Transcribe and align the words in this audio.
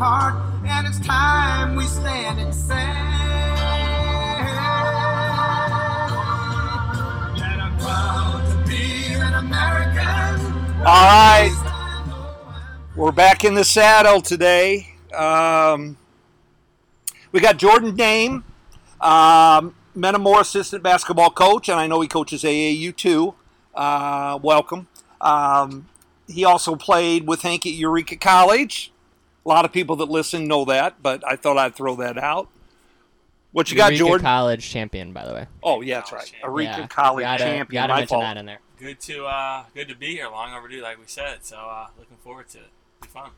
heart, 0.00 0.34
and 0.64 0.86
it's 0.86 0.98
time 1.00 1.76
we 1.76 1.84
stand 1.84 2.40
and 2.40 2.54
say. 2.54 2.74
All 10.80 11.04
right. 11.04 11.54
We're 12.96 13.12
back 13.12 13.44
in 13.44 13.52
the 13.52 13.64
saddle 13.64 14.22
today. 14.22 14.94
Um, 15.14 15.98
we 17.32 17.40
got 17.40 17.58
Jordan 17.58 17.94
Dehm, 17.94 18.42
um, 19.02 19.74
Metamora 19.94 20.40
assistant 20.40 20.82
basketball 20.82 21.30
coach, 21.30 21.68
and 21.68 21.78
I 21.78 21.86
know 21.86 22.00
he 22.00 22.08
coaches 22.08 22.42
AAU 22.42 22.96
too. 22.96 23.34
Uh, 23.74 24.38
welcome. 24.42 24.88
Um, 25.20 25.90
he 26.26 26.46
also 26.46 26.74
played 26.74 27.26
with 27.26 27.42
Hank 27.42 27.66
at 27.66 27.72
Eureka 27.72 28.16
College. 28.16 28.92
A 29.44 29.48
lot 29.48 29.64
of 29.64 29.72
people 29.72 29.96
that 29.96 30.08
listen 30.10 30.46
know 30.46 30.64
that, 30.66 31.02
but 31.02 31.22
I 31.26 31.36
thought 31.36 31.56
I'd 31.56 31.74
throw 31.74 31.96
that 31.96 32.18
out. 32.18 32.48
What 33.52 33.70
you 33.70 33.76
got, 33.76 33.92
Eureka 33.92 34.08
Jordan? 34.08 34.24
College 34.24 34.70
champion, 34.70 35.12
by 35.12 35.26
the 35.26 35.32
way. 35.34 35.46
Oh, 35.62 35.80
yeah, 35.80 35.96
that's 36.00 36.12
right. 36.12 36.18
College 36.18 36.30
champion. 36.30 36.52
Eureka 36.62 36.80
Yeah, 36.80 36.86
College 36.86 37.24
gotta, 37.24 37.44
champion. 37.44 37.82
Gotta 37.82 37.94
mention 37.94 38.08
fault. 38.08 38.22
that 38.22 38.36
in 38.36 38.46
there. 38.46 38.60
Good 38.78 39.00
to 39.00 39.26
uh, 39.26 39.64
good 39.74 39.88
to 39.88 39.94
be 39.94 40.12
here. 40.12 40.28
Long 40.28 40.54
overdue, 40.54 40.82
like 40.82 40.98
we 40.98 41.04
said. 41.06 41.38
So 41.44 41.56
uh, 41.56 41.88
looking 41.98 42.16
forward 42.18 42.48
to 42.50 42.58
it. 42.58 42.70
Be 43.02 43.08
fun. 43.08 43.30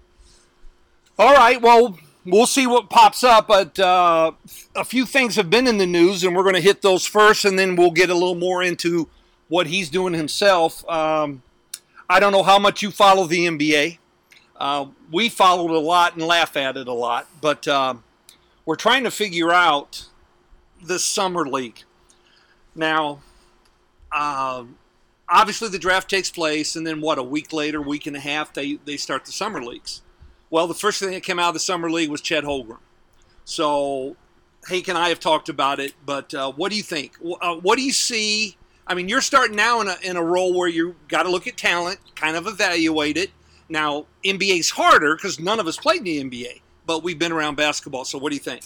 All 1.19 1.34
right. 1.34 1.61
Well, 1.61 1.98
we'll 2.25 2.47
see 2.47 2.66
what 2.66 2.91
pops 2.91 3.25
up, 3.25 3.48
but 3.48 3.78
uh, 3.78 4.33
a 4.77 4.84
few 4.84 5.06
things 5.06 5.37
have 5.37 5.50
been 5.50 5.66
in 5.66 5.78
the 5.78 5.87
news, 5.87 6.25
and 6.25 6.37
we're 6.37 6.42
going 6.42 6.55
to 6.55 6.61
hit 6.61 6.83
those 6.83 7.06
first, 7.06 7.45
and 7.45 7.59
then 7.59 7.77
we'll 7.77 7.91
get 7.91 8.11
a 8.11 8.14
little 8.14 8.34
more 8.34 8.62
into 8.62 9.09
what 9.48 9.66
he's 9.66 9.91
doing 9.91 10.14
himself. 10.14 10.89
Um, 10.89 11.42
I 12.09 12.20
don't 12.20 12.33
know 12.33 12.42
how 12.42 12.59
much 12.59 12.83
you 12.83 12.91
follow 12.91 13.27
the 13.27 13.47
NBA. 13.47 13.98
Uh, 14.62 14.87
we 15.11 15.29
followed 15.29 15.73
a 15.73 15.78
lot 15.81 16.14
and 16.14 16.23
laugh 16.23 16.56
at 16.56 16.77
it 16.77 16.86
a 16.86 16.92
lot, 16.92 17.27
but 17.41 17.67
um 17.67 18.05
we're 18.64 18.77
trying 18.77 19.05
to 19.05 19.11
figure 19.11 19.53
out 19.53 20.06
this 20.83 21.05
summer 21.05 21.47
league. 21.47 21.83
Now, 22.75 23.20
um, 24.12 24.77
obviously 25.28 25.69
the 25.69 25.78
draft 25.78 26.09
takes 26.09 26.31
place, 26.31 26.77
and 26.77 26.86
then 26.86 27.01
what? 27.01 27.19
A 27.19 27.23
week 27.23 27.53
later, 27.53 27.83
week 27.83 28.06
and 28.06 28.17
a 28.17 28.20
half, 28.20 28.53
they 28.53 28.78
they 28.84 28.97
start 28.97 29.25
the 29.25 29.33
summer 29.33 29.62
leagues. 29.62 30.03
Well, 30.51 30.67
the 30.67 30.75
first 30.75 31.01
thing 31.01 31.11
that 31.11 31.23
came 31.23 31.39
out 31.39 31.48
of 31.48 31.55
the 31.55 31.61
summer 31.61 31.91
league 31.91 32.11
was 32.11 32.20
Chet 32.20 32.45
Holmgren. 32.45 32.79
So, 33.45 34.17
Hank 34.69 34.86
and 34.89 34.98
I 34.98 35.08
have 35.08 35.19
talked 35.19 35.48
about 35.48 35.81
it, 35.81 35.95
but 36.05 36.33
uh, 36.34 36.53
what 36.53 36.70
do 36.70 36.77
you 36.77 36.83
think? 36.83 37.17
Uh, 37.41 37.56
what 37.56 37.77
do 37.77 37.83
you 37.83 37.92
see? 37.92 38.56
I 38.86 38.95
mean, 38.95 39.08
you're 39.08 39.23
starting 39.23 39.56
now 39.56 39.81
in 39.81 39.89
a, 39.89 39.97
in 40.03 40.17
a 40.17 40.23
role 40.23 40.56
where 40.56 40.69
you've 40.69 41.08
got 41.08 41.23
to 41.25 41.31
look 41.31 41.47
at 41.47 41.56
talent, 41.56 41.98
kind 42.14 42.36
of 42.36 42.47
evaluate 42.47 43.17
it. 43.17 43.31
Now, 43.73 44.05
NBA's 44.23 44.69
harder 44.69 45.17
because 45.17 45.41
none 45.41 45.59
of 45.59 45.67
us 45.67 45.78
played 45.78 46.06
in 46.06 46.28
the 46.28 46.45
NBA, 46.45 46.61
but 46.84 47.03
we've 47.03 47.19
been 47.19 47.33
around 47.33 47.56
basketball. 47.56 48.05
So, 48.05 48.19
what 48.19 48.29
do 48.29 48.37
you 48.37 48.41
think? 48.42 48.64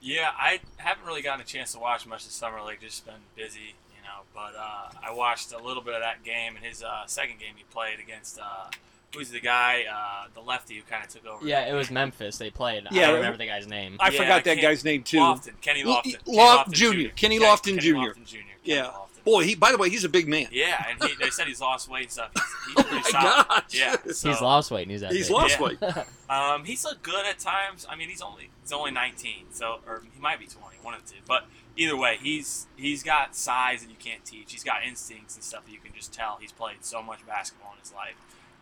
Yeah, 0.00 0.30
I 0.34 0.60
haven't 0.78 1.04
really 1.06 1.20
gotten 1.20 1.42
a 1.42 1.44
chance 1.44 1.72
to 1.72 1.78
watch 1.78 2.06
much 2.06 2.24
this 2.24 2.32
summer. 2.32 2.62
Like, 2.62 2.80
just 2.80 3.04
been 3.04 3.14
busy, 3.36 3.60
you 3.94 4.02
know. 4.02 4.22
But 4.34 4.54
uh, 4.58 4.88
I 5.06 5.12
watched 5.12 5.52
a 5.52 5.58
little 5.62 5.82
bit 5.82 5.92
of 5.94 6.00
that 6.00 6.24
game 6.24 6.56
and 6.56 6.64
his 6.64 6.82
uh, 6.82 7.04
second 7.06 7.38
game 7.38 7.52
he 7.54 7.64
played 7.70 7.98
against 8.00 8.38
uh, 8.38 8.70
who's 9.14 9.28
the 9.30 9.40
guy, 9.40 9.84
uh, 9.92 10.28
the 10.34 10.40
lefty 10.40 10.76
who 10.76 10.82
kind 10.84 11.04
of 11.04 11.10
took 11.10 11.26
over. 11.26 11.46
Yeah, 11.46 11.66
it 11.68 11.74
was 11.74 11.90
Memphis. 11.90 12.38
They 12.38 12.48
played. 12.48 12.86
I 12.90 12.94
Yeah. 12.94 13.06
don't 13.08 13.16
remember 13.16 13.36
the 13.36 13.46
guy's 13.48 13.66
name. 13.66 13.98
I 14.00 14.08
Yeah, 14.08 14.20
forgot 14.22 14.44
that 14.44 14.54
Ken- 14.54 14.62
guy's 14.62 14.84
name 14.86 15.02
too. 15.02 15.18
Lofton, 15.18 15.60
Kenny 15.60 15.82
L- 15.82 16.00
Lofton, 16.02 16.24
Lofton 16.26 16.70
Jr., 16.72 17.14
Kenny 17.14 17.38
Ken- 17.38 17.46
Lofton 17.48 17.64
Kenny 17.64 17.80
Jr.. 17.80 17.94
Lofton 17.96 18.24
Jr. 18.26 18.36
Kenny 18.36 18.46
Yeah. 18.64 18.84
Lofton. 18.84 19.15
Boy, 19.26 19.44
he 19.44 19.54
by 19.54 19.72
the 19.72 19.76
way, 19.76 19.90
he's 19.90 20.04
a 20.04 20.08
big 20.08 20.26
man. 20.28 20.46
Yeah, 20.50 20.82
and 20.88 21.02
he, 21.02 21.14
they 21.20 21.28
said 21.28 21.46
he's 21.48 21.60
lost 21.60 21.90
weight 21.90 22.04
and 22.04 22.12
stuff. 22.12 22.30
He's, 22.32 22.44
he's 22.44 22.74
Oh 22.78 22.82
pretty 22.84 23.02
my 23.02 23.10
solid. 23.10 23.46
gosh. 23.48 23.74
Yeah, 23.74 23.96
so, 24.12 24.28
he's 24.30 24.40
lost 24.40 24.70
weight 24.70 24.82
and 24.82 24.90
he's 24.92 25.00
that 25.02 25.12
He's 25.12 25.26
big. 25.28 25.36
lost 25.36 25.58
Yeah. 25.60 25.64
weight. 25.66 25.78
Um, 26.30 26.64
he's 26.64 26.82
looked 26.84 27.02
good 27.04 27.24
at 27.24 27.38
times. 27.38 27.86
I 27.88 27.94
mean, 27.94 28.08
he's 28.08 28.20
only 28.22 28.50
he's 28.62 28.72
only 28.72 28.90
19, 28.90 29.46
so 29.52 29.78
or 29.86 30.02
he 30.12 30.20
might 30.20 30.40
be 30.40 30.46
20, 30.46 30.78
one 30.82 30.92
of 30.94 31.04
the 31.06 31.12
two. 31.12 31.18
But 31.28 31.44
either 31.76 31.96
way, 31.96 32.18
he's 32.20 32.66
he's 32.76 33.02
got 33.04 33.36
size 33.36 33.82
that 33.82 33.90
you 33.90 33.96
can't 33.98 34.24
teach. 34.24 34.50
He's 34.52 34.64
got 34.64 34.82
instincts 34.84 35.34
and 35.36 35.44
stuff 35.44 35.66
that 35.66 35.72
you 35.72 35.78
can 35.78 35.92
just 35.94 36.12
tell. 36.12 36.38
He's 36.40 36.50
played 36.50 36.78
so 36.84 37.00
much 37.02 37.24
basketball 37.26 37.72
in 37.74 37.78
his 37.80 37.92
life. 37.92 38.14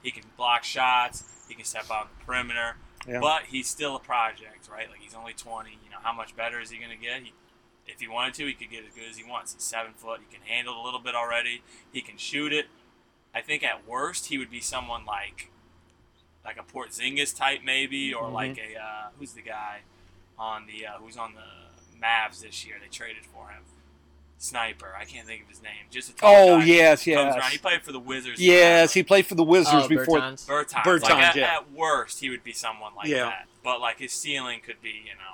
He 0.02 0.10
can 0.10 0.24
block 0.36 0.64
shots. 0.64 1.24
He 1.48 1.54
can 1.54 1.64
step 1.64 1.84
out 1.90 2.02
on 2.02 2.06
the 2.18 2.24
perimeter. 2.26 2.76
Yeah. 3.08 3.20
But 3.20 3.44
he's 3.48 3.66
still 3.68 3.96
a 3.96 4.00
project, 4.00 4.68
right? 4.70 4.90
Like 4.90 5.00
he's 5.00 5.14
only 5.14 5.32
20. 5.32 5.70
You 5.70 5.90
know, 5.90 5.98
how 6.02 6.12
much 6.12 6.36
better 6.36 6.60
is 6.60 6.70
he 6.70 6.76
going 6.78 6.90
to 6.90 6.96
get? 6.96 7.22
He, 7.22 7.32
if 7.86 8.00
he 8.00 8.08
wanted 8.08 8.34
to, 8.34 8.46
he 8.46 8.54
could 8.54 8.70
get 8.70 8.84
as 8.86 8.94
good 8.94 9.08
as 9.10 9.16
he 9.16 9.24
wants. 9.24 9.52
He's 9.54 9.62
seven 9.62 9.92
foot. 9.94 10.20
He 10.28 10.34
can 10.34 10.44
handle 10.46 10.74
it 10.74 10.78
a 10.80 10.82
little 10.82 11.00
bit 11.00 11.14
already. 11.14 11.62
He 11.92 12.00
can 12.00 12.16
shoot 12.16 12.52
it. 12.52 12.66
I 13.34 13.40
think 13.40 13.62
at 13.62 13.86
worst 13.86 14.26
he 14.26 14.38
would 14.38 14.50
be 14.50 14.60
someone 14.60 15.04
like 15.04 15.50
like 16.44 16.58
a 16.58 16.62
Porzingis 16.62 17.34
type 17.36 17.60
maybe, 17.64 18.12
or 18.12 18.24
Mhm. 18.28 18.32
like 18.32 18.58
a 18.58 18.78
uh, 18.80 19.08
who's 19.18 19.32
the 19.32 19.42
guy 19.42 19.80
on 20.38 20.66
the 20.66 20.86
uh, 20.86 20.92
who's 20.98 21.16
on 21.16 21.34
the 21.34 21.98
Mavs 22.00 22.40
this 22.42 22.66
year? 22.66 22.76
They 22.80 22.88
traded 22.88 23.24
for 23.24 23.48
him. 23.48 23.62
Sniper. 24.36 24.94
I 24.98 25.04
can't 25.04 25.26
think 25.26 25.42
of 25.44 25.48
his 25.48 25.62
name. 25.62 25.86
Just 25.90 26.10
a 26.10 26.14
tall 26.14 26.34
Oh 26.50 26.58
guy. 26.58 26.64
yes, 26.66 27.04
Comes 27.04 27.34
around. 27.36 27.50
He 27.52 27.56
played 27.58 27.82
for 27.82 27.92
the 27.92 27.98
Wizards. 28.00 28.40
yes. 28.40 28.92
He 28.92 29.02
played 29.02 29.26
for 29.26 29.36
the 29.36 29.44
Wizards 29.44 29.84
Oh, 29.84 29.88
before. 29.88 30.18
Bertans. 30.18 30.46
Bertans. 30.46 30.82
Bertans, 30.82 31.02
like 31.02 31.12
at, 31.14 31.36
yeah. 31.36 31.54
at 31.56 31.72
worst, 31.72 32.20
he 32.20 32.28
would 32.28 32.44
be 32.44 32.52
someone 32.52 32.94
like 32.94 33.06
Yeah. 33.06 33.24
that. 33.26 33.46
But 33.62 33.80
like 33.80 33.98
his 34.00 34.12
ceiling 34.12 34.60
could 34.60 34.82
be, 34.82 34.90
you 34.90 35.14
know, 35.14 35.20
all 35.30 35.33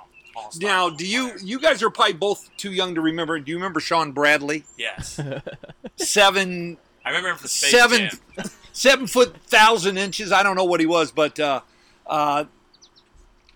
Now, 0.59 0.89
do 0.89 1.05
you 1.05 1.31
you 1.43 1.59
guys 1.59 1.83
are 1.83 1.89
probably 1.89 2.13
both 2.13 2.49
too 2.57 2.71
young 2.71 2.95
to 2.95 3.01
remember? 3.01 3.39
Do 3.39 3.51
you 3.51 3.57
remember 3.57 3.79
Shawn 3.79 4.11
Bradley? 4.11 4.63
Yes, 4.77 5.19
Seven 5.95 6.77
I 7.03 7.09
remember 7.09 7.29
him 7.31 7.37
for 7.37 7.47
Space 7.47 7.71
seven 7.71 8.09
Jam. 8.09 8.45
seven 8.73 9.07
foot 9.07 9.35
thousand 9.43 9.97
inches. 9.97 10.31
I 10.31 10.43
don't 10.43 10.55
know 10.55 10.65
what 10.65 10.79
he 10.79 10.85
was, 10.85 11.11
but 11.11 11.39
uh, 11.39 11.61
uh, 12.07 12.45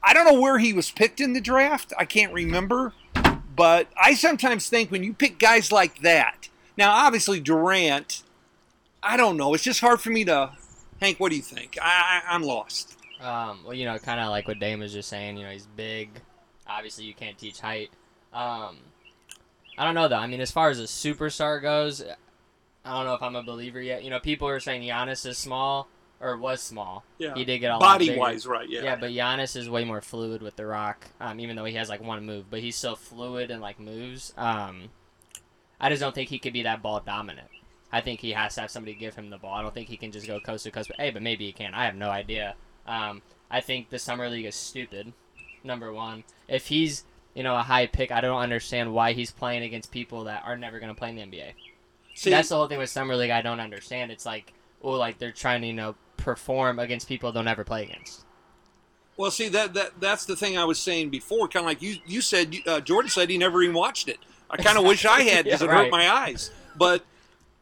I 0.04 0.14
don't 0.14 0.26
know 0.26 0.40
where 0.40 0.58
he 0.58 0.74
was 0.74 0.92
picked 0.92 1.20
in 1.20 1.34
the 1.34 1.42
draft. 1.42 1.94
I 1.98 2.06
can't 2.06 2.34
remember. 2.34 2.94
But 3.56 3.88
I 3.96 4.16
sometimes 4.16 4.68
think 4.68 4.92
when 4.92 5.04
you 5.04 5.14
pick 5.14 5.40
guys 5.40 5.72
like 5.72 6.02
that, 6.02 6.50
now 6.78 6.92
obviously 6.92 7.40
Durant, 7.40 8.24
I 9.02 9.16
don't 9.16 9.38
know. 9.38 9.54
It's 9.54 9.64
just 9.64 9.80
hard 9.80 10.02
for 10.02 10.10
me 10.10 10.26
to. 10.26 10.52
Hank, 11.02 11.20
what 11.20 11.30
do 11.30 11.36
you 11.36 11.42
think? 11.42 11.78
I, 11.82 12.22
I, 12.26 12.34
I'm 12.34 12.42
lost. 12.42 12.98
Um, 13.22 13.60
well, 13.64 13.74
you 13.74 13.86
know, 13.86 13.98
kind 13.98 14.20
of 14.20 14.30
like 14.30 14.48
what 14.48 14.60
Dehm 14.60 14.80
was 14.80 14.94
just 14.94 15.10
saying. 15.10 15.38
You 15.38 15.46
know, 15.46 15.52
he's 15.52 15.68
big. 15.76 16.10
Obviously, 16.68 17.06
you 17.06 17.14
can't 17.14 17.38
teach 17.38 17.60
height. 17.60 17.92
Um, 18.34 18.78
I 19.78 19.86
don't 19.86 19.96
know 19.96 20.08
though. 20.08 20.18
I 20.18 20.28
mean, 20.28 20.42
as 20.42 20.52
far 20.52 20.70
as 20.70 20.80
a 20.80 20.84
superstar 20.84 21.62
goes, 21.62 22.04
I 22.84 22.98
don't 22.98 23.06
know 23.06 23.14
if 23.14 23.22
I'm 23.22 23.36
a 23.36 23.44
believer 23.44 23.82
yet. 23.82 24.04
You 24.04 24.10
know, 24.10 24.20
people 24.20 24.48
are 24.48 24.60
saying 24.60 24.84
Giannis 24.84 25.26
is 25.26 25.38
small 25.38 25.88
or 26.20 26.38
was 26.38 26.62
small. 26.62 27.04
Yeah. 27.18 27.34
He 27.36 27.46
did 27.46 27.60
get 27.60 27.76
a 27.76 27.78
Body 27.78 28.18
wise, 28.18 28.46
right? 28.48 28.70
Yeah. 28.70 28.84
Yeah, 28.84 28.96
but 28.96 29.12
Giannis 29.12 29.56
is 29.56 29.70
way 29.70 29.84
more 29.84 30.02
fluid 30.02 30.42
with 30.42 30.56
the 30.56 30.66
rock. 30.66 31.08
Um, 31.20 31.40
even 31.40 31.56
though 31.56 31.66
he 31.66 31.76
has 31.76 31.90
like 31.90 32.02
one 32.02 32.26
move, 32.26 32.46
but 32.50 32.60
he's 32.62 32.76
so 32.76 32.96
fluid 32.96 33.52
and 33.52 33.62
like 33.62 33.80
moves. 33.80 34.34
Um, 34.38 34.90
I 35.80 35.90
just 35.90 36.02
don't 36.02 36.16
think 36.16 36.30
he 36.30 36.40
could 36.40 36.54
be 36.54 36.64
that 36.64 36.82
ball 36.82 37.02
dominant. 37.06 37.50
I 37.92 38.02
think 38.02 38.20
he 38.20 38.32
has 38.32 38.56
to 38.56 38.62
have 38.62 38.72
somebody 38.72 38.94
give 38.94 39.16
him 39.16 39.30
the 39.30 39.38
ball. 39.38 39.54
I 39.54 39.62
don't 39.62 39.74
think 39.74 39.88
he 39.88 39.98
can 39.98 40.12
just 40.12 40.28
go 40.28 40.40
coast 40.40 40.64
to 40.64 40.72
coast. 40.72 40.90
But 40.90 41.00
hey, 41.00 41.12
but 41.12 41.22
maybe 41.22 41.46
he 41.46 41.52
can. 41.52 41.74
I 41.74 41.86
have 41.86 41.96
no 41.96 42.10
idea. 42.10 42.56
Um, 42.88 43.22
I 43.50 43.62
think 43.62 43.90
the 43.90 44.00
summer 44.00 44.30
league 44.30 44.46
is 44.46 44.56
stupid. 44.56 45.14
Number 45.66 45.92
one, 45.92 46.24
if 46.48 46.68
he's 46.68 47.04
you 47.34 47.44
know 47.44 47.56
a 47.56 47.64
high 47.64 47.88
pick, 47.88 48.12
I 48.12 48.22
don't 48.22 48.40
understand 48.40 48.94
why 48.94 49.14
he's 49.14 49.32
playing 49.32 49.64
against 49.64 49.92
people 49.92 50.26
that 50.26 50.44
are 50.46 50.58
never 50.58 50.80
going 50.80 50.94
to 50.94 50.98
play 50.98 51.10
in 51.10 51.16
the 51.16 51.24
NBA. 51.24 51.54
See, 52.14 52.30
That's 52.30 52.50
the 52.50 52.56
whole 52.56 52.68
thing 52.68 52.80
with 52.80 52.90
summer 52.90 53.16
league. 53.16 53.32
I 53.32 53.42
don't 53.42 53.60
understand. 53.60 54.12
It's 54.12 54.26
like, 54.26 54.54
oh, 54.82 54.92
like 54.92 55.18
they're 55.18 55.32
trying 55.32 55.62
to 55.62 55.68
you 55.68 55.74
know 55.74 55.96
perform 56.18 56.80
against 56.80 57.08
people 57.08 57.32
they'll 57.32 57.44
never 57.44 57.64
play 57.64 57.84
against. 57.84 58.24
Well, 59.18 59.32
see 59.32 59.50
that 59.50 59.74
that 59.74 60.00
that's 60.00 60.26
the 60.26 60.36
thing 60.36 60.58
I 60.58 60.66
was 60.66 60.80
saying 60.80 61.10
before. 61.10 61.48
Kind 61.48 61.66
of 61.66 61.70
like 61.70 61.82
you 61.82 61.98
you 62.06 62.22
said. 62.22 62.56
Uh, 62.66 62.80
Jordan 62.80 63.10
said 63.10 63.30
he 63.30 63.38
never 63.38 63.62
even 63.64 63.76
watched 63.76 64.08
it. 64.08 64.20
I 64.50 64.58
kind 64.58 64.78
of 64.78 64.86
wish 64.86 65.06
I 65.06 65.22
had 65.22 65.46
because 65.46 65.62
Yeah, 65.62 65.68
it 65.68 65.72
hurt 65.72 65.92
my 65.92 66.10
eyes. 66.10 66.52
But 66.78 67.04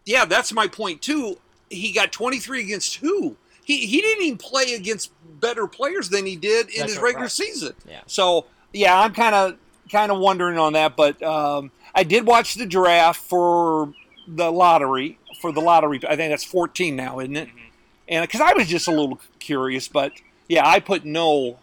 yeah, 0.06 0.26
that's 0.26 0.52
my 0.52 0.68
point 0.68 1.02
too. 1.02 1.40
He 1.70 1.92
got 1.92 2.12
23 2.12 2.62
against 2.62 2.98
who? 2.98 3.38
He 3.66 3.86
he 3.86 4.02
didn't 4.02 4.24
even 4.26 4.38
play 4.38 4.74
against 4.76 5.12
better 5.40 5.68
players 5.68 6.10
than 6.10 6.26
he 6.26 6.36
did 6.36 6.70
in 6.70 6.80
That's 6.80 6.94
his 6.94 6.98
right. 6.98 7.06
regular 7.10 7.30
season. 7.30 7.74
Yeah. 7.88 8.02
So 8.08 8.46
yeah, 8.74 9.00
I'm 9.00 9.14
kind 9.14 9.36
of 9.36 9.56
kind 9.92 10.12
of 10.12 10.20
wondering 10.20 10.58
on 10.58 10.74
that. 10.74 10.96
But 10.96 11.22
um, 11.24 11.72
I 11.96 12.04
did 12.04 12.26
watch 12.26 12.56
the 12.56 12.66
draft 12.66 13.20
for 13.22 13.94
the 14.28 14.52
lottery 14.52 15.18
for 15.42 15.52
the 15.52 15.62
lottery. 15.62 16.00
I 16.08 16.16
think 16.16 16.32
that's 16.32 16.44
14 16.46 16.96
now, 16.96 17.20
isn't 17.20 17.36
it? 17.36 17.48
Mhm. 17.50 17.60
and 18.08 18.24
because 18.24 18.42
I 18.42 18.54
was 18.54 18.68
just 18.68 18.88
a 18.88 18.92
little 18.92 19.20
curious, 19.40 19.88
but 19.88 20.14
yeah, 20.48 20.68
I 20.68 20.80
put 20.80 21.04
no 21.06 21.60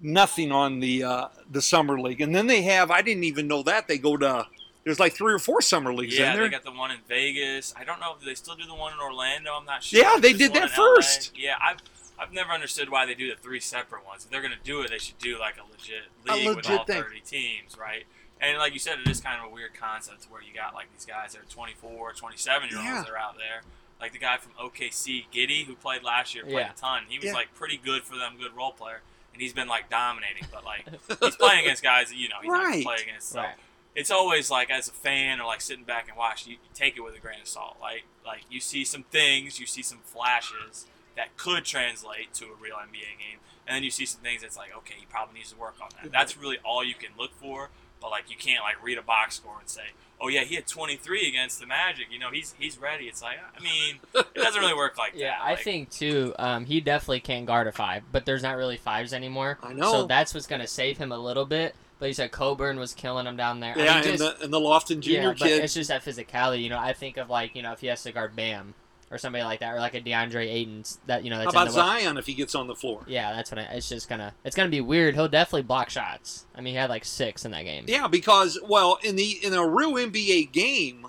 nothing 0.00 0.52
on 0.52 0.80
the 0.80 1.02
uh, 1.04 1.28
the 1.50 1.62
summer 1.62 1.98
league, 2.00 2.20
and 2.20 2.34
then 2.34 2.46
they 2.46 2.62
have 2.62 2.90
I 2.90 3.02
didn't 3.02 3.24
even 3.24 3.48
know 3.48 3.62
that 3.64 3.88
they 3.88 3.98
go 3.98 4.16
to 4.16 4.46
there's 4.88 4.98
like 5.00 5.12
three 5.14 5.32
or 5.32 5.38
four 5.38 5.60
summer 5.60 5.92
leagues 5.94 6.18
Yeah, 6.18 6.30
in 6.32 6.36
they 6.36 6.40
there. 6.42 6.48
got 6.48 6.64
the 6.64 6.72
one 6.72 6.90
in 6.90 6.98
Vegas. 7.06 7.74
I 7.76 7.84
don't 7.84 8.00
know 8.00 8.14
if 8.18 8.24
they 8.24 8.34
still 8.34 8.54
do 8.56 8.64
the 8.66 8.74
one 8.74 8.92
in 8.92 8.98
Orlando. 9.00 9.52
I'm 9.52 9.64
not 9.66 9.82
sure. 9.82 10.00
Yeah, 10.00 10.14
they 10.18 10.32
There's 10.32 10.50
did 10.50 10.54
that 10.54 10.62
in 10.64 10.68
LA. 10.70 10.94
first. 10.96 11.32
Yeah, 11.36 11.54
I've 11.62 11.78
I've 12.18 12.32
never 12.32 12.50
understood 12.52 12.88
why 12.90 13.06
they 13.06 13.14
do 13.14 13.28
the 13.28 13.36
three 13.36 13.60
separate 13.60 14.04
ones. 14.06 14.24
If 14.24 14.30
they're 14.30 14.42
gonna 14.42 14.56
do 14.64 14.80
it, 14.80 14.90
they 14.90 14.98
should 14.98 15.18
do 15.18 15.38
like 15.38 15.56
a 15.58 15.70
legit 15.70 16.04
A 16.28 16.34
league 16.34 16.56
with 16.56 16.68
all 16.70 16.84
thing. 16.84 17.02
30 17.02 17.20
teams, 17.20 17.76
right? 17.78 18.04
And 18.40 18.56
like 18.58 18.72
you 18.72 18.78
said, 18.78 18.98
it 18.98 19.08
is 19.10 19.20
kind 19.20 19.40
of 19.44 19.50
a 19.50 19.54
weird 19.54 19.74
concept 19.74 20.26
where 20.30 20.40
you 20.42 20.54
got 20.54 20.72
like 20.74 20.86
these 20.92 21.04
guys 21.04 21.32
that 21.34 21.42
are 21.42 21.50
24, 21.50 22.12
27 22.14 22.68
year 22.70 22.78
olds 22.78 22.88
Yeah. 22.88 23.02
that 23.02 23.10
are 23.10 23.18
out 23.18 23.36
there. 23.36 23.60
Like 24.00 24.12
the 24.12 24.18
guy 24.18 24.36
from 24.36 24.52
OKC, 24.60 25.26
Giddey, 25.32 25.64
who 25.66 25.74
played 25.74 26.02
last 26.04 26.34
year, 26.34 26.44
played 26.44 26.54
Yeah. 26.54 26.70
a 26.70 26.74
ton. 26.74 27.02
He 27.08 27.18
was 27.18 27.26
Yeah. 27.26 27.32
like 27.34 27.52
pretty 27.54 27.76
good 27.76 28.04
for 28.04 28.16
them, 28.16 28.36
good 28.40 28.54
role 28.56 28.72
player. 28.72 29.02
and 29.34 29.42
he's 29.42 29.52
been 29.52 29.68
like 29.68 29.88
dominating. 29.88 30.44
But 30.52 30.64
like 30.64 30.84
he's 31.20 31.36
playing 31.36 31.60
against 31.60 31.82
guys 31.84 32.08
that 32.08 32.16
you 32.16 32.28
know 32.28 32.36
he's 32.42 32.48
not 32.50 32.64
Right. 32.64 32.72
gonna 32.84 32.96
play 32.96 33.04
against. 33.04 33.28
So 33.30 33.40
Right. 33.42 33.54
It's 33.98 34.10
always 34.10 34.50
like 34.50 34.70
as 34.70 34.88
a 34.88 34.92
fan 34.92 35.40
or 35.40 35.44
like 35.46 35.60
sitting 35.60 35.84
back 35.84 36.08
and 36.08 36.16
watching, 36.16 36.52
you, 36.52 36.58
you 36.62 36.70
take 36.72 36.96
it 36.96 37.00
with 37.00 37.16
a 37.16 37.18
grain 37.18 37.40
of 37.42 37.48
salt. 37.48 37.76
Like 37.80 38.04
like 38.24 38.42
you 38.50 38.60
see 38.60 38.84
some 38.84 39.02
things, 39.02 39.58
you 39.58 39.66
see 39.66 39.82
some 39.82 39.98
flashes 40.04 40.86
that 41.16 41.36
could 41.36 41.64
translate 41.64 42.32
to 42.34 42.44
a 42.44 42.54
real 42.62 42.76
NBA 42.76 43.18
game, 43.18 43.38
and 43.66 43.74
then 43.74 43.82
you 43.82 43.90
see 43.90 44.06
some 44.06 44.20
things 44.20 44.42
that's 44.42 44.56
like, 44.56 44.74
okay, 44.76 44.94
he 44.98 45.06
probably 45.06 45.34
needs 45.34 45.50
to 45.52 45.58
work 45.58 45.74
on 45.82 45.88
that. 46.00 46.12
That's 46.12 46.36
really 46.36 46.58
all 46.64 46.84
you 46.84 46.94
can 46.94 47.10
look 47.18 47.32
for. 47.34 47.70
But 48.00 48.10
like 48.10 48.30
you 48.30 48.36
can't 48.36 48.62
like 48.62 48.80
read 48.82 48.96
a 48.98 49.02
box 49.02 49.34
score 49.34 49.56
and 49.58 49.68
say, 49.68 49.82
oh 50.20 50.28
yeah, 50.28 50.44
he 50.44 50.54
had 50.54 50.68
23 50.68 51.26
against 51.28 51.58
the 51.58 51.66
Magic. 51.66 52.06
You 52.12 52.20
know, 52.20 52.30
he's 52.30 52.54
he's 52.56 52.78
ready. 52.78 53.06
It's 53.06 53.20
like 53.20 53.38
I 53.56 53.60
mean, 53.60 53.96
it 54.14 54.34
doesn't 54.36 54.60
really 54.60 54.74
work 54.74 54.96
like 54.96 55.12
Yeah, 55.16 55.30
that. 55.30 55.40
I 55.42 55.50
Like, 55.50 55.64
think 55.64 55.90
too. 55.90 56.32
Um, 56.38 56.64
he 56.66 56.80
definitely 56.80 57.18
can 57.20 57.44
guard 57.44 57.66
a 57.66 57.72
five, 57.72 58.04
but 58.12 58.24
there's 58.24 58.44
not 58.44 58.56
really 58.56 58.76
fives 58.76 59.12
anymore. 59.12 59.58
I 59.60 59.72
know. 59.72 59.90
So 59.90 60.06
that's 60.06 60.32
what's 60.32 60.46
gonna 60.46 60.68
save 60.68 60.98
him 60.98 61.10
a 61.10 61.18
little 61.18 61.44
bit. 61.44 61.74
But 61.98 62.06
you 62.06 62.14
said 62.14 62.30
Cockburn 62.30 62.78
was 62.78 62.94
killing 62.94 63.26
him 63.26 63.36
down 63.36 63.60
there. 63.60 63.74
I 63.76 63.82
Yeah, 63.84 64.00
mean, 64.00 64.10
and 64.10 64.18
the 64.18 64.36
and 64.42 64.52
the 64.52 64.60
Lofton 64.60 65.00
Jr. 65.00 65.10
yeah, 65.10 65.26
but 65.30 65.38
kid. 65.38 65.64
it's 65.64 65.74
just 65.74 65.88
that 65.88 66.04
physicality. 66.04 66.62
You 66.62 66.70
know, 66.70 66.78
I 66.78 66.92
think 66.92 67.16
of 67.16 67.28
like 67.28 67.54
you 67.56 67.62
know 67.62 67.72
if 67.72 67.80
he 67.80 67.88
has 67.88 68.02
to 68.04 68.12
guard 68.12 68.36
Bam 68.36 68.74
or 69.10 69.16
somebody 69.18 69.42
like 69.42 69.60
that, 69.60 69.74
or 69.74 69.78
like 69.78 69.94
a 69.94 70.00
DeAndre 70.00 70.46
Ayton. 70.46 70.84
That 71.06 71.24
you 71.24 71.30
know 71.30 71.36
How 71.36 71.42
that's 71.44 71.54
about 71.54 71.66
in 71.68 71.72
the 71.72 71.80
Zion 71.80 72.16
if 72.18 72.26
he 72.26 72.34
gets 72.34 72.54
on 72.54 72.66
the 72.68 72.74
floor? 72.76 73.04
Yeah, 73.08 73.32
that's 73.32 73.50
what 73.50 73.58
I, 73.58 73.62
it's 73.62 73.88
just 73.88 74.08
gonna 74.08 74.32
it's 74.44 74.54
gonna 74.54 74.68
be 74.68 74.80
weird. 74.80 75.14
He'll 75.14 75.28
definitely 75.28 75.62
block 75.62 75.90
shots. 75.90 76.46
I 76.54 76.60
mean, 76.60 76.74
he 76.74 76.78
had 76.78 76.90
like 76.90 77.04
six 77.04 77.44
in 77.44 77.50
that 77.52 77.64
game. 77.64 77.84
Yeah, 77.88 78.06
because 78.06 78.58
well, 78.62 78.98
in 79.02 79.16
the 79.16 79.38
in 79.42 79.52
a 79.54 79.66
real 79.66 79.94
NBA 79.94 80.52
game, 80.52 81.06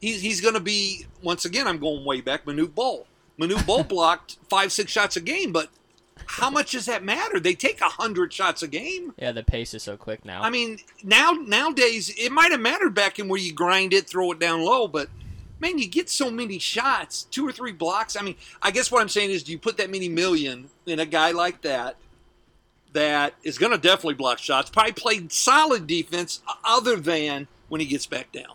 he's 0.00 0.20
he's 0.22 0.40
going 0.40 0.54
to 0.54 0.60
be 0.60 1.06
once 1.22 1.44
again. 1.44 1.68
I'm 1.68 1.78
going 1.78 2.04
way 2.04 2.20
back. 2.20 2.44
Manute 2.46 2.74
Bol. 2.74 3.06
Manute 3.38 3.64
Bol 3.66 3.84
blocked 3.88 4.38
five 4.48 4.72
six 4.72 4.90
shots 4.90 5.16
a 5.16 5.20
game, 5.20 5.52
but 5.52 5.68
how 6.26 6.50
much 6.50 6.72
does 6.72 6.86
that 6.86 7.02
matter? 7.02 7.40
They 7.40 7.54
take 7.54 7.80
a 7.80 7.88
hundred 7.88 8.32
shots 8.32 8.62
a 8.62 8.68
game. 8.68 9.14
Yeah, 9.18 9.32
the 9.32 9.42
pace 9.42 9.74
is 9.74 9.82
so 9.82 9.96
quick 9.96 10.24
now. 10.24 10.42
I 10.42 10.50
mean, 10.50 10.78
now 11.02 11.32
nowadays 11.32 12.12
it 12.16 12.32
might 12.32 12.52
have 12.52 12.60
mattered 12.60 12.94
back 12.94 13.18
in 13.18 13.28
where 13.28 13.40
you 13.40 13.52
grind 13.52 13.92
it, 13.92 14.08
throw 14.08 14.32
it 14.32 14.38
down 14.38 14.64
low, 14.64 14.88
but 14.88 15.08
man, 15.60 15.78
you 15.78 15.88
get 15.88 16.10
so 16.10 16.30
many 16.30 16.58
shots, 16.58 17.22
two 17.24 17.46
or 17.46 17.52
three 17.52 17.72
blocks. 17.72 18.16
I 18.16 18.22
mean, 18.22 18.34
I 18.60 18.70
guess 18.72 18.90
what 18.90 19.00
I'm 19.00 19.08
saying 19.08 19.30
is, 19.30 19.42
do 19.44 19.52
you 19.52 19.58
put 19.58 19.76
that 19.76 19.90
many 19.90 20.08
million 20.08 20.68
in 20.86 20.98
a 20.98 21.06
guy 21.06 21.30
like 21.30 21.62
that? 21.62 21.96
That 22.92 23.34
is 23.42 23.56
going 23.56 23.72
to 23.72 23.78
definitely 23.78 24.14
block 24.14 24.38
shots. 24.38 24.68
Probably 24.68 24.92
played 24.92 25.32
solid 25.32 25.86
defense, 25.86 26.42
other 26.62 26.96
than 26.96 27.48
when 27.70 27.80
he 27.80 27.86
gets 27.86 28.04
back 28.04 28.32
down. 28.32 28.54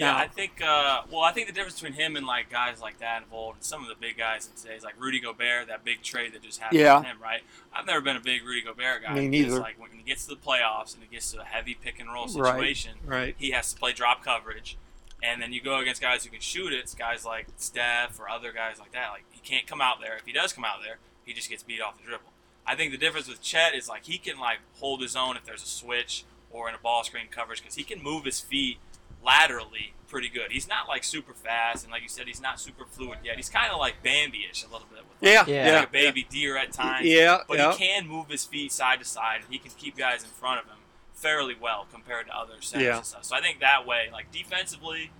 Yeah, 0.00 0.12
Now- 0.12 0.18
I 0.18 0.28
think. 0.28 0.60
Uh, 0.62 1.02
well, 1.10 1.20
I 1.22 1.32
think 1.32 1.46
the 1.46 1.52
difference 1.52 1.80
between 1.80 1.92
him 1.92 2.16
and 2.16 2.26
like 2.26 2.50
guys 2.50 2.80
like 2.80 2.98
that 3.00 3.22
involved, 3.22 3.58
and 3.58 3.64
some 3.64 3.82
of 3.82 3.88
the 3.88 3.94
big 3.94 4.16
guys 4.16 4.48
in 4.48 4.60
today's 4.60 4.82
like 4.82 4.94
Rudy 4.98 5.20
Gobert, 5.20 5.68
that 5.68 5.84
big 5.84 6.02
trade 6.02 6.32
that 6.32 6.42
just 6.42 6.60
happened 6.60 6.80
Yeah. 6.80 6.98
with 6.98 7.06
him, 7.06 7.18
right? 7.22 7.42
I've 7.72 7.86
never 7.86 8.00
been 8.00 8.16
a 8.16 8.20
big 8.20 8.44
Rudy 8.44 8.62
Gobert 8.62 9.02
guy. 9.02 9.14
Me 9.14 9.28
neither. 9.28 9.60
Like 9.60 9.78
when 9.78 9.90
he 9.92 10.02
gets 10.02 10.24
to 10.26 10.30
the 10.34 10.40
playoffs 10.40 10.94
and 10.94 11.02
it 11.02 11.10
gets 11.10 11.30
to 11.32 11.40
a 11.40 11.44
heavy 11.44 11.74
pick 11.74 12.00
and 12.00 12.12
roll 12.12 12.26
Right. 12.28 12.54
situation, 12.54 12.98
Right. 13.04 13.34
he 13.38 13.50
has 13.50 13.72
to 13.72 13.78
play 13.78 13.92
drop 13.92 14.24
coverage, 14.24 14.76
and 15.22 15.42
then 15.42 15.52
you 15.52 15.60
go 15.60 15.78
against 15.78 16.00
guys 16.00 16.24
who 16.24 16.30
can 16.30 16.40
shoot 16.40 16.72
it. 16.72 16.78
It's 16.78 16.94
guys 16.94 17.24
like 17.24 17.46
Steph 17.56 18.18
or 18.18 18.28
other 18.28 18.52
guys 18.52 18.78
like 18.80 18.92
that. 18.92 19.10
Like 19.10 19.24
he 19.30 19.40
can't 19.40 19.66
come 19.66 19.80
out 19.80 20.00
there. 20.00 20.16
If 20.16 20.24
he 20.24 20.32
does 20.32 20.52
come 20.52 20.64
out 20.64 20.82
there, 20.82 20.96
he 21.26 21.32
just 21.34 21.50
gets 21.50 21.62
beat 21.62 21.80
off 21.80 21.98
the 21.98 22.04
dribble. 22.04 22.32
I 22.66 22.74
think 22.76 22.92
the 22.92 22.98
difference 22.98 23.28
with 23.28 23.42
Chet 23.42 23.74
is 23.74 23.88
like 23.88 24.04
he 24.04 24.16
can 24.18 24.38
like 24.38 24.58
hold 24.78 25.02
his 25.02 25.14
own 25.16 25.36
if 25.36 25.44
there's 25.44 25.62
a 25.62 25.66
switch 25.66 26.24
or 26.50 26.68
in 26.68 26.74
a 26.74 26.78
ball 26.78 27.04
screen 27.04 27.26
coverage 27.30 27.60
because 27.60 27.74
he 27.76 27.84
can 27.84 28.02
move 28.02 28.24
his 28.24 28.40
feet 28.40 28.78
laterally 29.24 29.94
pretty 30.08 30.28
good. 30.28 30.50
He's 30.50 30.68
not 30.68 30.88
like 30.88 31.04
super 31.04 31.32
fast, 31.34 31.84
and 31.84 31.92
like 31.92 32.02
you 32.02 32.08
said, 32.08 32.26
he's 32.26 32.40
not 32.40 32.58
super 32.60 32.84
fluid 32.84 33.18
yet. 33.24 33.36
He's 33.36 33.48
kind 33.48 33.70
of 33.72 33.78
like 33.78 34.02
Bambi-ish 34.02 34.64
a 34.64 34.66
little 34.66 34.86
bit. 34.90 34.98
With 35.08 35.22
like, 35.22 35.32
Yeah. 35.32 35.44
Yeah. 35.46 35.66
Yeah. 35.66 35.78
like 35.80 35.88
a 35.88 35.92
baby 35.92 36.26
deer 36.28 36.56
at 36.56 36.72
times. 36.72 37.06
Yeah. 37.06 37.38
But 37.46 37.58
yeah. 37.58 37.72
he 37.72 37.78
can 37.78 38.08
move 38.08 38.28
his 38.28 38.44
feet 38.44 38.72
side 38.72 38.98
to 39.00 39.04
side, 39.04 39.40
and 39.44 39.52
he 39.52 39.58
can 39.58 39.70
keep 39.76 39.96
guys 39.96 40.22
in 40.24 40.30
front 40.30 40.60
of 40.60 40.66
him 40.66 40.78
fairly 41.14 41.54
well 41.60 41.86
compared 41.92 42.26
to 42.26 42.36
other 42.36 42.54
centers 42.60 42.86
Yeah. 42.86 42.96
and 42.96 43.06
stuff. 43.06 43.24
So 43.24 43.36
I 43.36 43.40
think 43.40 43.60
that 43.60 43.86
way, 43.86 44.08
like 44.12 44.32
defensively, 44.32 45.10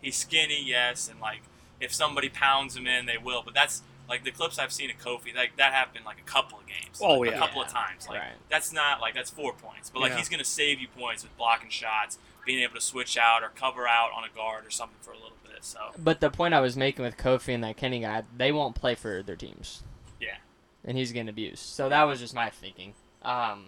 he's 0.00 0.16
skinny, 0.16 0.62
yes, 0.64 1.08
and 1.08 1.20
like 1.20 1.42
if 1.80 1.92
somebody 1.94 2.28
pounds 2.28 2.76
him 2.76 2.86
in, 2.86 3.06
they 3.06 3.18
will. 3.18 3.42
But 3.44 3.54
that's 3.54 3.82
like 4.08 4.24
the 4.24 4.30
clips 4.32 4.58
I've 4.58 4.72
seen 4.72 4.90
of 4.90 4.98
Kofi, 4.98 5.34
like 5.36 5.56
that 5.58 5.72
happened 5.72 6.04
like 6.04 6.18
a 6.18 6.22
couple 6.28 6.58
of 6.58 6.66
games. 6.66 6.98
Oh, 7.00 7.18
like, 7.20 7.30
yeah. 7.30 7.36
a 7.36 7.38
couple 7.38 7.62
of 7.62 7.68
times. 7.68 8.08
Like 8.08 8.18
Right. 8.18 8.32
that's 8.48 8.72
not 8.72 9.00
like 9.00 9.14
that's 9.14 9.30
four 9.30 9.52
points, 9.52 9.90
but 9.90 10.00
like 10.00 10.10
Yeah. 10.12 10.18
he's 10.18 10.28
gonna 10.28 10.44
save 10.44 10.80
you 10.80 10.88
points 10.88 11.22
with 11.22 11.36
blocking 11.36 11.70
shots, 11.70 12.18
being 12.44 12.62
able 12.62 12.74
to 12.74 12.80
switch 12.80 13.16
out 13.16 13.42
or 13.42 13.48
cover 13.48 13.86
out 13.86 14.10
on 14.16 14.24
a 14.24 14.34
guard 14.34 14.66
or 14.66 14.70
something 14.70 14.96
for 15.00 15.10
a 15.12 15.14
little 15.16 15.32
bit. 15.44 15.64
So 15.64 15.78
But 15.98 16.20
the 16.20 16.30
point 16.30 16.54
I 16.54 16.60
was 16.60 16.76
making 16.76 17.04
with 17.04 17.16
Kofi 17.16 17.54
and 17.54 17.62
that 17.64 17.76
Kenny 17.76 18.00
guy, 18.00 18.22
they 18.36 18.52
won't 18.52 18.74
play 18.74 18.94
for 18.94 19.22
their 19.22 19.36
teams. 19.36 19.82
Yeah. 20.20 20.36
And 20.84 20.96
he's 20.96 21.12
getting 21.12 21.28
abused. 21.28 21.60
So 21.60 21.88
that 21.88 22.04
was 22.04 22.20
just 22.20 22.34
my 22.34 22.50
thinking. 22.50 22.94
Um, 23.22 23.66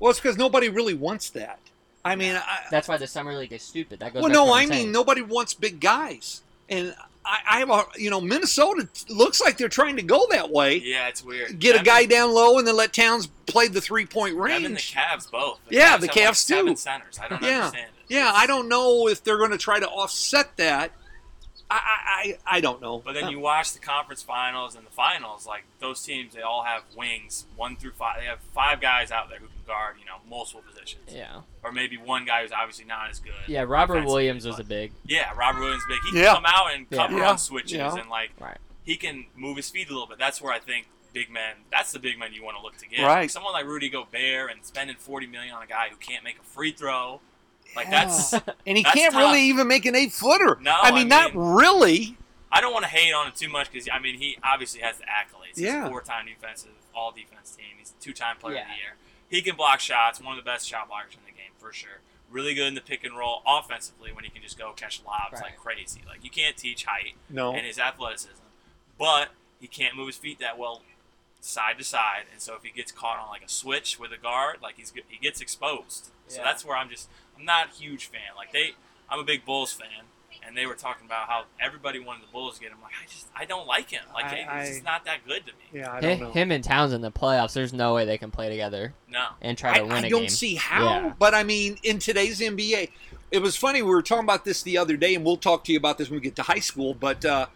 Well, 0.00 0.10
it's 0.10 0.20
because 0.20 0.38
nobody 0.38 0.68
really 0.68 0.94
wants 0.94 1.30
that. 1.30 1.58
I 2.04 2.14
mean, 2.16 2.36
I, 2.36 2.60
that's 2.70 2.86
why 2.88 2.96
the 2.98 3.06
summer 3.06 3.34
league 3.34 3.52
is 3.52 3.62
stupid. 3.62 3.98
That 3.98 4.14
goes. 4.14 4.22
well, 4.22 4.32
no, 4.32 4.52
I 4.54 4.66
mean 4.66 4.92
nobody 4.92 5.22
wants 5.22 5.54
big 5.54 5.80
guys, 5.80 6.42
and 6.68 6.94
I, 7.26 7.56
I 7.56 7.58
have 7.58 7.70
a 7.70 7.84
you 7.96 8.08
know 8.10 8.20
Minnesota 8.20 8.88
looks 9.08 9.40
like 9.40 9.58
they're 9.58 9.68
trying 9.68 9.96
to 9.96 10.02
go 10.02 10.26
that 10.30 10.50
way. 10.50 10.76
yeah, 10.78 11.08
it's 11.08 11.24
weird. 11.24 11.58
Get 11.58 11.78
a 11.80 11.82
guy 11.84 12.04
down 12.06 12.32
low 12.32 12.58
and 12.58 12.66
then 12.66 12.76
let 12.76 12.92
Towns 12.92 13.26
play 13.46 13.68
the 13.68 13.80
three 13.80 14.06
point 14.06 14.36
them 14.36 14.46
and 14.50 14.64
the 14.64 14.68
range. 14.70 14.94
Cavs 14.94 15.30
both. 15.30 15.58
Yeah, 15.68 15.80
Cavs 15.80 15.80
the 15.80 15.88
have, 15.88 16.00
like, 16.02 16.10
Cavs 16.12 16.36
seven 16.36 16.66
too. 16.72 16.76
Centers. 16.76 17.18
I 17.18 17.28
don't 17.28 17.42
Yeah. 17.42 17.58
understand 17.64 17.88
it. 17.88 18.04
Yeah, 18.14 18.28
It's- 18.28 18.42
I 18.42 18.46
don't 18.46 18.68
know 18.68 19.08
if 19.08 19.24
they're 19.24 19.38
going 19.38 19.50
to 19.50 19.58
try 19.58 19.80
to 19.80 19.88
offset 19.88 20.56
that. 20.58 20.92
I 21.68 21.74
I, 21.74 21.78
I, 22.52 22.56
I 22.56 22.60
don't 22.60 22.80
know. 22.80 22.98
But 23.04 23.14
then 23.14 23.28
you 23.30 23.40
watch 23.40 23.72
the 23.72 23.78
conference 23.80 24.22
finals 24.22 24.74
and 24.76 24.86
the 24.86 24.90
finals, 24.90 25.46
like 25.46 25.64
those 25.80 26.02
teams, 26.02 26.34
they 26.34 26.42
all 26.42 26.62
have 26.64 26.82
wings, 26.96 27.46
one 27.56 27.76
through 27.76 27.92
five. 27.92 28.20
They 28.20 28.26
have 28.26 28.38
five 28.54 28.80
guys 28.80 29.10
out 29.10 29.28
there 29.28 29.38
who 29.38 29.46
can 29.46 29.56
guard, 29.66 29.96
you 29.98 30.04
know, 30.06 30.18
multiple 30.28 30.62
positions. 30.68 31.12
Yeah. 31.12 31.40
Or 31.64 31.72
maybe 31.72 31.96
one 31.96 32.24
guy 32.24 32.42
who's 32.42 32.52
obviously 32.52 32.84
not 32.84 33.10
as 33.10 33.18
good. 33.18 33.32
Yeah. 33.48 33.62
Robert 33.66 34.04
Williams 34.04 34.46
was 34.46 34.58
a 34.60 34.64
big. 34.64 34.92
Yeah, 35.04 35.32
Robert 35.36 35.60
Williams 35.60 35.82
big. 35.88 35.98
He 36.04 36.10
can 36.12 36.20
Yeah. 36.22 36.34
come 36.34 36.46
out 36.46 36.72
and 36.72 36.86
Yeah. 36.90 36.98
cover 36.98 37.18
Yeah. 37.18 37.30
on 37.30 37.38
switches 37.38 37.72
Yeah. 37.72 37.96
and 37.96 38.08
like 38.08 38.30
Right. 38.38 38.58
he 38.84 38.96
can 38.96 39.26
move 39.34 39.56
his 39.56 39.68
feet 39.68 39.88
a 39.88 39.92
little 39.92 40.06
bit. 40.06 40.18
That's 40.18 40.40
where 40.40 40.52
I 40.52 40.60
think 40.60 40.86
big 41.12 41.30
men. 41.30 41.56
That's 41.72 41.90
the 41.92 41.98
big 41.98 42.16
men 42.18 42.32
you 42.32 42.44
want 42.44 42.56
to 42.58 42.62
look 42.62 42.76
to 42.76 42.86
get. 42.86 43.04
Right. 43.04 43.28
Someone 43.30 43.52
like 43.54 43.64
Rudy 43.64 43.88
Gobert 43.88 44.52
and 44.52 44.64
spending 44.64 44.96
forty 44.96 45.26
million 45.26 45.54
on 45.54 45.62
a 45.62 45.66
guy 45.66 45.88
who 45.90 45.96
can't 45.96 46.22
make 46.22 46.38
a 46.38 46.42
free 46.44 46.70
throw. 46.72 47.20
Like 47.76 47.86
Yeah. 47.86 48.04
that's. 48.06 48.32
and 48.66 48.76
he 48.76 48.82
That's 48.82 48.94
can't 48.94 49.12
tough. 49.12 49.20
really 49.22 49.42
even 49.42 49.68
make 49.68 49.84
an 49.86 49.94
eight 49.94 50.12
footer. 50.12 50.58
No, 50.60 50.74
I 50.80 50.90
mean, 50.90 51.12
I 51.12 51.28
not 51.28 51.32
really. 51.34 52.16
I 52.50 52.60
don't 52.60 52.72
want 52.72 52.84
to 52.84 52.90
hate 52.90 53.12
on 53.12 53.26
him 53.26 53.32
too 53.36 53.48
much 53.48 53.70
because 53.70 53.88
I 53.92 53.98
mean 53.98 54.16
he 54.18 54.38
obviously 54.42 54.80
has 54.80 54.98
the 54.98 55.04
accolades. 55.04 55.56
He's 55.56 55.60
Yeah. 55.66 55.86
a 55.86 55.88
four-time 55.88 56.26
defensive 56.26 56.70
all 56.94 57.12
defense 57.12 57.50
team. 57.50 57.76
He's 57.78 57.92
a 57.98 58.02
two-time 58.02 58.36
player 58.38 58.60
of 58.60 58.66
the 58.68 58.74
year. 58.76 58.94
He 59.28 59.42
can 59.42 59.54
block 59.56 59.80
shots. 59.80 60.20
One 60.20 60.38
of 60.38 60.42
the 60.44 60.48
best 60.50 60.66
shot 60.66 60.88
blockers 60.88 61.14
in 61.14 61.20
the 61.26 61.32
game 61.32 61.50
for 61.58 61.72
sure. 61.72 62.00
Really 62.30 62.54
good 62.54 62.66
in 62.68 62.74
the 62.74 62.80
pick 62.80 63.04
and 63.04 63.16
roll 63.16 63.42
offensively 63.46 64.12
when 64.12 64.24
he 64.24 64.30
can 64.30 64.40
just 64.42 64.56
go 64.58 64.72
catch 64.72 65.02
lobs 65.06 65.34
Right. 65.34 65.42
like 65.42 65.56
crazy. 65.58 66.00
Like 66.08 66.24
you 66.24 66.30
can't 66.30 66.56
teach 66.56 66.84
height 66.86 67.14
No. 67.28 67.52
and 67.54 67.66
his 67.66 67.78
athleticism, 67.78 68.42
but 68.98 69.28
he 69.60 69.66
can't 69.66 69.94
move 69.96 70.06
his 70.06 70.16
feet 70.16 70.38
that 70.38 70.56
well 70.58 70.82
side 71.40 71.78
to 71.78 71.84
side. 71.84 72.24
And 72.32 72.40
so 72.40 72.54
if 72.54 72.62
he 72.62 72.70
gets 72.70 72.92
caught 72.92 73.18
on 73.18 73.28
like 73.28 73.42
a 73.44 73.48
switch 73.48 73.98
with 73.98 74.12
a 74.12 74.18
guard, 74.18 74.58
like 74.62 74.76
he's 74.76 74.92
he 75.08 75.18
gets 75.18 75.40
exposed. 75.40 76.10
So 76.28 76.40
that's 76.42 76.64
where 76.64 76.76
I'm 76.76 76.88
just 76.88 77.08
I'm 77.38 77.44
not 77.44 77.68
a 77.68 77.70
huge 77.74 78.06
fan. 78.06 78.20
Like 78.36 78.52
they, 78.52 78.70
I'm 79.08 79.20
a 79.20 79.24
big 79.24 79.44
Bulls 79.44 79.72
fan, 79.72 80.06
and 80.46 80.56
they 80.56 80.66
were 80.66 80.74
talking 80.74 81.06
about 81.06 81.28
how 81.28 81.44
everybody 81.60 82.00
wanted 82.00 82.22
the 82.24 82.32
Bulls 82.32 82.56
to 82.56 82.60
get 82.62 82.72
him. 82.72 82.78
Like 82.82 82.92
I 83.00 83.06
just 83.08 83.28
I 83.36 83.44
don't 83.44 83.66
like 83.66 83.90
him. 83.90 84.02
Like 84.12 84.24
I- 84.24 84.36
he's 84.38 84.46
I- 84.48 84.66
just 84.72 84.84
not 84.84 85.04
that 85.04 85.24
good 85.26 85.46
to 85.46 85.52
me. 85.52 85.80
Yeah, 85.80 85.92
I 85.92 86.00
don't 86.00 86.20
know. 86.20 86.30
Him 86.32 86.50
and 86.50 86.64
Towns 86.64 86.92
in 86.92 87.00
the 87.00 87.12
playoffs. 87.12 87.52
There's 87.52 87.72
no 87.72 87.94
way 87.94 88.04
they 88.04 88.18
can 88.18 88.30
play 88.32 88.48
together 88.48 88.94
No. 89.08 89.26
and 89.40 89.56
try 89.56 89.74
I, 89.74 89.78
to 89.78 89.82
win 89.84 89.92
I 89.92 90.06
a 90.06 90.10
don't 90.10 90.20
game. 90.22 90.28
see 90.30 90.54
how. 90.56 90.84
Yeah. 90.84 91.12
But 91.18 91.34
I 91.34 91.42
mean, 91.44 91.76
in 91.84 91.98
today's 92.00 92.40
NBA, 92.40 92.90
it 93.30 93.38
was 93.40 93.54
funny. 93.56 93.82
We 93.82 93.90
were 93.90 94.02
talking 94.02 94.24
about 94.24 94.44
this 94.44 94.62
the 94.62 94.78
other 94.78 94.96
day, 94.96 95.14
and 95.14 95.24
we'll 95.24 95.36
talk 95.36 95.62
to 95.64 95.72
you 95.72 95.78
about 95.78 95.98
this 95.98 96.08
when 96.10 96.18
we 96.18 96.22
get 96.24 96.34
to 96.36 96.42
high 96.42 96.58
school. 96.60 96.94
But 96.94 97.24
uh, 97.24 97.46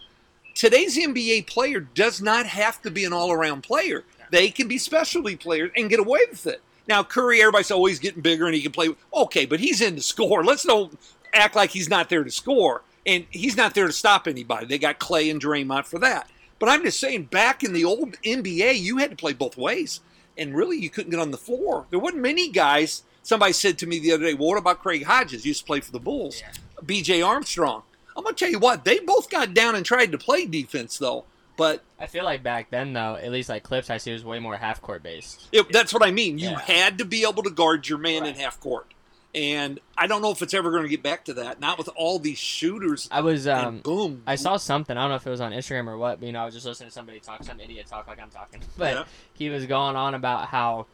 today's 0.54 0.96
NBA 0.96 1.46
player 1.46 1.80
does 1.80 2.20
not 2.20 2.46
have 2.46 2.80
to 2.82 2.90
be 2.90 3.04
an 3.04 3.12
all-around 3.12 3.62
player. 3.62 4.04
They 4.30 4.50
can 4.50 4.68
be 4.68 4.78
specialty 4.78 5.36
players 5.36 5.70
and 5.76 5.90
get 5.90 6.00
away 6.00 6.20
with 6.30 6.46
it. 6.46 6.62
Now 6.86 7.02
Curry, 7.02 7.40
everybody's 7.40 7.70
always 7.70 7.98
getting 7.98 8.22
bigger, 8.22 8.46
and 8.46 8.54
he 8.54 8.62
can 8.62 8.72
play. 8.72 8.88
Okay, 9.14 9.46
but 9.46 9.60
he's 9.60 9.80
in 9.80 9.96
to 9.96 10.02
score. 10.02 10.44
Let's 10.44 10.64
don't 10.64 10.98
act 11.32 11.54
like 11.54 11.70
he's 11.70 11.88
not 11.88 12.08
there 12.08 12.24
to 12.24 12.30
score, 12.30 12.82
and 13.06 13.26
he's 13.30 13.56
not 13.56 13.74
there 13.74 13.86
to 13.86 13.92
stop 13.92 14.26
anybody. 14.26 14.66
They 14.66 14.78
got 14.78 14.98
Clay 14.98 15.30
and 15.30 15.40
Draymond 15.40 15.86
for 15.86 15.98
that. 16.00 16.28
But 16.58 16.68
I'm 16.68 16.82
just 16.82 17.00
saying, 17.00 17.24
back 17.24 17.62
in 17.62 17.72
the 17.72 17.84
old 17.84 18.20
NBA, 18.22 18.78
you 18.80 18.98
had 18.98 19.10
to 19.10 19.16
play 19.16 19.32
both 19.32 19.56
ways, 19.56 20.00
and 20.36 20.54
really, 20.54 20.78
you 20.78 20.90
couldn't 20.90 21.10
get 21.10 21.20
on 21.20 21.30
the 21.30 21.38
floor. 21.38 21.86
There 21.90 21.98
wasn't 21.98 22.22
many 22.22 22.50
guys. 22.50 23.02
Somebody 23.22 23.52
said 23.52 23.78
to 23.78 23.86
me 23.86 23.98
the 23.98 24.12
other 24.12 24.24
day, 24.24 24.34
"Well, 24.34 24.48
what 24.48 24.58
about 24.58 24.80
Craig 24.80 25.04
Hodges? 25.04 25.42
He 25.44 25.50
used 25.50 25.60
to 25.60 25.66
play 25.66 25.80
for 25.80 25.92
the 25.92 26.00
Bulls. 26.00 26.40
Yeah. 26.40 26.52
B.J. 26.84 27.22
Armstrong." 27.22 27.82
I'm 28.16 28.24
gonna 28.24 28.34
tell 28.36 28.50
you 28.50 28.58
what, 28.58 28.84
they 28.84 28.98
both 29.00 29.30
got 29.30 29.54
down 29.54 29.74
and 29.74 29.84
tried 29.84 30.12
to 30.12 30.18
play 30.18 30.46
defense 30.46 30.98
though. 30.98 31.24
But 31.56 31.82
I 31.98 32.06
feel 32.06 32.24
like 32.24 32.42
back 32.42 32.70
then, 32.70 32.94
though, 32.94 33.16
at 33.16 33.30
least 33.30 33.48
like 33.50 33.62
clips 33.62 33.90
I 33.90 33.98
see 33.98 34.12
was 34.12 34.24
way 34.24 34.38
more 34.38 34.56
half 34.56 34.80
court 34.80 35.02
based. 35.02 35.46
it, 35.52 35.70
that's 35.72 35.92
what 35.92 36.02
I 36.02 36.10
mean. 36.10 36.38
You 36.38 36.50
Yeah. 36.50 36.60
had 36.60 36.98
to 36.98 37.04
be 37.04 37.22
able 37.24 37.42
to 37.42 37.50
guard 37.50 37.86
your 37.88 37.98
man 37.98 38.24
in 38.24 38.34
half 38.34 38.58
court. 38.60 38.86
And 39.34 39.78
I 39.96 40.06
don't 40.06 40.22
know 40.22 40.30
if 40.32 40.40
it's 40.42 40.54
ever 40.54 40.70
going 40.70 40.82
to 40.84 40.88
get 40.88 41.02
back 41.04 41.24
to 41.26 41.34
that. 41.34 41.60
Not 41.60 41.76
with 41.78 41.88
all 41.94 42.18
these 42.18 42.38
shooters. 42.38 43.08
I 43.12 43.20
was 43.20 43.46
um 43.46 43.78
boom. 43.80 44.22
I 44.26 44.34
saw 44.36 44.56
something. 44.56 44.96
I 44.96 45.02
don't 45.02 45.10
know 45.10 45.16
if 45.16 45.26
it 45.26 45.30
was 45.30 45.40
on 45.42 45.52
Instagram 45.52 45.86
or 45.86 45.98
what. 45.98 46.18
But, 46.20 46.26
you 46.26 46.32
know, 46.32 46.40
I 46.42 46.46
was 46.46 46.54
just 46.54 46.66
listening 46.66 46.88
to 46.88 46.92
somebody 46.94 47.20
talk, 47.20 47.44
some 47.44 47.60
idiot 47.60 47.86
talk 47.86 48.06
like 48.08 48.18
I'm 48.20 48.30
talking. 48.30 48.60
But 48.78 48.94
Yeah. 48.94 49.04
he 49.34 49.50
was 49.50 49.66
going 49.66 49.96
on 49.96 50.14
about 50.14 50.48
how 50.48 50.86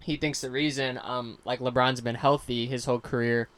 he 0.00 0.16
thinks 0.16 0.40
the 0.40 0.50
reason, 0.50 0.98
um, 1.02 1.38
like 1.44 1.60
LeBron's 1.60 2.00
been 2.00 2.14
healthy 2.16 2.66
his 2.66 2.86
whole 2.86 3.00
career, 3.00 3.48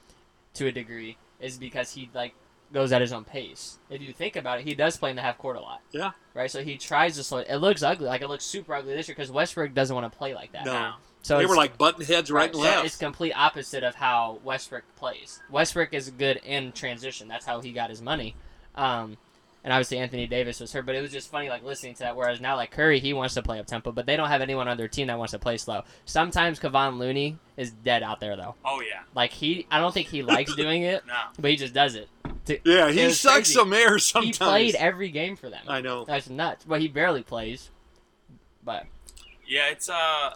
to 0.54 0.66
a 0.66 0.72
degree, 0.72 1.16
is 1.40 1.56
because 1.56 1.92
he 1.92 2.10
like 2.12 2.34
goes 2.72 2.92
at 2.92 3.00
his 3.00 3.12
own 3.12 3.24
pace. 3.24 3.78
If 3.90 4.02
you 4.02 4.12
think 4.12 4.36
about 4.36 4.60
it, 4.60 4.64
he 4.66 4.74
does 4.74 4.96
play 4.96 5.10
in 5.10 5.16
the 5.16 5.22
half 5.22 5.38
court 5.38 5.56
a 5.56 5.60
lot. 5.60 5.80
Yeah. 5.92 6.12
Right. 6.34 6.50
So 6.50 6.62
he 6.62 6.76
tries 6.76 7.16
to 7.16 7.22
slow. 7.24 7.38
It 7.38 7.56
looks 7.56 7.82
ugly. 7.82 8.06
Like 8.06 8.22
it 8.22 8.28
looks 8.28 8.44
super 8.44 8.74
ugly 8.74 8.94
this 8.94 9.08
year 9.08 9.14
because 9.14 9.30
Westbrook 9.30 9.74
doesn't 9.74 9.94
want 9.94 10.10
to 10.10 10.16
play 10.18 10.34
like 10.34 10.52
that. 10.52 10.64
No. 10.64 10.94
So 11.22 11.38
they 11.38 11.46
were 11.46 11.56
like 11.56 11.76
button 11.76 12.04
heads 12.04 12.30
right, 12.30 12.46
and 12.50 12.54
so 12.54 12.60
left. 12.62 12.86
It's 12.86 12.96
complete 12.96 13.32
opposite 13.32 13.82
of 13.82 13.94
how 13.96 14.38
Westbrook 14.44 14.84
plays. 14.96 15.40
Westbrook 15.50 15.92
is 15.92 16.10
good 16.10 16.40
in 16.44 16.70
transition. 16.72 17.26
That's 17.26 17.44
how 17.44 17.60
he 17.60 17.72
got 17.72 17.90
his 17.90 18.00
money. 18.00 18.36
Um, 18.76 19.16
and 19.64 19.72
obviously 19.72 19.98
Anthony 19.98 20.28
Davis 20.28 20.60
was 20.60 20.72
hurt, 20.72 20.86
but 20.86 20.94
it 20.94 21.00
was 21.02 21.10
just 21.10 21.28
funny 21.28 21.48
like 21.48 21.64
listening 21.64 21.94
to 21.94 22.00
that. 22.04 22.14
Whereas 22.14 22.40
now 22.40 22.54
like 22.54 22.70
Curry, 22.70 23.00
he 23.00 23.12
wants 23.12 23.34
to 23.34 23.42
play 23.42 23.58
up 23.58 23.66
tempo, 23.66 23.90
but 23.90 24.06
they 24.06 24.16
don't 24.16 24.28
have 24.28 24.40
anyone 24.40 24.68
on 24.68 24.76
their 24.76 24.86
team 24.86 25.08
that 25.08 25.18
wants 25.18 25.32
to 25.32 25.40
play 25.40 25.56
slow. 25.56 25.82
Sometimes 26.04 26.60
Kevon 26.60 26.98
Looney 26.98 27.36
is 27.56 27.72
dead 27.72 28.04
out 28.04 28.20
there 28.20 28.36
though. 28.36 28.54
Oh 28.64 28.80
yeah. 28.80 29.00
Like 29.12 29.32
he, 29.32 29.66
I 29.68 29.80
don't 29.80 29.92
think 29.92 30.06
he 30.06 30.22
likes 30.22 30.54
doing 30.56 30.82
it, 30.82 31.04
No. 31.04 31.14
but 31.40 31.50
he 31.50 31.56
just 31.56 31.74
does 31.74 31.96
it. 31.96 32.08
To- 32.46 32.60
yeah, 32.64 32.90
he 32.90 33.10
sucks 33.12 33.34
crazy. 33.36 33.52
some 33.54 33.72
air 33.72 33.98
sometimes. 34.00 34.36
He 34.38 34.44
played 34.44 34.74
every 34.76 35.10
game 35.10 35.36
for 35.36 35.50
them. 35.50 35.64
I 35.68 35.80
know. 35.80 36.04
That's 36.04 36.28
nuts. 36.30 36.64
But 36.64 36.80
he 36.80 36.88
barely 36.88 37.22
plays. 37.22 37.70
But 38.64 38.86
Yeah, 39.46 39.68
it's 39.70 39.88
uh 39.88 40.34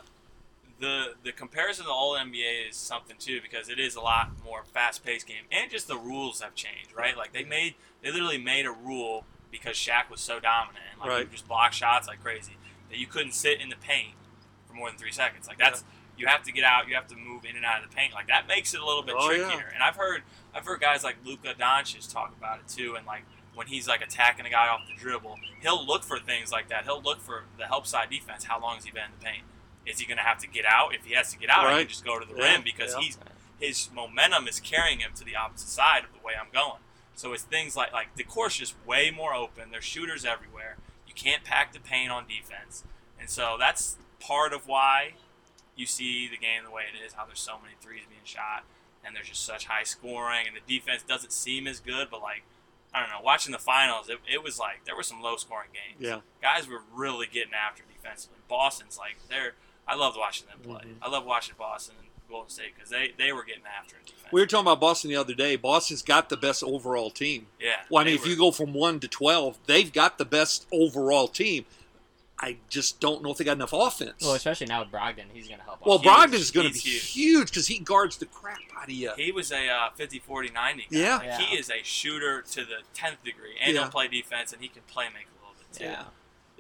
the 0.81 1.15
the 1.25 1.33
comparison 1.33 1.85
to 1.87 1.91
all 1.91 2.17
NBA 2.17 2.71
is 2.71 2.77
something 2.77 3.17
too 3.19 3.41
because 3.43 3.69
it 3.69 3.79
is 3.79 3.97
a 3.97 4.01
lot 4.01 4.31
more 4.45 4.63
fast 4.65 5.05
paced 5.05 5.27
game 5.27 5.45
and 5.53 5.71
just 5.71 5.89
the 5.89 5.97
rules 5.97 6.41
have 6.41 6.55
changed, 6.55 6.93
right? 6.97 7.17
Like 7.17 7.33
they 7.33 7.45
made 7.45 7.75
they 8.03 8.11
literally 8.11 8.39
made 8.39 8.67
a 8.67 8.71
rule 8.73 9.25
because 9.51 9.77
Shaq 9.77 10.09
was 10.11 10.21
so 10.21 10.41
dominant 10.41 10.85
and 10.93 11.01
like 11.01 11.09
Right. 11.11 11.27
he 11.27 11.33
just 11.33 11.47
block 11.49 11.73
shots 11.73 12.07
like 12.09 12.23
crazy 12.23 12.57
that 12.89 12.99
you 12.99 13.07
couldn't 13.07 13.33
sit 13.33 13.61
in 13.61 13.69
the 13.69 13.77
paint 13.77 14.15
for 14.67 14.75
more 14.75 14.89
than 14.89 14.99
three 14.99 15.13
seconds. 15.13 15.47
Like 15.49 15.59
that's 15.59 15.85
you 16.21 16.27
have 16.27 16.43
to 16.45 16.53
get 16.53 16.63
out, 16.65 16.87
you 16.89 16.95
have 16.95 17.09
to 17.09 17.17
move 17.17 17.45
in 17.45 17.57
and 17.57 17.65
out 17.65 17.83
of 17.83 17.91
the 17.91 17.97
paint. 17.97 18.13
Like 18.13 18.29
that 18.29 18.47
makes 18.47 18.75
it 18.75 18.81
a 18.81 18.87
little 18.87 19.03
bit 19.03 19.15
Oh, 19.19 19.31
yeah. 19.31 19.49
trickier. 19.49 19.71
And 19.75 19.83
I've 19.83 19.97
heard 19.97 20.23
I've 20.55 20.65
heard 20.67 20.81
guys 20.81 21.03
like 21.03 21.17
Luka 21.25 21.55
Doncic 21.59 22.13
talk 22.13 22.35
about 22.37 22.59
it 22.61 22.69
too, 22.69 22.95
and 22.97 23.07
like 23.07 23.23
when 23.55 23.67
he's 23.67 23.89
like 23.89 24.03
attacking 24.03 24.47
a 24.47 24.51
guy 24.51 24.69
off 24.69 24.83
the 24.87 24.95
dribble, 24.95 25.37
he'll 25.63 25.85
look 25.85 26.05
for 26.05 26.19
things 26.19 26.53
like 26.53 26.69
that. 26.69 26.85
He'll 26.85 27.03
look 27.03 27.21
for 27.21 27.45
the 27.59 27.67
help 27.67 27.87
side 27.87 28.11
defense. 28.11 28.45
How 28.45 28.61
long 28.61 28.77
has 28.77 28.85
he 28.85 28.91
been 28.91 29.05
in 29.07 29.11
the 29.19 29.25
paint? 29.25 29.43
Is 29.87 29.99
he 29.99 30.07
going 30.07 30.19
to 30.19 30.23
have 30.23 30.39
to 30.39 30.47
get 30.47 30.65
out? 30.67 30.95
If 30.95 31.05
he 31.07 31.15
has 31.15 31.33
to 31.33 31.39
get 31.39 31.49
out, 31.51 31.63
he 31.63 31.67
Right. 31.67 31.79
can 31.81 31.89
just 31.89 32.05
go 32.05 32.19
to 32.21 32.27
the 32.27 32.35
Yeah, 32.39 32.53
rim 32.53 32.63
because 32.63 32.95
yeah. 32.95 33.01
he's 33.01 33.19
his 33.59 33.91
momentum 33.95 34.47
is 34.49 34.61
carrying 34.61 35.01
him 35.01 35.11
to 35.17 35.25
the 35.25 35.37
opposite 35.37 35.69
side 35.69 36.05
of 36.05 36.13
the 36.13 36.19
way 36.25 36.33
I'm 36.41 36.51
going. 36.53 36.81
So 37.15 37.33
it's 37.33 37.43
things 37.43 37.77
like 37.77 37.93
like 37.93 38.15
the 38.17 38.25
court's 38.25 38.57
just 38.57 38.75
way 38.87 39.11
more 39.11 39.35
open. 39.35 39.71
There's 39.71 39.85
shooters 39.85 40.25
everywhere. 40.25 40.77
You 41.07 41.15
can't 41.15 41.45
pack 41.45 41.73
the 41.73 41.81
paint 41.81 42.11
on 42.11 42.27
defense, 42.27 42.85
and 43.19 43.29
so 43.29 43.57
that's 43.59 43.99
part 44.21 44.53
of 44.53 44.67
why 44.67 45.15
you 45.81 45.87
see 45.87 46.29
the 46.29 46.37
game 46.37 46.63
the 46.65 46.71
way 46.71 46.83
it 46.93 47.05
is. 47.05 47.15
How 47.15 47.25
there's 47.25 47.41
so 47.41 47.59
many 47.61 47.75
threes 47.81 48.03
being 48.09 48.21
shot, 48.25 48.65
and 49.05 49.17
there's 49.17 49.29
just 49.29 49.45
such 49.45 49.65
high 49.67 49.83
scoring, 49.85 50.47
and 50.47 50.55
the 50.57 50.79
defense 50.79 51.03
doesn't 51.03 51.33
seem 51.33 51.67
as 51.67 51.81
good. 51.81 52.09
But 52.11 52.21
like 52.23 52.43
I 52.93 53.01
don't 53.01 53.09
know, 53.09 53.21
watching 53.25 53.53
the 53.53 53.59
finals, 53.59 54.09
it, 54.09 54.19
it 54.31 54.43
was 54.43 54.59
like 54.59 54.85
there 54.85 54.97
were 54.97 55.03
some 55.03 55.23
low 55.23 55.37
scoring 55.37 55.71
games. 55.73 56.01
Yeah. 56.01 56.21
guys 56.43 56.69
were 56.69 56.83
really 56.95 57.27
getting 57.27 57.55
after 57.55 57.83
defensively. 57.93 58.39
Boston's 58.49 58.99
like 58.99 59.17
they're. 59.29 59.55
I 59.89 59.95
loved 59.97 60.17
watching 60.17 60.47
them 60.47 60.59
play. 60.63 60.83
Mhm. 60.89 60.97
I 61.03 61.09
love 61.09 61.25
watching 61.25 61.57
Boston 61.59 61.97
and 61.99 62.09
Golden 62.29 62.49
State 62.51 62.75
because 62.77 62.91
they, 62.91 63.13
they 63.19 63.33
were 63.33 63.43
getting 63.43 63.65
after 63.67 63.97
it 63.97 64.07
defense. 64.07 64.29
We 64.33 64.41
were 64.41 64.47
talking 64.47 64.67
about 64.67 64.81
Boston 64.81 65.11
the 65.11 65.17
other 65.17 65.35
day. 65.35 65.57
Boston's 65.57 66.03
got 66.03 66.29
the 66.29 66.37
best 66.37 66.63
overall 66.63 67.11
team. 67.11 67.47
yeah. 67.61 67.77
Well, 67.91 68.01
I 68.03 68.05
mean, 68.05 68.15
they 68.17 68.21
if 68.23 68.27
you 68.29 68.37
go 68.37 68.53
from 68.53 68.73
one 68.73 69.01
to 69.01 69.09
twelve, 69.09 69.59
they've 69.67 69.93
got 69.93 70.19
the 70.19 70.25
best 70.25 70.67
overall 70.73 71.27
team. 71.27 71.65
I 72.43 72.57
just 72.71 73.01
don't 73.01 73.23
know 73.23 73.33
if 73.33 73.37
they 73.37 73.45
got 73.45 73.57
enough 73.59 73.75
offense. 73.75 74.23
well, 74.23 74.33
especially 74.33 74.67
now 74.67 74.81
with 74.81 74.91
Brogdon, 74.91 75.25
he's 75.33 75.47
gonna 75.47 75.63
help. 75.63 75.85
Well, 75.85 75.97
out. 75.99 76.03
huge. 76.31 76.41
Brogdon's 76.41 76.51
going 76.51 76.69
to 76.69 76.73
be 76.73 76.79
huge 76.81 77.49
because 77.51 77.67
he 77.67 77.79
guards 77.79 78.17
the 78.17 78.25
crap 78.27 78.57
out 78.77 78.85
of 78.85 78.91
you. 78.91 79.13
he 79.17 79.31
was 79.31 79.53
a 79.53 79.69
uh, 79.69 79.91
50 79.95 80.21
40 80.21 80.51
90 80.51 80.87
guy. 80.91 80.99
Yeah. 80.99 81.17
Like, 81.17 81.27
Yeah. 81.27 81.39
He 81.39 81.57
is 81.57 81.69
a 81.71 81.83
shooter 81.83 82.41
to 82.43 82.61
the 82.65 82.77
10th 82.95 83.23
degree 83.25 83.57
and 83.61 83.75
Yeah. 83.75 83.83
he'll 83.83 83.91
play 83.91 84.09
defense 84.09 84.53
and 84.55 84.63
he 84.63 84.69
can 84.69 84.83
play 84.87 85.05
make 85.13 85.27
a 85.27 85.37
little 85.39 85.55
bit 85.59 85.79
too. 85.79 85.85
yeah. 85.85 86.05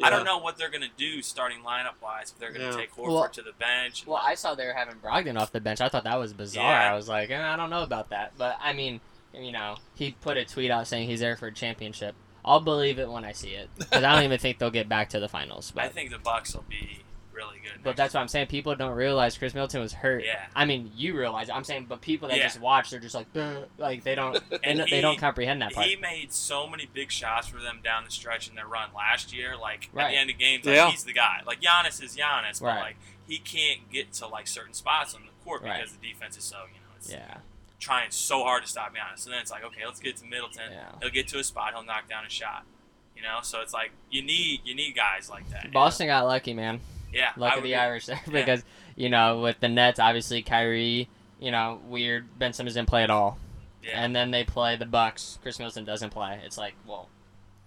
I 0.02 0.08
don't 0.10 0.25
know 0.25 0.38
what 0.38 0.56
they're 0.56 0.70
going 0.70 0.82
to 0.82 0.88
do 0.96 1.20
starting 1.22 1.58
lineup 1.60 2.00
wise 2.02 2.30
if 2.32 2.38
they're 2.38 2.52
going 2.52 2.70
to 2.70 2.76
Yeah. 2.76 2.82
take 2.84 2.94
Horford 2.94 3.12
Well- 3.12 3.28
to 3.30 3.42
the 3.42 3.52
bench. 3.52 4.06
Well, 4.06 4.20
I 4.22 4.34
saw 4.34 4.54
they 4.54 4.66
were 4.66 4.72
having 4.75 4.96
Brogdon 4.96 5.38
off 5.40 5.52
the 5.52 5.60
bench. 5.60 5.80
I 5.80 5.88
thought 5.88 6.04
that 6.04 6.18
was 6.18 6.32
bizarre. 6.34 6.64
Yeah. 6.70 6.92
I 6.92 6.94
was 6.94 7.08
like, 7.08 7.30
eh, 7.30 7.38
I 7.42 7.56
don't 7.56 7.70
know 7.70 7.82
about 7.82 8.10
that. 8.10 8.32
But 8.38 8.56
I 8.62 8.72
mean, 8.75 9.00
you 9.34 9.52
know, 9.52 9.76
he 9.94 10.12
put 10.12 10.37
a 10.37 10.44
tweet 10.44 10.70
out 10.70 10.87
saying 10.87 11.08
he's 11.08 11.20
there 11.20 11.37
for 11.37 11.46
a 11.49 11.52
championship. 11.52 12.14
I'll 12.44 12.61
believe 12.61 12.99
it 12.99 13.09
when 13.11 13.25
I 13.25 13.32
see 13.32 13.50
it 13.50 13.68
because 13.78 14.02
I 14.04 14.14
don't 14.14 14.25
even 14.25 14.38
think 14.38 14.59
they'll 14.59 14.70
get 14.70 14.88
back 14.88 15.11
to 15.11 15.20
the 15.20 15.28
finals. 15.28 15.73
But 15.75 15.85
I 15.85 15.88
think 15.88 16.11
the 16.11 16.18
Bucks 16.18 16.54
will 16.54 16.64
be 16.68 17.00
really 17.32 17.59
good. 17.62 17.82
but 17.82 17.97
that's 17.97 18.12
what 18.14 18.20
I'm 18.20 18.28
saying. 18.28 18.49
People 18.49 18.75
don't 18.75 18.94
realize 18.94 19.38
Khris 19.38 19.54
Middleton 19.54 19.80
was 19.80 19.92
hurt. 19.94 20.25
Yeah. 20.25 20.44
I 20.54 20.64
mean, 20.66 20.90
you 20.94 21.16
realize. 21.16 21.49
I'm 21.49 21.64
saying, 21.64 21.87
but 21.88 22.00
people 22.02 22.28
that 22.28 22.37
Yeah. 22.37 22.42
just 22.44 22.61
watch, 22.61 22.90
they're 22.90 23.00
just 23.00 23.14
like, 23.14 23.32
"Duh," 23.32 23.62
like 23.78 24.04
they 24.04 24.14
don't, 24.14 24.37
And 24.64 24.78
don't- 24.78 24.90
they 24.90 24.97
he- 24.97 25.00
don't 25.02 25.18
comprehend 25.18 25.62
that 25.62 25.73
part. 25.73 25.87
He 25.87 25.97
made 25.97 26.32
so 26.32 26.66
many 26.66 26.87
big 26.92 27.11
shots 27.11 27.47
for 27.49 27.59
them 27.61 27.80
down 27.82 28.04
the 28.04 28.11
stretch 28.11 28.49
in 28.49 28.54
their 28.56 28.66
run 28.66 28.90
last 28.94 29.32
year. 29.35 29.56
Like 29.56 29.88
at 29.97 30.11
the 30.11 30.16
end 30.16 30.28
of 30.30 30.38
games, 30.38 30.66
like, 30.66 30.75
Yeah. 30.76 30.90
he's 30.90 31.04
the 31.04 31.12
guy. 31.14 31.40
Like 31.47 31.61
Giannis 31.62 32.02
is 32.02 32.16
Giannis, 32.16 32.61
but 32.61 32.66
Right. 32.66 32.80
like 32.80 32.97
he 33.26 33.38
can't 33.38 33.90
get 33.90 34.12
to 34.14 34.26
like 34.26 34.47
certain 34.47 34.75
spots 34.75 35.14
on 35.14 35.23
the 35.23 35.44
court 35.44 35.62
Right. 35.62 35.78
because 35.80 35.97
the 35.97 36.06
defense 36.06 36.37
is 36.37 36.44
so 36.44 36.59
you 36.66 36.80
know 36.80 36.94
it's 36.97 37.11
yeah, 37.11 37.38
trying 37.80 38.10
so 38.12 38.44
hard 38.44 38.62
to 38.62 38.68
stop 38.68 38.92
me, 38.92 39.00
Giannis. 39.00 39.25
And 39.25 39.32
then 39.34 39.40
it's 39.40 39.50
like 39.50 39.64
okay, 39.64 39.84
let's 39.84 39.99
get 40.00 40.16
to 40.18 40.26
Middleton. 40.26 40.70
Yeah. 40.70 40.84
He'll 41.00 41.10
get 41.10 41.26
to 41.28 41.38
a 41.38 41.44
spot. 41.44 41.72
He'll 41.75 41.82
knock 41.84 42.08
down 42.08 42.25
a 42.25 42.30
shot. 42.30 42.64
You 43.16 43.22
know, 43.22 43.38
so 43.42 43.60
it's 43.60 43.75
like 43.75 43.90
you 44.10 44.22
need 44.22 44.60
you 44.64 44.75
need 44.75 44.94
guys 44.94 45.28
like 45.28 45.49
that. 45.50 45.64
you 45.64 45.70
know? 45.70 45.75
Boston 45.75 46.06
got 46.06 46.26
lucky, 46.26 46.54
man. 46.54 46.80
yeah, 47.12 47.30
Luck 47.37 47.56
of 47.56 47.62
the 47.64 47.72
agree. 47.72 47.75
Irish 47.75 48.06
there 48.06 48.20
because 48.30 48.62
you 48.96 49.08
know 49.08 49.40
with 49.40 49.58
the 49.60 49.68
Nets, 49.68 49.99
obviously 49.99 50.42
Kyrie, 50.42 51.08
you 51.40 51.50
know, 51.50 51.80
weird. 51.88 52.38
Ben 52.38 52.52
Simmons 52.52 52.75
didn't 52.75 52.88
play 52.88 53.02
at 53.02 53.10
all. 53.10 53.38
Yeah. 53.82 54.04
and 54.04 54.14
then 54.14 54.30
they 54.30 54.44
play 54.44 54.76
the 54.76 54.84
Bucks. 54.84 55.38
Khris 55.42 55.58
Middleton 55.58 55.87
doesn't 55.87 56.10
play. 56.10 56.38
It's 56.44 56.58
like, 56.58 56.75
well, 56.87 57.08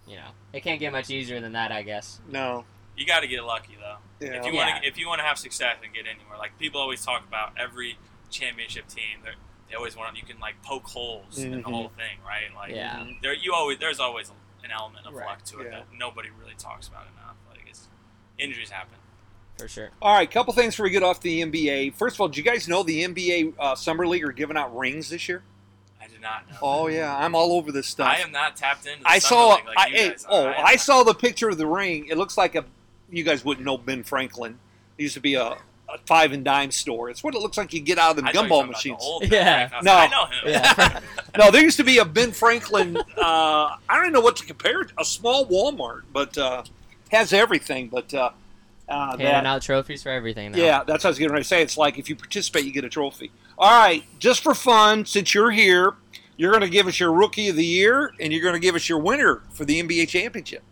you 0.07 0.15
know, 0.15 0.27
it 0.53 0.61
can't 0.61 0.79
get 0.79 0.91
much 0.91 1.09
easier 1.09 1.41
than 1.41 1.53
that, 1.53 1.71
I 1.71 1.81
guess. 1.81 2.21
No. 2.29 2.65
you 2.95 3.07
got 3.07 3.21
to 3.21 3.27
get 3.27 3.43
lucky 3.43 3.75
though. 3.79 3.97
Yeah. 4.23 4.33
If 4.33 4.45
you 4.45 4.53
want 4.53 4.81
to, 4.83 4.87
if 4.87 4.97
you 4.99 5.07
want 5.07 5.19
to 5.21 5.25
have 5.25 5.39
success 5.39 5.77
and 5.83 5.91
get 5.91 6.01
anywhere, 6.05 6.37
like 6.37 6.57
people 6.59 6.79
always 6.79 7.03
talk 7.03 7.27
about 7.27 7.53
every 7.57 7.97
championship 8.29 8.87
team, 8.87 9.21
they're- 9.23 9.33
they 9.73 9.77
always 9.77 9.97
want 9.97 10.15
you 10.15 10.21
can 10.23 10.39
like 10.39 10.53
poke 10.61 10.85
holes 10.85 11.39
in 11.39 11.49
the 11.49 11.57
Mhm. 11.57 11.63
whole 11.63 11.89
thing, 11.97 12.19
right? 12.23 12.53
Like 12.55 12.75
Yeah. 12.75 13.07
there 13.23 13.33
you 13.33 13.53
always 13.55 13.79
there's 13.79 13.99
always 13.99 14.29
an 14.63 14.69
element 14.71 15.07
of 15.07 15.15
Right. 15.15 15.25
luck 15.25 15.43
to 15.45 15.61
it 15.61 15.63
Yeah. 15.65 15.69
that 15.79 15.87
nobody 15.97 16.29
really 16.29 16.53
talks 16.53 16.87
about 16.87 17.07
enough. 17.17 17.35
Like 17.49 17.65
it's 17.67 17.87
injuries 18.37 18.69
happen. 18.69 18.99
For 19.57 19.67
sure. 19.67 19.89
All 19.99 20.13
right, 20.15 20.29
couple 20.29 20.53
things 20.53 20.75
before 20.75 20.83
we 20.83 20.89
get 20.91 21.01
off 21.01 21.21
the 21.21 21.41
NBA. 21.41 21.89
First 21.89 22.17
of 22.17 22.21
all, 22.21 22.27
did 22.27 22.37
you 22.37 22.43
guys 22.43 22.67
know 22.67 22.83
the 22.83 23.03
NBA 23.03 23.53
uh, 23.57 23.73
Summer 23.73 24.05
League 24.07 24.23
are 24.23 24.31
giving 24.31 24.57
out 24.57 24.75
rings 24.77 25.09
this 25.09 25.27
year? 25.27 25.43
I 25.99 26.07
did 26.07 26.21
not 26.21 26.47
know. 26.51 26.57
Oh 26.61 26.87
yeah, 26.87 27.15
I'm 27.17 27.33
all 27.33 27.53
over 27.53 27.71
this 27.71 27.87
stuff. 27.87 28.07
I 28.07 28.17
am 28.17 28.31
not 28.31 28.55
tapped 28.55 28.85
into. 28.85 29.01
The 29.03 29.09
I 29.09 29.17
saw. 29.17 29.47
Like 29.55 29.65
I, 29.75 29.89
hey, 29.89 30.15
oh, 30.29 30.49
am 30.49 30.65
I 30.65 30.75
saw 30.75 31.01
the 31.01 31.15
picture 31.15 31.49
of 31.49 31.57
the 31.57 31.65
ring. 31.67 32.05
It 32.09 32.17
looks 32.17 32.37
like 32.37 32.53
a. 32.53 32.63
You 33.09 33.23
guys 33.23 33.43
wouldn't 33.43 33.65
know 33.65 33.77
Ben 33.79 34.03
Franklin. 34.03 34.59
It 34.99 35.03
used 35.03 35.15
to 35.15 35.19
be 35.19 35.33
a, 35.35 35.57
a 35.93 35.97
five 36.07 36.31
and 36.31 36.43
dime 36.43 36.71
store. 36.71 37.09
It's 37.09 37.23
what 37.23 37.35
it 37.35 37.39
looks 37.41 37.57
like. 37.57 37.71
You 37.73 37.81
get 37.81 37.97
out 37.97 38.11
of 38.11 38.23
the 38.23 38.29
I 38.29 38.31
thought 38.31 38.35
you 38.35 38.41
were 38.41 38.47
gumball 38.47 38.49
talking 38.49 38.69
about 38.69 38.83
the 38.83 38.89
machines. 38.91 38.97
old 39.01 39.23
Yeah. 39.31 39.67
Ben 39.69 39.69
Franklin. 39.69 39.87
I 39.87 39.91
No. 39.91 39.93
like, 39.93 40.09
I 40.09 40.15
know 40.15 40.25
him. 40.25 40.39
Yeah. 40.45 40.99
no, 41.45 41.51
there 41.51 41.61
used 41.63 41.77
to 41.77 41.83
be 41.83 41.97
a 41.99 42.05
Ben 42.05 42.31
Franklin. 42.31 42.97
Uh, 42.97 43.03
I 43.17 43.77
don't 44.01 44.11
know 44.11 44.21
what 44.21 44.35
to 44.37 44.45
compare 44.45 44.81
it. 44.81 44.89
To, 44.89 44.93
A 45.01 45.05
small 45.05 45.45
Walmart, 45.47 46.01
but 46.11 46.37
uh, 46.37 46.63
has 47.11 47.31
everything. 47.33 47.87
But 47.89 48.13
uh, 48.13 48.31
uh, 48.89 49.09
Handing 49.11 49.27
that, 49.27 49.45
out 49.45 49.61
trophies 49.61 50.03
for 50.03 50.09
everything 50.09 50.51
now. 50.51 50.57
yeah, 50.57 50.83
that's 50.85 51.03
what 51.03 51.05
I 51.05 51.11
was 51.11 51.19
getting 51.19 51.31
ready 51.33 51.43
to 51.43 51.47
say. 51.47 51.61
It's 51.61 51.77
like 51.77 51.97
if 51.99 52.09
you 52.09 52.15
participate, 52.15 52.65
you 52.65 52.71
get 52.73 52.83
a 52.83 52.89
trophy. 52.89 53.31
All 53.57 53.71
right, 53.79 54.03
just 54.19 54.41
for 54.43 54.53
fun, 54.53 55.05
since 55.05 55.33
you're 55.33 55.51
here, 55.51 55.93
you're 56.37 56.51
going 56.51 56.63
to 56.63 56.69
give 56.69 56.87
us 56.87 56.99
your 56.99 57.13
rookie 57.13 57.47
of 57.49 57.55
the 57.55 57.65
year, 57.65 58.11
and 58.19 58.33
you're 58.33 58.41
going 58.41 58.55
to 58.55 58.59
give 58.59 58.73
us 58.75 58.89
your 58.89 58.97
winner 58.99 59.41
for 59.51 59.63
the 59.63 59.81
NBA 59.81 60.07
championship. 60.09 60.63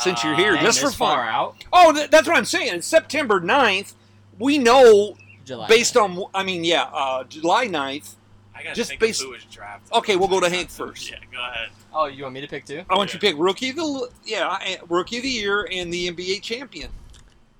Since 0.00 0.24
you're 0.24 0.34
here, 0.36 0.54
Uh, 0.54 0.62
just 0.62 0.80
for 0.80 0.86
this 0.86 0.94
far 0.94 1.24
fun. 1.26 1.34
out. 1.34 1.64
Oh, 1.72 1.92
th- 1.92 2.10
that's 2.10 2.26
what 2.26 2.36
I'm 2.36 2.44
saying. 2.46 2.74
It's 2.76 2.86
September 2.86 3.40
9th. 3.40 3.92
We 4.40 4.58
know 4.58 5.16
July. 5.44 5.68
based 5.68 5.96
on, 5.96 6.24
I 6.34 6.42
mean, 6.42 6.64
yeah, 6.64 6.84
uh, 6.92 7.24
July 7.24 7.66
9th. 7.68 8.14
I 8.54 8.62
gotta 8.62 8.74
Just 8.74 8.90
think 8.90 9.00
based- 9.00 9.22
who 9.22 9.30
was 9.30 9.44
drafted. 9.44 9.92
Okay, 9.92 10.16
we'll 10.16 10.28
go 10.28 10.40
to 10.40 10.50
Hank 10.50 10.70
first. 10.70 11.10
Yeah, 11.10 11.18
go 11.32 11.38
ahead. 11.40 11.68
Oh, 11.94 12.06
you 12.06 12.24
want 12.24 12.34
me 12.34 12.40
to 12.40 12.46
pick 12.48 12.64
too? 12.66 12.84
I 12.90 12.94
want 12.94 13.12
you 13.14 13.18
to 13.18 13.26
pick 13.26 13.36
rookie 13.38 13.70
of 13.70 13.76
the 13.76 14.10
yeah 14.24 14.58
eh, 14.62 14.76
rookie 14.88 15.16
of 15.16 15.22
the 15.22 15.28
year 15.28 15.66
and 15.70 15.92
the 15.92 16.08
NBA 16.10 16.42
champion. 16.42 16.90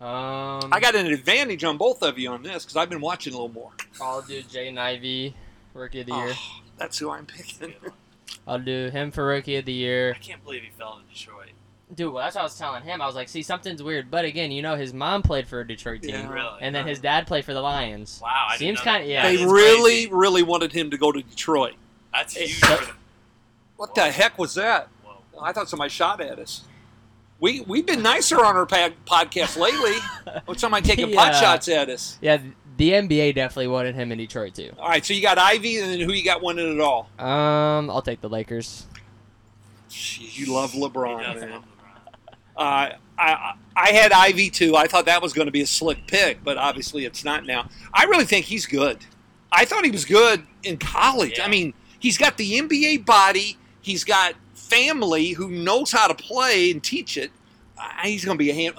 Um, 0.00 0.72
I 0.72 0.78
got 0.80 0.94
an 0.94 1.06
advantage 1.06 1.64
on 1.64 1.76
both 1.76 2.02
of 2.02 2.18
you 2.18 2.30
on 2.30 2.42
this 2.42 2.64
because 2.64 2.76
I've 2.76 2.88
been 2.88 3.00
watching 3.00 3.32
a 3.32 3.36
little 3.36 3.52
more. 3.52 3.72
I'll 4.00 4.22
do 4.22 4.40
Jay 4.42 4.74
Ivey, 4.76 5.34
rookie 5.74 6.00
of 6.00 6.06
the 6.06 6.14
year. 6.14 6.32
Oh, 6.34 6.60
that's 6.78 6.98
who 6.98 7.10
I'm 7.10 7.26
picking. 7.26 7.74
I'll 8.46 8.58
do 8.58 8.88
him 8.90 9.10
for 9.10 9.26
rookie 9.26 9.56
of 9.56 9.64
the 9.64 9.72
year. 9.72 10.14
I 10.14 10.18
can't 10.18 10.42
believe 10.44 10.62
he 10.62 10.70
fell 10.70 11.00
to 11.00 11.14
Detroit. 11.14 11.39
Dude, 11.94 12.12
well, 12.12 12.22
that's 12.22 12.36
what 12.36 12.42
I 12.42 12.44
was 12.44 12.56
telling 12.56 12.82
him. 12.84 13.02
I 13.02 13.06
was 13.06 13.16
like, 13.16 13.28
see, 13.28 13.42
something's 13.42 13.82
weird. 13.82 14.10
But 14.10 14.24
again, 14.24 14.52
you 14.52 14.62
know, 14.62 14.76
his 14.76 14.94
mom 14.94 15.22
played 15.22 15.48
for 15.48 15.60
a 15.60 15.66
Detroit 15.66 16.02
team, 16.02 16.10
Yeah. 16.14 16.32
Really? 16.32 16.58
and 16.60 16.72
then 16.74 16.86
his 16.86 17.00
dad 17.00 17.26
played 17.26 17.44
for 17.44 17.52
the 17.52 17.60
Lions. 17.60 18.20
Wow, 18.22 18.46
I 18.48 18.56
didn't 18.56 18.76
Seems 18.76 18.78
know 18.78 18.92
kind 18.92 19.02
of 19.02 19.08
that. 19.08 19.12
yeah. 19.12 19.22
they 19.24 19.36
That 19.36 19.42
is 19.44 19.50
really, 19.52 19.92
crazy. 20.06 20.10
really 20.12 20.42
wanted 20.44 20.72
him 20.72 20.90
to 20.90 20.96
go 20.96 21.10
to 21.10 21.20
Detroit. 21.22 21.74
That's 22.14 22.36
huge. 22.36 22.60
so- 22.60 22.66
for 22.76 22.84
them. 22.86 22.96
What 23.76 23.94
the 23.94 24.10
heck 24.10 24.38
was 24.38 24.54
that? 24.54 24.88
Whoa. 25.04 25.16
I 25.42 25.52
thought 25.52 25.68
somebody 25.68 25.90
shot 25.90 26.20
at 26.20 26.38
us. 26.38 26.62
We 27.40 27.62
we've 27.62 27.86
been 27.86 28.02
nicer 28.02 28.44
on 28.44 28.54
our 28.56 28.66
pa- 28.66 28.90
podcast 29.06 29.56
lately. 29.56 29.96
With 30.46 30.60
somebody 30.60 30.86
taking 30.86 31.12
pot 31.14 31.32
Yeah. 31.32 31.40
shots 31.40 31.66
at 31.68 31.88
us. 31.88 32.18
Yeah, 32.20 32.38
the 32.76 32.90
NBA 32.92 33.34
definitely 33.34 33.68
wanted 33.68 33.94
him 33.94 34.12
in 34.12 34.18
Detroit 34.18 34.54
too. 34.54 34.70
All 34.78 34.88
right, 34.90 35.02
so 35.04 35.14
you 35.14 35.22
got 35.22 35.38
Ivey, 35.38 35.78
and 35.78 35.90
then 35.90 36.00
who 36.00 36.12
you 36.12 36.22
got 36.22 36.42
winning 36.42 36.74
it 36.74 36.80
all? 36.82 37.08
Um, 37.18 37.88
I'll 37.90 38.02
take 38.02 38.20
the 38.20 38.28
Lakers. 38.28 38.86
Jeez, 39.88 40.36
you 40.38 40.52
love 40.52 40.72
He 40.72 40.80
LeBron, 40.80 41.22
does 41.22 41.40
man. 41.40 41.50
love 41.52 41.62
LeBron. 41.62 41.64
Uh, 42.60 42.90
I 43.18 43.54
I 43.74 43.88
had 43.92 44.12
Ivey 44.12 44.50
too. 44.50 44.76
I 44.76 44.86
thought 44.86 45.06
that 45.06 45.22
was 45.22 45.32
going 45.32 45.46
to 45.46 45.52
be 45.52 45.62
a 45.62 45.66
slick 45.66 46.06
pick, 46.06 46.44
but 46.44 46.58
obviously 46.58 47.04
it's 47.06 47.24
not 47.24 47.46
now. 47.46 47.68
I 47.92 48.04
really 48.04 48.24
think 48.24 48.46
he's 48.46 48.66
good. 48.66 48.98
I 49.50 49.64
thought 49.64 49.84
he 49.84 49.90
was 49.90 50.04
good 50.04 50.46
in 50.62 50.76
college. 50.76 51.38
Yeah. 51.38 51.46
I 51.46 51.48
mean, 51.48 51.74
he's 51.98 52.18
got 52.18 52.36
the 52.36 52.60
NBA 52.60 53.04
body. 53.06 53.56
He's 53.80 54.04
got 54.04 54.34
family 54.54 55.30
who 55.30 55.48
knows 55.50 55.90
how 55.90 56.06
to 56.06 56.14
play 56.14 56.70
and 56.70 56.82
teach 56.82 57.16
it. 57.16 57.30
Uh, 57.78 57.88
he's 58.04 58.24
going 58.24 58.36
to 58.36 58.38
be 58.38 58.50
a 58.50 58.54
hand, 58.54 58.74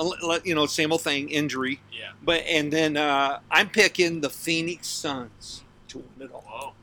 you 0.46 0.54
know, 0.56 0.66
same 0.68 0.92
old 0.92 1.02
thing, 1.02 1.30
injury. 1.30 1.82
Yeah. 1.92 2.12
But 2.24 2.44
and 2.48 2.72
then 2.72 2.98
uh, 2.98 3.40
I'm 3.50 3.70
picking 3.70 4.22
the 4.22 4.30
Phoenix 4.30 4.88
Suns 4.88 5.64
to 5.90 5.98
win 5.98 6.30
it 6.30 6.32
all. 6.34 6.44
Whoa. 6.48 6.74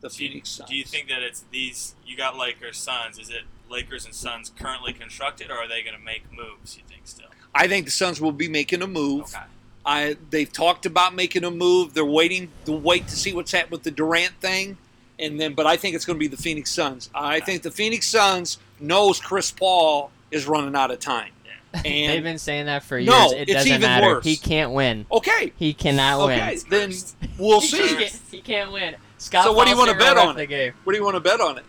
The 0.00 0.08
Do 0.08 0.24
you, 0.24 0.30
Phoenix 0.30 0.48
Suns. 0.50 0.68
do 0.70 0.76
you 0.76 0.84
think 0.84 1.08
that 1.08 1.22
it's 1.22 1.44
these? 1.52 1.94
You 2.04 2.16
got 2.16 2.36
Lakers, 2.36 2.78
Suns. 2.78 3.18
Is 3.18 3.30
it 3.30 3.42
Lakers 3.70 4.04
and 4.04 4.14
Suns 4.14 4.50
currently 4.58 4.92
constructed, 4.92 5.50
or 5.50 5.54
are 5.54 5.68
they 5.68 5.82
going 5.82 5.96
to 5.96 6.02
make 6.04 6.24
moves? 6.32 6.76
You 6.76 6.82
think 6.88 7.02
still? 7.04 7.28
I 7.54 7.68
think 7.68 7.84
the 7.86 7.90
Suns 7.90 8.20
will 8.20 8.32
be 8.32 8.48
making 8.48 8.82
a 8.82 8.86
move. 8.86 9.22
Okay. 9.22 9.44
I 9.86 10.16
they've 10.30 10.52
talked 10.52 10.84
about 10.86 11.14
making 11.14 11.44
a 11.44 11.50
move. 11.50 11.94
They're 11.94 12.04
waiting 12.04 12.50
to 12.66 12.72
wait 12.72 13.08
to 13.08 13.16
see 13.16 13.32
what's 13.32 13.52
happened 13.52 13.72
with 13.72 13.82
the 13.84 13.90
Durant 13.90 14.34
thing, 14.40 14.76
and 15.18 15.40
then. 15.40 15.54
But 15.54 15.66
I 15.66 15.76
think 15.76 15.94
it's 15.94 16.04
going 16.04 16.18
to 16.18 16.20
be 16.20 16.28
the 16.28 16.36
Phoenix 16.36 16.70
Suns. 16.70 17.08
I 17.14 17.40
think 17.40 17.62
the 17.62 17.70
Phoenix 17.70 18.06
Suns 18.06 18.58
knows 18.78 19.20
Chris 19.20 19.50
Paul 19.50 20.10
is 20.30 20.46
running 20.46 20.76
out 20.76 20.90
of 20.90 20.98
time. 21.00 21.30
They've 21.84 22.22
been 22.22 22.38
saying 22.38 22.66
that 22.66 22.82
for 22.82 22.98
years. 22.98 23.08
No, 23.08 23.30
it 23.30 23.42
it's 23.42 23.52
doesn't 23.52 23.68
even 23.70 23.80
matter. 23.82 24.06
worse. 24.08 24.24
He 24.24 24.36
can't 24.36 24.72
win. 24.72 25.06
okay, 25.10 25.52
He 25.56 25.72
cannot 25.72 26.20
okay, 26.22 26.56
win. 26.56 26.60
then 26.68 26.92
we'll 27.38 27.60
He 27.60 27.66
see. 27.68 27.88
can't, 27.96 28.20
he 28.32 28.40
can't 28.40 28.72
win. 28.72 28.96
Scott 29.18 29.44
So 29.44 29.52
what 29.52 29.64
do 29.66 29.70
you 29.70 29.78
wanna 29.78 29.94
bet 29.94 30.16
on 30.18 30.36
it? 30.38 30.74
What 30.84 30.92
do 30.92 30.98
you 30.98 31.04
want 31.04 31.14
to 31.14 31.20
bet 31.20 31.40
on 31.40 31.58
it? 31.58 31.64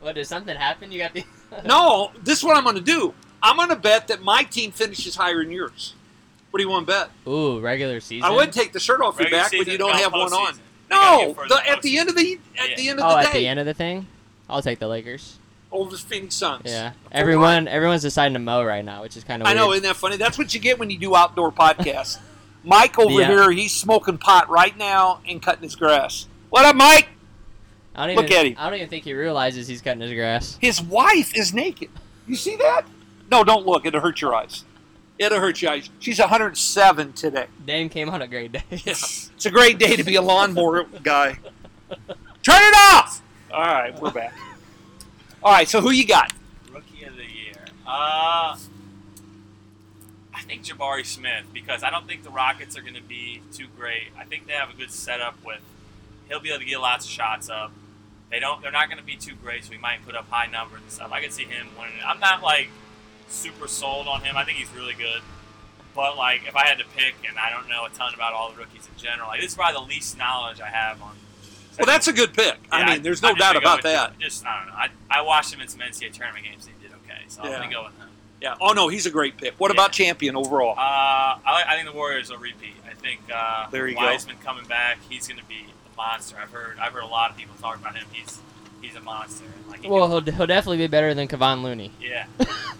What 0.00 0.14
did 0.14 0.26
something 0.26 0.54
happen? 0.54 0.92
You 0.92 0.98
got 0.98 1.14
the 1.14 1.24
No, 1.64 2.10
this 2.22 2.38
is 2.38 2.44
what 2.44 2.56
I'm 2.56 2.64
going 2.64 2.76
to 2.76 2.82
do. 2.82 3.14
I'm 3.42 3.56
going 3.56 3.68
to 3.68 3.76
bet 3.76 4.08
that 4.08 4.22
my 4.22 4.42
team 4.42 4.72
finishes 4.72 5.14
higher 5.16 5.42
than 5.42 5.52
yours. 5.52 5.94
What 6.50 6.58
do 6.58 6.64
you 6.64 6.70
want 6.70 6.86
to 6.86 6.92
bet? 6.92 7.10
Ooh, 7.32 7.60
regular 7.60 8.00
season. 8.00 8.24
I 8.28 8.34
would 8.34 8.52
take 8.52 8.72
the 8.72 8.80
shirt 8.80 9.00
off 9.00 9.16
your 9.18 9.24
Regular 9.24 9.42
back, 9.42 9.50
but 9.52 9.58
season, 9.58 9.72
you 9.72 9.78
don't 9.78 9.92
no, 9.92 9.98
have 9.98 10.12
one 10.12 10.32
on. 10.32 10.54
postseason. 10.54 10.58
They 10.88 10.94
No, 10.94 11.18
get 11.26 11.36
further 11.36 11.48
the, 11.48 11.70
at 11.70 11.82
the 11.82 11.98
end 11.98 12.08
of 12.08 12.16
the 12.16 12.38
at 12.58 12.70
Yeah. 12.70 12.76
the 12.76 12.88
end 12.88 13.00
of 13.00 13.04
Oh, 13.06 13.16
the 13.16 13.22
day. 13.22 13.26
at 13.28 13.32
the 13.34 13.46
end 13.46 13.60
of 13.60 13.66
the 13.66 13.74
thing, 13.74 14.06
I'll 14.48 14.62
take 14.62 14.78
the 14.78 14.88
Lakers. 14.88 15.38
over 15.72 15.90
the 15.90 15.98
Phoenix 15.98 16.34
Suns. 16.36 16.62
Yeah, 16.64 16.92
For 16.92 16.96
everyone, 17.12 17.68
everyone's 17.68 18.02
deciding 18.02 18.34
to 18.34 18.38
mow 18.38 18.64
right 18.64 18.84
now, 18.84 19.02
which 19.02 19.16
is 19.16 19.24
kind 19.24 19.42
of 19.42 19.48
I 19.48 19.50
weird. 19.50 19.56
know, 19.58 19.72
isn't 19.72 19.82
that 19.84 19.96
funny? 19.96 20.16
That's 20.16 20.38
what 20.38 20.54
you 20.54 20.60
get 20.60 20.78
when 20.78 20.88
you 20.90 20.98
do 20.98 21.14
outdoor 21.14 21.52
podcasts. 21.52 22.18
Mike 22.64 22.98
over 22.98 23.20
Yeah. 23.20 23.28
here, 23.28 23.50
he's 23.50 23.74
smoking 23.74 24.16
pot 24.16 24.48
right 24.48 24.76
now 24.78 25.20
and 25.28 25.42
cutting 25.42 25.64
his 25.64 25.76
grass. 25.76 26.26
What 26.50 26.64
up, 26.64 26.74
Mike? 26.76 27.08
I 27.96 28.06
don't 28.06 28.16
Look 28.16 28.26
even, 28.26 28.36
at 28.36 28.46
him. 28.46 28.54
I 28.58 28.64
don't 28.68 28.74
even 28.78 28.88
think 28.88 29.04
he 29.04 29.14
realizes 29.14 29.66
he's 29.66 29.80
cutting 29.80 30.02
his 30.02 30.12
grass. 30.12 30.58
His 30.60 30.82
wife 30.82 31.34
is 31.34 31.54
naked. 31.54 31.88
You 32.26 32.36
see 32.36 32.56
that? 32.56 32.84
No, 33.30 33.42
don't 33.42 33.66
look. 33.66 33.86
It'll 33.86 34.00
hurt 34.00 34.20
your 34.20 34.34
eyes. 34.34 34.64
It'll 35.18 35.40
hurt 35.40 35.62
your 35.62 35.72
eyes. 35.72 35.88
She's 35.98 36.18
107 36.18 37.14
today. 37.14 37.46
Dehm 37.64 37.90
came 37.90 38.10
on 38.10 38.20
a 38.20 38.28
great 38.28 38.52
day. 38.52 38.62
Yeah. 38.70 38.92
It's 38.92 39.46
a 39.46 39.50
great 39.50 39.78
day 39.78 39.96
to 39.96 40.04
be 40.04 40.16
a 40.16 40.22
lawnmower 40.22 40.84
guy. 41.02 41.38
Turn 42.42 42.62
it 42.62 42.74
off! 42.92 43.22
All 43.52 43.60
right, 43.60 43.98
we're 44.00 44.10
back. 44.10 44.34
All 45.42 45.52
right, 45.52 45.68
so 45.68 45.80
who 45.80 45.90
you 45.90 46.06
got? 46.06 46.32
Rookie 46.72 47.04
of 47.04 47.16
the 47.16 47.22
year. 47.24 47.54
Uh, 47.86 48.56
I 50.34 50.42
think 50.42 50.64
Jabari 50.64 51.06
Smith 51.06 51.44
because 51.52 51.82
I 51.82 51.90
don't 51.90 52.06
think 52.06 52.24
the 52.24 52.30
Rockets 52.30 52.76
are 52.76 52.82
going 52.82 52.94
to 52.94 53.02
be 53.02 53.40
too 53.52 53.66
great. 53.76 54.08
I 54.18 54.24
think 54.24 54.46
they 54.46 54.52
have 54.52 54.70
a 54.70 54.76
good 54.76 54.90
setup 54.90 55.42
with. 55.44 55.60
He'll 56.28 56.40
be 56.40 56.50
able 56.50 56.58
to 56.60 56.64
get 56.64 56.80
lots 56.80 57.04
of 57.06 57.10
shots 57.10 57.48
up. 57.48 57.72
They 58.30 58.40
don't. 58.40 58.60
They're 58.62 58.72
not 58.72 58.88
going 58.88 58.98
to 58.98 59.04
be 59.04 59.16
too 59.16 59.34
great, 59.42 59.64
so 59.64 59.72
he 59.72 59.78
might 59.78 60.04
put 60.04 60.14
up 60.16 60.28
high 60.28 60.46
numbers 60.46 60.80
and 60.82 60.90
stuff. 60.90 61.12
I 61.12 61.20
could 61.20 61.32
see 61.32 61.44
him 61.44 61.68
winning. 61.78 61.94
I'm 62.04 62.18
not 62.20 62.42
like 62.42 62.68
super 63.28 63.68
sold 63.68 64.06
on 64.08 64.22
him. 64.22 64.36
I 64.36 64.44
think 64.44 64.58
he's 64.58 64.72
really 64.74 64.94
good. 64.94 65.22
But 65.94 66.16
like, 66.16 66.42
if 66.46 66.54
I 66.56 66.66
had 66.66 66.78
to 66.78 66.84
pick, 66.96 67.14
and 67.28 67.38
I 67.38 67.50
don't 67.50 67.68
know 67.68 67.84
a 67.86 67.90
ton 67.90 68.12
about 68.14 68.32
all 68.34 68.50
the 68.50 68.58
rookies 68.58 68.86
in 68.92 69.00
general, 69.00 69.28
like 69.28 69.40
this 69.40 69.50
is 69.52 69.56
probably 69.56 69.74
the 69.80 69.86
least 69.88 70.18
knowledge 70.18 70.60
I 70.60 70.68
have 70.68 71.00
on. 71.00 71.16
Well, 71.78 71.86
that's 71.86 72.08
a 72.08 72.12
good 72.12 72.32
pick. 72.34 72.58
I 72.72 72.84
mean, 72.90 73.02
there's 73.02 73.22
no 73.22 73.34
doubt 73.34 73.56
about 73.56 73.82
that. 73.82 74.18
Just 74.18 74.44
I 74.46 74.58
don't 74.58 74.68
know. 74.68 74.74
I, 74.74 74.88
I 75.10 75.22
watched 75.22 75.52
him 75.54 75.60
in 75.60 75.68
some 75.68 75.80
NCAA 75.80 76.12
tournament 76.12 76.44
games. 76.44 76.66
and 76.66 76.74
He 76.80 76.88
did 76.88 76.96
okay, 77.04 77.22
so 77.28 77.42
I'm 77.42 77.52
gonna 77.52 77.70
go 77.70 77.84
with 77.84 77.96
him. 77.98 78.08
Yeah. 78.40 78.54
Oh 78.60 78.72
no, 78.72 78.88
he's 78.88 79.06
a 79.06 79.10
great 79.10 79.36
pick. 79.38 79.54
What 79.58 79.70
Yeah. 79.70 79.74
about 79.80 79.92
champion 79.92 80.36
overall? 80.36 80.72
Uh, 80.72 80.80
I, 80.80 81.64
I 81.68 81.74
think 81.76 81.86
the 81.86 81.94
Warriors 81.94 82.30
will 82.30 82.38
repeat. 82.38 82.74
I 82.90 82.94
think 82.94 83.20
uh, 83.34 83.68
There 83.70 83.86
you 83.88 83.94
go. 83.94 84.02
Wiseman 84.02 84.36
coming 84.44 84.66
back, 84.66 84.98
he's 85.08 85.26
going 85.28 85.38
to 85.40 85.44
be 85.46 85.66
monster. 85.96 86.36
I've 86.40 86.50
heard 86.50 86.78
I've 86.78 86.92
heard 86.92 87.02
a 87.02 87.06
lot 87.06 87.30
of 87.30 87.36
people 87.36 87.54
talk 87.60 87.76
about 87.76 87.96
him. 87.96 88.06
He's 88.12 88.40
he's 88.82 88.94
a 88.96 89.00
monster. 89.00 89.44
Like 89.68 89.82
he 89.82 89.88
Well, 89.88 90.08
he'll, 90.08 90.20
he'll 90.32 90.46
definitely 90.46 90.78
be 90.78 90.86
better 90.86 91.14
than 91.14 91.28
Kevon 91.28 91.62
Looney. 91.62 91.90
yeah. 92.00 92.26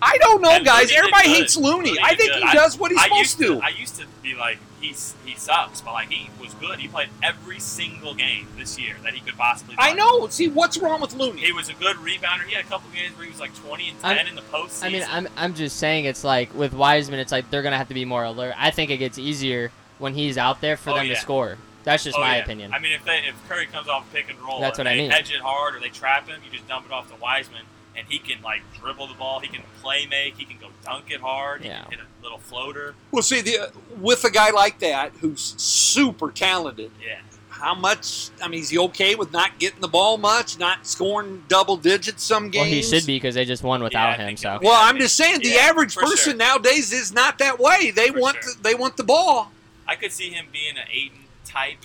I 0.02 0.18
don't 0.18 0.40
know, 0.42 0.50
And 0.50 0.64
guys. 0.64 0.86
Looney 0.88 0.96
Everybody 0.98 1.28
hates 1.28 1.56
Looney. 1.56 1.90
Looney 1.90 1.98
I 2.02 2.14
think 2.14 2.32
good. 2.32 2.42
he 2.42 2.48
I- 2.48 2.54
does 2.54 2.78
what 2.78 2.90
he's 2.90 3.00
I 3.00 3.04
supposed 3.04 3.20
used 3.20 3.38
to. 3.38 3.60
I 3.60 3.68
used 3.70 3.96
to 4.00 4.06
be 4.22 4.34
like 4.34 4.58
he's 4.80 5.14
he 5.24 5.34
sucks, 5.36 5.80
but 5.80 5.92
like 5.94 6.10
he 6.10 6.28
was 6.40 6.52
good. 6.54 6.78
He 6.78 6.86
played 6.88 7.08
every 7.22 7.58
single 7.58 8.14
game 8.14 8.46
this 8.58 8.78
year 8.78 8.94
that 9.02 9.14
he 9.14 9.20
could 9.20 9.36
possibly. 9.36 9.74
Play. 9.76 9.86
I 9.90 9.94
know. 9.94 10.28
See, 10.28 10.48
what's 10.48 10.76
wrong 10.78 11.00
with 11.00 11.14
Looney? 11.14 11.40
He 11.40 11.52
was 11.52 11.68
a 11.68 11.74
good 11.74 11.96
rebounder. 11.96 12.42
He 12.46 12.54
had 12.54 12.64
a 12.64 12.68
couple 12.68 12.90
games 12.90 13.16
where 13.16 13.24
he 13.24 13.30
was 13.30 13.40
like 13.40 13.54
20 13.56 13.88
and 13.90 14.00
10 14.00 14.16
I'm- 14.18 14.26
in 14.26 14.34
the 14.36 14.42
postseason. 14.42 14.84
I 14.84 14.88
mean, 14.90 15.04
I'm, 15.08 15.28
I'm 15.36 15.54
just 15.54 15.76
saying 15.78 16.04
it's 16.04 16.22
like 16.24 16.54
with 16.54 16.72
Wiseman, 16.74 17.18
it's 17.20 17.32
like 17.32 17.50
they're 17.50 17.62
gonna 17.62 17.78
have 17.78 17.88
to 17.88 17.94
be 17.94 18.04
more 18.04 18.24
alert. 18.24 18.54
I 18.56 18.70
think 18.70 18.90
it 18.90 18.98
gets 18.98 19.18
easier 19.18 19.72
when 19.98 20.12
he's 20.14 20.36
out 20.38 20.60
there 20.60 20.76
for 20.76 20.90
Oh, 20.90 20.94
them 20.96 21.06
yeah. 21.06 21.14
to 21.14 21.20
score. 21.20 21.56
That's 21.86 22.02
just 22.04 22.18
Oh, 22.18 22.20
my 22.20 22.36
yeah. 22.36 22.42
opinion. 22.42 22.74
I 22.74 22.80
mean, 22.80 22.92
if 22.92 23.04
they, 23.04 23.18
if 23.28 23.34
Curry 23.48 23.66
comes 23.66 23.86
off 23.88 24.12
pick 24.12 24.28
and 24.28 24.38
roll, 24.40 24.60
That's 24.60 24.78
and 24.80 24.86
what 24.86 24.92
I 24.92 24.96
mean. 24.96 25.10
hedge 25.10 25.30
it 25.32 25.40
hard 25.40 25.76
or 25.76 25.80
they 25.80 25.88
trap 25.88 26.28
him, 26.28 26.40
you 26.44 26.50
just 26.50 26.66
dump 26.68 26.84
it 26.84 26.90
off 26.92 27.08
to 27.10 27.16
Wiseman, 27.22 27.62
and 27.96 28.04
he 28.08 28.18
can 28.18 28.42
like 28.42 28.60
dribble 28.78 29.06
the 29.06 29.14
ball. 29.14 29.38
He 29.38 29.46
can 29.46 29.62
play 29.80 30.04
make. 30.06 30.36
He 30.36 30.44
can 30.44 30.58
go 30.58 30.66
dunk 30.84 31.04
it 31.10 31.20
hard. 31.20 31.62
He 31.62 31.68
Yeah. 31.68 31.82
can 31.84 31.92
hit 31.92 32.00
a 32.00 32.22
little 32.24 32.38
floater. 32.38 32.96
Well, 33.12 33.22
see, 33.22 33.40
the, 33.40 33.70
with 34.00 34.24
a 34.24 34.30
guy 34.30 34.50
like 34.50 34.80
that 34.80 35.12
who's 35.20 35.54
super 35.62 36.32
talented, 36.32 36.90
Yeah, 37.00 37.20
how 37.50 37.76
much? 37.76 38.30
I 38.42 38.48
mean, 38.48 38.60
is 38.62 38.70
he 38.70 38.78
okay 38.78 39.14
with 39.14 39.30
not 39.32 39.60
getting 39.60 39.80
the 39.80 39.86
ball 39.88 40.18
much, 40.18 40.58
not 40.58 40.88
scoring 40.88 41.44
double 41.46 41.76
digits 41.76 42.24
some 42.24 42.50
games? 42.50 42.62
well, 42.62 42.64
he 42.70 42.82
should 42.82 43.06
be 43.06 43.14
because 43.16 43.36
they 43.36 43.44
just 43.44 43.62
won 43.62 43.80
without 43.80 44.18
I 44.18 44.24
him. 44.28 44.36
So 44.36 44.58
Well, 44.60 44.74
I'm 44.74 44.98
just 44.98 45.14
saying 45.14 45.38
the 45.38 45.50
yeah, 45.50 45.60
average 45.70 45.94
person 45.94 46.16
sure. 46.32 46.34
nowadays 46.34 46.92
is 46.92 47.12
not 47.12 47.38
that 47.38 47.60
way. 47.60 47.92
They 47.92 48.08
For 48.08 48.18
want 48.20 48.42
sure. 48.42 48.54
the, 48.54 48.62
they 48.62 48.74
want 48.74 48.96
the 48.96 49.04
ball. 49.04 49.52
I 49.86 49.94
could 49.94 50.10
see 50.10 50.30
him 50.30 50.46
being 50.52 50.76
an 50.76 50.82
Ayton 50.92 51.20
type, 51.56 51.78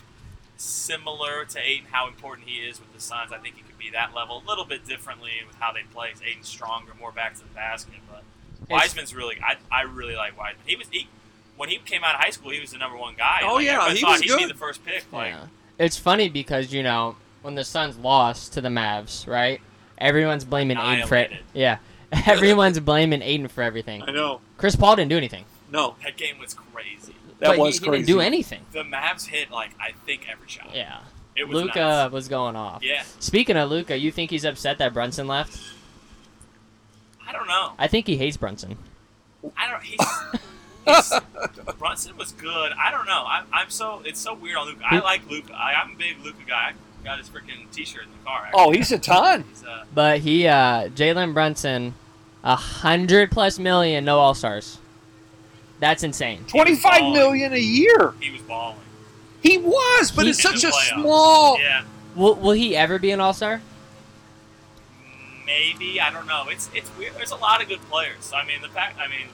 similar 0.57 1.45
to 1.45 1.59
Ayton. 1.59 1.87
How 1.91 2.07
important 2.07 2.47
he 2.47 2.57
is 2.59 2.79
with 2.79 2.93
the 2.93 3.01
Suns, 3.01 3.31
I 3.31 3.37
think 3.37 3.55
he 3.55 3.61
could 3.61 3.77
be 3.77 3.89
that 3.91 4.13
level. 4.15 4.41
A 4.45 4.49
little 4.49 4.65
bit 4.65 4.85
differently 4.85 5.31
with 5.47 5.55
how 5.57 5.71
they 5.71 5.83
play. 5.93 6.09
Ayton's 6.25 6.47
stronger, 6.47 6.93
more 6.99 7.11
back 7.11 7.35
to 7.35 7.41
the 7.41 7.53
basket, 7.53 7.95
but 8.09 8.23
Wiseman's 8.69 9.13
really. 9.15 9.37
I, 9.43 9.55
I 9.71 9.83
really 9.83 10.15
like 10.15 10.37
Wiseman. 10.37 10.63
He 10.65 10.75
was 10.75 10.87
he, 10.89 11.07
when 11.57 11.69
he 11.69 11.77
came 11.77 12.03
out 12.03 12.15
of 12.15 12.21
high 12.21 12.29
school. 12.29 12.51
He 12.51 12.59
was 12.59 12.71
the 12.71 12.77
number 12.77 12.97
one 12.97 13.15
guy. 13.17 13.41
Oh, 13.43 13.55
Like, 13.55 13.65
yeah, 13.65 13.73
everybody 13.85 13.95
he 13.95 14.01
thought 14.01 14.11
was 14.11 14.21
he'd 14.21 14.29
good. 14.29 14.39
be 14.39 14.45
the 14.45 14.53
first 14.53 14.85
pick. 14.85 15.05
Like, 15.11 15.29
yeah. 15.29 15.45
it's 15.77 15.97
funny 15.97 16.29
because 16.29 16.73
you 16.73 16.83
know 16.83 17.15
when 17.41 17.55
the 17.55 17.63
Suns 17.63 17.97
lost 17.97 18.53
to 18.53 18.61
the 18.61 18.69
Mavs, 18.69 19.27
right? 19.27 19.61
Everyone's 19.97 20.45
blaming 20.45 20.77
Ayton 20.77 21.07
for 21.07 21.15
it. 21.15 21.31
Yeah, 21.53 21.77
everyone's 22.25 22.79
blaming 22.79 23.21
Ayton 23.21 23.47
for 23.47 23.61
everything. 23.61 24.03
I 24.03 24.11
know. 24.11 24.41
Chris 24.57 24.75
Paul 24.75 24.95
didn't 24.95 25.09
do 25.09 25.17
anything. 25.17 25.45
No, 25.71 25.95
that 26.03 26.17
game 26.17 26.37
was 26.39 26.53
crazy. 26.53 27.15
That 27.41 27.47
but 27.49 27.59
was 27.59 27.79
he, 27.79 27.85
crazy. 27.85 28.01
He 28.01 28.05
didn't 28.05 28.17
do 28.17 28.21
anything. 28.21 28.61
The 28.71 28.83
Mavs 28.83 29.25
hit 29.25 29.49
like 29.49 29.71
I 29.79 29.93
think 30.05 30.27
every 30.31 30.47
shot. 30.47 30.69
Yeah, 30.75 30.99
it 31.35 31.47
was 31.47 31.55
Luka 31.63 31.79
nuts. 31.79 32.13
was 32.13 32.27
going 32.27 32.55
off. 32.55 32.83
Yeah, 32.83 33.03
Speaking 33.19 33.57
of 33.57 33.69
Luka, 33.69 33.97
you 33.97 34.11
think 34.11 34.29
he's 34.29 34.45
upset 34.45 34.77
that 34.77 34.93
Brunson 34.93 35.27
left? 35.27 35.59
I 37.27 37.31
don't 37.33 37.47
know. 37.47 37.73
I 37.79 37.87
think 37.87 38.05
he 38.05 38.15
hates 38.15 38.37
Brunson. 38.37 38.77
I 39.57 39.71
don't. 39.71 39.81
He's, 39.81 39.99
he's, 40.85 41.19
Brunson 41.79 42.15
was 42.15 42.31
good. 42.33 42.73
I 42.79 42.91
don't 42.91 43.07
know. 43.07 43.23
I, 43.25 43.43
I'm 43.51 43.71
so 43.71 44.03
it's 44.05 44.19
so 44.19 44.35
weird 44.35 44.57
on 44.57 44.67
Luka. 44.67 44.83
I 44.87 44.99
like 44.99 45.27
Luka. 45.27 45.53
I, 45.55 45.73
I'm 45.73 45.93
a 45.93 45.95
big 45.95 46.19
Luka 46.23 46.43
guy. 46.47 46.73
I 46.73 47.03
got 47.03 47.17
his 47.17 47.27
freaking 47.27 47.71
T-shirt 47.71 48.03
in 48.03 48.11
the 48.11 48.23
car. 48.23 48.43
Actually. 48.45 48.61
Oh, 48.61 48.69
he's 48.71 48.91
a 48.91 48.99
ton. 48.99 49.43
He's, 49.49 49.63
uh, 49.63 49.85
But 49.95 50.19
he, 50.19 50.45
uh, 50.45 50.89
Jalen 50.89 51.33
Brunson, 51.33 51.95
a 52.43 52.55
hundred 52.55 53.31
plus 53.31 53.57
million, 53.57 54.05
no 54.05 54.19
All 54.19 54.35
Stars. 54.35 54.77
That's 55.81 56.03
insane. 56.03 56.45
Twenty 56.47 56.75
five 56.75 57.01
million 57.11 57.51
a 57.51 57.57
year. 57.57 58.13
he 58.21 58.31
was 58.31 58.41
balling. 58.43 58.77
He 59.43 59.57
was, 59.57 60.11
but 60.15 60.23
He- 60.25 60.29
it's 60.29 60.41
such 60.41 60.63
a 60.63 60.67
playoffs. 60.67 60.93
small. 61.01 61.59
Yeah, 61.59 61.83
Will 62.15 62.35
Will 62.35 62.51
he 62.53 62.77
ever 62.77 62.97
be 62.99 63.11
an 63.11 63.19
All 63.19 63.33
Star? 63.33 63.61
maybe 65.45 65.99
I 65.99 66.11
don't 66.11 66.27
know. 66.27 66.45
It's 66.49 66.69
it's 66.73 66.89
weird. 66.97 67.13
There's 67.15 67.31
a 67.31 67.35
lot 67.35 67.61
of 67.61 67.67
good 67.67 67.81
players. 67.89 68.17
So, 68.21 68.35
I 68.37 68.45
mean, 68.45 68.61
the 68.61 68.69
fact. 68.69 68.97
I 68.99 69.07
mean, 69.07 69.27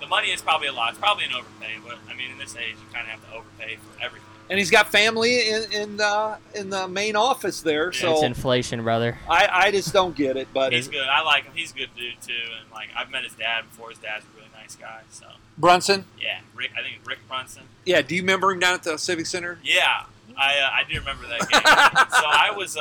the 0.00 0.06
money 0.06 0.28
is 0.28 0.40
probably 0.40 0.68
a 0.68 0.72
lot. 0.72 0.90
It's 0.90 0.98
probably 0.98 1.24
an 1.24 1.32
overpay, 1.32 1.74
but 1.86 1.98
I 2.10 2.14
mean, 2.16 2.30
in 2.30 2.38
this 2.38 2.56
age, 2.56 2.74
you 2.80 2.92
kind 2.94 3.04
of 3.06 3.10
have 3.12 3.28
to 3.30 3.36
overpay 3.36 3.76
for 3.76 4.02
everything. 4.02 4.24
And 4.50 4.58
he's 4.58 4.70
got 4.70 4.90
family 4.90 5.50
in 5.50 5.72
in, 5.72 6.00
uh, 6.00 6.36
in 6.54 6.70
the 6.70 6.88
main 6.88 7.16
office 7.16 7.60
there, 7.60 7.88
It's 7.88 7.98
so 7.98 8.24
inflation, 8.24 8.82
brother. 8.82 9.18
I, 9.28 9.48
I 9.52 9.70
just 9.70 9.92
don't 9.92 10.16
get 10.16 10.38
it. 10.38 10.48
But 10.54 10.72
He's 10.72 10.88
good. 10.88 11.06
I 11.06 11.20
like 11.22 11.44
him. 11.44 11.52
He's 11.54 11.72
a 11.72 11.74
good 11.74 11.90
dude 11.96 12.14
too. 12.22 12.32
And 12.32 12.70
like 12.72 12.88
I've 12.96 13.10
met 13.10 13.24
his 13.24 13.34
dad 13.34 13.64
before. 13.70 13.90
His 13.90 13.98
dad's 13.98 14.24
a 14.24 14.36
really 14.36 14.48
nice 14.58 14.74
guy. 14.76 15.02
So 15.10 15.26
Brunson, 15.58 16.04
yeah, 16.20 16.40
Rick. 16.54 16.70
I 16.78 16.82
think 16.82 17.00
Rick 17.06 17.18
Brunson. 17.28 17.64
yeah, 17.84 18.00
do 18.02 18.14
you 18.14 18.22
remember 18.22 18.50
him 18.52 18.60
down 18.60 18.74
at 18.74 18.82
the 18.84 18.96
Civic 18.96 19.26
Center? 19.26 19.58
Yeah, 19.62 20.04
I 20.36 20.58
uh, 20.58 20.70
I 20.72 20.82
do 20.88 20.98
remember 20.98 21.26
that 21.26 21.40
game. 21.40 21.60
so 22.20 22.26
I 22.26 22.52
was 22.56 22.76
uh 22.76 22.80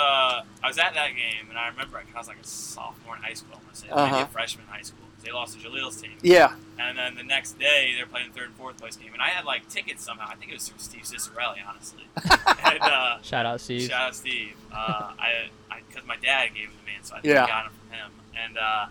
I 0.63 0.68
was 0.68 0.78
at 0.78 0.94
that 0.94 1.16
game, 1.16 1.50
and 1.50 1.58
I 1.58 1.68
remember 1.70 1.98
I 1.98 2.18
was 2.18 2.28
like 2.28 2.40
a 2.42 2.48
sophomore 2.48 3.16
in 3.16 3.22
high 3.24 3.34
school. 3.34 3.56
I'm 3.56 3.63
gonna 3.63 3.76
say 3.76 3.88
Uh-huh. 3.92 4.24
a 4.24 4.28
freshman 4.28 4.66
in 4.68 4.72
high 4.74 4.82
school. 4.84 5.00
They 5.24 5.32
lost 5.34 5.60
to 5.60 5.68
Jalil's 5.68 6.00
team, 6.02 6.12
Yeah, 6.22 6.54
and 6.80 6.98
then 6.98 7.16
the 7.16 7.24
next 7.24 7.60
day 7.60 7.94
they're 7.98 8.06
playing 8.06 8.32
third 8.32 8.46
and 8.46 8.56
fourth 8.56 8.78
place 8.78 8.96
game, 8.96 9.12
and 9.12 9.22
I 9.22 9.28
had 9.30 9.44
like 9.44 9.68
tickets 9.68 10.04
somehow. 10.04 10.28
I 10.30 10.36
think 10.36 10.52
it 10.52 10.54
was 10.54 10.70
through 10.70 10.80
Steve 10.80 11.02
Cicerelli, 11.04 11.58
honestly. 11.68 12.04
and 12.63 12.82
uh, 12.82 13.22
Shout 13.24 13.46
out, 13.46 13.60
Steve. 13.60 13.90
shout 13.90 14.02
out 14.10 14.16
Steve. 14.16 14.54
Uh, 14.72 15.12
I 15.20 15.50
because 15.90 16.08
my 16.08 16.16
dad 16.18 16.50
gave 16.56 16.70
them 16.70 16.78
to 16.80 16.86
me, 16.86 16.92
and 16.96 17.06
so 17.06 17.16
I 17.16 17.22
think 17.22 17.34
Yeah. 17.34 17.44
I 17.44 17.48
got 17.48 17.63
them 17.66 17.74
from 17.74 17.98
him, 17.98 18.12
and 18.42 18.58
uh, 18.58 18.86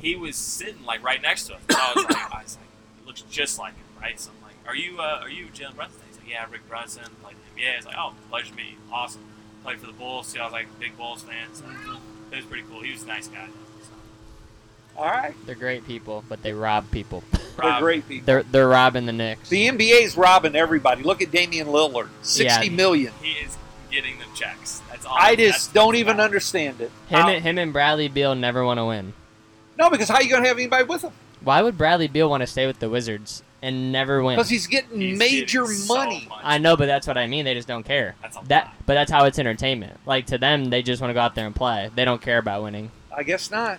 he 0.00 0.14
was 0.14 0.36
sitting 0.36 0.84
like 0.84 1.02
right 1.02 1.20
next 1.20 1.46
to 1.48 1.54
us. 1.54 1.60
So 1.70 1.76
I 1.78 1.92
was 1.96 2.04
like, 2.04 2.16
I 2.34 2.42
was 2.42 2.58
like, 2.58 2.66
he 2.66 2.75
looks 3.06 3.22
just 3.22 3.58
like 3.58 3.74
him, 3.74 3.84
right? 4.00 4.18
So 4.18 4.30
I'm 4.36 4.42
like, 4.46 4.56
are 4.66 4.76
you 4.76 4.98
uh, 4.98 5.20
are 5.22 5.30
you 5.30 5.46
Jalen 5.46 5.76
Brunson? 5.76 6.00
He's 6.08 6.18
like, 6.18 6.28
yeah, 6.28 6.44
Rick 6.50 6.68
Brunson. 6.68 7.04
Played 7.22 7.36
in 7.36 7.56
the 7.56 7.62
NBA. 7.62 7.76
He's 7.76 7.86
like, 7.86 7.96
oh, 7.98 8.12
pleasure 8.30 8.50
to 8.50 8.54
meet 8.56 8.66
you. 8.72 8.76
Awesome. 8.92 9.22
Played 9.62 9.80
for 9.80 9.86
the 9.86 9.92
Bulls. 9.92 10.26
So 10.28 10.40
I 10.40 10.44
was 10.44 10.52
like, 10.52 10.66
big 10.78 10.96
Bulls 10.96 11.22
fan. 11.22 11.48
So 11.54 11.64
it 12.32 12.36
was 12.36 12.44
pretty 12.44 12.64
cool. 12.70 12.80
He 12.82 12.92
was 12.92 13.02
a 13.02 13.06
nice 13.06 13.28
guy. 13.28 13.46
So, 13.82 13.90
all 14.98 15.04
right, 15.06 15.34
They're 15.44 15.54
great 15.54 15.86
people, 15.86 16.24
but 16.28 16.42
they 16.42 16.52
rob 16.52 16.90
people. 16.90 17.22
they're 17.60 17.78
great 17.80 18.08
people. 18.08 18.26
They're 18.26 18.42
they're 18.44 18.68
robbing 18.68 19.06
the 19.06 19.12
Knicks. 19.12 19.48
The 19.48 19.68
NBA's 19.68 20.16
robbing 20.16 20.56
everybody. 20.56 21.02
Look 21.02 21.20
at 21.22 21.30
Damian 21.30 21.68
Lillard, 21.68 22.08
sixty 22.22 22.68
Yeah. 22.68 22.72
million. 22.74 23.12
He 23.22 23.32
is 23.32 23.56
getting 23.90 24.18
them 24.18 24.28
checks. 24.34 24.80
That's 24.90 25.04
all. 25.06 25.16
I 25.18 25.34
that's- 25.36 25.54
just 25.54 25.74
don't 25.74 25.96
even 25.96 26.14
about. 26.16 26.24
understand 26.24 26.80
it. 26.80 26.90
Him 27.08 27.20
How- 27.20 27.28
and, 27.28 27.42
him 27.42 27.58
and 27.58 27.72
Bradley 27.72 28.08
Beal 28.08 28.34
never 28.34 28.64
want 28.64 28.78
to 28.78 28.84
win. 28.86 29.12
no, 29.78 29.90
because 29.90 30.08
how 30.08 30.16
are 30.16 30.22
you 30.22 30.30
gonna 30.30 30.46
have 30.48 30.56
anybody 30.58 30.84
with 30.84 31.02
him? 31.02 31.12
Why 31.46 31.62
would 31.62 31.78
Bradley 31.78 32.08
Beal 32.08 32.28
want 32.28 32.40
to 32.40 32.46
stay 32.48 32.66
with 32.66 32.80
the 32.80 32.90
Wizards 32.90 33.44
and 33.62 33.92
never 33.92 34.20
win? 34.20 34.34
Because 34.34 34.48
he's 34.48 34.66
getting 34.66 35.00
He's 35.00 35.16
major 35.16 35.62
getting 35.62 35.76
so 35.76 35.94
money. 35.94 36.26
much. 36.28 36.40
I 36.42 36.58
know, 36.58 36.76
but 36.76 36.86
that's 36.86 37.06
what 37.06 37.16
I 37.16 37.28
mean. 37.28 37.44
They 37.44 37.54
just 37.54 37.68
don't 37.68 37.84
care. 37.84 38.16
That's 38.20 38.36
a 38.36 38.40
That, 38.48 38.64
lot. 38.64 38.74
but 38.84 38.94
that's 38.94 39.12
how 39.12 39.26
it's 39.26 39.38
entertainment. 39.38 40.00
Like 40.06 40.26
to 40.26 40.38
them, 40.38 40.70
they 40.70 40.82
just 40.82 41.00
want 41.00 41.10
to 41.10 41.14
go 41.14 41.20
out 41.20 41.36
there 41.36 41.46
and 41.46 41.54
play. 41.54 41.88
They 41.94 42.04
don't 42.04 42.20
care 42.20 42.38
about 42.38 42.64
winning. 42.64 42.90
I 43.16 43.22
guess 43.22 43.48
not. 43.48 43.78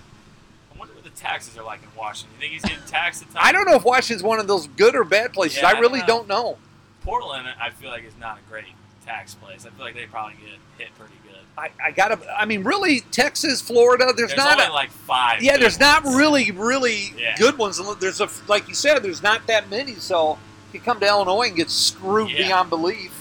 I 0.73 0.79
wonder 0.79 0.93
what 0.93 1.03
the 1.03 1.09
taxes 1.09 1.57
are 1.57 1.63
like 1.63 1.81
in 1.83 1.89
Washington. 1.97 2.35
You 2.35 2.39
think 2.39 2.53
he's 2.53 2.61
getting 2.61 2.85
taxed 2.87 3.23
a 3.23 3.25
ton? 3.33 3.35
I 3.37 3.51
don't 3.51 3.65
know 3.65 3.75
if 3.75 3.83
Washington's 3.83 4.23
one 4.23 4.39
of 4.39 4.47
those 4.47 4.67
good 4.67 4.95
or 4.95 5.03
bad 5.03 5.33
places. 5.33 5.59
Yeah, 5.61 5.67
I 5.67 5.73
I 5.75 5.79
really 5.81 5.99
don't 6.07 6.27
know. 6.29 6.35
don't 6.35 6.51
know. 6.53 6.57
Portland, 7.03 7.49
I 7.61 7.69
feel 7.71 7.89
like 7.89 8.05
is 8.05 8.13
not 8.17 8.37
a 8.39 8.49
great 8.49 8.65
tax 9.05 9.35
place. 9.35 9.65
I 9.65 9.71
feel 9.71 9.83
like 9.83 9.93
they 9.95 10.05
probably 10.05 10.35
get 10.35 10.57
hit 10.77 10.95
pretty 10.97 11.15
good. 11.23 11.26
I, 11.57 11.69
I 11.83 11.91
gotta. 11.91 12.19
I 12.39 12.45
mean, 12.45 12.63
really, 12.63 12.99
Texas, 13.11 13.61
Florida. 13.61 14.13
There's, 14.15 14.29
There's 14.29 14.37
not. 14.37 14.69
A, 14.69 14.71
like 14.71 14.91
five. 14.91 15.41
yeah, 15.41 15.57
there's 15.57 15.79
not 15.79 16.03
really, 16.03 16.51
really 16.51 17.13
Yeah. 17.17 17.35
good 17.37 17.57
ones. 17.57 17.81
There's 17.99 18.21
a 18.21 18.29
like 18.47 18.67
you 18.67 18.75
said. 18.75 18.99
There's 19.01 19.23
not 19.23 19.47
that 19.47 19.69
many. 19.69 19.95
So 19.95 20.37
you 20.71 20.79
come 20.79 20.99
to 20.99 21.07
Illinois 21.07 21.47
and 21.47 21.55
get 21.55 21.71
screwed 21.71 22.29
Yeah. 22.29 22.45
beyond 22.47 22.69
belief. 22.69 23.11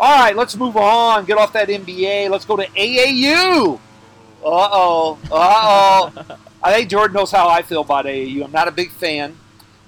All 0.00 0.18
right, 0.18 0.34
let's 0.34 0.56
move 0.56 0.76
on. 0.76 1.24
Get 1.26 1.38
off 1.38 1.52
that 1.52 1.68
NBA. 1.68 2.28
Let's 2.30 2.44
go 2.44 2.56
to 2.56 2.66
AAU. 2.66 3.74
Uh 4.44 4.48
oh. 4.72 5.18
Uh 5.30 6.12
oh. 6.18 6.36
I 6.62 6.72
think 6.72 6.88
Jordan 6.90 7.14
knows 7.14 7.30
how 7.30 7.48
I 7.48 7.62
feel 7.62 7.82
about 7.82 8.06
AAU. 8.06 8.44
I'm 8.44 8.50
not 8.52 8.66
a 8.66 8.72
big 8.72 8.90
fan. 8.90 9.36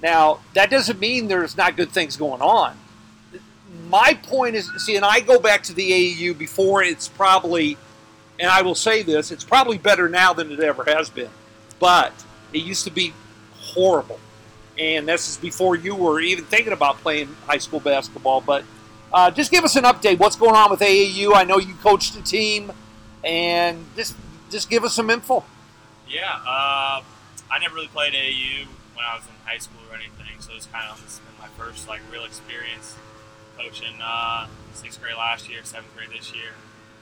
Now, 0.01 0.39
that 0.53 0.69
doesn't 0.69 0.99
mean 0.99 1.27
there's 1.27 1.57
not 1.57 1.75
good 1.75 1.91
things 1.91 2.15
going 2.15 2.41
on. 2.41 2.77
My 3.87 4.13
point 4.13 4.55
is 4.55 4.69
see, 4.77 4.95
and 4.95 5.05
I 5.05 5.19
go 5.19 5.39
back 5.39 5.63
to 5.63 5.73
the 5.73 5.91
AAU 5.91 6.37
before 6.37 6.83
it's 6.83 7.07
probably, 7.07 7.77
and 8.39 8.49
I 8.49 8.61
will 8.61 8.75
say 8.75 9.03
this, 9.03 9.31
it's 9.31 9.43
probably 9.43 9.77
better 9.77 10.09
now 10.09 10.33
than 10.33 10.51
it 10.51 10.59
ever 10.59 10.83
has 10.85 11.09
been. 11.09 11.29
But 11.79 12.13
it 12.53 12.59
used 12.59 12.83
to 12.85 12.91
be 12.91 13.13
horrible. 13.53 14.19
And 14.77 15.07
this 15.07 15.29
is 15.29 15.37
before 15.37 15.75
you 15.75 15.93
were 15.95 16.19
even 16.19 16.45
thinking 16.45 16.73
about 16.73 16.97
playing 16.97 17.27
high 17.45 17.57
school 17.57 17.79
basketball. 17.79 18.41
But 18.41 18.63
uh, 19.11 19.31
just 19.31 19.51
give 19.51 19.63
us 19.63 19.75
an 19.75 19.83
update. 19.83 20.19
What's 20.19 20.35
going 20.35 20.55
on 20.55 20.71
with 20.71 20.79
AAU? 20.79 21.33
I 21.35 21.43
know 21.43 21.57
you 21.57 21.73
coached 21.75 22.15
a 22.15 22.21
team, 22.21 22.71
and 23.23 23.85
just 23.95 24.15
just 24.49 24.69
give 24.69 24.83
us 24.83 24.93
some 24.93 25.09
info. 25.09 25.43
Yeah, 26.07 26.39
uh, 26.47 27.01
I 27.51 27.59
never 27.59 27.75
really 27.75 27.87
played 27.87 28.13
AAU 28.13 28.65
when 28.93 29.05
I 29.05 29.15
was 29.15 29.23
in 29.25 29.33
high 29.45 29.57
school 29.57 29.81
or 29.89 29.95
anything, 29.95 30.39
so 30.39 30.53
it's 30.55 30.65
kind 30.67 30.89
of 30.89 31.03
this 31.03 31.19
been 31.19 31.33
my 31.39 31.47
first 31.57 31.87
like 31.87 32.01
real 32.11 32.23
experience 32.23 32.95
coaching 33.59 33.95
uh, 34.01 34.47
sixth 34.73 35.01
grade 35.01 35.15
last 35.17 35.49
year, 35.49 35.59
seventh 35.63 35.93
grade 35.95 36.09
this 36.17 36.33
year, 36.33 36.51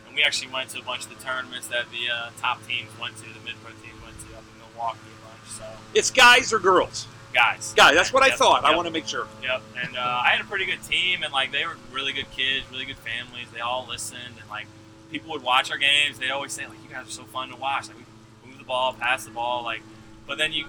and 0.08 0.16
we 0.16 0.24
actually 0.24 0.52
went 0.52 0.70
to 0.72 0.80
a 0.80 0.84
bunch 0.84 1.04
of 1.06 1.10
the 1.18 1.24
tournaments 1.24 1.68
that 1.68 1.86
the 1.92 2.10
uh, 2.12 2.30
top 2.42 2.66
teams 2.68 2.90
went 3.00 3.16
to, 3.18 3.24
the 3.24 3.40
mid 3.46 3.56
pro 3.64 3.72
teams 3.84 4.02
went 4.04 4.16
to 4.28 4.36
up 4.38 4.44
in 4.52 4.60
Milwaukee 4.74 5.00
a 5.14 5.28
bunch. 5.28 5.50
So 5.50 5.64
It's 5.94 6.10
guys 6.12 6.52
or 6.52 6.60
girls? 6.60 7.08
guys, 7.34 7.74
Guys, 7.76 7.94
that's 7.94 8.12
what 8.12 8.24
I 8.24 8.28
Yep, 8.28 8.38
thought. 8.38 8.66
I 8.66 8.76
want 8.76 8.88
to 8.88 8.92
make 8.94 9.06
sure. 9.08 9.28
Yep, 9.44 9.62
and 9.86 9.96
uh, 9.96 10.02
I 10.26 10.30
had 10.30 10.42
a 10.42 10.46
pretty 10.46 10.66
good 10.66 10.82
team, 10.84 11.22
and 11.24 11.32
like 11.32 11.52
they 11.52 11.66
were 11.66 11.78
really 11.92 12.14
good 12.14 12.30
kids, 12.32 12.66
really 12.72 12.86
good 12.86 12.98
families. 12.98 13.48
They 13.54 13.60
all 13.60 13.86
listened, 13.88 14.36
and 14.40 14.50
like 14.50 14.66
people 15.12 15.32
would 15.32 15.44
watch 15.44 15.70
our 15.70 15.78
games. 15.78 16.18
They'd 16.18 16.32
always 16.32 16.54
say 16.54 16.66
like, 16.66 16.78
"You 16.84 16.90
guys 16.90 17.08
are 17.08 17.12
so 17.12 17.24
fun 17.26 17.50
to 17.50 17.56
watch." 17.56 17.88
Like 17.88 17.98
we 18.44 18.50
move 18.50 18.58
the 18.58 18.66
ball, 18.66 18.94
pass 18.94 19.26
the 19.26 19.32
ball, 19.32 19.64
like. 19.64 19.82
But 20.26 20.38
then 20.38 20.52
you, 20.52 20.66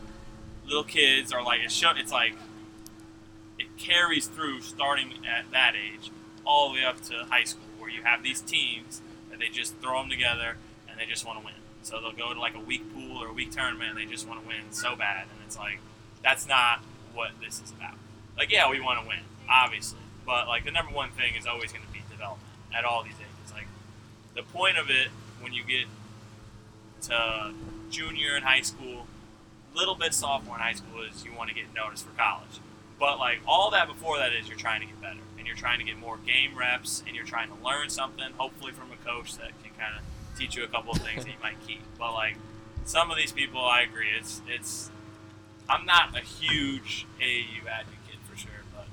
little 0.67 0.85
kids 0.85 1.33
are 1.33 1.43
like, 1.43 1.59
it's 1.65 1.75
show, 1.75 1.91
It's 1.97 2.13
like 2.13 2.35
it 3.59 3.77
carries 3.77 4.27
through 4.27 4.61
starting 4.61 5.15
at 5.27 5.51
that 5.53 5.75
age 5.75 6.11
all 6.45 6.69
the 6.69 6.75
way 6.75 6.85
up 6.85 7.01
to 7.03 7.27
high 7.29 7.45
school, 7.45 7.65
where 7.79 7.91
you 7.91 8.03
have 8.03 8.23
these 8.23 8.41
teams 8.41 9.01
that 9.31 9.39
they 9.39 9.49
just 9.49 9.77
throw 9.77 10.01
them 10.01 10.11
together 10.11 10.57
and 10.89 10.99
they 10.99 11.07
just 11.07 11.27
want 11.27 11.39
to 11.39 11.45
win. 11.45 11.55
So 11.83 12.01
they'll 12.01 12.13
go 12.13 12.35
to 12.35 12.41
like 12.41 12.55
a 12.55 12.61
week 12.61 12.83
pool 12.95 13.23
or 13.23 13.29
a 13.29 13.33
week 13.33 13.51
tournament 13.51 13.91
and 13.91 13.99
they 13.99 14.11
just 14.11 14.27
want 14.27 14.43
to 14.43 14.47
win 14.47 14.71
so 14.71 14.97
bad, 14.97 15.25
and 15.31 15.39
it's 15.47 15.59
like 15.59 15.79
that's 16.23 16.47
not 16.47 16.81
what 17.15 17.33
this 17.41 17.61
is 17.61 17.71
about. 17.71 17.95
Like, 18.37 18.51
yeah, 18.51 18.71
we 18.71 18.81
want 18.81 19.03
to 19.03 19.09
win, 19.09 19.21
obviously, 19.49 20.01
but 20.25 20.47
like 20.47 20.65
the 20.65 20.71
number 20.71 20.93
one 20.93 21.11
thing 21.11 21.35
is 21.35 21.47
always 21.47 21.73
going 21.73 21.85
to 21.85 21.93
be 21.93 22.01
development 22.11 22.49
at 22.77 22.85
all 22.85 23.03
these 23.03 23.15
ages. 23.15 23.53
Like, 23.53 23.67
the 24.35 24.43
point 24.43 24.79
of 24.79 24.91
it 24.91 25.09
when 25.41 25.53
you 25.53 25.65
get 25.65 25.87
to 27.03 27.53
junior 27.91 28.37
in 28.37 28.43
high 28.43 28.61
school, 28.61 29.07
little 29.75 29.95
bit 29.95 30.15
sophomore 30.15 30.57
in 30.57 30.61
high 30.61 30.73
school 30.73 31.03
is 31.03 31.25
you 31.25 31.33
want 31.33 31.49
to 31.49 31.55
get 31.55 31.73
noticed 31.75 32.05
for 32.05 32.17
college. 32.17 32.61
But 32.99 33.19
like 33.19 33.41
all 33.47 33.71
that 33.71 33.87
before 33.87 34.19
that 34.19 34.33
is 34.33 34.49
you're 34.49 34.59
trying 34.59 34.81
to 34.81 34.87
get 34.87 35.01
better 35.01 35.21
and 35.39 35.47
you're 35.47 35.57
trying 35.57 35.79
to 35.79 35.85
get 35.85 35.99
more 35.99 36.19
game 36.19 36.57
reps 36.57 37.03
and 37.07 37.15
you're 37.15 37.25
trying 37.25 37.49
to 37.49 37.65
learn 37.65 37.91
something, 37.91 38.27
hopefully 38.37 38.73
from 38.73 38.91
a 38.91 38.97
coach 39.09 39.37
that 39.37 39.51
can 39.63 39.73
kind 39.79 39.95
of 39.97 40.03
teach 40.39 40.57
you 40.57 40.65
a 40.65 40.69
couple 40.69 40.93
of 40.93 40.99
things 40.99 41.25
that 41.25 41.31
you 41.31 41.39
might 41.43 41.57
keep. 41.67 41.81
But 41.99 42.13
like 42.15 42.37
some 42.85 43.11
of 43.11 43.17
these 43.17 43.33
people, 43.33 43.65
I 43.65 43.83
agree. 43.83 44.09
It's 44.19 44.43
it's. 44.49 44.91
I'm 45.71 45.85
not 45.85 46.17
a 46.17 46.21
huge 46.21 47.07
AAU 47.21 47.67
advocate 47.71 48.21
for 48.29 48.37
sure, 48.37 48.51
but 48.75 48.87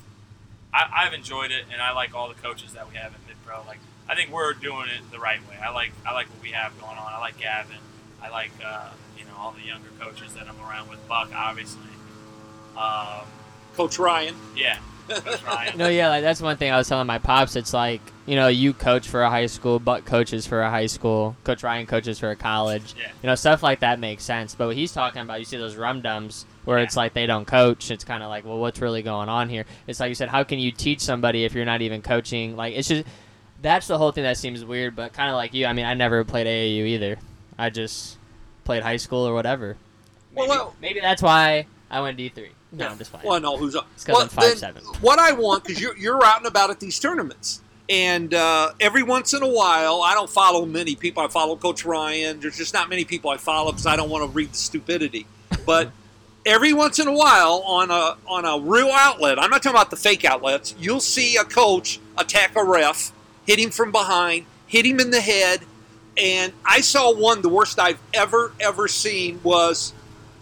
I, 0.73 1.05
I've 1.05 1.13
enjoyed 1.13 1.51
it 1.51 1.63
and 1.71 1.81
I 1.81 1.93
like 1.93 2.13
all 2.13 2.27
the 2.27 2.35
coaches 2.35 2.73
that 2.73 2.89
we 2.89 2.97
have 2.97 3.13
at 3.13 3.25
mid 3.25 3.37
pro. 3.45 3.63
Like 3.65 3.79
I 4.07 4.15
think 4.15 4.31
we're 4.31 4.53
doing 4.53 4.87
it 4.89 5.09
the 5.11 5.19
right 5.19 5.39
way. 5.49 5.55
I 5.61 5.71
like 5.71 5.91
I 6.05 6.13
like 6.13 6.27
what 6.27 6.41
we 6.43 6.49
have 6.49 6.79
going 6.79 6.97
on. 6.97 7.13
I 7.13 7.19
like 7.19 7.39
Gavin. 7.39 7.77
I 8.21 8.29
like 8.29 8.51
uh, 8.63 8.89
you 9.17 9.25
know 9.25 9.31
all 9.37 9.51
the 9.51 9.65
younger 9.65 9.89
coaches 9.99 10.33
that 10.35 10.47
I'm 10.47 10.59
around 10.59 10.89
with. 10.89 11.05
Buck, 11.07 11.31
obviously. 11.35 11.81
Um, 12.77 13.25
Coach 13.75 13.99
Ryan. 13.99 14.35
yeah, 14.55 14.77
Coach 15.09 15.43
Ryan. 15.43 15.77
No, 15.77 15.88
yeah, 15.88 16.09
like 16.09 16.23
that's 16.23 16.41
one 16.41 16.57
thing 16.57 16.71
I 16.71 16.77
was 16.77 16.88
telling 16.88 17.07
my 17.07 17.19
pops. 17.19 17.55
It's 17.55 17.73
like 17.73 18.01
you 18.25 18.35
know, 18.35 18.47
you 18.47 18.73
coach 18.73 19.07
for 19.07 19.21
a 19.21 19.29
high 19.29 19.45
school, 19.45 19.77
but 19.79 20.03
coaches 20.05 20.47
for 20.47 20.61
a 20.63 20.69
high 20.69 20.88
school, 20.88 21.35
Coach 21.43 21.61
Ryan 21.61 21.85
coaches 21.85 22.17
for 22.17 22.31
a 22.31 22.35
college. 22.35 22.95
Yeah. 22.97 23.11
You 23.21 23.27
know, 23.27 23.35
stuff 23.35 23.61
like 23.61 23.81
that 23.81 23.99
makes 23.99 24.23
sense. 24.23 24.55
But 24.55 24.65
what 24.67 24.75
he's 24.75 24.91
talking 24.91 25.21
about, 25.21 25.38
you 25.38 25.45
see 25.45 25.57
those 25.57 25.75
rum 25.75 26.01
dums 26.01 26.47
where 26.63 26.79
Yeah. 26.79 26.85
it's 26.85 26.97
like 26.97 27.13
they 27.13 27.27
don't 27.27 27.45
coach. 27.45 27.91
It's 27.91 28.03
kind 28.03 28.23
of 28.23 28.29
like, 28.29 28.43
well, 28.45 28.57
what's 28.57 28.81
really 28.81 29.03
going 29.03 29.29
on 29.29 29.47
here? 29.49 29.65
It's 29.85 29.99
like 29.99 30.09
you 30.09 30.15
said, 30.15 30.29
how 30.29 30.43
can 30.43 30.57
you 30.57 30.71
teach 30.71 31.01
somebody 31.01 31.45
if 31.45 31.53
you're 31.53 31.65
not 31.65 31.83
even 31.83 32.01
coaching? 32.01 32.55
Like 32.55 32.73
it's 32.75 32.88
just 32.88 33.05
that's 33.61 33.85
the 33.85 33.97
whole 33.99 34.11
thing 34.11 34.23
that 34.23 34.38
seems 34.38 34.65
weird. 34.65 34.95
But 34.95 35.13
kind 35.13 35.29
of 35.29 35.35
like 35.35 35.53
you, 35.53 35.67
I 35.67 35.73
mean, 35.73 35.85
I 35.85 35.93
never 35.93 36.23
played 36.23 36.47
AAU 36.47 36.83
either. 36.88 37.17
I 37.59 37.69
just 37.69 38.17
played 38.63 38.81
high 38.81 38.97
school 38.97 39.27
or 39.27 39.35
whatever. 39.35 39.77
Well, 40.33 40.47
well- 40.49 40.75
maybe 40.81 40.99
that's 40.99 41.21
why 41.21 41.67
I 41.91 42.01
went 42.01 42.17
D 42.17 42.29
three. 42.29 42.49
No, 42.71 42.88
I'm 42.88 42.97
just 42.97 43.12
fine. 43.12 43.21
Well, 43.23 43.39
no, 43.39 43.58
who's 43.58 43.75
up? 43.75 43.88
'cause 44.06 44.30
I'm 44.36 44.41
then 44.41 44.58
5'7". 44.75 45.01
What 45.01 45.19
I 45.19 45.32
want, 45.32 45.63
because 45.63 45.82
you're, 45.82 45.95
you're 45.97 46.23
out 46.25 46.38
and 46.39 46.47
about 46.47 46.69
at 46.71 46.80
these 46.80 46.99
tournaments. 46.99 47.62
And 47.88 48.34
uh, 48.34 48.71
every 48.80 49.04
once 49.04 49.34
in 49.34 49.43
a 49.43 49.47
while, 49.47 50.01
I 50.01 50.13
don't 50.15 50.30
follow 50.30 50.65
many 50.65 50.95
people. 50.95 51.21
I 51.23 51.28
follow 51.28 51.56
Coach 51.56 51.86
Ryan. 51.86 52.39
There's 52.39 52.58
just 52.58 52.73
not 52.73 52.89
many 52.89 53.06
people 53.06 53.30
I 53.30 53.38
follow 53.38 53.71
because 53.71 53.86
I 53.86 53.95
don't 53.95 54.10
want 54.10 54.23
to 54.23 54.30
read 54.30 54.51
the 54.51 54.58
stupidity. 54.58 55.28
But 55.67 55.91
every 56.47 56.73
once 56.73 56.97
in 56.97 57.08
a 57.08 57.13
while, 57.13 57.62
on 57.65 57.91
a 57.91 58.17
on 58.28 58.43
a 58.45 58.60
real 58.60 58.89
outlet, 58.91 59.38
I'm 59.39 59.51
not 59.51 59.62
talking 59.62 59.75
about 59.78 59.91
the 59.91 59.97
fake 59.97 60.25
outlets. 60.25 60.73
You'll 60.80 60.99
see 60.99 61.38
a 61.38 61.43
coach 61.43 61.99
attack 62.17 62.56
a 62.56 62.63
ref, 62.63 63.12
hit 63.45 63.60
him 63.60 63.69
from 63.69 63.91
behind, 63.91 64.47
hit 64.65 64.84
him 64.88 64.99
in 64.99 65.12
the 65.12 65.21
head, 65.21 65.60
and 66.17 66.54
I 66.65 66.82
saw 66.82 67.13
one. 67.13 67.43
The 67.43 67.49
worst 67.49 67.78
I've 67.78 67.99
ever 68.15 68.51
ever 68.60 68.88
seen 68.88 69.39
was 69.43 69.93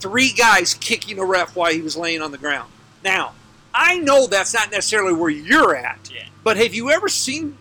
three 0.04 0.34
guys 0.34 0.74
kicking 0.74 1.18
a 1.18 1.24
ref 1.26 1.56
while 1.56 1.72
he 1.72 1.82
was 1.82 1.96
laying 1.96 2.22
on 2.22 2.32
the 2.32 2.38
ground. 2.38 2.70
Now, 3.06 3.34
I 3.74 3.98
know 4.00 4.28
that's 4.28 4.54
not 4.54 4.70
necessarily 4.70 5.14
where 5.14 5.30
you're 5.30 5.76
at, 5.76 6.12
Yeah. 6.14 6.26
but 6.44 6.58
have 6.58 6.74
you 6.76 6.92
ever 6.92 7.08
seen 7.08 7.58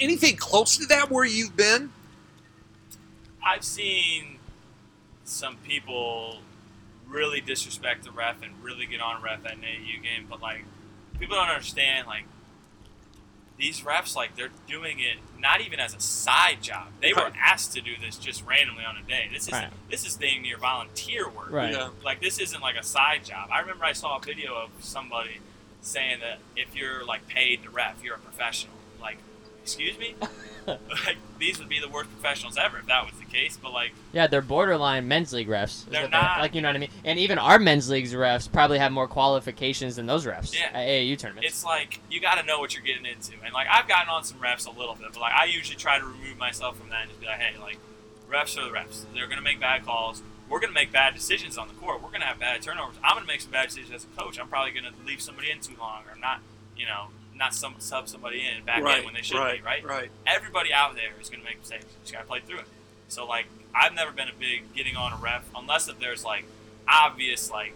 anything 0.00 0.36
close 0.36 0.78
to 0.78 0.86
that 0.86 1.10
where 1.10 1.26
you've 1.26 1.54
been? 1.56 1.92
I've 3.44 3.62
seen 3.64 4.38
some 5.24 5.56
people 5.58 6.40
really 7.06 7.40
disrespect 7.42 8.04
the 8.04 8.10
ref 8.10 8.42
and 8.42 8.52
really 8.62 8.86
get 8.86 9.00
on 9.00 9.22
ref 9.22 9.44
at 9.44 9.52
an 9.52 9.64
AU 9.64 10.02
game, 10.02 10.26
but 10.28 10.40
like 10.40 10.64
people 11.20 11.36
don't 11.36 11.48
understand 11.48 12.06
like 12.06 12.24
these 13.58 13.80
refs 13.80 14.14
like 14.14 14.36
they're 14.36 14.50
doing 14.68 14.98
it 15.00 15.16
not 15.40 15.60
even 15.60 15.80
as 15.80 15.94
a 15.94 16.00
side 16.00 16.62
job. 16.62 16.88
They 17.00 17.12
were 17.12 17.30
asked 17.40 17.72
to 17.74 17.80
do 17.80 17.92
this 18.00 18.16
just 18.16 18.44
randomly 18.44 18.84
on 18.84 18.96
a 18.96 19.02
day. 19.02 19.28
This 19.32 19.46
is 19.48 19.52
Right. 19.52 19.70
this 19.90 20.06
is 20.06 20.14
damn 20.16 20.42
near 20.42 20.58
volunteer 20.58 21.28
work. 21.28 21.50
Right. 21.50 21.72
Yeah. 21.72 21.88
Like 22.04 22.20
this 22.20 22.38
isn't 22.38 22.60
like 22.60 22.76
a 22.76 22.82
side 22.82 23.24
job. 23.24 23.48
I 23.50 23.60
remember 23.60 23.84
I 23.84 23.92
saw 23.92 24.18
a 24.18 24.20
video 24.20 24.54
of 24.54 24.70
somebody 24.80 25.40
saying 25.80 26.20
that 26.20 26.38
if 26.56 26.74
you're 26.76 27.04
like 27.04 27.26
paid 27.28 27.62
to 27.62 27.70
ref, 27.70 28.02
you're 28.02 28.16
a 28.16 28.18
professional. 28.18 28.74
Like, 29.00 29.18
excuse 29.66 29.98
me? 29.98 30.14
like 30.66 31.16
these 31.40 31.58
would 31.58 31.68
be 31.68 31.80
the 31.80 31.88
worst 31.88 32.08
professionals 32.10 32.56
ever 32.56 32.78
if 32.78 32.86
that 32.86 33.04
was 33.04 33.14
the 33.18 33.24
case. 33.24 33.58
But 33.60 33.72
like, 33.72 33.92
Yeah, 34.12 34.28
they're 34.28 34.40
borderline 34.42 35.08
men's 35.08 35.32
league 35.32 35.48
refs. 35.48 35.84
They're 35.86 36.08
not- 36.08 36.40
Like 36.40 36.54
you 36.54 36.60
know 36.60 36.68
what 36.68 36.76
I 36.76 36.78
mean. 36.78 36.90
And 37.04 37.18
even 37.18 37.38
our 37.38 37.58
men's 37.58 37.88
leagues 37.90 38.12
refs 38.14 38.50
probably 38.50 38.78
have 38.78 38.92
more 38.92 39.08
qualifications 39.08 39.96
than 39.96 40.06
those 40.06 40.24
refs 40.24 40.54
Yeah. 40.54 40.66
at 40.72 40.86
AAU 40.86 41.18
tournaments. 41.18 41.48
it's 41.48 41.64
like 41.64 42.00
you 42.10 42.20
got 42.20 42.36
to 42.36 42.44
know 42.44 42.60
what 42.60 42.74
you're 42.74 42.84
getting 42.84 43.06
into. 43.06 43.32
And 43.44 43.52
like 43.52 43.66
I've 43.70 43.88
gotten 43.88 44.08
on 44.08 44.22
some 44.24 44.38
refs 44.38 44.66
a 44.66 44.78
little 44.78 44.94
bit, 44.94 45.08
but 45.12 45.20
like 45.20 45.34
I 45.34 45.46
usually 45.46 45.76
try 45.76 45.98
to 45.98 46.04
remove 46.04 46.38
myself 46.38 46.78
from 46.78 46.90
that 46.90 47.02
and 47.02 47.10
just 47.10 47.20
be 47.20 47.26
like, 47.26 47.40
hey, 47.40 47.58
like 47.60 47.78
refs 48.30 48.56
are 48.56 48.64
the 48.64 48.70
refs. 48.76 49.04
They're 49.14 49.26
gonna 49.28 49.42
make 49.42 49.58
bad 49.60 49.84
calls. 49.84 50.22
We're 50.48 50.60
gonna 50.60 50.72
make 50.72 50.92
bad 50.92 51.14
decisions 51.14 51.58
on 51.58 51.66
the 51.66 51.74
court. 51.74 52.00
We're 52.02 52.10
gonna 52.10 52.24
have 52.26 52.38
bad 52.38 52.62
turnovers. 52.62 52.94
I'm 53.02 53.16
gonna 53.16 53.26
make 53.26 53.40
some 53.40 53.50
bad 53.50 53.66
decisions 53.68 53.92
as 53.92 54.04
a 54.04 54.20
coach. 54.20 54.38
I'm 54.38 54.46
probably 54.48 54.70
gonna 54.72 54.92
leave 55.04 55.20
somebody 55.20 55.50
in 55.50 55.58
too 55.60 55.74
long, 55.78 56.02
or 56.06 56.12
I'm 56.14 56.20
not, 56.20 56.38
you 56.76 56.86
know, 56.86 57.08
not 57.36 57.54
some 57.54 57.74
sub 57.78 58.08
somebody 58.08 58.40
in 58.40 58.56
and 58.56 58.66
back 58.66 58.78
in 58.78 59.04
when 59.04 59.14
they 59.14 59.22
should 59.22 59.38
right, 59.38 59.60
be. 59.60 59.66
Right. 59.66 59.84
right. 59.84 60.10
Everybody 60.26 60.72
out 60.72 60.94
there 60.94 61.12
is 61.20 61.28
gonna 61.28 61.44
make 61.44 61.58
mistakes. 61.58 61.84
You 61.84 61.90
just 62.02 62.12
gotta 62.12 62.26
play 62.26 62.40
through 62.40 62.58
it. 62.58 62.66
So 63.08 63.26
like 63.26 63.46
I've 63.74 63.94
never 63.94 64.12
been 64.12 64.28
a 64.28 64.38
big 64.38 64.74
getting 64.74 64.96
on 64.96 65.12
a 65.12 65.16
ref 65.16 65.44
unless 65.54 65.88
if 65.88 65.98
there's 65.98 66.24
like 66.24 66.44
obvious 66.88 67.50
like 67.50 67.74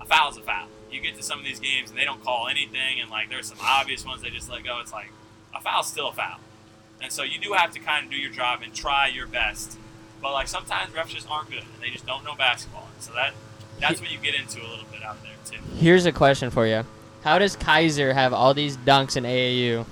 a 0.00 0.04
foul's 0.04 0.36
a 0.36 0.42
foul. 0.42 0.68
You 0.90 1.00
get 1.00 1.16
to 1.16 1.22
some 1.22 1.38
of 1.38 1.44
these 1.44 1.60
games 1.60 1.90
and 1.90 1.98
they 1.98 2.04
don't 2.04 2.22
call 2.22 2.48
anything, 2.48 3.00
and 3.00 3.10
like 3.10 3.28
there's 3.28 3.46
some 3.46 3.58
obvious 3.60 4.04
ones 4.04 4.22
they 4.22 4.30
just 4.30 4.50
let 4.50 4.64
go. 4.64 4.78
It's 4.80 4.92
like 4.92 5.10
a 5.54 5.60
foul's 5.60 5.88
still 5.88 6.08
a 6.08 6.12
foul, 6.12 6.38
and 7.02 7.12
so 7.12 7.22
you 7.22 7.40
do 7.40 7.52
have 7.52 7.72
to 7.72 7.80
kind 7.80 8.04
of 8.04 8.10
do 8.10 8.16
your 8.16 8.30
job 8.30 8.60
and 8.62 8.74
try 8.74 9.08
your 9.08 9.26
best. 9.26 9.78
But 10.22 10.32
like 10.32 10.48
sometimes 10.48 10.92
refs 10.92 11.08
just 11.08 11.28
aren't 11.30 11.50
good 11.50 11.58
and 11.58 11.82
they 11.82 11.90
just 11.90 12.06
don't 12.06 12.24
know 12.24 12.34
basketball, 12.34 12.88
and 12.94 13.02
so 13.02 13.12
that 13.14 13.34
that's 13.80 14.00
what 14.00 14.10
you 14.10 14.18
get 14.18 14.34
into 14.34 14.60
a 14.60 14.68
little 14.68 14.86
bit 14.90 15.02
out 15.02 15.16
there 15.22 15.32
too. 15.44 15.62
Here's 15.76 16.06
a 16.06 16.12
question 16.12 16.50
for 16.50 16.66
you: 16.66 16.84
How 17.26 17.40
does 17.40 17.56
Kaiser 17.56 18.14
have 18.14 18.32
all 18.32 18.54
these 18.54 18.76
dunks 18.76 19.16
in 19.16 19.24
AAU, 19.24 19.84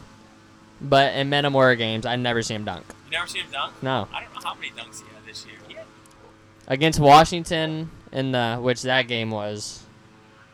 but 0.81 1.15
in 1.17 1.29
Metamora 1.31 1.75
games 1.75 2.07
I 2.07 2.15
never 2.15 2.43
see 2.43 2.55
him 2.55 2.65
dunk? 2.65 2.85
You 3.07 3.11
never 3.11 3.27
see 3.27 3.41
him 3.41 3.49
dunk? 3.51 3.73
No, 3.83 4.07
I 4.15 4.23
don't 4.23 4.33
know 4.35 4.41
how 4.49 4.55
many 4.55 4.69
dunks 4.71 5.03
he 5.03 5.09
had 5.13 5.27
this 5.27 5.45
year. 5.45 5.57
He 5.67 5.75
had 5.75 5.85
against 6.69 7.01
Washington 7.01 7.91
in 8.13 8.31
the 8.31 8.59
which 8.61 8.83
that 8.83 9.09
game 9.09 9.33
was 9.33 9.83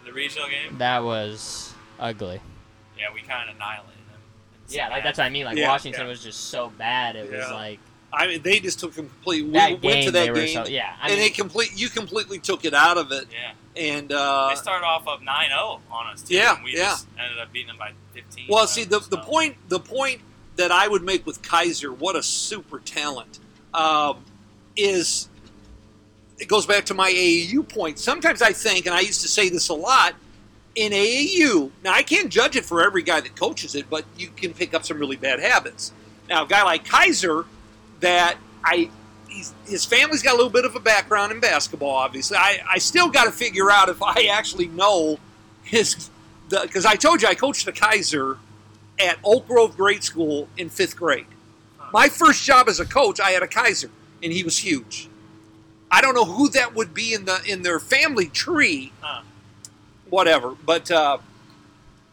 the 0.06 0.12
regional 0.14 0.48
game. 0.48 0.78
that 0.78 1.04
was 1.04 1.74
ugly. 1.98 2.40
Yeah, 2.98 3.08
we 3.12 3.20
kind 3.20 3.50
of 3.50 3.56
annihilated 3.56 3.98
them. 4.10 4.20
It's 4.64 4.74
Yeah, 4.74 4.88
like 4.88 5.02
that's 5.02 5.18
what 5.18 5.24
I 5.24 5.28
mean. 5.28 5.44
Like 5.44 5.58
Yeah, 5.58 5.68
Washington 5.68 6.04
yeah. 6.04 6.08
was 6.08 6.24
just 6.24 6.46
so 6.46 6.72
bad. 6.78 7.14
It 7.14 7.30
was 7.30 7.50
like 7.50 7.78
I 8.10 8.26
mean, 8.26 8.40
they 8.40 8.58
just 8.58 8.80
took 8.80 8.94
complete. 8.94 9.44
We 9.44 9.50
that 9.52 9.70
went 9.70 9.82
game. 9.82 10.04
to 10.06 10.10
that 10.12 10.20
they 10.24 10.30
were 10.30 10.36
game, 10.46 10.64
so 10.64 10.66
yeah. 10.66 10.94
I 11.02 11.10
and 11.10 11.18
mean, 11.18 11.26
it 11.30 11.34
complete. 11.34 11.78
You 11.78 11.90
completely 11.90 12.38
took 12.38 12.64
it 12.64 12.72
out 12.72 12.96
of 12.96 13.12
it, 13.12 13.26
Yeah. 13.30 13.52
And 13.76 14.12
uh, 14.12 14.48
They 14.50 14.56
started 14.56 14.84
off 14.84 15.06
up 15.06 15.20
9-0 15.20 15.80
on 15.90 16.06
us 16.08 16.22
too. 16.22 16.34
Yeah, 16.34 16.56
and 16.56 16.64
we 16.64 16.72
yeah. 16.72 16.90
just 16.90 17.06
ended 17.18 17.38
up 17.38 17.52
beating 17.52 17.68
them 17.68 17.78
by 17.78 17.92
15. 18.14 18.46
Well, 18.48 18.66
see, 18.66 18.84
the, 18.84 19.00
the 19.00 19.18
point 19.18 19.56
the 19.68 19.80
point 19.80 20.20
that 20.56 20.70
I 20.70 20.88
would 20.88 21.02
make 21.02 21.24
with 21.26 21.42
Kaiser, 21.42 21.92
what 21.92 22.16
a 22.16 22.22
super 22.22 22.80
talent, 22.80 23.38
um, 23.72 24.24
is 24.76 25.28
it 26.38 26.48
goes 26.48 26.66
back 26.66 26.86
to 26.86 26.94
my 26.94 27.10
AAU 27.10 27.68
point. 27.68 27.98
Sometimes 27.98 28.42
I 28.42 28.52
think, 28.52 28.86
and 28.86 28.94
I 28.94 29.00
used 29.00 29.20
to 29.22 29.28
say 29.28 29.48
this 29.48 29.68
a 29.68 29.74
lot, 29.74 30.14
in 30.74 30.92
AAU. 30.92 31.70
Now 31.84 31.92
I 31.92 32.02
can't 32.02 32.30
judge 32.30 32.56
it 32.56 32.64
for 32.64 32.82
every 32.82 33.02
guy 33.02 33.20
that 33.20 33.36
coaches 33.36 33.74
it, 33.74 33.88
but 33.90 34.04
you 34.16 34.28
can 34.28 34.54
pick 34.54 34.74
up 34.74 34.84
some 34.84 34.98
really 34.98 35.16
bad 35.16 35.40
habits. 35.40 35.92
Now, 36.28 36.44
a 36.44 36.48
guy 36.48 36.62
like 36.62 36.84
Kaiser, 36.84 37.44
that 38.00 38.36
I. 38.64 38.90
He's, 39.30 39.54
his 39.66 39.84
family's 39.84 40.22
got 40.22 40.32
a 40.34 40.36
little 40.36 40.50
bit 40.50 40.64
of 40.64 40.74
a 40.76 40.80
background 40.80 41.32
in 41.32 41.40
basketball, 41.40 41.90
obviously. 41.90 42.36
I, 42.36 42.58
I 42.68 42.78
still 42.78 43.08
got 43.08 43.24
to 43.24 43.30
figure 43.32 43.70
out 43.70 43.88
if 43.88 44.02
I 44.02 44.24
actually 44.30 44.68
know 44.68 45.18
his. 45.62 46.10
Because 46.50 46.84
I 46.84 46.96
told 46.96 47.22
you 47.22 47.28
I 47.28 47.34
coached 47.34 47.64
the 47.64 47.72
Kaiser 47.72 48.36
at 48.98 49.18
Oak 49.24 49.46
Grove 49.46 49.76
Grade 49.76 50.02
School 50.02 50.48
in 50.58 50.68
fifth 50.68 50.96
grade. 50.96 51.26
My 51.92 52.08
first 52.08 52.44
job 52.44 52.68
as 52.68 52.80
a 52.80 52.84
coach, 52.84 53.20
I 53.20 53.30
had 53.30 53.42
a 53.42 53.48
Kaiser, 53.48 53.90
and 54.22 54.32
he 54.32 54.42
was 54.44 54.58
huge. 54.58 55.08
I 55.92 56.00
don't 56.00 56.14
know 56.14 56.24
who 56.24 56.48
that 56.50 56.74
would 56.74 56.92
be 56.92 57.14
in 57.14 57.24
the 57.24 57.40
in 57.46 57.62
their 57.62 57.78
family 57.80 58.26
tree, 58.26 58.92
Huh. 59.00 59.22
whatever. 60.08 60.56
But 60.66 60.90
uh, 60.90 61.18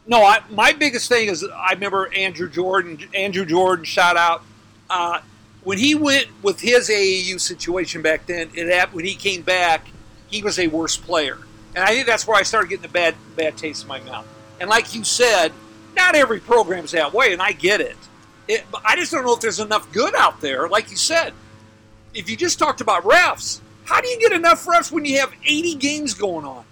no, 0.07 0.23
I, 0.23 0.39
my 0.49 0.71
biggest 0.71 1.09
thing 1.09 1.29
is 1.29 1.43
I 1.43 1.73
remember 1.73 2.11
Andrew 2.13 2.49
Jordan. 2.49 2.99
Andrew 3.13 3.45
Jordan, 3.45 3.85
shout 3.85 4.17
out. 4.17 4.43
Uh, 4.89 5.21
when 5.67 5.77
he 5.77 5.95
went 5.95 6.27
with 6.43 6.61
his 6.61 6.87
AAU 6.89 7.41
situation 7.41 8.01
back 8.01 8.25
then, 8.25 8.49
it 8.53 8.73
happened, 8.73 8.95
when 8.95 9.03
he 9.03 9.15
came 9.15 9.41
back, 9.41 9.85
he 10.27 10.41
was 10.41 10.57
a 10.59 10.67
worse 10.67 10.95
player, 10.95 11.39
and 11.75 11.83
I 11.83 11.87
think 11.87 12.07
that's 12.07 12.25
where 12.25 12.37
I 12.37 12.43
started 12.43 12.69
getting 12.69 12.83
the 12.83 12.87
bad 12.87 13.15
bad 13.35 13.57
taste 13.57 13.81
in 13.81 13.89
my 13.89 13.99
mouth. 13.99 14.25
And 14.61 14.69
like 14.69 14.95
you 14.95 15.03
said, 15.03 15.51
not 15.93 16.15
every 16.15 16.39
program's 16.39 16.91
that 16.91 17.13
way, 17.13 17.33
and 17.33 17.41
I 17.41 17.51
get 17.51 17.81
it. 17.81 17.97
it 18.47 18.63
but 18.71 18.81
I 18.85 18.95
just 18.95 19.11
don't 19.11 19.25
know 19.25 19.33
if 19.33 19.41
there's 19.41 19.59
enough 19.59 19.91
good 19.91 20.15
out 20.15 20.39
there. 20.39 20.69
Like 20.69 20.89
you 20.89 20.95
said, 20.95 21.33
if 22.13 22.29
you 22.29 22.37
just 22.37 22.59
talked 22.59 22.79
about 22.79 23.03
refs, 23.03 23.59
how 23.83 23.99
do 23.99 24.07
you 24.07 24.17
get 24.21 24.31
enough 24.31 24.65
refs 24.67 24.89
when 24.89 25.03
you 25.03 25.19
have 25.19 25.33
80 25.45 25.75
games 25.75 26.13
going 26.13 26.45
on? 26.45 26.63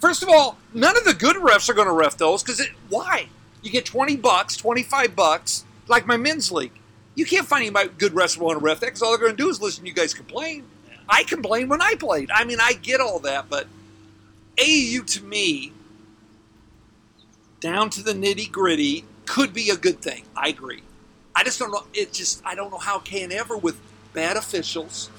First 0.00 0.24
of 0.24 0.28
all, 0.28 0.58
none 0.74 0.96
of 0.96 1.04
the 1.04 1.14
good 1.14 1.36
refs 1.36 1.68
are 1.68 1.74
going 1.74 1.86
to 1.86 1.94
ref 1.94 2.16
those 2.16 2.42
because 2.42 2.66
why? 2.88 3.28
You 3.62 3.70
get 3.70 3.86
20 3.86 4.16
bucks, 4.16 4.56
25 4.56 5.14
bucks, 5.14 5.64
like 5.86 6.04
my 6.04 6.16
men's 6.16 6.50
league. 6.50 6.72
You 7.18 7.26
can't 7.26 7.48
find 7.48 7.62
anybody 7.62 7.90
good 7.98 8.12
refs 8.12 8.40
on 8.40 8.54
to 8.54 8.60
ref 8.60 8.78
because 8.78 9.02
all 9.02 9.10
they're 9.10 9.18
going 9.18 9.36
to 9.36 9.42
do 9.42 9.48
is 9.48 9.60
listen 9.60 9.82
to 9.82 9.88
you 9.88 9.92
guys 9.92 10.14
complain. 10.14 10.64
I 11.08 11.24
complained 11.24 11.68
when 11.68 11.82
I 11.82 11.96
played. 11.96 12.30
I 12.30 12.44
mean, 12.44 12.58
I 12.60 12.74
get 12.74 13.00
all 13.00 13.18
that, 13.20 13.50
but 13.50 13.66
AAU 14.56 15.04
to 15.14 15.24
me, 15.24 15.72
down 17.58 17.90
to 17.90 18.04
the 18.04 18.12
nitty 18.12 18.52
gritty, 18.52 19.04
could 19.26 19.52
be 19.52 19.70
a 19.70 19.76
good 19.76 20.00
thing. 20.00 20.26
I 20.36 20.50
agree. 20.50 20.84
I 21.34 21.42
just 21.42 21.58
don't 21.58 21.72
know. 21.72 21.86
It 21.92 22.12
just 22.12 22.40
I 22.46 22.54
don't 22.54 22.70
know 22.70 22.78
how 22.78 23.00
can 23.00 23.32
ever 23.32 23.56
with 23.56 23.80
bad 24.12 24.36
officials. 24.36 25.10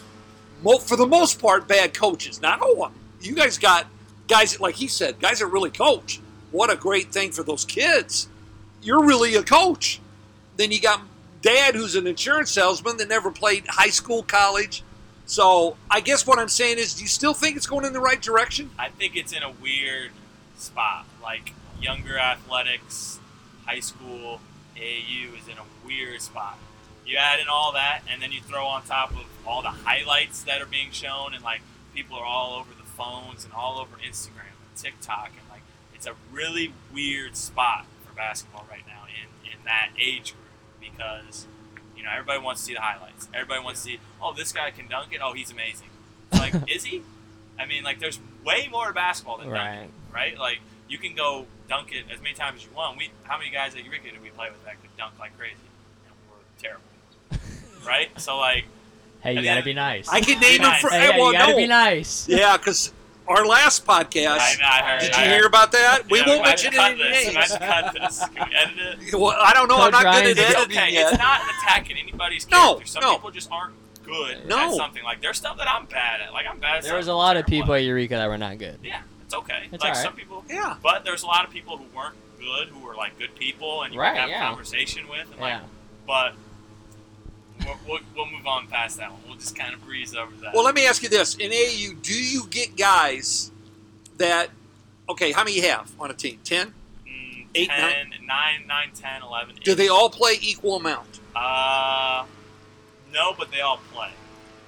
For 0.85 0.95
the 0.95 1.05
most 1.05 1.41
part, 1.41 1.67
bad 1.67 1.93
coaches. 1.93 2.41
Not 2.41 2.61
all 2.61 2.75
them. 2.75 2.93
You 3.19 3.35
guys 3.35 3.57
got 3.57 3.87
guys 4.29 4.53
that, 4.53 4.61
like 4.61 4.75
he 4.75 4.87
said, 4.87 5.19
guys 5.19 5.39
that 5.39 5.47
really 5.47 5.69
coach. 5.69 6.21
What 6.51 6.71
a 6.71 6.77
great 6.77 7.11
thing 7.11 7.31
for 7.31 7.43
those 7.43 7.65
kids. 7.65 8.29
You're 8.81 9.03
really 9.03 9.35
a 9.35 9.43
coach. 9.43 9.99
Then 10.55 10.71
you 10.71 10.79
got 10.79 11.01
dad 11.41 11.75
who's 11.75 11.95
an 11.95 12.07
insurance 12.07 12.51
salesman 12.51 12.97
that 12.97 13.07
never 13.07 13.31
played 13.31 13.65
high 13.67 13.89
school, 13.89 14.23
college. 14.23 14.83
So 15.25 15.77
I 15.89 15.99
guess 15.99 16.25
what 16.25 16.39
I'm 16.39 16.49
saying 16.49 16.79
is, 16.79 16.95
do 16.95 17.03
you 17.03 17.07
still 17.07 17.33
think 17.33 17.55
it's 17.55 17.67
going 17.67 17.85
in 17.85 17.93
the 17.93 17.99
right 17.99 18.21
direction? 18.21 18.71
I 18.79 18.89
think 18.89 19.15
it's 19.15 19.31
in 19.31 19.43
a 19.43 19.51
weird 19.51 20.11
spot. 20.57 21.05
Like 21.21 21.53
younger 21.81 22.17
athletics, 22.17 23.19
high 23.65 23.79
school, 23.79 24.41
AAU 24.75 25.39
is 25.39 25.47
in 25.47 25.57
a 25.57 25.85
weird 25.85 26.21
spot. 26.21 26.57
You 27.05 27.17
add 27.17 27.39
in 27.39 27.47
all 27.47 27.73
that, 27.73 28.01
and 28.11 28.21
then 28.21 28.31
you 28.31 28.41
throw 28.41 28.65
on 28.67 28.83
top 28.83 29.11
of 29.11 29.25
all 29.45 29.61
the 29.61 29.69
highlights 29.69 30.43
that 30.43 30.61
are 30.61 30.67
being 30.67 30.91
shown, 30.91 31.33
and 31.33 31.43
like 31.43 31.61
people 31.93 32.17
are 32.17 32.25
all 32.25 32.59
over 32.59 32.69
the 32.73 32.87
phones 32.87 33.43
and 33.45 33.53
all 33.53 33.79
over 33.79 33.97
Instagram 33.97 34.53
and 34.67 34.75
TikTok, 34.75 35.31
and 35.39 35.49
like 35.49 35.61
it's 35.93 36.05
a 36.05 36.13
really 36.31 36.73
weird 36.93 37.35
spot 37.35 37.85
for 38.05 38.13
basketball 38.13 38.65
right 38.69 38.85
now 38.87 39.05
in 39.05 39.51
in 39.51 39.65
that 39.65 39.89
age 39.99 40.33
group 40.33 40.38
because 40.91 41.47
you 41.97 42.03
know 42.03 42.09
everybody 42.11 42.39
wants 42.39 42.61
to 42.61 42.67
see 42.67 42.73
the 42.73 42.81
highlights. 42.81 43.27
Everybody 43.33 43.63
wants 43.63 43.81
to 43.83 43.89
see, 43.91 43.99
oh, 44.21 44.33
this 44.33 44.51
guy 44.51 44.71
can 44.71 44.87
dunk 44.87 45.13
it. 45.13 45.19
Oh, 45.23 45.33
he's 45.33 45.51
amazing. 45.51 45.89
Like, 46.31 46.53
is 46.69 46.85
he? 46.85 47.01
I 47.59 47.65
mean, 47.65 47.83
like, 47.83 47.99
there's 47.99 48.19
way 48.45 48.67
more 48.71 48.87
to 48.87 48.93
basketball 48.93 49.37
than 49.37 49.49
Right. 49.49 49.75
dunking, 49.75 49.91
right? 50.13 50.37
Like, 50.37 50.59
you 50.87 50.97
can 50.97 51.13
go 51.15 51.45
dunk 51.67 51.91
it 51.91 52.05
as 52.11 52.21
many 52.21 52.33
times 52.33 52.57
as 52.61 52.65
you 52.65 52.71
want. 52.75 52.97
We, 52.97 53.09
how 53.23 53.37
many 53.37 53.49
guys 53.51 53.75
at 53.75 53.83
Eureka 53.83 54.11
did 54.11 54.21
we 54.23 54.29
play 54.29 54.49
with 54.49 54.63
that 54.65 54.81
could 54.81 54.95
dunk 54.97 55.13
like 55.19 55.37
crazy? 55.37 55.55
And 56.07 56.15
we're 56.29 56.37
terrible, 56.61 56.83
right? 57.87 58.09
So 58.19 58.37
like, 58.37 58.65
hey, 59.21 59.33
you 59.33 59.43
gotta 59.43 59.55
then- 59.59 59.65
be 59.65 59.73
nice. 59.73 60.07
I 60.09 60.21
can 60.21 60.39
name 60.39 60.61
them 60.61 60.71
Nice. 60.71 60.81
for 60.81 60.89
hey, 60.89 61.09
yeah, 61.09 61.17
well, 61.17 61.33
you 61.33 61.37
gotta 61.37 61.51
no. 61.51 61.57
be 61.57 61.67
nice. 61.67 62.27
Yeah, 62.29 62.55
because 62.57 62.93
our 63.29 63.45
last 63.45 63.85
podcast. 63.85 64.39
I, 64.39 64.57
I 64.61 64.89
heard, 64.91 65.01
Did 65.01 65.13
I 65.13 65.23
you 65.23 65.29
heard. 65.29 65.37
hear 65.37 65.45
about 65.47 65.71
that? 65.73 66.09
We 66.09 66.21
won't 66.23 66.41
might 66.41 66.47
mention 66.49 66.73
any 66.77 66.97
this. 66.97 67.27
We 67.27 67.33
names. 67.33 67.51
might 67.51 67.59
cut 67.59 67.93
this. 67.93 68.19
Can 68.19 68.33
we 68.49 68.55
edit 68.55 68.99
it? 69.07 69.13
Well, 69.19 69.35
I 69.39 69.53
don't 69.53 69.67
know. 69.69 69.77
I'm 69.77 69.91
Coach 69.91 70.03
not 70.03 70.13
good 70.15 70.23
Ryan's- 70.37 70.39
at 70.39 70.55
editing 70.57 70.77
okay. 70.77 70.93
yet. 70.93 71.13
It's 71.13 71.21
not 71.21 71.41
attacking 71.41 71.97
anybody's 71.97 72.49
No, 72.49 72.57
character. 72.73 72.85
Some 72.87 73.01
no. 73.03 73.13
people 73.13 73.31
just 73.31 73.51
aren't 73.51 73.73
good 74.03 74.45
No. 74.47 74.69
at 74.71 74.73
something. 74.75 75.03
Like 75.03 75.21
there's 75.21 75.37
stuff 75.37 75.57
that 75.57 75.67
I'm 75.69 75.85
bad 75.85 76.21
at. 76.21 76.33
Like 76.33 76.45
I'm 76.49 76.59
bad 76.59 76.77
at. 76.77 76.83
There 76.83 76.95
was 76.97 77.07
a 77.07 77.13
lot 77.13 77.37
of 77.37 77.45
people 77.45 77.73
at. 77.73 77.79
at 77.81 77.85
Eureka 77.85 78.15
that 78.15 78.27
were 78.27 78.37
not 78.37 78.57
good. 78.57 78.79
Yeah, 78.83 79.01
it's 79.23 79.33
okay. 79.33 79.63
It's 79.71 79.83
like 79.83 79.91
alright. 79.95 79.97
some 79.97 80.13
people, 80.15 80.43
Yeah. 80.49 80.75
but 80.81 81.05
there's 81.05 81.23
a 81.23 81.27
lot 81.27 81.45
of 81.45 81.51
people 81.51 81.77
who 81.77 81.85
weren't 81.95 82.15
good, 82.39 82.69
who 82.69 82.79
were 82.79 82.95
like 82.95 83.17
good 83.19 83.35
people, 83.35 83.83
and 83.83 83.93
you 83.93 83.99
Right, 83.99 84.13
can 84.13 84.21
have 84.21 84.29
yeah. 84.29 84.43
a 84.43 84.47
conversation 84.49 85.07
with. 85.07 85.29
And, 85.31 85.39
like, 85.39 85.53
Yeah. 85.53 85.61
but 86.07 86.33
we'll, 87.65 87.75
we'll, 87.87 87.99
we'll 88.15 88.29
move 88.31 88.45
on 88.47 88.67
past 88.67 88.97
that 88.97 89.11
one. 89.11 89.21
We'll 89.27 89.37
just 89.37 89.55
kind 89.55 89.73
of 89.73 89.83
breeze 89.85 90.15
over 90.15 90.31
that. 90.41 90.53
Well, 90.53 90.63
let 90.63 90.75
me 90.75 90.85
ask 90.87 91.03
you 91.03 91.09
this: 91.09 91.35
In 91.35 91.51
AU, 91.51 91.95
do 92.01 92.13
you 92.13 92.47
get 92.49 92.75
guys 92.77 93.51
that? 94.17 94.49
Okay, 95.09 95.31
how 95.31 95.43
many 95.43 95.55
you 95.57 95.63
have 95.63 95.91
on 95.99 96.11
a 96.11 96.13
team? 96.13 96.39
Ten. 96.43 96.73
Mm, 97.07 97.45
eight, 97.55 97.69
10, 97.69 98.09
9, 98.25 98.67
9, 98.67 98.89
10, 98.93 99.21
11. 99.23 99.55
Do 99.63 99.73
they 99.73 99.87
all 99.87 100.09
play 100.09 100.37
equal 100.41 100.75
amount? 100.75 101.19
Uh, 101.35 102.25
no, 103.11 103.33
but 103.37 103.51
they 103.51 103.61
all 103.61 103.79
play. 103.91 104.09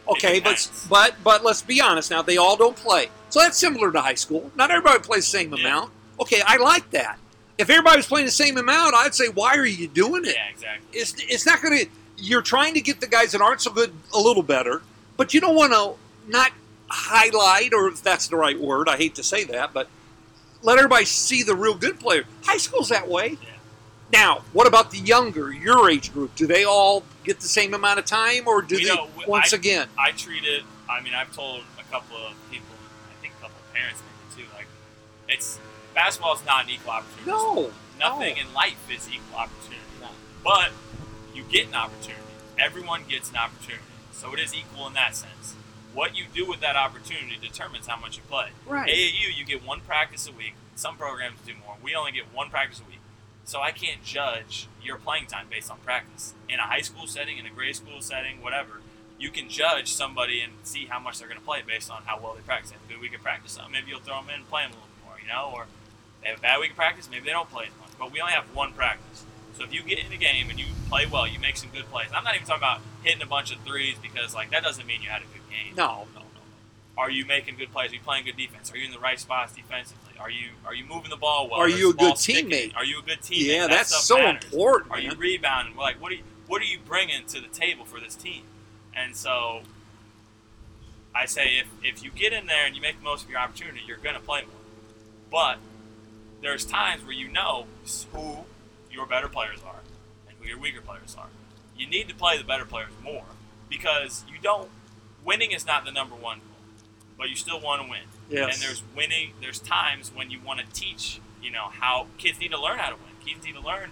Okay, 0.07 0.39
but 0.39 0.67
but 0.89 1.15
but 1.23 1.43
let's 1.43 1.61
be 1.61 1.79
honest 1.79 2.09
now. 2.09 2.21
They 2.23 2.37
all 2.37 2.57
don't 2.57 2.75
play, 2.75 3.09
so 3.29 3.39
that's 3.39 3.57
similar 3.57 3.91
to 3.91 4.01
high 4.01 4.15
school. 4.15 4.51
Not 4.55 4.71
everybody 4.71 4.99
plays 4.99 5.25
the 5.25 5.37
same 5.37 5.53
Yeah. 5.53 5.59
amount. 5.59 5.91
Okay, 6.19 6.41
I 6.45 6.57
like 6.57 6.89
that. 6.91 7.17
If 7.57 7.69
everybody 7.69 7.97
was 7.97 8.07
playing 8.07 8.25
the 8.25 8.31
same 8.31 8.57
amount, 8.57 8.95
I'd 8.95 9.13
say, 9.13 9.27
why 9.27 9.55
are 9.55 9.65
you 9.65 9.87
doing 9.87 10.25
it? 10.25 10.33
Yeah, 10.35 10.49
exactly. 10.51 10.99
It's 10.99 11.13
it's 11.19 11.45
not 11.45 11.61
going 11.61 11.77
to. 11.85 11.85
You're 12.21 12.41
trying 12.43 12.75
to 12.75 12.81
get 12.81 13.01
the 13.01 13.07
guys 13.07 13.31
that 13.31 13.41
aren't 13.41 13.61
so 13.61 13.71
good 13.71 13.91
a 14.13 14.19
little 14.19 14.43
better, 14.43 14.83
but 15.17 15.33
you 15.33 15.41
don't 15.41 15.55
want 15.55 15.73
to 15.73 15.95
not 16.31 16.51
highlight, 16.87 17.73
or 17.73 17.87
if 17.87 18.03
that's 18.03 18.27
the 18.27 18.35
right 18.35 18.59
word. 18.59 18.87
I 18.87 18.97
hate 18.97 19.15
to 19.15 19.23
say 19.23 19.43
that, 19.45 19.73
but 19.73 19.89
let 20.61 20.77
everybody 20.77 21.05
see 21.05 21.41
the 21.41 21.55
real 21.55 21.73
good 21.73 21.99
player. 21.99 22.23
High 22.43 22.57
school's 22.57 22.89
that 22.89 23.07
way. 23.07 23.37
Yeah. 23.41 23.47
Now, 24.13 24.43
what 24.53 24.67
about 24.67 24.91
the 24.91 24.99
younger, 24.99 25.51
your 25.51 25.89
age 25.89 26.13
group? 26.13 26.35
Do 26.35 26.45
they 26.45 26.63
all 26.63 27.03
get 27.23 27.39
the 27.39 27.47
same 27.47 27.73
amount 27.73 27.97
of 27.97 28.05
time, 28.05 28.47
or 28.47 28.61
do 28.61 28.75
We 28.75 28.83
they 28.83 28.89
don't- 28.89 29.27
once 29.27 29.53
I- 29.53 29.57
again? 29.57 29.87
I 29.97 30.11
treat 30.11 30.43
it. 30.43 30.63
I 30.89 31.01
mean, 31.01 31.13
I've 31.15 31.33
told 31.35 31.63
a 31.79 31.83
couple 31.91 32.17
of 32.17 32.33
people, 32.51 32.75
I 33.09 33.21
think 33.21 33.33
a 33.39 33.41
couple 33.41 33.57
of 33.65 33.73
parents 33.73 34.01
maybe 34.35 34.43
too. 34.47 34.53
Like, 34.55 34.67
it's 35.29 35.57
basketball 35.95 36.35
is 36.35 36.45
not 36.45 36.65
an 36.65 36.69
equal 36.71 36.91
opportunity. 36.91 37.31
No, 37.31 37.71
nothing 37.97 38.35
no. 38.35 38.41
in 38.41 38.53
life 38.53 38.77
is 38.91 39.07
equal 39.09 39.39
opportunity. 39.39 39.81
No. 40.01 40.09
But 40.43 40.71
you 41.33 41.43
get 41.43 41.67
an 41.67 41.75
opportunity. 41.75 42.21
Everyone 42.59 43.03
gets 43.07 43.29
an 43.29 43.37
opportunity, 43.37 43.83
so 44.11 44.33
it 44.33 44.39
is 44.39 44.53
equal 44.53 44.87
in 44.87 44.93
that 44.93 45.15
sense. 45.15 45.55
What 45.93 46.15
you 46.15 46.25
do 46.33 46.47
with 46.47 46.61
that 46.61 46.75
opportunity 46.75 47.37
determines 47.41 47.87
how 47.87 47.99
much 47.99 48.17
you 48.17 48.23
play. 48.29 48.49
Right. 48.65 48.89
AAU, 48.89 49.37
you 49.37 49.45
get 49.45 49.65
one 49.65 49.81
practice 49.81 50.27
a 50.27 50.31
week. 50.31 50.53
Some 50.75 50.95
programs 50.95 51.39
do 51.45 51.53
more. 51.65 51.75
We 51.83 51.95
only 51.95 52.11
get 52.11 52.33
one 52.33 52.49
practice 52.49 52.79
a 52.79 52.89
week. 52.89 52.99
So 53.43 53.61
I 53.61 53.71
can't 53.71 54.03
judge 54.03 54.67
your 54.81 54.97
playing 54.97 55.25
time 55.25 55.47
based 55.49 55.69
on 55.69 55.79
practice. 55.79 56.33
In 56.47 56.59
a 56.59 56.63
high 56.63 56.81
school 56.81 57.07
setting, 57.07 57.37
in 57.37 57.45
a 57.45 57.49
grade 57.49 57.75
school 57.75 57.99
setting, 58.01 58.41
whatever, 58.41 58.81
you 59.19 59.29
can 59.29 59.49
judge 59.49 59.91
somebody 59.91 60.41
and 60.41 60.53
see 60.63 60.85
how 60.85 60.99
much 60.99 61.19
they're 61.19 61.27
going 61.27 61.39
to 61.39 61.45
play 61.45 61.61
based 61.65 61.91
on 61.91 62.03
how 62.05 62.19
well 62.19 62.33
they 62.33 62.41
practice. 62.41 62.71
They 62.71 62.77
have 62.77 62.85
a 62.85 62.93
good 62.93 63.01
week 63.01 63.15
of 63.15 63.21
practice, 63.21 63.59
maybe 63.71 63.89
you'll 63.89 63.99
throw 63.99 64.21
them 64.21 64.29
in 64.29 64.35
and 64.41 64.49
play 64.49 64.63
them 64.63 64.71
a 64.71 64.75
little 64.75 64.89
more, 65.05 65.19
you 65.21 65.27
know? 65.27 65.51
Or 65.53 65.67
they 66.23 66.29
have 66.29 66.39
a 66.39 66.41
bad 66.41 66.59
week 66.59 66.71
of 66.71 66.77
practice, 66.77 67.09
maybe 67.09 67.25
they 67.25 67.31
don't 67.31 67.49
play 67.49 67.65
as 67.65 67.77
much. 67.79 67.89
But 67.99 68.11
we 68.11 68.21
only 68.21 68.33
have 68.33 68.45
one 68.55 68.73
practice. 68.73 69.25
So 69.57 69.63
if 69.63 69.73
you 69.73 69.83
get 69.83 69.99
in 69.99 70.11
a 70.11 70.17
game 70.17 70.49
and 70.49 70.59
you 70.59 70.65
play 70.89 71.05
well, 71.05 71.27
you 71.27 71.39
make 71.39 71.57
some 71.57 71.69
good 71.71 71.85
plays. 71.91 72.07
I'm 72.15 72.23
not 72.23 72.35
even 72.35 72.47
talking 72.47 72.61
about 72.61 72.81
hitting 73.03 73.21
a 73.21 73.25
bunch 73.25 73.51
of 73.51 73.59
threes 73.61 73.95
because, 74.01 74.33
like, 74.33 74.51
that 74.51 74.63
doesn't 74.63 74.85
mean 74.87 75.01
you 75.01 75.09
had 75.09 75.21
a 75.21 75.25
good 75.25 75.49
game 75.49 75.75
No, 75.75 76.07
no, 76.15 76.21
no. 76.21 76.25
are 76.97 77.09
you 77.11 77.25
making 77.25 77.57
good 77.57 77.71
plays? 77.71 77.91
Are 77.91 77.95
you 77.95 78.01
playing 78.01 78.25
good 78.25 78.37
defense? 78.37 78.71
Are 78.71 78.77
you 78.77 78.85
in 78.85 78.91
the 78.91 78.99
right 78.99 79.19
spots 79.19 79.53
defensively? 79.53 80.13
Are 80.19 80.29
you 80.29 80.49
are 80.65 80.73
you 80.75 80.85
moving 80.85 81.09
the 81.09 81.17
ball 81.17 81.49
well? 81.49 81.59
Are 81.59 81.67
you 81.69 81.89
a 81.89 81.93
good 81.93 82.17
sticking? 82.17 82.49
teammate? 82.49 82.75
Are 82.75 82.85
you 82.85 82.99
a 82.99 83.01
good 83.01 83.19
teammate? 83.21 83.45
Yeah, 83.47 83.61
That 83.67 83.71
that's 83.71 84.03
so 84.05 84.17
matters. 84.17 84.43
important. 84.45 84.91
Are 84.91 84.99
you 84.99 85.09
man. 85.09 85.17
rebounding? 85.19 85.75
Like, 85.75 86.01
what 86.01 86.11
are 86.11 86.15
you 86.15 86.23
what 86.47 86.61
are 86.61 86.65
you 86.65 86.79
bringing 86.85 87.25
to 87.27 87.41
the 87.41 87.47
table 87.47 87.85
for 87.85 87.99
this 87.99 88.15
team? 88.15 88.43
And 88.95 89.15
so, 89.15 89.61
I 91.15 91.25
say 91.25 91.57
if 91.59 91.67
if 91.83 92.03
you 92.03 92.11
get 92.11 92.33
in 92.33 92.45
there 92.45 92.65
and 92.65 92.75
you 92.75 92.81
make 92.81 92.97
the 92.99 93.03
most 93.03 93.23
of 93.25 93.29
your 93.29 93.39
opportunity, 93.39 93.81
you're 93.87 93.97
going 93.97 94.15
to 94.15 94.21
play 94.21 94.41
more. 94.41 94.51
But 95.31 95.57
there's 96.41 96.65
times 96.65 97.03
where 97.03 97.13
you 97.13 97.29
know 97.29 97.65
who 98.13 98.37
your 98.91 99.05
better 99.05 99.27
players 99.27 99.59
are 99.65 99.81
and 100.27 100.37
who 100.39 100.47
your 100.47 100.59
weaker 100.59 100.81
players 100.81 101.15
are. 101.17 101.27
You 101.77 101.87
need 101.87 102.07
to 102.09 102.15
play 102.15 102.37
the 102.37 102.43
better 102.43 102.65
players 102.65 102.91
more 103.03 103.25
because 103.69 104.23
you 104.29 104.37
don't. 104.41 104.69
Winning 105.23 105.51
is 105.51 105.65
not 105.65 105.85
the 105.85 105.91
number 105.91 106.15
one 106.15 106.39
goal, 106.39 106.57
but 107.17 107.29
you 107.29 107.35
still 107.35 107.59
want 107.59 107.81
to 107.83 107.89
win. 107.89 108.01
Yes. 108.29 108.55
And 108.55 108.63
there's 108.63 108.83
winning. 108.95 109.33
There's 109.41 109.59
times 109.59 110.11
when 110.13 110.31
you 110.31 110.39
want 110.39 110.59
to 110.59 110.65
teach. 110.73 111.19
You 111.41 111.51
know 111.51 111.69
how 111.71 112.07
kids 112.17 112.39
need 112.39 112.51
to 112.51 112.61
learn 112.61 112.79
how 112.79 112.89
to 112.89 112.95
win. 112.95 113.13
Kids 113.25 113.45
need 113.45 113.55
to 113.55 113.61
learn 113.61 113.91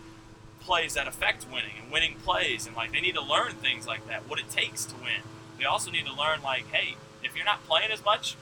plays 0.60 0.94
that 0.94 1.08
affect 1.08 1.46
winning 1.52 1.74
and 1.82 1.92
winning 1.92 2.16
plays, 2.24 2.68
and 2.68 2.76
like 2.76 2.92
they 2.92 3.02
need 3.02 3.16
to 3.16 3.24
learn 3.24 3.54
things 3.54 3.88
like 3.88 4.08
that. 4.08 4.30
What 4.30 4.40
it 4.40 4.50
takes 4.50 4.86
to 4.86 4.96
win. 4.96 5.24
They 5.58 5.66
also 5.66 5.92
need 5.92 6.06
to 6.06 6.14
learn 6.14 6.42
like, 6.42 6.68
hey, 6.68 6.96
if 7.24 7.36
you're 7.36 7.46
not 7.46 7.66
playing 7.68 7.92
as 7.92 8.04
much, 8.04 8.36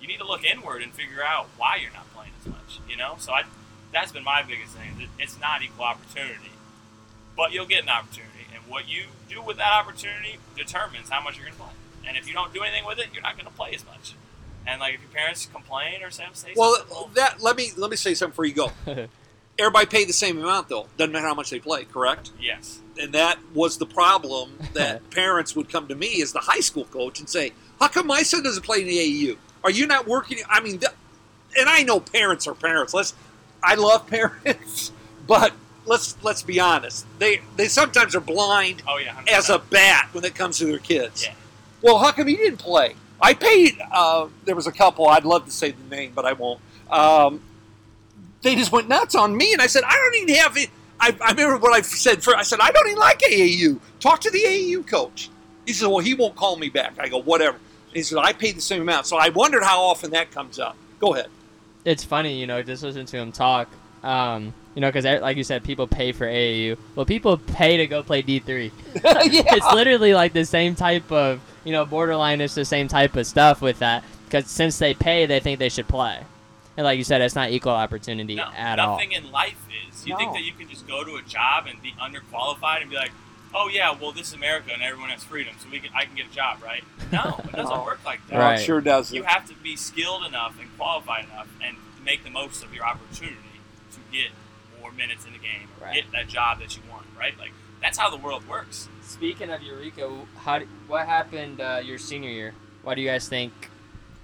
you 0.00 0.06
need 0.06 0.18
to 0.18 0.26
look 0.26 0.44
inward 0.44 0.82
and 0.82 0.92
figure 0.92 1.22
out 1.24 1.48
why 1.56 1.78
you're 1.80 1.92
not 1.92 2.12
playing 2.14 2.32
as 2.40 2.46
much. 2.46 2.80
You 2.88 2.96
know. 2.96 3.14
So 3.18 3.32
I, 3.32 3.44
that's 3.92 4.12
been 4.12 4.24
my 4.24 4.42
biggest 4.42 4.72
thing. 4.72 5.08
It's 5.18 5.38
not 5.40 5.62
equal 5.62 5.84
opportunity, 5.84 6.50
but 7.36 7.52
you'll 7.52 7.66
get 7.66 7.82
an 7.82 7.88
opportunity, 7.88 8.46
and 8.54 8.62
what 8.70 8.88
you 8.88 9.04
do 9.28 9.42
with 9.42 9.56
that 9.58 9.72
opportunity 9.72 10.38
determines 10.56 11.08
how 11.10 11.22
much 11.22 11.36
you're 11.36 11.46
going 11.46 11.56
to 11.56 11.62
play. 11.62 11.72
And 12.06 12.16
if 12.16 12.26
you 12.26 12.34
don't 12.34 12.52
do 12.52 12.62
anything 12.62 12.84
with 12.86 12.98
it, 12.98 13.08
you're 13.12 13.22
not 13.22 13.34
going 13.34 13.46
to 13.46 13.52
play 13.52 13.72
as 13.74 13.84
much. 13.86 14.14
And 14.66 14.80
like 14.80 14.94
if 14.94 15.00
your 15.00 15.10
parents 15.10 15.46
complain 15.52 16.02
or 16.02 16.10
say, 16.10 16.24
say 16.32 16.52
Well, 16.56 16.76
something, 16.76 17.14
that 17.14 17.42
let 17.42 17.56
me 17.56 17.70
let 17.76 17.90
me 17.90 17.96
say 17.96 18.14
something 18.14 18.32
before 18.32 18.44
you 18.44 18.54
go. 18.54 18.72
Everybody 19.58 19.86
paid 19.86 20.08
the 20.08 20.12
same 20.14 20.38
amount 20.38 20.68
though. 20.68 20.86
Doesn't 20.96 21.12
matter 21.12 21.26
how 21.26 21.34
much 21.34 21.50
they 21.50 21.58
play, 21.58 21.84
correct? 21.84 22.30
yes, 22.40 22.80
And 22.98 23.12
that 23.12 23.38
was 23.54 23.78
the 23.78 23.86
problem 23.86 24.52
that 24.74 25.08
parents 25.10 25.54
would 25.56 25.68
come 25.68 25.88
to 25.88 25.94
me 25.94 26.22
as 26.22 26.32
the 26.32 26.40
high 26.40 26.60
school 26.60 26.84
coach 26.84 27.20
and 27.20 27.28
say, 27.28 27.52
"How 27.78 27.88
come 27.88 28.06
my 28.06 28.22
son 28.22 28.42
doesn't 28.42 28.62
play 28.64 28.80
in 28.82 28.86
the 28.86 28.98
AAU? 28.98 29.36
Are 29.64 29.70
you 29.70 29.86
not 29.86 30.06
working?" 30.06 30.38
I 30.48 30.60
mean, 30.60 30.78
th- 30.78 30.92
and 31.58 31.68
I 31.68 31.82
know 31.82 32.00
parents 32.00 32.46
are 32.46 32.54
parents. 32.54 32.94
Let's, 32.94 33.14
I 33.62 33.74
love 33.74 34.06
parents, 34.06 34.92
but 35.26 35.52
let's 35.86 36.16
let's 36.22 36.42
be 36.42 36.60
honest. 36.60 37.06
They 37.18 37.40
they 37.56 37.68
sometimes 37.68 38.14
are 38.14 38.20
blind 38.20 38.82
oh 38.88 38.98
yeah, 38.98 39.14
100%. 39.14 39.28
as 39.28 39.50
a 39.50 39.58
bat 39.58 40.08
when 40.12 40.24
it 40.24 40.34
comes 40.34 40.58
to 40.58 40.66
their 40.66 40.78
kids. 40.78 41.24
Yeah. 41.24 41.34
Well, 41.82 41.98
how 41.98 42.12
come 42.12 42.26
he 42.26 42.36
didn't 42.36 42.58
play? 42.58 42.94
I 43.22 43.34
paid. 43.34 43.78
Uh, 43.92 44.28
there 44.44 44.54
was 44.54 44.66
a 44.66 44.72
couple. 44.72 45.08
I'd 45.08 45.24
love 45.24 45.44
to 45.46 45.50
say 45.50 45.72
the 45.72 45.94
name, 45.94 46.12
but 46.14 46.24
I 46.24 46.32
won't. 46.32 46.60
Um, 46.90 47.42
they 48.42 48.54
just 48.54 48.72
went 48.72 48.88
nuts 48.88 49.14
on 49.14 49.36
me, 49.36 49.52
and 49.52 49.60
I 49.60 49.66
said, 49.66 49.82
I 49.86 49.94
don't 49.94 50.22
even 50.22 50.34
have 50.36 50.56
it. 50.56 50.70
I, 50.98 51.16
I 51.20 51.30
remember 51.30 51.58
what 51.58 51.72
I 51.72 51.82
said. 51.82 52.22
For 52.22 52.34
I 52.36 52.42
said, 52.42 52.60
I 52.60 52.70
don't 52.70 52.86
even 52.86 52.98
like 52.98 53.20
AAU. 53.20 53.78
Talk 54.00 54.20
to 54.22 54.30
the 54.30 54.40
AAU 54.40 54.86
coach. 54.86 55.30
He 55.66 55.72
said, 55.72 55.88
Well, 55.88 55.98
he 55.98 56.14
won't 56.14 56.36
call 56.36 56.56
me 56.56 56.68
back. 56.68 56.94
I 56.98 57.08
go, 57.08 57.18
whatever. 57.18 57.58
He 57.92 58.02
said, 58.02 58.18
I 58.18 58.32
paid 58.32 58.56
the 58.56 58.60
same 58.60 58.82
amount. 58.82 59.06
So 59.06 59.16
I 59.16 59.30
wondered 59.30 59.62
how 59.62 59.82
often 59.82 60.10
that 60.12 60.30
comes 60.30 60.58
up. 60.58 60.76
Go 60.98 61.14
ahead. 61.14 61.28
It's 61.84 62.04
funny, 62.04 62.38
you 62.38 62.46
know, 62.46 62.62
just 62.62 62.82
listen 62.82 63.06
to 63.06 63.16
him 63.16 63.32
talk. 63.32 63.68
Um, 64.02 64.54
you 64.74 64.80
know, 64.80 64.88
because 64.88 65.04
like 65.20 65.36
you 65.36 65.44
said, 65.44 65.64
people 65.64 65.86
pay 65.86 66.12
for 66.12 66.26
AAU. 66.26 66.78
Well, 66.94 67.04
people 67.06 67.36
pay 67.36 67.76
to 67.76 67.86
go 67.86 68.02
play 68.02 68.22
D 68.22 68.38
three. 68.38 68.72
yeah. 68.94 69.02
It's 69.04 69.72
literally 69.74 70.14
like 70.14 70.32
the 70.32 70.44
same 70.44 70.74
type 70.74 71.10
of, 71.10 71.40
you 71.64 71.72
know, 71.72 71.84
borderline. 71.84 72.40
It's 72.40 72.54
the 72.54 72.64
same 72.64 72.88
type 72.88 73.16
of 73.16 73.26
stuff 73.26 73.60
with 73.60 73.80
that. 73.80 74.04
Because 74.24 74.46
since 74.48 74.78
they 74.78 74.94
pay, 74.94 75.26
they 75.26 75.40
think 75.40 75.58
they 75.58 75.68
should 75.68 75.88
play. 75.88 76.20
And 76.76 76.84
like 76.84 76.98
you 76.98 77.04
said, 77.04 77.20
it's 77.20 77.34
not 77.34 77.50
equal 77.50 77.72
opportunity 77.72 78.36
no, 78.36 78.48
at 78.56 78.78
all. 78.78 78.96
nothing 78.96 79.12
in 79.12 79.30
life 79.32 79.66
is. 79.88 80.06
You 80.06 80.16
think 80.16 80.32
that 80.32 80.42
you 80.42 80.52
can 80.52 80.68
just 80.68 80.86
go 80.86 81.04
to 81.04 81.16
a 81.16 81.22
job 81.22 81.66
and 81.66 81.82
be 81.82 81.92
underqualified 82.00 82.82
and 82.82 82.90
be 82.90 82.96
like, 82.96 83.10
oh 83.54 83.68
yeah, 83.68 83.94
well 84.00 84.12
this 84.12 84.28
is 84.28 84.34
America 84.34 84.70
and 84.72 84.82
everyone 84.82 85.10
has 85.10 85.24
freedom, 85.24 85.54
so 85.58 85.68
we 85.70 85.80
can 85.80 85.90
I 85.94 86.04
can 86.04 86.14
get 86.16 86.26
a 86.26 86.34
job, 86.34 86.62
right? 86.62 86.84
No, 87.12 87.40
it 87.44 87.52
doesn't 87.56 87.74
No. 87.76 87.84
work 87.84 88.00
like 88.04 88.26
that. 88.28 88.38
Right. 88.38 88.60
it 88.60 88.64
sure 88.64 88.80
does. 88.80 89.12
You 89.12 89.22
have 89.24 89.46
to 89.48 89.54
be 89.54 89.76
skilled 89.76 90.24
enough 90.24 90.58
and 90.60 90.68
qualified 90.78 91.24
enough 91.26 91.48
and 91.64 91.76
make 92.04 92.24
the 92.24 92.30
most 92.30 92.62
of 92.64 92.74
your 92.74 92.84
opportunity 92.84 93.36
to 93.92 93.98
get 94.12 94.30
more 94.80 94.92
minutes 94.92 95.24
in 95.26 95.32
the 95.32 95.38
game 95.38 95.68
or 95.80 95.86
Right. 95.86 95.94
get 95.94 96.10
that 96.12 96.28
job 96.28 96.60
that 96.60 96.76
you 96.76 96.82
want, 96.90 97.06
right? 97.18 97.36
Like 97.38 97.52
that's 97.82 97.96
how 97.98 98.10
the 98.10 98.16
world 98.16 98.46
works. 98.48 98.88
Speaking 99.02 99.50
of 99.50 99.62
Eureka, 99.62 100.10
how 100.36 100.60
what 100.86 101.06
happened 101.06 101.60
uh, 101.60 101.80
your 101.84 101.98
senior 101.98 102.30
year? 102.30 102.54
Why 102.82 102.94
do 102.94 103.00
you 103.02 103.08
guys 103.08 103.28
think? 103.28 103.52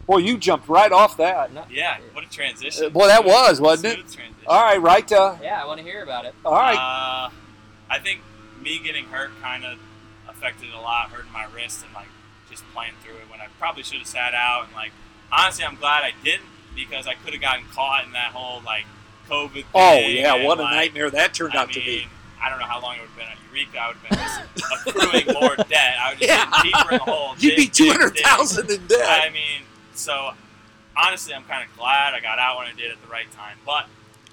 Boy, 0.07 0.19
you 0.19 0.39
jumped 0.39 0.69
right 0.69 0.93
off 0.93 1.17
that. 1.17 1.53
No, 1.53 1.65
Yeah, 1.69 1.99
what 2.13 2.25
a 2.25 2.29
transition. 2.31 2.85
Uh, 2.87 2.89
boy, 2.91 3.09
that 3.09 3.25
was, 3.25 3.61
wasn't 3.61 3.93
it? 3.95 3.97
Smooth 3.99 4.15
transition. 4.15 4.47
All 4.47 4.63
right, 4.63 4.81
right. 4.81 5.13
Uh, 5.13 5.35
Yeah, 5.43 5.61
I 5.61 5.67
want 5.67 5.79
to 5.79 5.85
hear 5.85 6.03
about 6.05 6.25
it. 6.27 6.35
all 6.45 6.53
right. 6.53 6.77
Uh, 6.77 7.31
I 7.91 7.99
think 7.99 8.21
me 8.63 8.79
getting 8.83 9.07
hurt 9.07 9.31
kind 9.41 9.65
of 9.65 9.79
affected 10.29 10.69
a 10.75 10.81
lot, 10.81 11.11
hurting 11.11 11.33
my 11.33 11.47
wrist 11.55 11.85
and 11.85 11.95
like 11.95 12.09
just 12.51 12.65
playing 12.75 12.93
through 13.03 13.15
it 13.15 13.31
when 13.31 13.41
I 13.41 13.47
probably 13.59 13.83
should 13.83 13.99
have 13.99 14.07
sat 14.07 14.35
out. 14.35 14.67
And 14.67 14.75
like 14.75 14.93
honestly, 15.33 15.65
I'm 15.65 15.77
glad 15.77 16.03
I 16.05 16.13
didn't 16.25 16.47
because 16.75 17.07
I 17.07 17.15
could 17.15 17.33
have 17.33 17.43
gotten 17.43 17.65
caught 17.73 18.05
in 18.05 18.13
that 18.13 18.33
whole 18.33 18.63
like 18.65 18.85
COVID. 19.29 19.65
Oh, 19.75 19.91
thing 19.93 20.05
oh 20.05 20.09
yeah, 20.09 20.35
and, 20.35 20.45
what 20.45 20.59
a 20.59 20.63
like, 20.63 20.73
nightmare 20.75 21.11
that 21.11 21.35
turned 21.35 21.55
I 21.55 21.63
out 21.63 21.73
to 21.73 21.81
be. 21.81 22.07
I 22.43 22.51
don't 22.51 22.59
know 22.59 22.67
how 22.67 22.81
long 22.83 22.97
it 22.97 23.01
would 23.01 23.09
have 23.11 23.17
been 23.17 23.27
at 23.29 23.39
Eureka. 23.51 23.79
I 23.81 23.89
would 23.89 23.97
have 23.97 24.11
been 24.11 24.19
just 24.19 24.87
accruing 24.87 25.41
more 25.41 25.57
debt. 25.69 25.95
I 25.99 26.11
would 26.11 26.19
just 26.21 26.29
Yeah. 26.31 26.63
deeper 26.63 26.93
in 26.93 26.99
the 26.99 27.05
hole. 27.05 27.35
You'd 27.39 27.57
be 27.57 27.65
dig, 27.65 27.73
two 27.73 27.85
dig, 27.85 27.93
hundred 27.93 28.19
thousand 28.19 28.71
in 28.71 28.87
debt. 28.87 29.23
I 29.27 29.31
mean, 29.31 29.63
so 29.95 30.33
honestly, 30.97 31.35
I'm 31.35 31.45
kind 31.45 31.69
of 31.69 31.77
glad 31.77 32.15
I 32.15 32.21
got 32.21 32.39
out 32.39 32.59
when 32.59 32.67
I 32.67 32.73
did 32.75 32.91
at 32.93 33.01
the 33.01 33.09
right 33.09 33.31
time. 33.33 33.57
But 33.65 33.87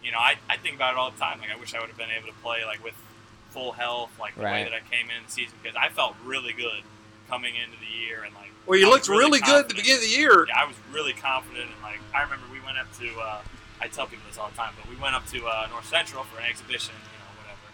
you 0.04 0.12
know, 0.12 0.20
I, 0.20 0.36
I 0.50 0.58
think 0.58 0.76
about 0.76 0.94
it 0.94 0.98
all 1.00 1.12
the 1.12 1.18
time. 1.20 1.40
Like 1.40 1.50
I 1.50 1.56
wish 1.60 1.74
I 1.74 1.80
would 1.80 1.88
have 1.88 1.98
been 1.98 2.12
able 2.12 2.28
to 2.28 2.34
play 2.44 2.66
like 2.66 2.84
with 2.84 2.94
full 3.54 3.72
health, 3.72 4.10
like 4.20 4.36
the 4.36 4.42
way 4.44 4.64
that 4.64 4.74
I 4.74 4.82
came 4.90 5.08
in 5.14 5.24
the 5.26 5.32
season 5.32 5.54
because 5.62 5.78
I 5.80 5.90
felt 5.90 6.16
really 6.26 6.54
good 6.54 6.82
coming 7.30 7.54
into 7.56 7.78
the 7.80 7.92
year 8.06 8.24
and 8.24 8.34
like. 8.36 8.50
Well, 8.66 8.80
you 8.80 8.88
I 8.88 8.90
looked 8.90 9.10
was 9.10 9.18
really, 9.20 9.40
good 9.40 9.66
at 9.66 9.70
the 9.70 9.76
beginning 9.76 10.04
of 10.04 10.10
the 10.10 10.16
year. 10.18 10.46
Yeah, 10.48 10.62
I 10.64 10.66
was 10.66 10.76
really 10.92 11.14
confident 11.14 11.70
and 11.70 11.82
like 11.84 12.00
I 12.16 12.24
remember 12.24 12.46
we 12.52 12.60
went 12.66 12.78
up 12.78 12.88
to. 13.00 13.08
Uh, 13.20 13.42
I 13.82 13.88
tell 13.88 14.08
people 14.08 14.24
this 14.28 14.38
all 14.38 14.48
the 14.50 14.56
time, 14.56 14.74
but 14.80 14.88
we 14.90 14.96
went 14.96 15.14
up 15.16 15.26
to 15.36 15.46
uh, 15.46 15.68
North 15.70 15.88
Central 15.88 16.24
for 16.24 16.40
an 16.40 16.46
exhibition, 16.48 16.96
you 16.96 17.20
know, 17.20 17.32
whatever. 17.44 17.68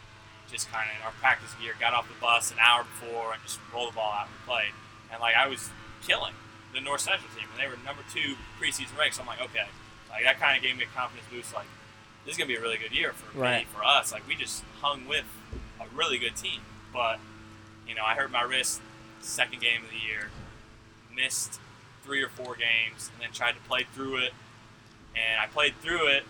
Just 0.52 0.66
kind 0.74 0.90
of 0.90 0.98
in 0.98 1.02
our 1.06 1.14
practice 1.22 1.54
gear, 1.62 1.74
got 1.80 1.94
off 1.94 2.08
the 2.10 2.18
bus 2.20 2.50
an 2.52 2.58
hour 2.60 2.84
before 2.84 3.34
and 3.34 3.42
just 3.46 3.60
rolled 3.74 3.92
the 3.94 3.96
ball 3.96 4.12
out 4.12 4.26
and 4.28 4.36
played. 4.50 4.74
And 5.14 5.22
like 5.22 5.36
I 5.38 5.46
was 5.48 5.70
killing 6.02 6.34
the 6.74 6.82
North 6.82 7.02
Central 7.02 7.30
team, 7.38 7.46
and 7.54 7.58
they 7.62 7.70
were 7.70 7.78
number 7.86 8.02
two 8.12 8.34
preseason 8.58 8.98
ranked. 8.98 9.16
So 9.18 9.22
I'm 9.22 9.28
like, 9.30 9.42
okay, 9.54 9.70
like 10.10 10.24
that 10.26 10.40
kind 10.42 10.58
of 10.58 10.64
gave 10.66 10.76
me 10.78 10.84
a 10.90 10.92
confidence 10.98 11.30
boost. 11.30 11.54
Like 11.54 11.70
this 12.26 12.34
is 12.34 12.38
gonna 12.42 12.48
be 12.50 12.56
a 12.58 12.62
really 12.62 12.78
good 12.82 12.92
year 12.98 13.14
for 13.14 13.30
Right. 13.38 13.70
me, 13.70 13.74
for 13.74 13.86
us. 13.86 14.10
Like 14.12 14.26
we 14.28 14.34
just 14.34 14.64
hung 14.82 15.06
with 15.08 15.26
a 15.80 15.86
really 15.96 16.18
good 16.18 16.36
team, 16.36 16.62
but 16.94 17.20
you 17.88 17.96
know, 17.96 18.04
I 18.06 18.14
hurt 18.16 18.32
my 18.32 18.42
wrist 18.42 18.82
second 19.22 19.62
game 19.62 19.84
of 19.84 19.90
the 19.90 19.98
year, 20.08 20.30
missed 21.16 21.60
three 22.04 22.24
or 22.24 22.30
four 22.30 22.56
games, 22.56 23.10
and 23.14 23.22
then 23.24 23.32
tried 23.34 23.54
to 23.54 23.60
play 23.68 23.86
through 23.94 24.18
it. 24.18 24.34
And 25.16 25.40
I 25.42 25.48
played 25.48 25.74
through 25.82 26.08
it, 26.08 26.24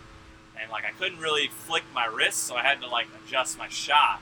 and 0.60 0.70
like 0.70 0.84
I 0.84 0.90
couldn't 0.92 1.18
really 1.20 1.48
flick 1.48 1.84
my 1.94 2.06
wrist, 2.06 2.44
so 2.44 2.56
I 2.56 2.62
had 2.62 2.80
to 2.80 2.88
like 2.88 3.06
adjust 3.24 3.58
my 3.58 3.68
shot 3.68 4.20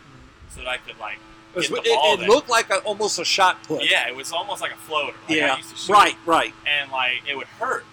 so 0.50 0.60
that 0.60 0.68
I 0.68 0.76
could 0.78 0.98
like 0.98 1.18
It, 1.54 1.56
was- 1.56 1.68
the 1.68 1.76
it- 1.84 2.20
it 2.20 2.28
looked 2.28 2.48
like 2.48 2.70
a, 2.70 2.78
almost 2.78 3.18
a 3.18 3.24
shot 3.24 3.62
put. 3.64 3.82
Yeah, 3.88 4.08
it 4.08 4.16
was 4.16 4.32
almost 4.32 4.60
like 4.60 4.72
a 4.72 4.76
floater. 4.76 5.16
Like 5.28 5.36
Yeah. 5.38 5.54
I 5.54 5.56
used 5.58 5.70
to 5.70 5.76
shoot, 5.76 5.92
Right, 5.92 6.16
right. 6.26 6.52
And 6.66 6.90
like 6.90 7.22
it 7.28 7.36
would 7.36 7.46
hurt, 7.46 7.84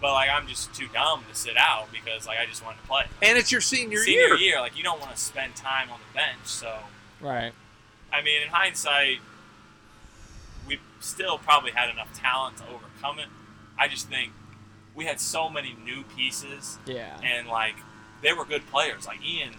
but 0.00 0.12
like 0.12 0.28
I'm 0.30 0.46
just 0.46 0.74
too 0.74 0.86
dumb 0.92 1.24
to 1.28 1.34
sit 1.34 1.56
out 1.56 1.88
because 1.92 2.26
like 2.26 2.38
I 2.38 2.46
just 2.46 2.64
wanted 2.64 2.80
to 2.82 2.86
play. 2.88 3.04
And 3.22 3.36
it's 3.38 3.50
your 3.52 3.60
senior, 3.60 3.98
Senior 3.98 4.34
year. 4.34 4.36
year, 4.36 4.60
like 4.60 4.76
you 4.76 4.82
don't 4.82 5.00
want 5.00 5.14
to 5.14 5.20
spend 5.20 5.56
time 5.56 5.90
on 5.90 5.98
the 6.08 6.14
bench, 6.14 6.44
so 6.44 6.78
Right. 7.20 7.52
I 8.12 8.22
mean, 8.22 8.42
in 8.42 8.48
hindsight, 8.48 9.18
we 10.66 10.78
still 11.00 11.38
probably 11.38 11.72
had 11.72 11.90
enough 11.90 12.12
talent 12.18 12.58
to 12.58 12.64
overcome 12.68 13.18
it. 13.18 13.26
I 13.78 13.88
just 13.88 14.08
think 14.08 14.32
we 14.94 15.04
had 15.04 15.20
so 15.20 15.48
many 15.48 15.76
new 15.84 16.02
pieces, 16.16 16.78
Yeah. 16.86 17.18
and 17.22 17.46
like 17.48 17.76
they 18.22 18.32
were 18.32 18.44
good 18.44 18.66
players. 18.68 19.06
Like 19.06 19.24
Ian, 19.24 19.54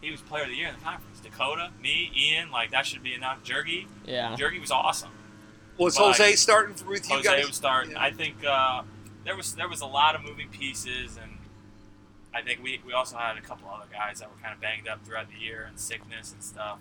he 0.00 0.10
was 0.10 0.20
player 0.20 0.42
of 0.44 0.48
the 0.48 0.56
year 0.56 0.68
in 0.68 0.74
the 0.74 0.80
conference. 0.80 1.20
Dakota, 1.20 1.70
me, 1.80 2.10
Ian, 2.16 2.50
like 2.50 2.70
that 2.72 2.86
should 2.86 3.02
be 3.02 3.14
enough. 3.14 3.44
Jergy, 3.44 3.86
Yeah. 4.04 4.34
Jergy 4.38 4.60
was 4.60 4.70
awesome. 4.70 5.10
Was 5.78 5.96
But, 5.96 6.06
Jose 6.08 6.34
starting 6.36 6.74
with 6.86 7.08
you 7.08 7.16
Jose 7.16 7.22
guys? 7.28 7.36
Jose 7.36 7.46
was 7.46 7.56
starting. 7.56 7.92
Yeah. 7.92 8.02
I 8.02 8.10
think 8.10 8.44
uh, 8.44 8.82
there 9.24 9.36
was 9.36 9.54
there 9.54 9.68
was 9.68 9.80
a 9.80 9.86
lot 9.86 10.14
of 10.14 10.22
moving 10.22 10.48
pieces, 10.48 11.16
and 11.16 11.38
I 12.34 12.42
think 12.42 12.62
we, 12.62 12.80
we 12.86 12.92
also 12.92 13.16
had 13.16 13.36
a 13.36 13.40
couple 13.40 13.68
other 13.68 13.86
guys 13.92 14.20
that 14.20 14.30
were 14.30 14.40
kind 14.42 14.54
of 14.54 14.60
banged 14.60 14.88
up 14.88 15.04
throughout 15.04 15.28
the 15.30 15.38
year 15.38 15.64
and 15.68 15.78
sickness 15.78 16.32
and 16.32 16.42
stuff. 16.42 16.78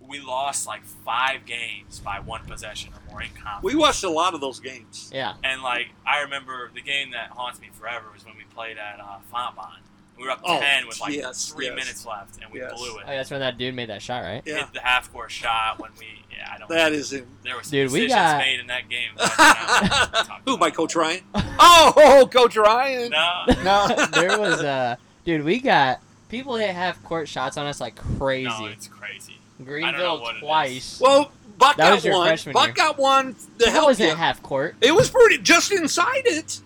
We 0.00 0.20
lost 0.20 0.66
like 0.66 0.84
five 0.84 1.46
games 1.46 2.00
by 2.00 2.20
one 2.20 2.44
possession 2.44 2.92
or 2.92 3.00
more 3.10 3.22
in 3.22 3.30
conference. 3.30 3.62
We 3.62 3.74
watched 3.74 4.04
a 4.04 4.10
lot 4.10 4.34
of 4.34 4.40
those 4.42 4.60
games. 4.60 5.10
Yeah. 5.14 5.34
and 5.42 5.62
like 5.62 5.88
I 6.06 6.20
remember 6.22 6.70
the 6.74 6.82
game 6.82 7.12
that 7.12 7.30
haunts 7.30 7.58
me 7.60 7.70
forever 7.72 8.06
was 8.12 8.24
when 8.24 8.36
we 8.36 8.44
played 8.54 8.76
at 8.76 9.00
uh, 9.00 9.18
Fontbonne. 9.32 9.80
We 10.18 10.24
were 10.24 10.30
up 10.30 10.40
Oh, 10.44 10.58
ten 10.60 10.86
with 10.86 11.00
like 11.00 11.14
yes, 11.14 11.48
three 11.48 11.66
yes. 11.66 11.74
minutes 11.74 12.06
left, 12.06 12.40
and 12.42 12.52
we 12.52 12.60
Yes. 12.60 12.72
blew 12.74 12.98
it. 12.98 13.04
Oh, 13.06 13.10
that's 13.10 13.30
when 13.30 13.40
that 13.40 13.58
dude 13.58 13.74
made 13.74 13.88
that 13.88 14.00
shot, 14.02 14.22
right? 14.22 14.42
Yeah. 14.44 14.58
Hit 14.58 14.72
the 14.72 14.80
half 14.80 15.12
court 15.12 15.30
shot 15.30 15.78
when 15.80 15.90
we 15.98 16.06
yeah 16.30 16.52
I 16.54 16.58
don't. 16.58 16.68
That 16.68 16.92
is 16.92 17.12
in. 17.12 17.26
there 17.42 17.56
were 17.56 17.62
some 17.62 17.70
Dude, 17.72 17.90
we 17.92 18.00
decisions 18.02 18.14
got- 18.14 18.38
made 18.38 18.60
in 18.60 18.66
that 18.68 18.88
game. 18.88 19.10
that 19.16 19.34
I 19.38 20.08
don't 20.12 20.26
talk 20.26 20.40
Who, 20.44 20.54
about. 20.54 20.60
by 20.60 20.70
Coach 20.70 20.94
Ryan? 20.94 21.20
oh, 21.34 22.28
Coach 22.32 22.56
Ryan. 22.56 23.10
No, 23.10 23.44
No. 23.64 24.06
there 24.12 24.38
was 24.38 24.60
uh 24.62 24.96
dude, 25.24 25.44
we 25.44 25.58
got 25.60 26.00
people 26.28 26.56
hit 26.56 26.70
half 26.74 27.02
court 27.04 27.28
shots 27.28 27.56
on 27.56 27.66
us 27.66 27.80
like 27.80 27.96
crazy. 27.96 28.44
no, 28.48 28.66
it's 28.66 28.86
crazy. 28.88 29.32
I 29.34 29.62
don't 29.62 29.66
know 29.66 29.72
Greenville 29.72 30.20
what 30.20 30.34
it 30.34 30.38
is. 30.38 30.42
twice. 30.42 31.00
Well, 31.00 31.32
Buck 31.58 31.76
That 31.76 31.88
got 31.88 31.94
was 31.94 32.04
your 32.04 32.14
one. 32.14 32.26
freshman 32.28 32.52
Buck 32.52 32.66
year. 32.66 32.74
got 32.74 32.98
one. 32.98 33.36
The 33.58 33.70
hell 33.70 33.86
wasn't 33.86 34.08
yeah. 34.10 34.14
half 34.16 34.42
court. 34.42 34.74
It 34.80 34.92
was 34.94 35.08
pretty 35.10 35.38
just 35.38 35.70
inside 35.72 36.22
it, 36.26 36.60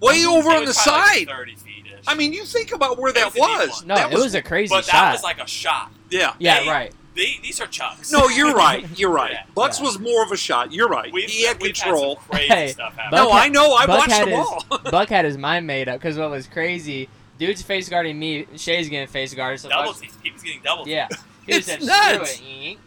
way 0.00 0.24
over 0.24 0.50
It 0.50 0.56
on 0.58 0.60
the 0.62 0.66
was 0.68 0.78
probably, 0.78 1.00
like, 1.02 1.08
side. 1.16 1.28
Thirty 1.28 1.56
feet 1.56 1.81
ish. 2.02 2.08
I 2.08 2.14
mean, 2.14 2.32
you 2.32 2.44
think 2.44 2.72
about 2.72 2.98
where 2.98 3.10
It 3.10 3.14
that 3.16 3.26
was 3.26 3.34
a 3.34 3.38
deep 3.38 3.42
was. 3.70 3.80
one. 3.80 3.88
No, 3.88 3.94
that 3.96 4.12
it 4.12 4.18
was 4.18 4.34
a 4.34 4.42
crazy 4.42 4.74
but 4.74 4.84
shot. 4.84 4.92
that 4.92 5.12
was 5.12 5.22
like 5.22 5.40
a 5.40 5.46
shot. 5.46 5.92
yeah. 6.10 6.34
yeah, 6.38 6.60
They- 6.64 6.68
right. 6.68 6.92
They, 7.14 7.38
these 7.42 7.60
are 7.60 7.66
chucks. 7.66 8.10
No, 8.10 8.28
you're 8.30 8.54
right. 8.56 8.86
You're 8.98 9.10
right. 9.10 9.32
Yeah. 9.32 9.42
Bucks 9.54 9.78
Yeah. 9.78 9.84
was 9.84 9.98
more 9.98 10.24
of 10.24 10.32
a 10.32 10.36
shot. 10.36 10.72
You're 10.72 10.88
right. 10.88 11.12
We've, 11.12 11.28
he 11.28 11.44
had 11.46 11.60
control. 11.60 12.14
Had 12.16 12.22
some 12.24 12.30
crazy 12.30 12.48
Hey, 12.48 12.68
stuff 12.68 12.96
happen. 12.96 13.14
No, 13.18 13.30
had- 13.32 13.42
I 13.44 13.48
know. 13.48 13.74
I 13.74 13.84
Buck 13.86 13.98
watched 13.98 14.12
had 14.12 14.28
them 14.28 14.38
his, 14.38 14.46
all. 14.70 14.78
Buck 14.90 15.08
had 15.10 15.26
his 15.26 15.36
mind 15.36 15.66
made 15.66 15.90
up 15.90 16.00
because 16.00 16.16
what 16.16 16.30
was 16.30 16.46
crazy, 16.46 17.10
dude's 17.38 17.60
face 17.60 17.90
guarding 17.90 18.18
me, 18.18 18.46
Shay's 18.56 18.88
getting 18.88 19.08
face 19.08 19.34
guarded. 19.34 19.60
So 19.60 19.68
double 19.68 19.88
Buck's- 19.90 20.00
team. 20.00 20.10
He 20.22 20.30
was 20.30 20.42
getting 20.42 20.62
double. 20.62 20.88
Yeah. 20.88 21.08
He 21.44 21.52
It's 21.52 21.66
said, 21.66 21.82
nuts. 21.82 22.40
It." 22.42 22.78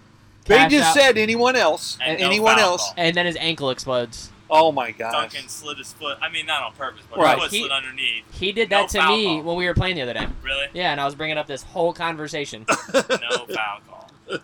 they 0.46 0.68
just 0.70 0.88
out, 0.88 0.94
said 0.96 1.18
anyone 1.20 1.56
else. 1.56 2.00
And 2.02 2.12
And 2.14 2.22
no 2.22 2.26
anyone 2.26 2.58
else. 2.58 2.82
call. 2.82 2.94
and 2.98 3.16
then 3.16 3.28
his 3.28 3.36
ankle 3.36 3.70
explodes. 3.70 4.32
Oh 4.58 4.72
my 4.72 4.92
gosh. 4.92 5.12
Duncan 5.14 5.48
slid 5.50 5.78
his 5.78 5.94
foot. 5.94 6.18
I 6.22 6.30
mean, 6.30 6.46
not 6.46 6.64
on 6.64 6.74
purpose, 6.74 7.04
but 7.10 7.20
Right. 7.20 7.36
his 7.36 7.44
foot 7.46 7.52
He- 7.54 7.60
slid 7.60 7.72
underneath. 7.72 8.24
He 8.32 8.52
did 8.52 8.70
No 8.70 8.82
that 8.82 8.90
to 8.90 9.08
me 9.08 9.26
call. 9.26 9.42
when 9.44 9.56
we 9.58 9.66
were 9.66 9.74
playing 9.74 9.96
the 9.96 10.02
other 10.04 10.14
day. 10.14 10.28
Really? 10.42 10.68
Yeah, 10.74 10.92
and 10.92 11.00
I 11.02 11.06
was 11.06 11.16
bringing 11.16 11.38
up 11.38 11.48
this 11.48 11.64
whole 11.64 11.94
conversation. 11.94 12.66
No 12.94 13.02
foul 13.02 13.80
call. 13.88 14.12
Man, 14.28 14.40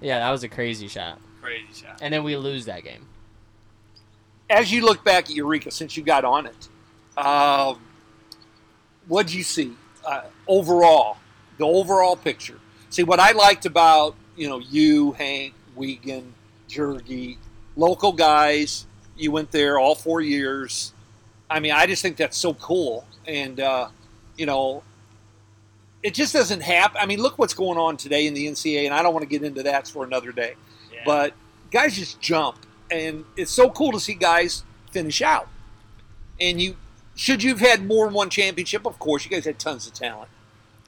yeah, 0.00 0.18
that 0.20 0.30
was 0.30 0.42
a 0.42 0.48
crazy 0.48 0.88
shot. 0.88 1.18
crazy 1.42 1.66
shot. 1.84 1.98
And 2.00 2.12
then 2.14 2.24
we 2.24 2.36
lose 2.36 2.64
that 2.66 2.82
game. 2.84 3.06
As 4.48 4.70
you 4.72 4.84
look 4.84 5.04
back 5.04 5.24
at 5.24 5.30
Eureka, 5.30 5.70
since 5.70 5.96
you 5.96 6.02
got 6.04 6.24
on 6.24 6.46
it, 6.46 6.68
um, 7.18 7.80
what'd 9.08 9.32
you 9.32 9.42
see 9.42 9.72
uh, 10.04 10.22
overall? 10.46 11.16
The 11.58 11.64
overall 11.66 12.16
picture. 12.16 12.58
See 12.90 13.02
what 13.02 13.18
I 13.20 13.32
liked 13.32 13.66
about 13.66 14.14
you 14.36 14.48
know 14.48 14.58
you, 14.58 15.12
Hank, 15.12 15.54
Wiegand, 15.74 16.32
Jergy, 16.68 17.38
local 17.76 18.12
guys. 18.12 18.85
You 19.16 19.30
went 19.30 19.50
there 19.50 19.78
all 19.78 19.94
four 19.94 20.20
years. 20.20 20.92
I 21.48 21.60
mean, 21.60 21.72
I 21.72 21.86
just 21.86 22.02
think 22.02 22.16
that's 22.16 22.36
so 22.36 22.54
cool, 22.54 23.06
and 23.26 23.60
uh, 23.60 23.88
you 24.36 24.46
know, 24.46 24.82
it 26.02 26.14
just 26.14 26.32
doesn't 26.32 26.60
happen. 26.60 26.98
I 27.00 27.06
mean, 27.06 27.20
look 27.20 27.38
what's 27.38 27.54
going 27.54 27.78
on 27.78 27.96
today 27.96 28.26
in 28.26 28.34
the 28.34 28.46
NCAA, 28.46 28.84
and 28.84 28.94
I 28.94 29.02
don't 29.02 29.12
want 29.12 29.22
to 29.22 29.28
get 29.28 29.42
into 29.42 29.62
that 29.64 29.88
for 29.88 30.04
another 30.04 30.32
day. 30.32 30.54
Yeah. 30.92 31.02
But 31.04 31.34
guys 31.70 31.96
just 31.96 32.20
jump, 32.20 32.58
and 32.90 33.24
it's 33.36 33.50
so 33.50 33.70
cool 33.70 33.92
to 33.92 34.00
see 34.00 34.14
guys 34.14 34.64
finish 34.90 35.22
out. 35.22 35.48
And 36.40 36.60
you, 36.60 36.76
should 37.14 37.42
you've 37.42 37.60
had 37.60 37.86
more 37.86 38.06
than 38.06 38.14
one 38.14 38.30
championship, 38.30 38.86
of 38.86 38.98
course, 38.98 39.24
you 39.24 39.30
guys 39.30 39.44
had 39.44 39.58
tons 39.58 39.86
of 39.86 39.94
talent. 39.94 40.30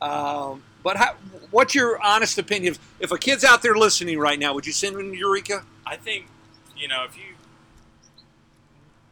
Um, 0.01 0.63
but 0.83 0.97
how, 0.97 1.15
what's 1.51 1.75
your 1.75 2.01
honest 2.03 2.39
opinion? 2.39 2.77
If, 3.01 3.11
a 3.11 3.19
kid's 3.19 3.45
out 3.45 3.63
there 3.63 3.75
listening 3.75 4.19
right 4.19 4.39
now, 4.39 4.55
would 4.55 4.67
you 4.67 4.73
send 4.73 4.97
him 4.97 5.13
to 5.13 5.19
Eureka? 5.19 5.65
I 5.87 5.97
think, 5.97 6.27
you 6.77 6.89
know, 6.89 7.05
if 7.05 7.17
you, 7.17 7.35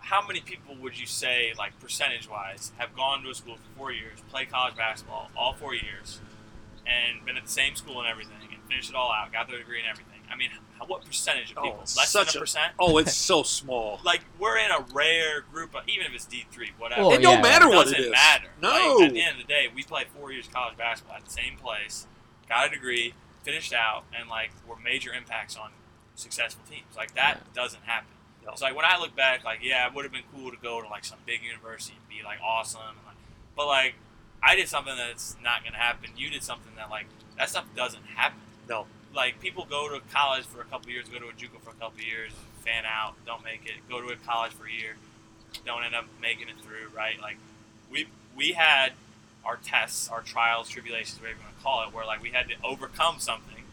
how 0.06 0.24
many 0.26 0.40
people 0.40 0.74
would 0.80 0.98
you 0.98 1.06
say, 1.06 1.52
like 1.58 1.78
percentage 1.80 2.28
wise, 2.30 2.72
have 2.78 2.94
gone 2.94 3.22
to 3.24 3.30
a 3.30 3.34
school 3.34 3.56
for 3.56 3.78
four 3.78 3.92
years, 3.92 4.20
played 4.30 4.50
college 4.50 4.76
basketball 4.76 5.30
all 5.36 5.52
four 5.54 5.74
years, 5.74 6.20
and 6.86 7.24
been 7.26 7.36
at 7.36 7.44
the 7.44 7.50
same 7.50 7.74
school 7.74 7.98
and 8.00 8.08
everything, 8.08 8.36
and 8.52 8.62
finished 8.68 8.88
it 8.90 8.94
all 8.96 9.10
out, 9.12 9.32
got 9.32 9.48
their 9.48 9.58
degree 9.58 9.80
and 9.80 9.88
everything? 9.88 10.20
I 10.30 10.36
mean, 10.36 10.50
how, 10.78 10.86
what 10.86 11.04
percentage 11.04 11.50
of 11.52 11.58
Oh, 11.58 11.62
people? 11.62 11.78
it's 11.82 11.96
Less 11.96 12.10
such 12.10 12.32
than 12.34 12.38
a- 12.38 12.40
a 12.40 12.42
percent? 12.42 12.72
Oh, 12.78 12.98
it's 12.98 13.14
so 13.16 13.42
small. 13.42 14.00
Like, 14.04 14.20
we're 14.38 14.58
in 14.58 14.70
a 14.70 14.84
rare 14.92 15.40
group, 15.52 15.74
of, 15.74 15.82
even 15.88 16.06
if 16.06 16.14
it's 16.14 16.26
D3, 16.26 16.70
whatever. 16.78 17.02
Well, 17.02 17.12
it 17.12 17.22
don't 17.22 17.36
yeah, 17.36 17.42
matter 17.42 17.66
it 17.66 17.70
what 17.70 17.84
doesn't 17.86 17.98
it 17.98 18.04
is. 18.06 18.10
matter. 18.12 18.48
No. 18.62 18.68
Like, 18.98 19.08
at 19.08 19.12
the 19.14 19.20
end 19.22 19.40
of 19.40 19.46
the 19.46 19.52
day, 19.52 19.66
we 19.74 19.82
played 19.82 20.06
four 20.08 20.30
years 20.32 20.46
of 20.46 20.52
college 20.54 20.76
basketball 20.76 21.16
at 21.16 21.24
the 21.24 21.30
same 21.32 21.56
place, 21.56 22.06
got 22.48 22.66
a 22.68 22.70
degree, 22.70 23.14
finished 23.42 23.72
out, 23.72 24.04
and 24.16 24.28
like 24.28 24.50
were 24.68 24.76
major 24.76 25.12
impacts 25.12 25.56
on 25.56 25.70
successful 26.14 26.62
teams. 26.70 26.96
Like 26.96 27.14
that 27.14 27.52
doesn't 27.54 27.82
happen. 27.84 28.08
No. 28.46 28.52
It's 28.52 28.62
like 28.62 28.76
when 28.76 28.84
I 28.84 28.98
look 28.98 29.16
back, 29.16 29.44
like 29.44 29.58
yeah, 29.62 29.86
it 29.86 29.94
would 29.94 30.04
have 30.04 30.12
been 30.12 30.22
cool 30.32 30.50
to 30.52 30.56
go 30.56 30.80
to 30.80 30.88
like 30.88 31.04
some 31.04 31.18
big 31.26 31.42
university 31.42 31.96
and 31.98 32.08
be 32.08 32.24
like 32.24 32.38
awesome, 32.40 32.80
and, 32.88 32.98
like, 33.04 33.16
but 33.56 33.66
like 33.66 33.94
I 34.42 34.54
did 34.54 34.68
something 34.68 34.96
that's 34.96 35.36
not 35.42 35.64
gonna 35.64 35.76
happen. 35.76 36.10
You 36.16 36.30
did 36.30 36.44
something 36.44 36.72
that 36.76 36.88
like 36.88 37.06
that 37.36 37.50
stuff 37.50 37.66
doesn't 37.74 38.04
happen. 38.04 38.38
No. 38.68 38.86
Like 39.12 39.40
people 39.40 39.66
go 39.68 39.88
to 39.88 40.00
college 40.12 40.44
for 40.44 40.60
a 40.60 40.64
couple 40.64 40.90
years, 40.90 41.08
go 41.08 41.18
to 41.18 41.26
a 41.26 41.32
JUCO 41.32 41.60
for 41.62 41.70
a 41.70 41.74
couple 41.74 42.00
years, 42.00 42.32
fan 42.64 42.84
out, 42.86 43.14
don't 43.26 43.42
make 43.42 43.62
it. 43.64 43.88
Go 43.88 44.00
to 44.00 44.08
a 44.12 44.16
college 44.16 44.52
for 44.52 44.66
a 44.66 44.72
year, 44.72 44.96
don't 45.64 45.82
end 45.82 45.94
up 45.94 46.04
making 46.22 46.48
it 46.48 46.56
through. 46.62 46.88
Right? 46.94 47.20
Like 47.20 47.38
we 47.90 48.06
we 48.36 48.52
had 48.52 48.92
our 49.44 49.56
tests, 49.56 50.08
our 50.08 50.22
trials, 50.22 50.68
tribulations, 50.68 51.20
whatever 51.20 51.38
you 51.38 51.44
want 51.44 51.56
to 51.56 51.62
call 51.64 51.82
it, 51.82 51.92
where 51.92 52.06
like 52.06 52.22
we 52.22 52.30
had 52.30 52.48
to 52.48 52.54
overcome 52.62 53.18
something, 53.18 53.64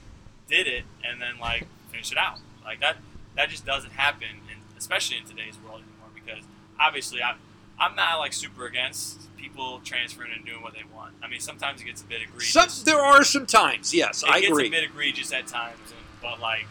did 0.48 0.66
it, 0.66 0.86
and 1.04 1.22
then 1.22 1.38
like 1.40 1.68
finish 1.92 2.12
it 2.12 2.18
out. 2.18 2.40
Like 2.64 2.80
that 2.80 2.98
that 3.36 3.50
just 3.50 3.66
doesn't 3.66 3.92
happen, 3.94 4.30
and 4.50 4.63
especially 4.84 5.18
in 5.18 5.24
today's 5.24 5.56
world 5.64 5.80
anymore. 5.80 6.12
Because 6.14 6.44
obviously, 6.80 7.24
I'm 7.24 7.38
I'm 7.80 7.96
not 7.96 8.20
like 8.20 8.34
super 8.34 8.66
against 8.66 9.36
people 9.38 9.82
transferring 9.84 10.32
and 10.36 10.46
doing 10.46 10.62
what 10.62 10.74
they 10.74 10.84
want. 10.94 11.14
I 11.24 11.28
mean, 11.28 11.40
sometimes 11.40 11.82
it 11.82 11.86
gets 11.86 12.02
a 12.02 12.06
bit 12.06 12.22
egregious. 12.22 12.52
Some, 12.52 12.70
there 12.86 13.00
are 13.00 13.24
some 13.24 13.46
times, 13.46 13.94
yes, 13.94 14.24
it 14.24 14.30
I 14.30 14.42
gets 14.42 14.60
a 14.60 14.70
bit 14.70 14.84
egregious 14.84 15.32
at 15.32 15.48
times, 15.48 15.80
and, 15.88 16.06
but 16.22 16.40
like 16.40 16.68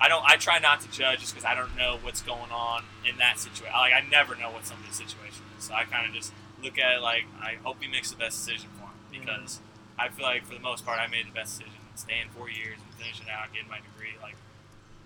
I 0.00 0.08
don't. 0.08 0.24
I 0.24 0.36
try 0.36 0.58
not 0.58 0.80
to 0.82 0.90
judge 0.90 1.20
just 1.20 1.34
because 1.34 1.44
I 1.44 1.54
don't 1.54 1.76
know 1.76 1.98
what's 2.02 2.22
going 2.22 2.50
on 2.52 2.84
in 3.08 3.18
that 3.18 3.38
situation. 3.38 3.74
Like 3.74 3.92
I 3.92 4.04
never 4.08 4.36
know 4.36 4.50
what 4.50 4.66
somebody's 4.66 4.96
situation 4.96 5.42
is, 5.58 5.64
so 5.64 5.74
I 5.74 5.84
kind 5.84 6.06
of 6.06 6.14
just 6.14 6.32
look 6.62 6.78
at 6.78 6.96
it 6.96 7.00
like 7.02 7.24
I 7.40 7.56
hope 7.64 7.82
he 7.82 7.88
makes 7.90 8.10
the 8.10 8.16
best 8.16 8.38
decision 8.38 8.70
for 8.78 8.86
him 8.86 8.92
mm-hmm. 9.12 9.20
because 9.20 9.60
I 9.98 10.08
feel 10.08 10.24
like 10.24 10.44
for 10.44 10.54
the 10.54 10.60
most 10.60 10.84
part 10.84 11.00
I 11.00 11.08
made 11.08 11.26
the 11.26 11.32
best 11.32 11.58
decision. 11.58 11.80
Staying 11.96 12.28
four 12.36 12.50
years 12.50 12.76
and 12.76 12.92
finishing 13.00 13.24
out, 13.32 13.50
getting 13.54 13.70
my 13.70 13.80
degree, 13.80 14.12
like 14.20 14.36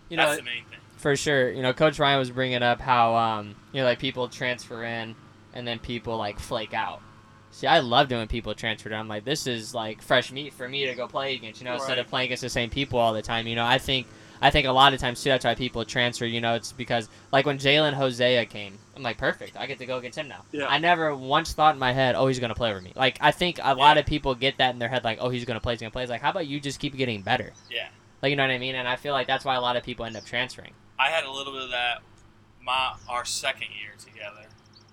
You 0.08 0.16
that's 0.16 0.32
know, 0.32 0.36
the 0.38 0.42
main 0.42 0.64
thing. 0.64 0.82
For 1.00 1.16
sure. 1.16 1.50
You 1.50 1.62
know, 1.62 1.72
Coach 1.72 1.98
Ryan 1.98 2.18
was 2.18 2.30
bringing 2.30 2.62
up 2.62 2.80
how 2.80 3.16
um, 3.16 3.56
you 3.72 3.80
know, 3.80 3.86
like 3.86 3.98
people 3.98 4.28
transfer 4.28 4.84
in 4.84 5.16
and 5.52 5.66
then 5.66 5.78
people 5.78 6.16
like 6.16 6.38
flake 6.38 6.74
out. 6.74 7.00
See, 7.52 7.66
I 7.66 7.80
loved 7.80 8.12
it 8.12 8.16
when 8.16 8.28
people 8.28 8.54
transferred. 8.54 8.92
I'm 8.92 9.08
like, 9.08 9.24
this 9.24 9.46
is 9.46 9.74
like 9.74 10.02
fresh 10.02 10.30
meat 10.30 10.52
for 10.52 10.68
me 10.68 10.86
to 10.86 10.94
go 10.94 11.08
play 11.08 11.34
against. 11.34 11.60
You 11.60 11.64
know, 11.64 11.74
instead 11.74 11.98
of 11.98 12.06
playing 12.06 12.26
against 12.26 12.42
the 12.42 12.48
same 12.48 12.70
people 12.70 12.98
all 12.98 13.12
the 13.12 13.22
time. 13.22 13.46
You 13.46 13.56
know, 13.56 13.66
I 13.66 13.78
think 13.78 14.06
I 14.40 14.50
think 14.50 14.66
a 14.66 14.72
lot 14.72 14.94
of 14.94 15.00
times 15.00 15.22
too 15.22 15.30
that's 15.30 15.44
why 15.44 15.54
people 15.54 15.84
transfer. 15.84 16.26
You 16.26 16.40
know, 16.40 16.54
it's 16.54 16.72
because 16.72 17.08
like 17.32 17.46
when 17.46 17.58
Jalen 17.58 17.94
Hosea 17.94 18.46
came, 18.46 18.78
I'm 18.94 19.02
like, 19.02 19.18
perfect. 19.18 19.56
I 19.56 19.66
get 19.66 19.78
to 19.78 19.86
go 19.86 19.98
against 19.98 20.18
him 20.18 20.28
now. 20.28 20.44
Yeah. 20.52 20.66
I 20.68 20.78
never 20.78 21.14
once 21.14 21.52
thought 21.52 21.74
in 21.74 21.80
my 21.80 21.92
head, 21.92 22.14
oh, 22.14 22.28
he's 22.28 22.38
gonna 22.38 22.54
play 22.54 22.70
over 22.70 22.80
me. 22.80 22.92
Like 22.94 23.18
I 23.20 23.32
think 23.32 23.58
a 23.62 23.74
lot 23.74 23.98
of 23.98 24.06
people 24.06 24.34
get 24.34 24.58
that 24.58 24.72
in 24.72 24.78
their 24.78 24.88
head, 24.88 25.02
like, 25.02 25.18
oh, 25.20 25.28
he's 25.28 25.44
gonna 25.44 25.60
play, 25.60 25.72
he's 25.74 25.80
gonna 25.80 25.90
play. 25.90 26.02
It's 26.02 26.10
like, 26.10 26.22
how 26.22 26.30
about 26.30 26.46
you 26.46 26.60
just 26.60 26.78
keep 26.78 26.94
getting 26.94 27.22
better? 27.22 27.52
Yeah. 27.70 27.88
Like 28.22 28.30
you 28.30 28.36
know 28.36 28.44
what 28.44 28.52
I 28.52 28.58
mean? 28.58 28.74
And 28.74 28.86
I 28.86 28.96
feel 28.96 29.12
like 29.12 29.26
that's 29.26 29.44
why 29.44 29.56
a 29.56 29.60
lot 29.60 29.76
of 29.76 29.82
people 29.82 30.04
end 30.04 30.16
up 30.16 30.24
transferring. 30.24 30.72
I 31.00 31.08
had 31.08 31.24
a 31.24 31.30
little 31.30 31.52
bit 31.54 31.62
of 31.62 31.70
that 31.70 32.02
my 32.62 32.94
our 33.08 33.24
second 33.24 33.68
year 33.80 33.92
together. 33.98 34.46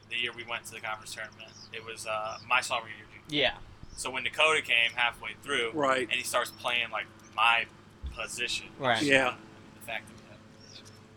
The 0.10 0.16
year 0.16 0.32
we 0.36 0.43
went 0.49 0.64
to 0.66 0.72
the 0.72 0.80
conference 0.80 1.14
tournament, 1.14 1.51
it 1.74 1.84
was 1.86 2.08
uh, 2.08 2.38
my 2.47 2.62
sophomore 2.62 2.88
year. 2.89 3.05
Yeah. 3.30 3.55
So 3.97 4.10
when 4.10 4.24
Dakota 4.24 4.62
came 4.62 4.91
halfway 4.95 5.32
through, 5.43 5.72
Right. 5.74 6.03
and 6.03 6.12
he 6.12 6.24
starts 6.24 6.49
playing 6.51 6.91
like 6.91 7.08
my 7.36 7.66
position, 8.18 8.68
Right. 8.80 9.01
Yeah. 9.03 9.34
The 9.80 9.86
fact 9.86 10.05
that 10.08 10.16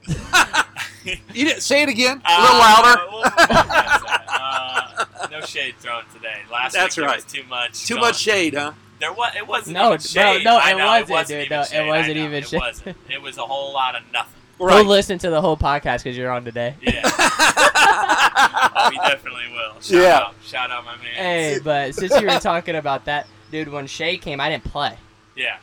we 0.07 0.13
have 0.13 0.67
position. 1.05 1.23
You 1.35 1.45
didn't 1.47 1.63
say 1.63 1.83
it 1.83 1.89
again. 1.89 2.21
Uh, 2.25 2.37
a 2.37 2.43
little 2.43 2.59
louder. 2.59 3.01
we'll- 3.11 3.21
we'll 3.21 3.31
pass 3.31 4.03
that. 4.03 4.25
Uh, 4.29 5.29
no 5.31 5.41
shade 5.43 5.77
thrown 5.79 6.03
today. 6.13 6.41
Last 6.51 6.73
That's 6.73 6.97
week 6.97 7.07
right. 7.07 7.17
Was 7.17 7.25
too 7.33 7.45
much. 7.45 7.87
Too 7.87 7.95
going- 7.95 8.07
much 8.09 8.19
shade, 8.19 8.55
huh? 8.55 8.73
There 8.99 9.13
was. 9.13 9.33
It 9.37 9.47
wasn't. 9.47 9.75
No, 9.75 9.81
even 9.87 9.91
bro, 9.93 9.99
shade. 9.99 10.45
no, 10.45 10.57
I 10.57 10.73
it 10.73 10.77
know, 10.77 10.87
wasn't, 10.87 11.11
wasn't 11.11 11.29
dude. 11.29 11.47
even 11.47 11.57
No, 11.57 11.61
it 11.63 11.69
shade. 11.69 11.79
I 11.81 11.87
wasn't 11.87 12.17
know, 12.17 12.25
even 12.25 12.35
it 12.43 12.49
shade. 12.49 12.61
Wasn't. 12.61 12.97
It 13.09 13.23
was 13.23 13.39
a 13.39 13.43
whole 13.43 13.73
lot 13.73 13.95
of 13.97 14.03
nothing. 14.13 14.40
Go 14.69 14.83
listen 14.83 15.19
to 15.21 15.31
the 15.31 15.41
whole 15.41 15.57
podcast 15.57 15.99
because 16.05 16.17
you're 16.17 16.31
on 16.31 16.45
today. 16.45 16.77
Yeah. 16.83 17.01
oh, 17.05 18.89
we 18.91 18.97
definitely 18.99 19.45
will. 19.53 19.81
Shout 19.81 19.91
Yeah. 20.03 20.17
Out, 20.19 20.35
shout 20.45 20.71
out 20.71 20.85
my 20.85 20.97
man. 20.97 21.15
Hey, 21.15 21.59
but 21.63 21.95
since 21.95 22.13
you 22.21 22.27
were 22.27 22.39
talking 22.41 22.77
about 22.77 23.07
that, 23.07 23.27
dude, 23.51 23.69
when 23.69 23.87
Shay 23.87 24.19
came, 24.19 24.41
I 24.41 24.49
didn't 24.51 24.65
play 24.65 24.97
Yeah. 25.35 25.57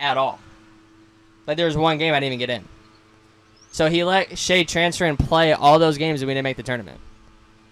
at 0.00 0.16
all. 0.16 0.38
Like 1.46 1.56
there 1.56 1.66
was 1.66 1.76
one 1.76 1.98
game 1.98 2.14
I 2.14 2.20
didn't 2.20 2.34
even 2.34 2.38
get 2.38 2.50
in. 2.50 2.64
So 3.70 3.88
he 3.90 4.02
let 4.02 4.38
Shay 4.38 4.64
transfer 4.64 5.04
and 5.04 5.18
play 5.18 5.52
all 5.52 5.78
those 5.78 5.98
games, 5.98 6.22
and 6.22 6.26
we 6.26 6.32
didn't 6.34 6.44
make 6.44 6.56
the 6.56 6.62
tournament. 6.62 7.00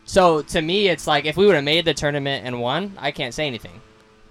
So 0.05 0.43
to 0.43 0.61
me, 0.61 0.89
it's 0.89 1.07
like 1.07 1.25
if 1.25 1.37
we 1.37 1.47
would 1.47 1.55
have 1.55 1.65
made 1.65 1.85
the 1.85 1.95
tournament 1.95 2.47
and 2.47 2.61
won, 2.61 2.93
I 2.99 3.11
can't 3.11 3.33
say 3.35 3.47
anything. 3.47 3.81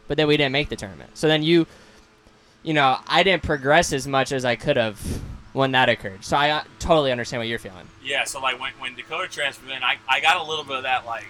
But 0.07 0.17
then 0.17 0.27
we 0.27 0.37
didn't 0.37 0.51
make 0.53 0.69
the 0.69 0.75
tournament. 0.75 1.17
So 1.17 1.27
then 1.27 1.41
you, 1.43 1.65
you 2.61 2.73
know, 2.73 2.97
I 3.07 3.23
didn't 3.23 3.41
progress 3.43 3.91
as 3.91 4.07
much 4.07 4.31
as 4.31 4.45
I 4.45 4.55
could 4.55 4.77
have 4.77 4.99
when 5.55 5.71
that 5.71 5.87
occurred. 5.89 6.23
So 6.25 6.35
I 6.37 6.49
uh, 6.51 6.63
totally 6.79 7.11
understand 7.11 7.39
what 7.39 7.47
you're 7.47 7.59
feeling. 7.59 7.87
Yeah. 8.03 8.25
So 8.25 8.39
like 8.41 8.59
when, 8.59 8.73
when 8.79 8.93
Dakota 8.95 9.27
transferred 9.29 9.71
in, 9.71 9.81
I, 9.83 9.97
I 10.07 10.19
got 10.19 10.35
a 10.37 10.43
little 10.43 10.65
bit 10.65 10.75
of 10.77 10.83
that 10.83 11.05
like 11.05 11.25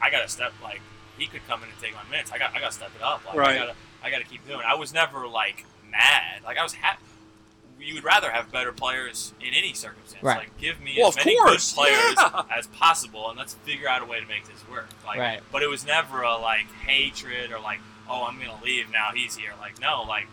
I 0.00 0.10
got 0.10 0.22
to 0.22 0.28
step 0.28 0.52
like 0.62 0.80
he 1.18 1.26
could 1.26 1.40
come 1.48 1.62
in 1.62 1.68
and 1.70 1.78
take 1.80 1.94
my 1.94 2.04
minutes. 2.10 2.30
I 2.30 2.38
got 2.38 2.54
I 2.54 2.60
got 2.60 2.68
to 2.72 2.76
step 2.76 2.90
it 2.94 3.02
up. 3.02 3.24
Like, 3.26 3.36
Right. 3.36 3.56
I 3.56 3.58
gotta 3.58 3.74
I 4.04 4.10
got 4.10 4.18
to 4.18 4.24
keep 4.24 4.46
doing. 4.46 4.60
it. 4.60 4.66
I 4.66 4.74
was 4.74 4.92
never 4.92 5.26
like 5.26 5.64
mad. 5.90 6.42
Like 6.44 6.58
I 6.58 6.62
was 6.62 6.74
happy. 6.74 7.02
You 7.80 7.94
would 7.94 8.04
rather 8.04 8.30
have 8.30 8.52
better 8.52 8.70
players 8.72 9.32
in 9.40 9.54
any 9.54 9.72
circumstance. 9.72 10.22
Right. 10.22 10.38
Like 10.38 10.58
give 10.58 10.80
me 10.80 10.96
Well, 10.98 11.08
as 11.08 11.16
many 11.16 11.36
course, 11.38 11.72
good 11.72 11.80
players 11.80 12.14
yeah. 12.16 12.42
as 12.56 12.66
possible, 12.68 13.28
and 13.30 13.36
let's 13.38 13.54
figure 13.54 13.88
out 13.88 14.02
a 14.02 14.04
way 14.04 14.20
to 14.20 14.26
make 14.26 14.46
this 14.46 14.62
work. 14.70 14.88
Like, 15.04 15.18
Right. 15.18 15.40
But 15.50 15.62
it 15.62 15.68
was 15.68 15.84
never 15.86 16.22
a 16.22 16.36
like 16.36 16.66
hatred 16.86 17.50
or 17.50 17.58
like, 17.58 17.80
oh, 18.08 18.24
I'm 18.24 18.38
gonna 18.38 18.62
leave 18.62 18.90
now. 18.92 19.10
He's 19.14 19.34
here. 19.36 19.52
Like, 19.60 19.80
no, 19.80 20.02
like 20.06 20.26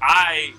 I 0.00 0.52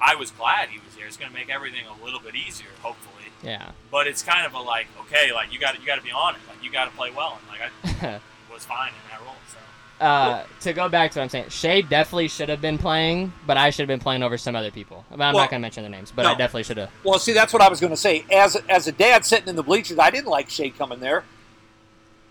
I 0.00 0.14
was 0.16 0.30
glad 0.30 0.68
he 0.68 0.78
was 0.78 0.94
here. 0.96 1.06
It's 1.06 1.16
gonna 1.16 1.32
make 1.32 1.50
everything 1.50 1.84
a 1.86 2.04
little 2.04 2.20
bit 2.20 2.34
easier, 2.34 2.68
hopefully. 2.82 3.14
Yeah. 3.42 3.72
But 3.90 4.06
it's 4.06 4.22
kind 4.22 4.46
of 4.46 4.54
a 4.54 4.58
like, 4.60 4.86
okay, 5.02 5.32
like 5.32 5.52
you 5.52 5.58
got 5.58 5.78
you 5.78 5.86
got 5.86 5.96
to 5.96 6.02
be 6.02 6.10
on 6.10 6.34
it. 6.34 6.40
Like 6.48 6.62
you 6.64 6.72
got 6.72 6.86
to 6.86 6.96
play 6.96 7.10
well, 7.10 7.38
and 7.38 7.48
like 7.48 8.02
I 8.02 8.20
was 8.52 8.64
fine 8.64 8.88
in 8.88 9.10
that 9.10 9.20
role. 9.20 9.34
So 9.52 10.04
uh, 10.04 10.44
to 10.60 10.72
go 10.72 10.88
back 10.88 11.12
to 11.12 11.18
what 11.18 11.24
I'm 11.24 11.28
saying, 11.28 11.48
Shay 11.50 11.82
definitely 11.82 12.28
should 12.28 12.48
have 12.48 12.60
been 12.60 12.78
playing, 12.78 13.32
but 13.46 13.56
I 13.56 13.70
should 13.70 13.82
have 13.82 13.88
been 13.88 14.00
playing 14.00 14.22
over 14.22 14.36
some 14.38 14.56
other 14.56 14.70
people. 14.70 15.04
But 15.10 15.20
I'm 15.20 15.34
Well, 15.34 15.44
not 15.44 15.50
going 15.50 15.60
to 15.60 15.62
mention 15.62 15.82
their 15.82 15.90
names, 15.90 16.10
but 16.10 16.26
I 16.26 16.30
definitely 16.34 16.64
should 16.64 16.78
have. 16.78 16.90
Well, 17.04 17.18
see, 17.18 17.32
that's 17.32 17.52
what 17.52 17.62
I 17.62 17.68
was 17.68 17.80
going 17.80 17.92
to 17.92 17.96
say. 17.96 18.24
As 18.32 18.56
as 18.68 18.88
a 18.88 18.92
dad 18.92 19.24
sitting 19.24 19.48
in 19.48 19.56
the 19.56 19.62
bleachers, 19.62 19.98
I 19.98 20.10
didn't 20.10 20.28
like 20.30 20.48
Shea 20.48 20.70
coming 20.70 21.00
there 21.00 21.24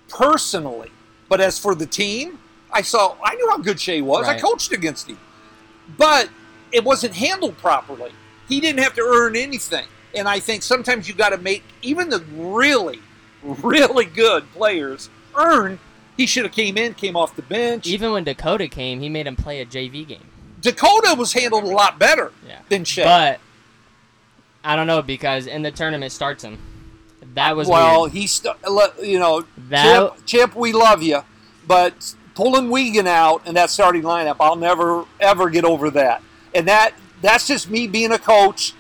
personally, 0.10 0.92
but 1.30 1.40
as 1.42 1.58
for 1.60 1.76
the 1.76 1.86
team, 1.86 2.40
I 2.72 2.82
saw 2.82 3.16
I 3.24 3.36
knew 3.36 3.50
how 3.50 3.58
good 3.60 3.80
Shea 3.80 4.02
was. 4.02 4.28
I 4.28 4.40
coached 4.40 4.72
against 4.72 5.08
him, 5.08 5.20
but 5.98 6.30
it 6.74 6.84
wasn't 6.84 7.14
handled 7.16 7.58
properly. 7.60 8.12
He 8.50 8.60
didn't 8.60 8.80
have 8.84 8.94
to 8.96 9.02
earn 9.02 9.36
anything, 9.38 9.86
and 10.14 10.28
I 10.28 10.40
think 10.40 10.64
sometimes 10.64 11.08
you 11.08 11.14
got 11.14 11.30
to 11.30 11.38
make 11.38 11.64
even 11.82 12.10
the 12.10 12.20
really, 12.34 13.00
really 13.42 14.06
good 14.06 14.52
players 14.54 15.10
earn. 15.36 15.80
He 16.18 16.26
should 16.26 16.44
have 16.44 16.52
came 16.54 16.78
in, 16.78 16.94
came 16.94 17.16
off 17.16 17.36
the 17.36 17.42
bench. 17.42 17.88
Even 17.88 18.12
when 18.12 18.24
Dakota 18.24 18.68
came, 18.68 19.00
he 19.00 19.10
made 19.10 19.26
him 19.26 19.36
play 19.36 19.62
a 19.62 19.66
JV 19.66 20.06
game. 20.08 20.28
Dakota 20.62 21.16
was 21.18 21.34
handled 21.34 21.64
a 21.64 21.68
lot 21.68 21.98
better 22.00 22.32
Yeah. 22.48 22.60
than 22.70 22.84
Shea. 22.86 23.04
But 23.04 23.40
I 24.64 24.76
don't 24.76 24.88
know 24.88 25.02
because 25.02 25.48
in 25.48 25.62
the 25.62 25.72
tournament 25.72 26.12
starts 26.12 26.44
him. 26.44 26.58
That 27.34 27.56
was 27.56 27.68
well, 27.68 28.02
weird. 28.04 28.14
he's 28.14 28.32
st- 28.32 28.56
you 29.02 29.18
know 29.20 29.44
That 29.70 30.12
Chip, 30.26 30.26
Chip, 30.26 30.56
we 30.56 30.72
love 30.72 31.02
you, 31.02 31.22
but 31.68 32.14
pulling 32.36 32.70
Wiegand 32.70 33.08
out 33.08 33.46
in 33.48 33.56
that 33.56 33.70
starting 33.72 34.04
lineup, 34.04 34.36
I'll 34.40 34.56
never 34.56 35.06
ever 35.20 35.50
get 35.50 35.66
over 35.66 35.90
that. 35.92 36.22
And 36.56 36.68
that 36.68 36.94
that's 37.22 37.48
just 37.48 37.70
me 37.70 37.88
being 37.88 38.12
a 38.12 38.20
coach. 38.20 38.74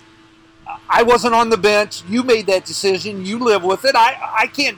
I 0.89 1.03
wasn't 1.03 1.33
on 1.33 1.49
the 1.49 1.57
bench. 1.57 2.03
You 2.07 2.23
made 2.23 2.45
that 2.47 2.65
decision. 2.65 3.25
You 3.25 3.39
live 3.39 3.63
with 3.63 3.85
it. 3.85 3.95
I 3.95 4.17
I 4.37 4.47
can't 4.47 4.77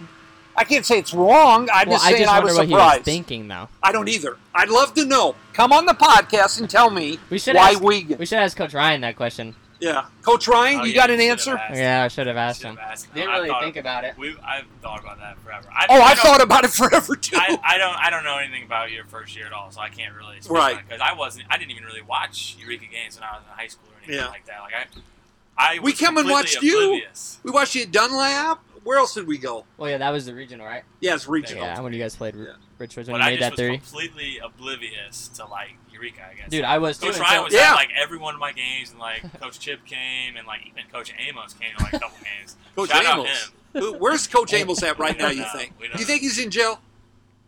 I 0.57 0.63
can't 0.63 0.85
say 0.85 0.97
it's 0.99 1.13
wrong. 1.13 1.69
I'm 1.73 1.89
well, 1.89 1.97
just 1.97 2.05
I 2.05 2.11
saying 2.11 2.23
just 2.23 2.33
I 2.33 2.39
was 2.39 2.55
surprised. 2.55 2.99
was 2.99 3.05
thinking 3.05 3.47
though. 3.47 3.69
I 3.83 3.91
don't 3.91 4.07
either. 4.07 4.37
I'd 4.53 4.69
love 4.69 4.93
to 4.95 5.05
know. 5.05 5.35
Come 5.53 5.71
on 5.73 5.85
the 5.85 5.93
podcast 5.93 6.59
and 6.59 6.69
tell 6.69 6.89
me 6.89 7.19
We 7.29 7.39
should 7.39 7.55
why 7.55 7.71
ask, 7.71 7.81
Wiegand. 7.81 8.19
we 8.19 8.25
should 8.25 8.39
ask 8.39 8.55
Coach 8.55 8.73
Ryan 8.73 9.01
that 9.01 9.15
question. 9.15 9.55
Yeah, 9.85 10.05
Coach 10.21 10.47
Ryan, 10.47 10.79
Oh, 10.81 10.83
you 10.83 10.91
yeah, 10.93 10.95
got 11.01 11.09
an 11.11 11.17
should've 11.19 11.31
answer? 11.31 11.57
asked. 11.57 11.75
Yeah, 11.79 12.03
I 12.03 12.07
should 12.07 12.27
have 12.27 12.37
asked 12.37 12.61
Should've 12.61 12.77
him. 12.77 12.83
asked. 12.83 13.13
Didn't 13.13 13.29
I've 13.29 13.35
really 13.37 13.49
thought 13.49 13.63
think 13.63 13.75
about 13.77 14.03
it. 14.03 14.17
We 14.17 14.35
I've 14.43 14.65
thought 14.81 14.99
about 15.01 15.19
that 15.19 15.37
forever. 15.39 15.67
I, 15.71 15.85
Oh, 15.89 15.95
I 16.01 16.05
I've 16.05 16.17
don't- 16.17 16.25
thought 16.25 16.41
about 16.41 16.63
it 16.65 16.71
forever 16.71 17.15
too. 17.15 17.35
I, 17.37 17.57
I 17.63 17.77
don't 17.77 17.95
I 17.97 18.09
don't 18.09 18.23
know 18.23 18.37
anything 18.37 18.63
about 18.63 18.91
your 18.91 19.05
first 19.05 19.35
year 19.35 19.45
at 19.45 19.53
all, 19.53 19.71
so 19.71 19.79
I 19.81 19.89
can't 19.89 20.13
really 20.15 20.41
speak 20.41 20.51
Right. 20.51 20.77
because 20.87 21.01
I 21.01 21.13
wasn't 21.13 21.45
I 21.49 21.57
didn't 21.57 21.71
even 21.71 21.83
really 21.83 22.01
watch 22.01 22.57
Eureka 22.59 22.85
games 22.91 23.15
when 23.19 23.23
I 23.27 23.33
was 23.33 23.43
in 23.49 23.57
high 23.57 23.67
school 23.67 23.89
or 23.91 23.97
anything 24.03 24.15
Yeah. 24.15 24.27
like 24.29 24.45
that. 24.47 24.61
Like 24.61 24.73
I 24.73 25.75
I 25.75 25.79
We 25.79 25.91
was 25.91 25.99
come 25.99 26.17
and 26.17 26.27
completely 26.27 26.33
watched 26.33 26.61
you. 26.61 26.83
oblivious. 26.83 27.39
we 27.43 27.51
watched 27.51 27.75
you 27.75 27.83
at 27.83 27.91
Dunlap. 27.91 28.59
Where 28.83 28.99
else 28.99 29.15
did 29.15 29.25
we 29.25 29.39
go? 29.39 29.65
Well, 29.77 29.89
yeah, 29.89 29.97
that 29.97 30.11
was 30.11 30.27
the 30.27 30.35
regional, 30.35 30.63
right? 30.67 30.83
Yeah, 30.99 31.15
it's 31.15 31.27
regional. 31.27 31.63
Yeah, 31.63 31.79
when 31.79 31.91
you 31.91 31.97
guys 31.99 32.15
played 32.15 32.35
Yeah. 32.35 32.53
Richards 32.77 33.07
when 33.09 33.19
But 33.19 33.23
you 33.23 33.27
I 33.27 33.31
made 33.31 33.39
just 33.39 33.55
that 33.57 33.63
was 33.63 33.67
three. 33.67 33.77
completely 33.79 34.37
oblivious 34.39 35.27
to 35.29 35.45
like 35.45 35.75
Eureka, 35.95 36.21
I 36.31 36.35
guess. 36.35 36.49
Dude, 36.49 36.63
I 36.65 36.77
was. 36.77 36.97
Coach 36.97 37.09
until- 37.09 37.23
Ryan 37.23 37.43
was 37.45 37.53
Yeah. 37.53 37.71
at 37.71 37.75
like 37.75 37.89
every 37.95 38.17
one 38.17 38.33
of 38.33 38.39
my 38.39 38.51
games, 38.51 38.91
and 38.91 38.99
like 38.99 39.21
Coach 39.41 39.59
Chip 39.59 39.85
came, 39.85 40.35
and 40.37 40.45
like 40.45 40.61
even 40.67 40.83
Coach 40.91 41.11
Amos 41.17 41.53
came 41.53 41.75
to 41.77 41.83
like 41.83 41.93
a 41.93 41.99
couple 41.99 42.17
games. 42.23 42.55
Coach 42.75 42.89
Shout 42.89 43.05
out 43.05 43.19
Amos. 43.19 43.43
him. 43.45 43.51
Who- 43.81 43.93
Where's 43.97 44.27
Coach 44.27 44.53
Amos 44.59 44.83
at 44.83 44.99
right 44.99 45.17
now? 45.17 45.29
You 45.29 45.41
know. 45.41 45.49
think? 45.55 45.73
Do 45.79 45.99
you 45.99 46.05
think 46.05 46.21
he's 46.21 46.37
in 46.39 46.51
jail? 46.51 46.79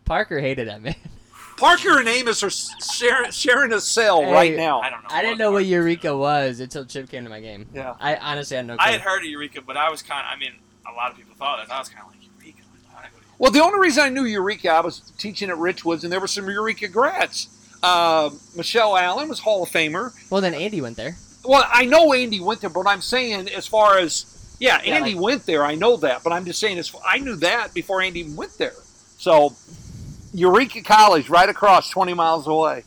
Parker 0.04 0.40
hated 0.40 0.68
that 0.68 0.82
man. 0.82 0.94
Parker 1.58 1.98
and 1.98 2.08
Amos 2.08 2.42
are 2.44 2.50
sharing, 2.50 3.30
sharing 3.32 3.72
a 3.72 3.80
cell 3.80 4.22
Hey, 4.22 4.32
right 4.32 4.56
now. 4.56 4.80
I 4.80 4.90
don't 4.90 5.02
know. 5.02 5.08
I 5.10 5.22
didn't 5.22 5.38
know 5.38 5.50
what 5.50 5.66
Eureka 5.66 6.16
was 6.16 6.60
until 6.60 6.84
Chip 6.84 7.08
came 7.10 7.24
to 7.24 7.30
my 7.30 7.40
game. 7.40 7.66
Yeah. 7.74 7.94
I 7.98 8.14
honestly 8.16 8.56
had 8.56 8.66
no 8.66 8.76
clue. 8.76 8.86
I 8.86 8.92
had 8.92 9.00
heard 9.00 9.18
of 9.22 9.24
Eureka, 9.28 9.60
but 9.62 9.76
I 9.76 9.90
was 9.90 10.00
kind 10.00 10.24
of. 10.24 10.32
I 10.32 10.38
mean, 10.38 10.52
a 10.88 10.92
lot 10.94 11.10
of 11.10 11.16
people 11.16 11.34
thought 11.36 11.58
that. 11.66 11.74
I 11.74 11.78
was 11.80 11.88
kind 11.88 12.06
of 12.06 12.12
like 12.12 12.22
Eureka. 12.40 12.62
Like, 12.72 12.94
why 12.94 13.08
would- 13.12 13.24
Well, 13.38 13.50
the 13.50 13.60
only 13.60 13.80
reason 13.80 14.04
I 14.04 14.08
knew 14.08 14.24
Eureka, 14.24 14.70
I 14.70 14.80
was 14.80 15.00
teaching 15.18 15.50
at 15.50 15.56
Richwoods, 15.56 16.04
and 16.04 16.12
there 16.12 16.20
were 16.20 16.28
some 16.28 16.48
Eureka 16.48 16.86
grads. 16.88 17.48
Uh, 17.82 18.30
Michelle 18.56 18.96
Allen 18.96 19.28
was 19.28 19.40
Hall 19.40 19.62
of 19.62 19.68
Famer. 19.70 20.12
Well, 20.30 20.40
then 20.40 20.54
Andy 20.54 20.80
went 20.80 20.96
there. 20.96 21.16
Well, 21.44 21.64
I 21.72 21.84
know 21.84 22.12
Andy 22.12 22.40
went 22.40 22.60
there, 22.60 22.70
but 22.70 22.86
I'm 22.86 23.00
saying 23.00 23.48
as 23.50 23.66
far 23.66 23.98
as 23.98 24.56
yeah, 24.58 24.80
Yeah, 24.82 24.94
Andy 24.96 25.14
like- 25.14 25.22
went 25.22 25.46
there. 25.46 25.64
I 25.64 25.74
know 25.76 25.96
that, 25.98 26.22
but 26.24 26.32
I'm 26.32 26.44
just 26.44 26.58
saying 26.58 26.78
as 26.78 26.92
I 27.06 27.18
knew 27.18 27.36
that 27.36 27.72
before 27.74 28.02
Andy 28.02 28.20
even 28.20 28.36
went 28.36 28.58
there. 28.58 28.74
So 29.18 29.54
Eureka 30.34 30.82
College, 30.82 31.28
right 31.28 31.48
across, 31.48 31.90
20 31.90 32.14
miles 32.14 32.46
away, 32.46 32.84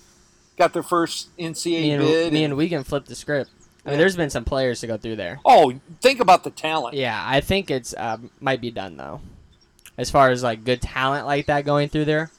got 0.57 0.73
their 0.73 0.83
first 0.83 1.29
NCAA 1.37 1.81
Me 1.81 1.91
and, 1.91 2.03
bid. 2.03 2.33
me 2.33 2.43
and 2.43 2.57
Wiegand 2.57 2.85
flipped 2.87 3.07
the 3.07 3.15
script. 3.15 3.49
I 3.85 3.89
mean, 3.89 3.93
Yeah. 3.93 3.97
there's 3.99 4.15
been 4.15 4.29
some 4.29 4.43
players 4.45 4.81
to 4.81 4.87
go 4.87 4.97
through 4.97 5.15
there. 5.15 5.39
oh, 5.45 5.73
think 6.01 6.19
about 6.19 6.43
the 6.43 6.51
talent. 6.51 6.95
Yeah, 6.95 7.19
I 7.25 7.41
think 7.41 7.71
it's 7.71 7.95
um, 7.97 8.29
might 8.39 8.61
be 8.61 8.69
done 8.69 8.97
though. 8.97 9.21
As 9.97 10.11
far 10.11 10.29
as 10.29 10.43
like 10.43 10.63
good 10.63 10.81
talent 10.81 11.25
like 11.25 11.47
that 11.47 11.65
going 11.65 11.89
through 11.89 12.05
there, 12.05 12.29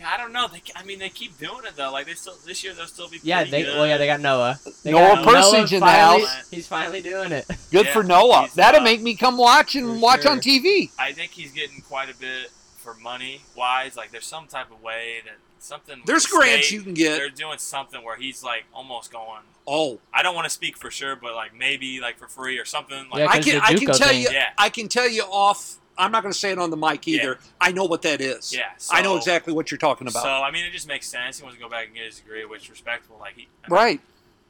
Yeah, 0.00 0.10
I 0.12 0.16
don't 0.16 0.32
know. 0.32 0.48
They, 0.48 0.62
I 0.74 0.82
mean, 0.84 0.98
they 0.98 1.10
keep 1.10 1.38
doing 1.38 1.60
it 1.66 1.76
though. 1.76 1.92
Like 1.92 2.06
they 2.06 2.14
still 2.14 2.34
this 2.46 2.64
year, 2.64 2.72
they'll 2.72 2.86
still 2.86 3.08
be. 3.08 3.20
Yeah, 3.22 3.38
pretty 3.38 3.50
they 3.50 3.62
good. 3.64 3.76
well, 3.76 3.86
yeah, 3.86 3.98
they 3.98 4.06
got 4.06 4.20
Noah. 4.20 4.58
They 4.82 4.92
Noah 4.92 5.16
got 5.16 5.26
Persich 5.26 5.72
in 5.72 5.80
the 5.80 5.86
finally- 5.86 6.24
house. 6.24 6.48
He's 6.50 6.66
finally 6.66 7.02
doing 7.02 7.32
it. 7.32 7.46
Good 7.70 7.86
Yeah, 7.86 7.92
for 7.92 8.02
Noah. 8.02 8.48
That'll 8.54 8.80
uh, 8.80 8.84
make 8.84 9.02
me 9.02 9.14
come 9.14 9.36
watch 9.36 9.74
and 9.76 9.86
for 9.86 9.98
watch 10.00 10.24
on. 10.26 10.40
TV. 10.40 10.90
I 10.98 11.12
think 11.12 11.32
he's 11.32 11.52
getting 11.52 11.82
quite 11.82 12.10
a 12.10 12.16
bit 12.18 12.50
for 12.78 12.94
money 12.94 13.42
wise. 13.54 13.96
Like 13.96 14.10
there's 14.10 14.26
some 14.26 14.46
type 14.46 14.70
of 14.72 14.82
way 14.82 15.16
that 15.26 15.34
something. 15.58 16.00
There's 16.06 16.24
the 16.24 16.30
grants 16.38 16.68
state, 16.68 16.76
you 16.76 16.82
can 16.82 16.94
get. 16.94 17.16
They're 17.16 17.28
doing 17.28 17.58
something 17.58 18.02
where 18.02 18.16
he's 18.16 18.42
like 18.42 18.64
almost 18.72 19.12
going. 19.12 19.42
Oh, 19.66 20.00
I 20.14 20.22
don't 20.22 20.34
want 20.34 20.46
to 20.46 20.50
speak 20.50 20.78
for 20.78 20.90
sure, 20.90 21.14
but 21.14 21.34
like 21.34 21.54
maybe 21.54 22.00
like 22.00 22.16
for 22.18 22.26
free 22.26 22.58
or 22.58 22.64
something. 22.64 23.06
Like 23.10 23.18
Yeah, 23.20 23.26
I 23.28 23.34
'cause 23.36 23.44
can 23.44 23.54
the 23.56 23.64
I 23.64 23.74
can 23.74 23.86
tell 23.88 24.08
thing. 24.08 24.22
you 24.22 24.28
Yeah. 24.32 24.50
I 24.56 24.70
can 24.70 24.88
tell 24.88 25.08
you 25.08 25.22
off. 25.24 25.76
I'm 26.00 26.10
not 26.10 26.22
going 26.22 26.32
to 26.32 26.38
say 26.38 26.50
it 26.50 26.58
on 26.58 26.70
the 26.70 26.76
mic 26.76 27.06
either. 27.06 27.38
I 27.60 27.72
know 27.72 27.84
what 27.84 28.02
that 28.02 28.20
is. 28.20 28.52
yeah. 28.54 28.70
I 28.90 29.02
know 29.02 29.16
exactly 29.16 29.52
what 29.52 29.70
you're 29.70 29.78
talking 29.78 30.06
about. 30.08 30.22
So 30.22 30.28
I 30.28 30.50
mean, 30.50 30.64
it 30.64 30.72
just 30.72 30.88
makes 30.88 31.06
sense. 31.06 31.38
He 31.38 31.42
wants 31.44 31.56
to 31.56 31.62
go 31.62 31.68
back 31.68 31.86
and 31.86 31.94
get 31.94 32.06
his 32.06 32.18
degree, 32.20 32.44
which 32.44 32.62
is 32.64 32.70
respectable. 32.70 33.18
Like 33.20 33.34
he, 33.36 33.48
I 33.64 33.68
mean, 33.68 33.76
right. 33.76 34.00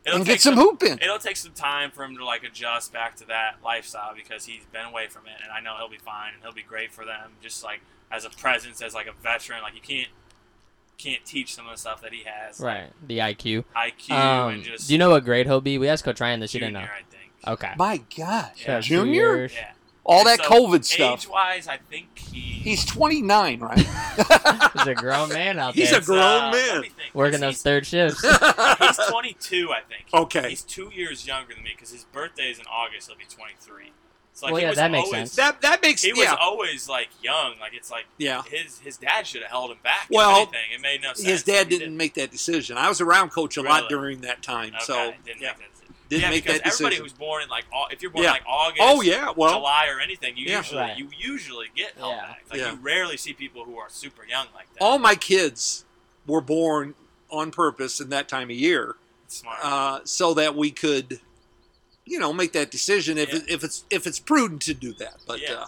it'll 0.07 0.16
And 0.18 0.26
get 0.26 0.40
some 0.40 0.55
hoop 0.55 0.82
in. 0.82 0.98
It'll 1.01 1.18
take 1.18 1.36
some 1.36 1.53
time 1.53 1.90
for 1.90 2.05
him 2.05 2.16
to 2.16 2.24
like 2.24 2.44
adjust 2.44 2.92
back 2.92 3.16
to 3.16 3.26
that 3.26 3.57
lifestyle 3.64 4.14
because 4.14 4.46
he's 4.46 4.64
been 4.72 4.86
away 4.86 5.09
from 5.09 5.26
it, 5.26 5.40
and 5.42 5.53
I 5.53 5.61
know 5.61 5.76
he'll 5.76 5.90
be 5.90 5.98
fine 5.98 6.32
and 6.34 6.42
he'll 6.42 6.53
be 6.53 6.62
great 6.62 6.92
for 6.92 7.05
them. 7.05 7.32
Just 7.42 7.62
like 7.64 7.80
as 8.11 8.24
a 8.24 8.30
presence, 8.30 8.80
as 8.80 8.94
like 8.94 9.07
a 9.09 9.12
veteran, 9.12 9.62
like 9.62 9.74
you 9.74 9.80
can't 9.80 10.09
can't 10.98 11.24
teach 11.24 11.55
some 11.55 11.64
of 11.66 11.72
the 11.72 11.78
stuff 11.78 12.03
that 12.03 12.12
he 12.12 12.24
has, 12.24 12.61
like 12.61 12.76
Right, 12.82 12.92
the 13.07 13.18
IQ. 13.18 13.64
IQ 13.74 14.11
Um, 14.11 14.55
and 14.55 14.64
just 14.64 14.86
do 14.88 14.94
you 14.94 14.98
know 14.98 15.11
what 15.11 15.24
grade 15.24 15.46
he'll 15.46 15.61
be? 15.62 15.78
We 15.78 15.88
asked 15.88 16.05
Coach 16.05 16.20
Ryan 16.20 16.40
this. 16.40 16.53
You 16.55 16.61
junior, 16.61 16.80
didn't 16.80 16.84
know. 16.84 16.92
I 16.92 17.03
think. 17.11 17.59
Okay. 17.59 17.72
My 17.78 18.03
gosh. 18.16 18.64
Yeah. 18.66 18.80
Two 18.80 18.82
Junior? 18.82 19.46
Yeah, 19.46 19.72
All 20.05 20.24
that 20.24 20.38
So, 20.42 20.51
COVID 20.51 20.84
stuff. 20.84 21.20
Age 21.24 21.28
wise, 21.28 21.68
I 21.68 21.76
think 21.76 22.18
he 22.18 22.40
He's 22.40 22.84
29, 22.84 23.61
right? 23.61 23.78
He's 24.74 24.86
a 24.86 24.94
grown 24.94 25.28
man 25.32 25.59
out 25.59 25.74
there. 25.74 25.86
He's 25.86 25.96
a 25.96 26.01
grown 26.01 26.20
uh, 26.44 26.51
man. 26.53 26.82
think. 26.82 26.94
working 27.14 27.40
those 27.40 27.62
third 27.62 27.86
shifts. 27.86 28.20
he's 28.78 28.96
22, 29.09 29.70
I 29.72 29.80
think. 29.88 30.05
Okay. 30.12 30.51
He's 30.51 30.62
two 30.62 30.90
years 30.94 31.26
younger 31.26 31.55
than 31.55 31.62
me 31.62 31.70
because 31.74 31.90
his 31.90 32.05
birthday 32.05 32.51
is 32.51 32.59
in 32.59 32.64
August. 32.70 33.09
He'll 33.09 33.18
be 33.18 33.24
23. 33.24 33.92
So 34.32 34.46
like 34.46 34.53
Well, 34.55 34.62
yeah, 34.62 34.72
that 34.74 34.90
makes 34.90 35.07
always, 35.09 35.32
sense. 35.32 35.36
that 35.36 35.61
that 35.62 35.82
makes 35.82 36.03
He 36.03 36.12
was 36.12 36.34
always 36.40 36.88
like 36.88 37.09
young. 37.22 37.55
Like 37.61 37.72
it's 37.74 37.90
like 37.90 38.05
Yeah. 38.16 38.42
his 38.51 38.78
his 38.78 38.96
dad 38.96 39.26
should 39.26 39.42
have 39.42 39.51
held 39.51 39.70
him 39.70 39.78
back. 39.82 40.05
if 40.05 40.11
Well, 40.16 40.36
anything. 40.36 40.61
it 40.74 40.80
made 40.80 41.03
no 41.03 41.09
sense. 41.14 41.26
His 41.28 41.42
dad 41.42 41.70
He 41.70 41.78
didn't 41.78 41.96
make 41.96 42.14
that 42.14 42.30
decision. 42.30 42.78
I 42.78 42.88
was 42.88 43.01
around 43.01 43.30
coach 43.30 43.57
a 43.57 43.62
lot 43.62 43.88
during 43.88 44.20
that 44.22 44.42
time, 44.42 44.68
Okay, 44.76 44.84
so 44.84 45.12
didn't 45.26 45.40
yeah, 45.42 45.48
make 45.48 45.59
that 45.59 45.70
decision. 45.70 45.70
Didn't 46.11 46.22
yeah, 46.22 46.30
make 46.30 46.44
because 46.44 46.58
that 46.61 46.66
everybody 46.66 46.96
who's 46.96 47.12
born 47.14 47.42
in 47.42 47.48
like 47.48 47.64
Au- 47.72 47.86
if 47.90 48.02
you're 48.02 48.11
born 48.11 48.24
Yeah. 48.24 48.32
like 48.32 48.42
August, 48.46 48.82
Oh 48.82 49.00
yeah, 49.00 49.32
well, 49.34 49.54
July 49.58 49.86
or 49.88 50.00
anything, 50.00 50.36
you 50.36 50.46
Yeah. 50.46 50.58
usually 50.58 50.80
Right. 50.80 50.98
you 50.98 51.08
usually 51.18 51.68
get 51.74 51.94
held 51.96 52.16
Yeah. 52.16 52.20
back. 52.26 52.42
Like 52.50 52.61
Yeah. 52.61 52.72
you 52.72 52.78
rarely 52.82 53.16
see 53.16 53.32
people 53.32 53.64
who 53.64 53.78
are 53.78 53.88
super 53.88 54.24
young 54.26 54.48
like 54.54 54.70
that. 54.74 54.82
all 54.84 54.98
my 54.98 55.14
kids 55.14 55.84
were 56.26 56.40
born 56.42 56.94
on 57.30 57.50
purpose 57.52 58.00
in 58.00 58.11
that 58.11 58.28
time 58.28 58.50
of 58.50 58.56
year, 58.56 58.96
smart. 59.28 59.58
uh, 59.62 60.00
so 60.04 60.34
that 60.34 60.54
we 60.56 60.70
could, 60.72 61.20
you 62.04 62.18
know, 62.18 62.32
make 62.32 62.52
that 62.52 62.70
decision 62.70 63.16
if 63.16 63.32
it, 63.32 63.44
Yeah. 63.46 63.54
if 63.54 63.64
it's 63.64 63.84
if 63.88 64.06
it's 64.06 64.18
prudent 64.18 64.62
to 64.62 64.74
do 64.74 64.92
that. 64.94 65.18
But 65.26 65.40
Yeah. 65.40 65.52
uh, 65.54 65.66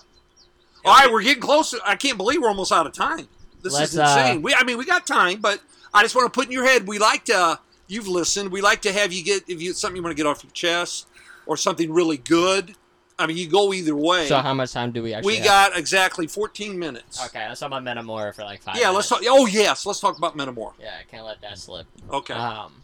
all 0.84 0.94
right, 0.96 1.10
we're 1.10 1.22
getting 1.22 1.40
closer. 1.40 1.78
I 1.84 1.94
can't 1.94 2.16
believe 2.18 2.42
we're 2.42 2.48
almost 2.48 2.72
out 2.72 2.86
of 2.86 2.92
time. 2.92 3.28
This 3.62 3.74
Let's, 3.74 3.92
is 3.92 3.98
uh, 4.00 4.02
insane. 4.02 4.42
we, 4.42 4.52
I 4.54 4.64
mean, 4.64 4.76
we 4.76 4.84
got 4.84 5.06
time, 5.06 5.40
but 5.40 5.60
I 5.94 6.02
just 6.02 6.16
want 6.16 6.26
to 6.26 6.36
put 6.36 6.46
in 6.46 6.52
your 6.52 6.64
head. 6.64 6.88
We 6.88 6.98
like 6.98 7.24
to. 7.26 7.60
You've 7.92 8.08
listened. 8.08 8.50
We 8.50 8.62
like 8.62 8.80
to 8.82 8.92
have 8.92 9.12
you 9.12 9.22
get 9.22 9.44
if 9.48 9.60
you 9.60 9.74
something 9.74 9.96
you 9.96 10.02
want 10.02 10.16
to 10.16 10.22
get 10.22 10.26
off 10.26 10.42
your 10.42 10.52
chest 10.52 11.08
or 11.44 11.58
something 11.58 11.92
really 11.92 12.16
good. 12.16 12.74
I 13.18 13.26
mean, 13.26 13.36
you 13.36 13.48
go 13.48 13.74
either 13.74 13.94
way. 13.94 14.26
so 14.26 14.38
how 14.38 14.54
much 14.54 14.72
time 14.72 14.92
do 14.92 15.02
we 15.02 15.12
actually? 15.12 15.34
we 15.34 15.36
have? 15.36 15.44
got 15.44 15.78
exactly 15.78 16.26
14 16.26 16.78
minutes. 16.78 17.22
Okay, 17.26 17.46
let's 17.46 17.60
talk 17.60 17.66
about 17.66 17.84
Metamora 17.84 18.32
for 18.32 18.44
like 18.44 18.62
five. 18.62 18.76
Yeah, 18.76 18.88
let's 18.88 19.10
talk. 19.10 19.20
Oh 19.26 19.46
yes, 19.46 19.84
let's 19.84 20.00
talk 20.00 20.16
about 20.16 20.34
Metamora. 20.34 20.72
Yeah, 20.80 20.94
I 20.98 21.04
can't 21.10 21.26
let 21.26 21.42
that 21.42 21.58
slip. 21.58 21.86
Okay. 22.10 22.32
Um, 22.32 22.80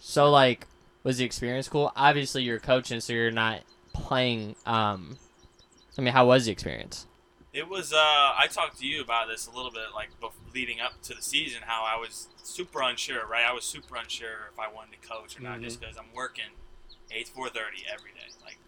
so 0.00 0.30
like, 0.30 0.66
was 1.04 1.18
the 1.18 1.24
experience 1.24 1.68
cool? 1.68 1.92
Obviously, 1.94 2.42
you're 2.42 2.58
coaching, 2.58 3.00
so 3.00 3.12
you're 3.12 3.30
not 3.30 3.60
playing. 3.92 4.56
Um, 4.64 5.18
I 5.98 6.00
mean, 6.00 6.14
how 6.14 6.26
was 6.26 6.46
the 6.46 6.52
experience? 6.52 7.06
It 7.52 7.68
was. 7.68 7.92
Uh, 7.92 7.96
I 7.98 8.46
talked 8.48 8.78
to 8.78 8.86
you 8.86 9.00
about 9.02 9.26
this 9.28 9.46
a 9.48 9.50
little 9.50 9.72
bit, 9.72 9.86
like 9.94 10.08
bef- 10.22 10.32
leading 10.54 10.80
up 10.80 11.02
to 11.02 11.14
the 11.14 11.22
season, 11.22 11.62
how 11.66 11.84
I 11.84 11.98
was 11.98 12.28
super 12.44 12.80
unsure. 12.82 13.26
Right, 13.26 13.44
I 13.44 13.52
was 13.52 13.64
super 13.64 13.96
unsure 13.96 14.50
if 14.52 14.58
I 14.58 14.72
wanted 14.72 15.00
to 15.02 15.08
coach 15.08 15.38
or 15.38 15.42
not, 15.42 15.54
Mm-hmm. 15.54 15.64
just 15.64 15.80
because 15.80 15.96
I'm 15.96 16.14
working 16.14 16.44
eight 17.10 17.26
to 17.26 17.32
four 17.32 17.48
thirty 17.48 17.82
every 17.92 18.12
day, 18.12 18.28
like 18.44 18.58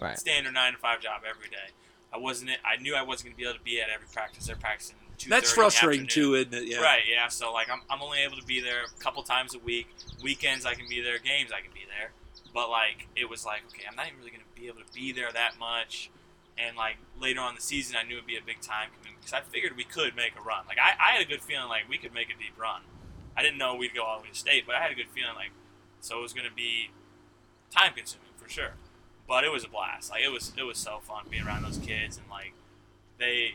Right. 0.00 0.18
standard 0.18 0.52
nine 0.54 0.72
to 0.72 0.78
five 0.78 1.00
job 1.00 1.22
every 1.28 1.48
day. 1.48 1.70
I 2.12 2.18
wasn't. 2.18 2.50
I 2.64 2.76
knew 2.82 2.94
I 2.96 3.02
wasn't 3.02 3.26
going 3.28 3.34
to 3.34 3.38
be 3.38 3.44
able 3.44 3.58
to 3.58 3.64
be 3.64 3.80
at 3.80 3.88
every 3.88 4.08
practice. 4.12 4.46
They're 4.46 4.56
practicing. 4.56 4.96
2:30 5.18 5.28
That's 5.28 5.52
frustrating 5.52 6.06
too, 6.08 6.34
isn't 6.34 6.52
it? 6.52 6.64
Yeah. 6.64 6.80
Right, 6.80 7.02
yeah. 7.08 7.28
So 7.28 7.52
like 7.52 7.70
I'm, 7.70 7.82
I'm 7.88 8.02
only 8.02 8.18
able 8.24 8.36
to 8.38 8.44
be 8.44 8.60
there 8.60 8.82
a 8.84 9.00
couple 9.02 9.22
times 9.22 9.54
a 9.54 9.60
week. 9.60 9.86
Weekends 10.22 10.66
I 10.66 10.74
can 10.74 10.88
be 10.88 11.00
there, 11.00 11.18
games 11.18 11.52
I 11.52 11.60
can 11.60 11.70
be 11.72 11.82
there. 11.86 12.10
But 12.52 12.68
like 12.70 13.06
it 13.14 13.30
was 13.30 13.46
like, 13.46 13.60
okay, 13.68 13.84
I'm 13.88 13.94
not 13.94 14.08
even 14.08 14.18
really 14.18 14.32
gonna 14.32 14.42
be 14.56 14.66
able 14.66 14.80
to 14.80 14.92
be 14.92 15.12
there 15.12 15.30
that 15.32 15.52
much. 15.60 16.10
And 16.58 16.76
like 16.76 16.96
later 17.18 17.40
on 17.40 17.50
in 17.50 17.54
the 17.56 17.62
season 17.62 17.96
I 17.98 18.02
knew 18.06 18.14
it'd 18.16 18.26
be 18.26 18.36
a 18.36 18.42
big 18.44 18.60
time 18.60 18.88
commitment 18.98 19.20
because 19.20 19.32
I 19.32 19.40
figured 19.40 19.76
we 19.76 19.84
could 19.84 20.14
make 20.14 20.32
a 20.38 20.42
run. 20.42 20.64
Like 20.68 20.78
I, 20.78 20.92
I 21.02 21.12
had 21.12 21.22
a 21.22 21.28
good 21.28 21.42
feeling 21.42 21.68
like 21.68 21.88
we 21.88 21.98
could 21.98 22.12
make 22.12 22.28
a 22.28 22.38
deep 22.38 22.58
run. 22.60 22.82
I 23.36 23.42
didn't 23.42 23.58
know 23.58 23.74
we'd 23.74 23.94
go 23.94 24.02
all 24.04 24.18
the 24.18 24.24
way 24.24 24.28
to 24.30 24.34
state, 24.38 24.64
but 24.66 24.74
I 24.74 24.80
had 24.80 24.90
a 24.92 24.94
good 24.94 25.08
feeling 25.14 25.34
like 25.34 25.50
so 26.00 26.18
it 26.18 26.22
was 26.22 26.32
gonna 26.32 26.50
be 26.54 26.90
time 27.70 27.92
consuming 27.96 28.28
for 28.36 28.48
sure. 28.48 28.72
But 29.26 29.44
it 29.44 29.50
was 29.52 29.64
a 29.64 29.68
blast. 29.68 30.10
Like 30.10 30.22
it 30.22 30.28
was 30.30 30.52
it 30.58 30.62
was 30.64 30.76
so 30.78 30.98
fun 31.02 31.24
being 31.30 31.44
around 31.46 31.62
those 31.62 31.78
kids 31.78 32.18
and 32.18 32.28
like 32.30 32.52
they 33.18 33.54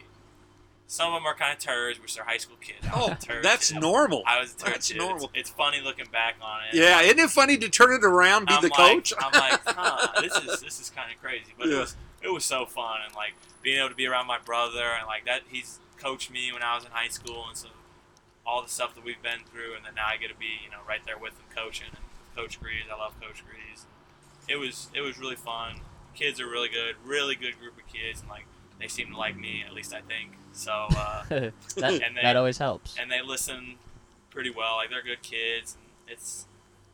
some 0.89 1.13
of 1.13 1.19
them 1.19 1.25
are 1.25 1.35
kind 1.35 1.51
of 1.51 1.59
turds, 1.59 2.01
which 2.01 2.15
they're 2.15 2.23
high 2.23 2.37
school 2.37 2.55
kids. 2.61 2.79
I 2.87 2.91
Oh, 2.95 3.13
turd, 3.21 3.43
that's 3.43 3.69
too. 3.71 3.79
normal. 3.79 4.23
I 4.25 4.39
was 4.39 4.53
a 4.53 4.57
turd 4.57 4.73
That's 4.75 4.87
too. 4.87 4.97
normal. 4.97 5.25
It's, 5.33 5.33
it's 5.35 5.49
funny 5.49 5.81
looking 5.81 6.05
back 6.13 6.35
on 6.41 6.59
it. 6.71 6.75
Yeah, 6.77 7.01
isn't 7.01 7.19
it 7.19 7.29
funny 7.29 7.57
to 7.57 7.67
turn 7.69 7.91
it 7.91 8.05
around, 8.05 8.47
be 8.47 8.53
I'm 8.53 8.61
the 8.61 8.69
like, 8.69 8.77
coach? 8.77 9.13
I'm 9.19 9.31
like, 9.33 9.59
huh, 9.65 10.21
this 10.21 10.33
is 10.37 10.61
this 10.61 10.79
is 10.79 10.89
kind 10.89 11.11
of 11.13 11.21
crazy, 11.21 11.53
but 11.57 11.67
Yeah. 11.67 11.75
it 11.75 11.79
was 11.81 11.95
it 12.27 12.33
was 12.33 12.45
so 12.45 12.65
fun 12.65 12.97
and 13.05 13.15
like 13.15 13.33
being 13.61 13.79
able 13.79 13.89
to 13.89 13.95
be 13.95 14.05
around 14.07 14.27
my 14.27 14.37
brother 14.39 14.83
and 14.97 15.07
like 15.07 15.25
that. 15.25 15.41
He's 15.49 15.79
coached 15.97 16.29
me 16.31 16.51
when 16.53 16.61
I 16.61 16.75
was 16.75 16.85
in 16.85 16.91
high 16.91 17.07
school 17.09 17.45
and 17.47 17.57
so 17.57 17.69
all 18.45 18.61
the 18.61 18.69
stuff 18.69 18.95
that 18.95 19.03
we've 19.03 19.21
been 19.21 19.39
through, 19.51 19.75
and 19.75 19.83
then 19.85 19.95
now 19.95 20.05
I 20.07 20.17
get 20.17 20.29
to 20.29 20.35
be 20.35 20.59
you 20.63 20.69
know 20.71 20.77
right 20.87 21.01
there 21.05 21.17
with 21.17 21.33
him 21.33 21.45
coaching 21.55 21.87
and 21.89 22.03
Coach 22.35 22.59
Grease. 22.61 22.83
I 22.91 22.97
love 22.97 23.19
Coach 23.19 23.43
Grease. 23.45 23.85
It 24.47 24.57
was 24.57 24.89
it 24.93 25.01
was 25.01 25.17
really 25.17 25.35
fun. 25.35 25.81
Kids 26.15 26.39
are 26.39 26.47
really 26.47 26.69
good, 26.69 26.95
really 27.05 27.35
good 27.35 27.59
group 27.59 27.77
of 27.77 27.87
kids, 27.91 28.21
and 28.21 28.29
like 28.29 28.45
they 28.79 28.87
seem 28.87 29.11
to 29.11 29.17
like 29.17 29.35
me 29.37 29.63
at 29.67 29.73
least 29.73 29.93
I 29.93 30.01
think. 30.01 30.31
So. 30.53 30.71
Uh, 30.71 31.23
that 31.29 31.51
And 31.77 32.15
they- 32.17 32.21
that 32.23 32.35
always 32.35 32.57
helps. 32.57 32.95
and 32.99 33.11
they 33.11 33.21
listen 33.21 33.75
pretty 34.31 34.49
well. 34.49 34.75
Like 34.77 34.89
they're 34.89 35.03
good 35.03 35.21
kids, 35.23 35.75
and 35.75 36.11
it's. 36.13 36.45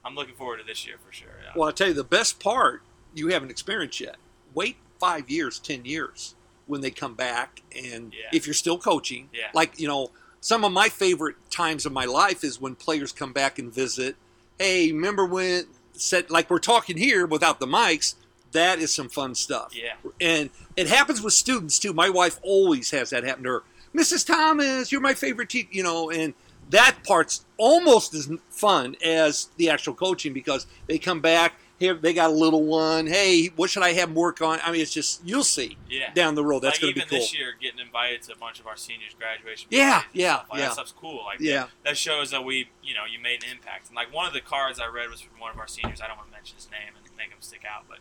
I'm 0.06 0.16
looking 0.16 0.36
forward 0.36 0.58
to 0.58 0.64
this 0.66 0.86
year 0.86 0.96
for 1.06 1.14
sure. 1.14 1.30
Yeah. 1.42 1.52
Well, 1.56 1.68
I'll 1.70 1.74
tell 1.74 1.88
you 1.88 1.94
the 1.94 2.04
best 2.04 2.40
part 2.40 2.82
you 3.16 3.28
haven't 3.30 3.52
experienced 3.52 4.00
yet. 4.02 4.16
Wait 4.54 4.76
five 5.04 5.30
years, 5.30 5.60
ten 5.60 5.84
years 5.84 6.36
when 6.66 6.80
they 6.80 6.90
come 6.92 7.14
back, 7.14 7.62
and 7.76 8.14
Yeah. 8.14 8.30
if 8.32 8.48
you're 8.48 8.54
still 8.54 8.78
coaching, 8.78 9.30
Yeah. 9.34 9.50
like 9.54 9.78
you 9.78 9.88
know, 9.88 10.12
some 10.40 10.64
of 10.64 10.72
my 10.72 10.88
favorite 10.88 11.36
times 11.50 11.86
of 11.86 11.92
my 11.92 12.06
life 12.06 12.44
is 12.44 12.60
when 12.62 12.76
players 12.76 13.12
come 13.12 13.34
back 13.34 13.60
and 13.60 13.74
visit. 13.74 14.16
Hey, 14.58 14.92
remember 14.94 15.26
when 15.26 15.66
said 15.92 16.30
like 16.32 16.50
we're 16.50 16.60
talking 16.60 16.98
here 16.98 17.26
without 17.26 17.60
the 17.60 17.68
mics? 17.68 18.16
That 18.54 18.80
is 18.80 18.94
some 18.94 19.10
fun 19.10 19.36
stuff. 19.36 19.74
Yeah. 19.76 19.96
and 20.22 20.50
it 20.78 20.88
happens 20.88 21.22
with 21.22 21.34
students 21.34 21.78
too. 21.80 21.92
My 21.94 22.10
wife 22.10 22.40
always 22.42 22.92
has 22.92 23.10
that 23.10 23.24
happen 23.26 23.44
to 23.44 23.50
her. 23.50 23.64
Mrs. 23.94 24.26
Thomas, 24.26 24.92
you're 24.92 25.02
my 25.02 25.14
favorite 25.14 25.50
teacher, 25.50 25.70
you 25.72 25.84
know, 25.84 26.10
and 26.10 26.34
that 26.70 26.96
part's 27.04 27.46
almost 27.58 28.14
as 28.14 28.30
fun 28.50 28.96
as 29.04 29.50
the 29.58 29.70
actual 29.70 29.94
coaching 29.94 30.34
because 30.34 30.66
they 30.88 30.98
come 30.98 31.20
back 31.20 31.54
here, 31.84 31.94
they 31.94 32.14
got 32.14 32.30
a 32.30 32.34
little 32.34 32.64
one. 32.64 33.06
Hey, 33.08 33.48
what 33.56 33.70
should 33.70 33.84
I 33.84 33.94
have 33.94 34.10
them 34.10 34.16
work 34.16 34.42
on? 34.42 34.60
I 34.64 34.72
mean, 34.72 34.82
it's 34.82 34.92
just 34.94 35.22
you'll 35.26 35.44
see 35.44 35.78
Yeah. 35.90 36.14
down 36.14 36.36
the 36.36 36.44
road. 36.44 36.62
That's 36.62 36.76
like 36.82 36.82
going 36.82 36.94
to 36.96 37.00
be 37.02 37.06
cool. 37.06 37.18
Even 37.18 37.22
this 37.22 37.34
year, 37.38 37.54
getting 37.62 37.80
invited 37.80 38.22
to 38.24 38.34
a 38.34 38.36
bunch 38.36 38.60
of 38.60 38.68
our 38.68 38.78
seniors' 38.78 39.14
graduation. 39.14 39.68
Yeah, 39.70 40.04
yeah, 40.14 40.36
like, 40.36 40.46
yeah. 40.54 40.58
That 40.66 40.74
stuff's 40.74 40.94
cool. 40.94 41.24
Like 41.26 41.40
Yeah. 41.40 41.68
that 41.84 41.98
shows 41.98 42.32
that 42.32 42.44
we, 42.44 42.70
you 42.84 42.94
know, 42.94 43.06
you 43.10 43.20
made 43.20 43.44
an 43.44 43.52
impact. 43.52 43.88
And 43.88 43.96
like 43.96 44.14
one 44.14 44.26
of 44.28 44.34
the 44.34 44.42
cards 44.42 44.80
I 44.80 44.88
read 44.88 45.10
was 45.10 45.22
from 45.22 45.40
one 45.40 45.52
of 45.52 45.60
our 45.60 45.68
seniors. 45.68 46.02
I 46.02 46.08
don't 46.08 46.18
want 46.18 46.30
to 46.30 46.34
mention 46.36 46.56
his 46.56 46.70
name 46.72 46.94
and 46.96 47.18
make 47.18 47.30
him 47.30 47.38
stick 47.42 47.62
out, 47.70 47.84
but 47.88 48.00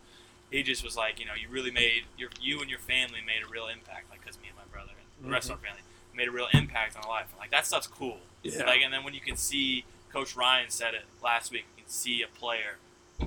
he 0.50 0.62
just 0.62 0.82
was 0.84 0.96
like, 0.96 1.18
you 1.20 1.26
know, 1.26 1.34
you 1.34 1.48
really 1.48 1.70
made 1.70 2.04
your 2.16 2.30
you 2.40 2.60
and 2.60 2.70
your 2.70 2.78
family 2.78 3.20
made 3.26 3.42
a 3.46 3.50
real 3.50 3.66
impact. 3.68 4.10
Like 4.10 4.20
because 4.20 4.40
me 4.40 4.48
and 4.48 4.56
my 4.56 4.64
brother 4.72 4.92
and 4.96 5.26
the 5.28 5.32
rest 5.32 5.50
of 5.50 5.56
our 5.58 5.62
family 5.64 5.82
made 6.14 6.28
a 6.28 6.30
real 6.30 6.48
impact 6.52 6.96
on 6.96 7.02
our 7.04 7.08
life. 7.10 7.26
And 7.30 7.38
like 7.38 7.50
that 7.50 7.66
stuff's 7.66 7.86
cool. 7.86 8.18
Mm-hmm. 8.44 8.58
Yeah. 8.60 8.66
Like 8.66 8.80
and 8.82 8.92
then 8.92 9.04
when 9.04 9.14
you 9.14 9.20
can 9.20 9.36
see, 9.36 9.84
Coach 10.12 10.36
Ryan 10.36 10.68
said 10.68 10.94
it 10.94 11.04
last 11.22 11.50
week. 11.52 11.64
You 11.76 11.84
can 11.84 11.90
see 11.90 12.22
a 12.22 12.28
player 12.28 12.76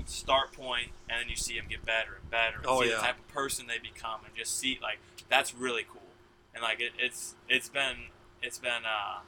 start 0.06 0.52
point, 0.54 0.90
and 1.10 1.22
then 1.22 1.30
you 1.30 1.36
see 1.36 1.56
them 1.58 1.66
get 1.70 1.86
better 1.86 2.16
and 2.22 2.30
better. 2.30 2.58
And 2.58 2.66
Oh, 2.68 2.82
see 2.82 2.90
yeah. 2.90 2.96
the 2.98 3.02
type 3.02 3.20
of 3.20 3.28
person 3.28 3.68
they 3.68 3.78
become, 3.80 4.22
and 4.26 4.36
just 4.36 4.58
see 4.60 4.80
like 4.82 5.00
that's 5.30 5.54
really 5.56 5.84
cool. 5.90 6.02
And 6.54 6.62
like 6.64 6.80
it, 6.82 6.92
it's 6.98 7.36
it's 7.50 7.70
been 7.70 8.08
it's 8.42 8.58
been 8.60 8.84
uh, 8.86 9.20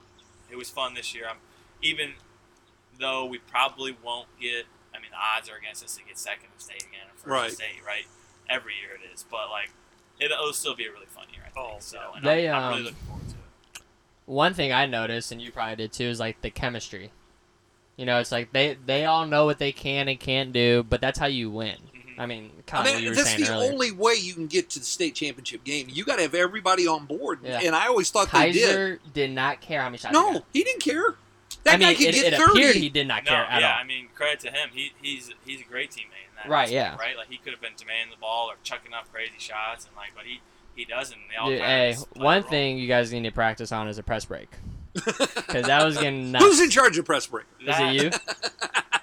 it 0.52 0.56
was 0.56 0.70
fun 0.70 0.94
this 0.94 1.14
year. 1.16 1.26
I'm 1.30 1.38
even 1.82 2.14
though 3.00 3.26
we 3.26 3.38
probably 3.38 3.96
won't 4.04 4.28
get. 4.40 4.66
I 4.96 5.00
mean, 5.00 5.12
the 5.12 5.18
odds 5.18 5.48
are 5.50 5.56
against 5.56 5.84
us 5.84 5.96
to 5.98 6.04
get 6.04 6.18
second 6.18 6.48
in 6.56 6.60
state 6.60 6.82
again 6.82 7.06
or 7.14 7.18
first 7.18 7.28
Right. 7.28 7.50
in 7.50 7.56
state, 7.56 7.82
right? 7.86 8.06
Every 8.50 8.74
year 8.82 8.96
it 8.96 9.14
is, 9.14 9.24
but 9.30 9.50
like 9.52 9.70
it, 10.20 10.32
it'll 10.32 10.54
still 10.54 10.76
be 10.76 10.86
a 10.88 10.92
really 10.92 11.06
fun 11.06 11.26
year. 11.32 11.42
I 11.46 11.50
think 11.52 11.68
Oh, 11.70 11.76
so. 11.80 12.00
And 12.16 12.26
They, 12.26 12.50
I'm, 12.50 12.56
I'm 12.56 12.70
really 12.70 12.78
um, 12.80 12.84
looking 12.86 12.98
forward 13.06 13.28
to 13.30 13.36
it. 13.36 13.82
one 14.26 14.54
thing 14.56 14.74
I 14.74 14.88
noticed, 14.88 15.32
and 15.32 15.40
you 15.40 15.52
probably 15.52 15.76
did 15.76 15.94
too, 15.94 16.06
is 16.06 16.20
like 16.20 16.42
the 16.42 16.50
chemistry. 16.50 17.12
You 17.98 18.06
know, 18.06 18.20
it's 18.20 18.32
like 18.32 18.54
they 18.54 18.78
they 18.86 19.06
all 19.06 19.26
know 19.26 19.46
what 19.46 19.58
they 19.60 19.72
can 19.72 20.08
and 20.08 20.20
can't 20.20 20.54
do, 20.54 20.84
but 20.88 21.02
that's 21.02 21.18
how 21.20 21.26
you 21.26 21.50
win. 21.50 21.76
Mhm. 21.94 22.20
I 22.20 22.26
mean, 22.28 22.52
I 22.58 22.62
kind 22.70 22.88
of 22.88 22.94
what 22.94 22.96
mean, 22.96 23.04
you 23.04 23.10
were 23.10 23.16
that's 23.16 23.36
the 23.36 23.50
earlier. 23.52 23.72
only 23.74 23.92
way 23.92 24.14
you 24.14 24.34
can 24.36 24.48
get 24.48 24.70
to 24.72 24.80
the 24.80 24.86
state 24.86 25.16
championship 25.16 25.64
game. 25.64 25.88
You 25.90 26.06
got 26.06 26.18
to 26.18 26.22
have 26.22 26.36
everybody 26.36 26.88
on 26.88 27.06
board, 27.06 27.40
Yeah. 27.44 27.60
and 27.64 27.76
I 27.76 27.88
always 27.88 28.10
thought 28.12 28.32
they 28.32 28.52
did. 28.52 28.68
Kaiser 28.68 29.00
did 29.14 29.32
not 29.32 29.62
care 29.62 29.82
how 29.82 29.88
many 29.90 29.98
shots. 29.98 30.16
he 30.16 30.22
No, 30.22 30.34
got. 30.34 30.44
he 30.54 30.64
didn't 30.64 30.82
care. 30.82 31.16
That 31.64 31.74
I 31.74 31.78
mean, 31.78 31.88
guy 31.90 31.96
could 31.96 32.06
it, 32.06 32.14
get 32.14 32.34
it 32.34 32.38
thirty. 32.38 32.52
appeared 32.52 32.76
he 32.76 32.90
did 32.90 33.08
not 33.08 33.24
No, 33.26 33.30
care 33.32 33.46
at 33.46 33.62
yeah, 33.62 33.74
all. 33.74 33.80
I 33.80 33.84
mean, 33.84 34.08
credit 34.16 34.40
to 34.42 34.52
him. 34.52 34.70
He, 34.74 34.92
he's 35.02 35.32
he's 35.46 35.60
a 35.62 35.64
great 35.66 35.90
teammate 35.92 36.30
in 36.30 36.36
that. 36.38 36.48
Right, 36.50 36.62
respect, 36.70 36.72
yeah. 36.72 37.04
Right, 37.04 37.18
like 37.18 37.30
he 37.30 37.38
could 37.38 37.52
have 37.52 37.62
been 37.62 37.74
demanding 37.78 38.12
the 38.12 38.22
ball 38.22 38.48
or 38.50 38.56
chucking 38.64 38.94
up 38.94 39.12
crazy 39.12 39.34
shots, 39.40 39.86
and 39.86 39.96
like, 39.96 40.12
but 40.16 40.26
he 40.26 40.40
he 40.76 40.86
doesn't. 40.86 41.18
They 41.30 41.36
all 41.36 41.50
Dude, 41.50 41.60
hey, 41.62 41.96
one 42.16 42.44
thing 42.44 42.78
you 42.78 42.88
guys 42.88 43.12
need 43.12 43.24
to 43.24 43.32
practice 43.32 43.72
on 43.72 43.88
is 43.88 43.98
a 43.98 44.04
press 44.04 44.24
break 44.26 44.50
because 45.06 45.66
that 45.66 45.84
was 45.86 45.98
getting 45.98 46.32
nuts. 46.32 46.44
Who's 46.46 46.60
in 46.60 46.70
charge 46.70 46.98
of 46.98 47.06
press 47.06 47.26
break? 47.28 47.46
Is 47.62 47.76
it 47.80 48.04
you? 48.04 48.10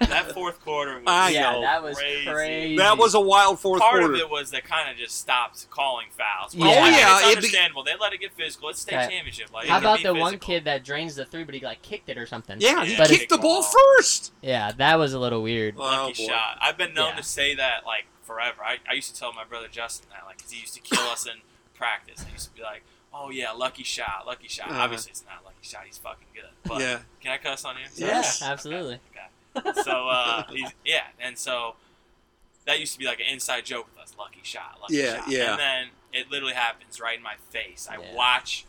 that 0.07 0.31
fourth 0.33 0.59
quarter 0.63 0.95
was 0.95 1.03
I 1.07 1.29
yeah, 1.29 1.51
know. 1.53 1.61
that 1.61 1.81
was 1.81 1.97
crazy. 1.97 2.25
crazy. 2.29 2.77
That 2.77 2.97
was 2.97 3.13
a 3.15 3.19
wild 3.19 3.59
fourth 3.59 3.81
Part 3.81 3.99
quarter. 3.99 4.13
of 4.13 4.19
it 4.19 4.29
was 4.29 4.51
they 4.51 4.59
kind 4.61 4.89
of 4.91 4.97
just 4.97 5.17
stopped 5.17 5.69
calling 5.69 6.07
fouls. 6.11 6.53
Yeah. 6.53 6.65
Oh, 6.65 6.69
I 6.69 6.89
yeah, 6.89 7.15
it's 7.17 7.23
it 7.23 7.29
be- 7.29 7.35
understandable. 7.37 7.83
they 7.83 7.93
let 7.99 8.13
it 8.13 8.19
get 8.19 8.33
physical. 8.33 8.69
It's 8.69 8.81
state 8.81 8.95
Okay. 8.97 9.09
championship. 9.15 9.53
Like, 9.53 9.67
How 9.67 9.77
about 9.79 9.97
be 9.99 10.03
the 10.03 10.13
one 10.13 10.37
kid 10.37 10.65
that 10.65 10.83
drains 10.83 11.15
the 11.15 11.25
three, 11.25 11.43
but 11.45 11.55
he 11.55 11.61
like 11.61 11.81
kicked 11.81 12.09
it 12.09 12.17
or 12.17 12.25
something? 12.25 12.57
yeah, 12.59 12.83
he 12.83 12.97
But 12.97 13.07
kicked 13.09 13.23
it- 13.23 13.29
the 13.29 13.37
ball 13.37 13.63
Oh. 13.65 13.95
first. 13.97 14.33
Yeah, 14.41 14.71
that 14.73 14.99
was 14.99 15.13
a 15.13 15.19
little 15.19 15.41
weird. 15.41 15.75
Oh, 15.77 15.81
lucky 15.83 16.25
boy. 16.25 16.31
shot. 16.33 16.57
I've 16.61 16.77
been 16.77 16.93
known 16.93 17.11
Yeah. 17.11 17.15
to 17.17 17.23
say 17.23 17.55
that 17.55 17.85
like 17.85 18.05
forever. 18.23 18.61
I, 18.63 18.77
I 18.89 18.93
used 18.93 19.13
to 19.13 19.19
tell 19.19 19.31
my 19.33 19.45
brother 19.45 19.67
Justin 19.71 20.09
that 20.11 20.25
like 20.25 20.41
'cause 20.41 20.51
he 20.51 20.59
used 20.59 20.73
to 20.75 20.81
kill 20.81 21.03
us 21.07 21.25
in 21.25 21.41
practice. 21.73 22.23
He 22.25 22.33
used 22.33 22.49
to 22.49 22.53
be 22.55 22.61
like, 22.63 22.83
"Oh 23.17 23.29
yeah, 23.29 23.51
lucky 23.51 23.83
shot, 23.83 24.23
lucky 24.27 24.47
shot." 24.47 24.69
Uh-huh. 24.69 24.81
Obviously, 24.81 25.11
it's 25.11 25.23
not 25.25 25.41
a 25.41 25.45
lucky 25.45 25.57
shot. 25.61 25.83
He's 25.85 25.97
fucking 25.97 26.27
good. 26.33 26.43
But 26.63 26.81
Yeah. 26.81 26.99
can 27.21 27.31
I 27.31 27.37
cuss 27.37 27.63
on 27.65 27.75
here? 27.77 27.85
Yes. 27.95 28.41
Yeah, 28.41 28.51
absolutely. 28.51 28.99
Okay. 29.55 29.69
okay. 29.69 29.81
So 29.83 30.09
uh, 30.09 30.43
he's 30.49 30.69
yeah, 30.83 31.03
and 31.19 31.37
so 31.37 31.75
that 32.65 32.79
used 32.79 32.93
to 32.93 32.99
be 32.99 33.05
like 33.05 33.19
an 33.19 33.27
inside 33.31 33.65
joke 33.65 33.87
with 33.93 34.03
us. 34.03 34.13
Lucky 34.19 34.39
shot, 34.43 34.77
lucky 34.81 34.95
Yeah, 34.97 35.17
shot. 35.17 35.29
yeah. 35.29 35.51
And 35.51 35.59
then 35.59 35.87
it 36.13 36.31
literally 36.31 36.53
happens 36.53 36.99
right 36.99 37.17
in 37.17 37.23
my 37.23 37.35
face. 37.49 37.87
I 37.89 37.97
Yeah. 37.97 38.13
watch 38.15 38.65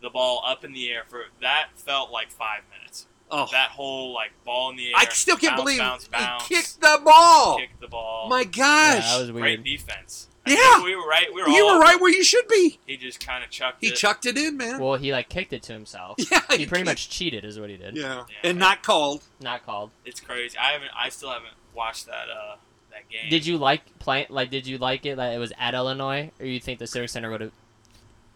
the 0.00 0.10
ball 0.10 0.42
up 0.46 0.64
in 0.64 0.72
the 0.72 0.90
air 0.90 1.02
for 1.08 1.24
that 1.40 1.68
felt 1.76 2.10
like 2.10 2.30
five 2.30 2.62
minutes. 2.76 3.06
Oh, 3.32 3.46
That 3.52 3.70
whole 3.70 4.12
like 4.12 4.30
ball 4.44 4.70
in 4.70 4.76
the 4.76 4.88
air. 4.88 4.94
I 4.96 5.04
still 5.06 5.36
can't 5.36 5.52
bounce, 5.56 5.62
believe 5.62 5.78
bounce, 5.78 6.08
bounce, 6.08 6.48
he 6.48 6.54
kicked 6.56 6.80
the 6.80 7.00
ball. 7.04 7.58
kicked 7.58 7.80
the 7.80 7.86
ball. 7.86 8.28
My 8.28 8.40
Yeah, 8.40 8.44
gosh, 8.46 9.10
that 9.12 9.20
was 9.20 9.30
Great 9.30 9.42
weird. 9.60 9.64
defense. 9.64 10.26
Yeah. 10.46 10.54
I 10.56 10.72
think 10.76 10.84
we 10.86 10.96
were 10.96 11.06
right. 11.06 11.26
We 11.34 11.42
were 11.42 11.48
you 11.48 11.62
all 11.64 11.70
were 11.72 11.74
over. 11.76 11.84
right 11.84 12.00
where 12.00 12.10
you 12.12 12.24
should 12.24 12.48
be. 12.48 12.78
He 12.86 12.96
just 12.96 13.24
kind 13.24 13.44
of 13.44 13.50
chucked 13.50 13.78
He 13.82 13.88
it. 13.88 13.96
chucked 13.96 14.24
it 14.26 14.36
in, 14.38 14.56
man. 14.56 14.80
Well, 14.80 14.96
he 14.96 15.12
like 15.12 15.28
kicked 15.28 15.52
it 15.52 15.62
to 15.64 15.72
himself. 15.72 16.16
yeah, 16.30 16.40
He 16.56 16.66
pretty 16.66 16.84
much 16.84 17.10
cheated, 17.10 17.44
is 17.44 17.60
what 17.60 17.68
he 17.70 17.76
did. 17.76 17.96
Yeah, 17.96 18.24
Yeah. 18.42 18.50
and 18.50 18.58
not 18.58 18.82
called. 18.82 19.22
Not 19.40 19.64
called. 19.66 19.90
It's 20.04 20.20
crazy. 20.20 20.56
I 20.58 20.72
haven't. 20.72 20.90
I 20.96 21.10
still 21.10 21.30
haven't 21.30 21.52
watched 21.74 22.06
that. 22.06 22.28
Uh, 22.30 22.56
that 22.90 23.08
game. 23.10 23.28
Did 23.30 23.44
you 23.46 23.58
like 23.58 23.98
play? 23.98 24.26
Like, 24.30 24.50
did 24.50 24.66
you 24.66 24.78
like 24.78 25.04
it? 25.06 25.16
That 25.16 25.34
it 25.34 25.38
was 25.38 25.52
at 25.58 25.74
Illinois, 25.74 26.30
or 26.40 26.46
you 26.46 26.58
think 26.58 26.78
the 26.78 26.86
Civic 26.86 27.10
Center 27.10 27.30
would 27.30 27.42
have? 27.42 27.52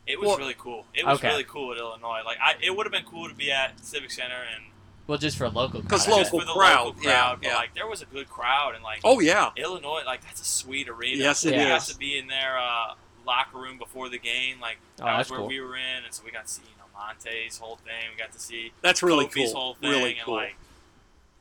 It 0.06 0.20
was 0.20 0.28
Well- 0.28 0.36
really 0.38 0.54
cool. 0.58 0.84
It 0.94 1.06
was 1.06 1.18
Okay. 1.18 1.28
really 1.28 1.44
cool 1.44 1.72
at 1.72 1.78
Illinois. 1.78 2.20
Like, 2.24 2.36
I, 2.38 2.54
it 2.62 2.76
would 2.76 2.84
have 2.84 2.92
been 2.92 3.06
cool 3.06 3.28
to 3.30 3.34
be 3.34 3.50
at 3.50 3.80
Civic 3.82 4.10
Center 4.10 4.36
and 4.54 4.64
Well, 5.06 5.18
just 5.18 5.36
for 5.36 5.48
local. 5.50 5.82
'Cause 5.82 6.06
crowd. 6.06 6.18
just 6.18 6.32
local 6.32 6.40
for 6.40 6.46
the 6.46 6.52
crowd, 6.52 6.86
local 6.86 7.02
yeah. 7.04 7.34
But 7.34 7.44
yeah. 7.48 7.56
like, 7.56 7.74
there 7.74 7.86
was 7.86 8.00
a 8.02 8.06
good 8.06 8.28
crowd 8.30 8.74
and 8.74 8.82
like 8.82 9.00
Oh 9.04 9.20
yeah, 9.20 9.50
Illinois. 9.56 10.02
Like, 10.06 10.22
that's 10.22 10.40
a 10.40 10.44
sweet 10.44 10.88
arena. 10.88 11.16
Yes, 11.18 11.44
it 11.44 11.52
we 11.56 11.64
got 11.64 11.82
to 11.82 11.96
be 11.98 12.16
in 12.18 12.26
their 12.28 12.56
uh, 12.58 12.94
locker 13.26 13.58
room 13.58 13.76
before 13.78 14.08
the 14.08 14.18
game. 14.18 14.60
Like, 14.60 14.78
Oh, 15.00 15.04
that 15.04 15.18
was 15.18 15.18
that's 15.18 15.30
where 15.30 15.40
cool. 15.40 15.48
we 15.48 15.60
were 15.60 15.76
in, 15.76 16.04
and 16.04 16.12
so 16.14 16.22
we 16.24 16.30
got 16.30 16.46
to 16.46 16.52
see 16.52 16.62
you 16.62 16.76
know 16.78 16.84
Monte's 16.98 17.58
whole 17.58 17.76
thing. 17.76 18.10
We 18.12 18.18
got 18.18 18.32
to 18.32 18.40
see 18.40 18.72
that's 18.80 19.02
really 19.02 19.26
Kofi's 19.26 19.52
cool. 19.52 19.60
whole 19.60 19.74
thing, 19.74 19.90
Really 19.90 20.12
and 20.16 20.24
cool. 20.24 20.34
like, 20.36 20.56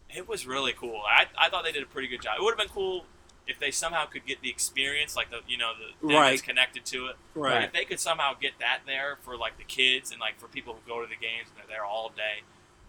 it 0.09 0.27
was 0.27 0.45
really 0.45 0.73
cool. 0.73 1.01
I, 1.07 1.25
I 1.37 1.49
thought 1.49 1.63
they 1.63 1.71
did 1.71 1.83
a 1.83 1.87
pretty 1.87 2.07
good 2.07 2.21
job. 2.21 2.35
It 2.39 2.43
would 2.43 2.51
have 2.51 2.57
been 2.59 2.67
cool 2.73 3.05
if 3.47 3.59
they 3.59 3.71
somehow 3.71 4.05
could 4.05 4.25
get 4.25 4.41
the 4.41 4.49
experience, 4.49 5.15
like 5.15 5.29
the 5.29 5.39
you 5.47 5.57
know 5.57 5.71
the 5.73 6.07
thing 6.07 6.15
Right. 6.17 6.29
that's 6.31 6.41
connected 6.41 6.85
to 6.87 7.07
it. 7.07 7.15
Like, 7.35 7.51
right. 7.53 7.63
if 7.63 7.71
they 7.73 7.85
could 7.85 7.99
somehow 7.99 8.33
get 8.39 8.59
that 8.59 8.79
there 8.85 9.17
for 9.21 9.37
like 9.37 9.57
the 9.57 9.63
kids 9.63 10.11
and 10.11 10.19
like 10.19 10.37
for 10.39 10.47
people 10.47 10.73
who 10.73 10.79
go 10.89 11.01
to 11.01 11.07
the 11.07 11.15
games 11.15 11.47
and 11.49 11.57
they're 11.57 11.77
there 11.77 11.85
all 11.85 12.09
day, 12.15 12.43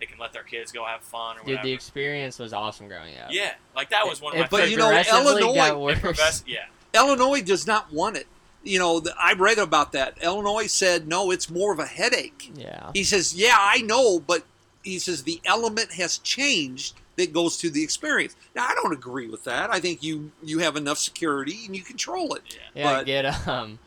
they 0.07 0.11
can 0.11 0.18
let 0.20 0.32
their 0.32 0.42
kids 0.42 0.70
go 0.70 0.84
have 0.84 1.00
fun 1.02 1.36
or 1.36 1.40
Dude, 1.40 1.46
whatever. 1.48 1.66
the 1.66 1.72
experience 1.72 2.38
was 2.38 2.52
awesome 2.52 2.88
growing 2.88 3.16
up. 3.18 3.30
yeah, 3.30 3.55
like 3.74 3.90
that 3.90 4.07
was 4.07 4.20
one 4.20 4.34
of 4.34 4.38
It- 4.38 4.42
my 4.42 4.48
But 4.48 4.61
it 4.61 4.68
favorite. 4.76 5.07
you 5.07 5.12
know, 5.12 5.30
Illinois- 5.30 5.55
got 5.55 5.80
worse. 5.80 6.44
yeah, 6.46 6.66
Illinois 6.94 7.40
does 7.42 7.66
not 7.66 7.92
want 7.92 8.16
it. 8.16 8.26
You 8.62 8.78
know, 8.78 9.00
the, 9.00 9.14
I 9.18 9.32
read 9.34 9.59
about 9.59 9.92
that. 9.92 10.16
Illinois 10.22 10.66
said 10.66 11.07
no, 11.09 11.30
it's 11.30 11.50
more 11.50 11.72
of 11.72 11.78
a 11.78 11.86
headache. 11.86 12.50
Yeah. 12.55 12.90
He 12.94 13.05
says, 13.05 13.34
yeah, 13.34 13.57
I 13.59 13.78
know, 13.82 14.18
but 14.20 14.44
he 14.82 14.98
says 14.98 15.22
the 15.22 15.40
element 15.44 15.92
has 15.92 16.18
changed 16.18 16.94
that 17.16 17.32
goes 17.32 17.57
to 17.59 17.70
the 17.70 17.82
experience. 17.82 18.34
Now, 18.55 18.66
I 18.68 18.74
don't 18.74 18.92
agree 18.92 19.28
with 19.28 19.44
that. 19.44 19.70
I 19.72 19.80
think 19.80 20.02
you 20.02 20.32
you 20.42 20.59
have 20.61 20.76
enough 20.76 20.98
security 20.98 21.61
and 21.66 21.76
you 21.76 21.82
control 21.82 22.34
it. 22.34 22.42
yeah. 22.74 22.98
Yeah. 22.98 23.02
get 23.05 23.48
um, 23.48 23.78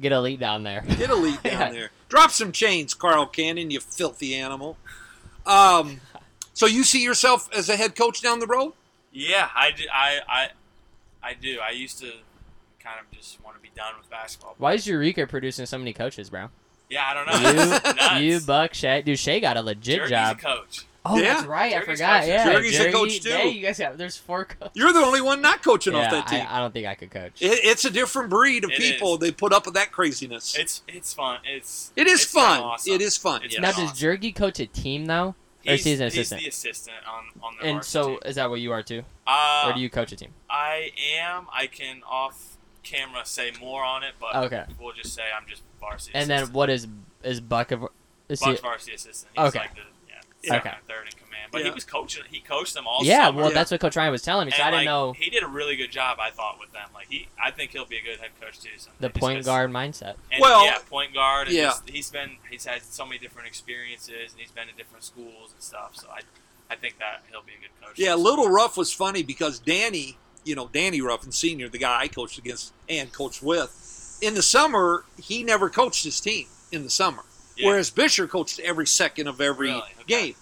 get 0.00 0.12
a 0.12 0.20
lead 0.20 0.40
down 0.40 0.62
there. 0.62 0.82
Get 0.96 1.10
a 1.10 1.14
lead 1.14 1.42
down 1.42 1.52
Yeah. 1.60 1.70
there. 1.72 1.90
Drop 2.08 2.30
some 2.30 2.50
chains, 2.52 2.94
Carl 2.94 3.26
Cannon, 3.26 3.70
you 3.70 3.78
filthy 3.80 4.34
animal. 4.34 4.76
Um, 5.46 6.00
so 6.52 6.66
you 6.66 6.84
see 6.84 7.02
yourself 7.02 7.48
as 7.54 7.68
a 7.68 7.76
head 7.76 7.96
coach 7.96 8.22
down 8.22 8.38
the 8.38 8.46
road? 8.46 8.72
Yeah, 9.12 9.48
I 9.54 9.70
do. 9.72 9.84
I, 9.92 10.20
I, 10.28 10.48
I 11.22 11.34
do. 11.34 11.58
I 11.60 11.70
used 11.70 11.98
to 12.00 12.12
kind 12.82 12.98
of 13.00 13.10
just 13.16 13.42
want 13.44 13.56
to 13.56 13.62
be 13.62 13.70
done 13.74 13.94
with 13.98 14.08
basketball. 14.10 14.54
Why 14.58 14.74
is 14.74 14.86
Eureka 14.86 15.26
producing 15.26 15.66
so 15.66 15.78
many 15.78 15.92
coaches, 15.92 16.30
bro? 16.30 16.48
Yeah, 16.88 17.04
I 17.06 17.14
don't 17.14 18.18
know. 18.20 18.20
You, 18.20 18.20
you, 18.34 18.40
Buck, 18.40 18.74
Shay. 18.74 19.02
Dude, 19.02 19.18
Shay 19.18 19.40
got 19.40 19.56
a 19.56 19.62
legit 19.62 20.00
Jergy's 20.00 20.10
job. 20.10 20.38
a 20.38 20.40
coach. 20.40 20.86
Oh, 21.04 21.16
Yeah. 21.18 21.34
that's 21.34 21.46
right. 21.46 21.72
I 21.74 21.80
forgot. 21.82 22.20
coach. 22.20 22.28
Yeah, 22.28 22.52
Jergy's 22.52 22.78
a 22.78 22.92
coach, 22.92 23.20
too. 23.22 23.30
Hey, 23.30 23.48
you 23.48 23.62
guys 23.66 23.78
have. 23.78 23.96
There's 23.96 24.16
four 24.18 24.44
coaches. 24.44 24.72
You're 24.74 24.92
the 24.92 24.98
only 24.98 25.22
one 25.22 25.40
not 25.40 25.62
coaching 25.62 25.94
yeah, 25.94 26.04
off 26.04 26.10
that 26.10 26.26
team. 26.26 26.44
I, 26.46 26.56
I 26.56 26.58
don't 26.60 26.72
think 26.74 26.86
I 26.86 26.94
could 26.94 27.10
coach. 27.10 27.40
It, 27.40 27.60
it's 27.64 27.84
a 27.86 27.90
different 27.90 28.28
breed 28.28 28.64
of 28.64 28.70
It 28.70 28.76
people. 28.78 29.14
is. 29.14 29.20
They 29.20 29.32
put 29.32 29.52
up 29.54 29.64
with 29.64 29.74
that 29.74 29.92
craziness. 29.92 30.54
It's 30.58 30.82
it's 30.86 31.14
fun. 31.14 31.40
It's 31.44 31.90
it 31.96 32.06
is 32.06 32.22
it's 32.24 32.32
fun. 32.32 32.60
awesome. 32.60 32.92
It 32.92 33.00
is 33.00 33.16
fun. 33.16 33.42
It's 33.44 33.54
yes. 33.54 33.62
now, 33.62 33.70
awesome. 33.70 33.86
does 33.86 33.98
Jergy 34.00 34.34
coach 34.34 34.60
a 34.60 34.66
team 34.66 35.06
though, 35.06 35.28
or 35.66 35.72
He's, 35.72 35.80
is 35.80 35.84
he 35.86 35.92
an 35.94 35.98
he's 36.00 36.12
assistant? 36.12 36.40
the 36.42 36.48
assistant 36.48 36.96
on 37.08 37.24
on 37.42 37.54
the 37.60 37.66
and 37.66 37.82
so, 37.84 38.08
team. 38.08 38.18
is 38.26 38.34
that 38.36 38.50
what 38.50 38.60
you 38.60 38.72
are 38.72 38.82
too, 38.82 39.02
Uh, 39.26 39.64
or 39.68 39.72
do 39.72 39.80
you 39.80 39.88
coach 39.88 40.12
a 40.12 40.16
team? 40.16 40.30
I 40.50 40.90
am. 41.18 41.46
I 41.50 41.66
can 41.66 42.02
off 42.06 42.58
camera 42.82 43.24
say 43.24 43.52
more 43.58 43.82
on 43.84 44.02
it, 44.02 44.12
but 44.20 44.34
Okay. 44.36 44.64
we'll 44.78 44.92
just 44.92 45.14
say 45.14 45.22
I'm 45.34 45.46
just 45.48 45.62
varsity. 45.80 46.12
And 46.14 46.28
then 46.28 46.52
what 46.52 46.68
is 46.68 46.86
is 47.22 47.40
Buck? 47.40 47.70
Of, 47.72 47.86
is 48.28 48.40
he, 48.40 48.46
Buck's 48.50 48.60
varsity 48.60 48.92
assistant. 48.94 49.32
He's 49.34 49.46
Okay. 49.48 49.58
like 49.60 49.74
the 49.74 49.80
yeah, 50.42 50.52
Yeah. 50.54 50.58
second 50.58 50.70
Okay. 50.72 50.78
third 50.88 51.06
in 51.06 51.12
command. 51.12 51.26
But 51.52 51.64
he 51.64 51.70
was 51.70 51.84
coaching. 51.84 52.22
He 52.30 52.40
coached 52.40 52.74
them 52.74 52.86
all 52.86 53.04
yeah, 53.04 53.26
summer. 53.26 53.38
well, 53.38 53.48
Yeah. 53.50 53.54
that's 53.54 53.70
what 53.72 53.80
Coach 53.80 53.96
Ryan 53.96 54.12
was 54.12 54.22
telling 54.22 54.46
me. 54.46 54.52
So 54.52 54.58
And, 54.62 54.62
I 54.62 54.70
didn't 54.70 54.78
like, 54.78 54.84
know 54.86 55.12
He 55.14 55.30
did 55.30 55.42
a 55.42 55.48
really 55.48 55.74
good 55.76 55.90
job, 55.90 56.18
I 56.20 56.30
thought, 56.30 56.60
with 56.60 56.72
them. 56.72 56.88
Like 56.94 57.08
he, 57.10 57.28
I 57.42 57.50
think 57.50 57.72
he'll 57.72 57.86
be 57.86 57.96
a 57.98 58.02
good 58.02 58.20
head 58.20 58.30
coach 58.40 58.60
too. 58.60 58.68
someday, 58.76 58.96
the 59.00 59.10
point 59.10 59.44
guard 59.44 59.70
mindset. 59.72 60.14
And, 60.30 60.40
Well, 60.40 60.64
yeah, 60.64 60.78
point 60.88 61.12
guard. 61.12 61.48
And 61.48 61.56
yeah. 61.56 61.64
just, 61.64 61.88
he's 61.90 62.10
been 62.10 62.36
he's 62.48 62.64
had 62.66 62.82
so 62.82 63.04
many 63.04 63.18
different 63.18 63.48
experiences, 63.48 64.30
and 64.32 64.40
he's 64.40 64.52
been 64.52 64.68
to 64.68 64.74
different 64.74 65.02
schools 65.04 65.50
and 65.52 65.60
stuff. 65.62 65.96
So 65.96 66.06
I, 66.08 66.20
I 66.70 66.76
think 66.76 66.98
that 66.98 67.22
he'll 67.30 67.42
be 67.42 67.52
a 67.54 67.60
good 67.60 67.84
coach. 67.84 67.98
Yeah, 67.98 68.14
Little 68.14 68.48
Rough 68.48 68.76
was 68.76 68.92
funny 68.92 69.24
because 69.24 69.58
Danny, 69.58 70.18
you 70.44 70.54
know, 70.54 70.68
Danny 70.72 71.00
Ruffin 71.00 71.32
Sr., 71.32 71.68
the 71.68 71.78
guy 71.78 72.02
I 72.02 72.08
coached 72.08 72.38
against 72.38 72.72
and 72.88 73.12
coached 73.12 73.42
with, 73.42 74.18
in 74.22 74.34
the 74.34 74.42
summer, 74.42 75.04
he 75.20 75.42
never 75.42 75.68
coached 75.68 76.04
his 76.04 76.20
team 76.20 76.46
in 76.70 76.84
the 76.84 76.90
summer. 76.90 77.24
Yeah. 77.60 77.68
Whereas 77.68 77.90
Bisher 77.90 78.28
coached 78.28 78.58
every 78.60 78.86
second 78.86 79.26
of 79.28 79.40
every 79.40 79.68
Really? 79.68 79.80
Okay. 80.00 80.04
game. 80.06 80.34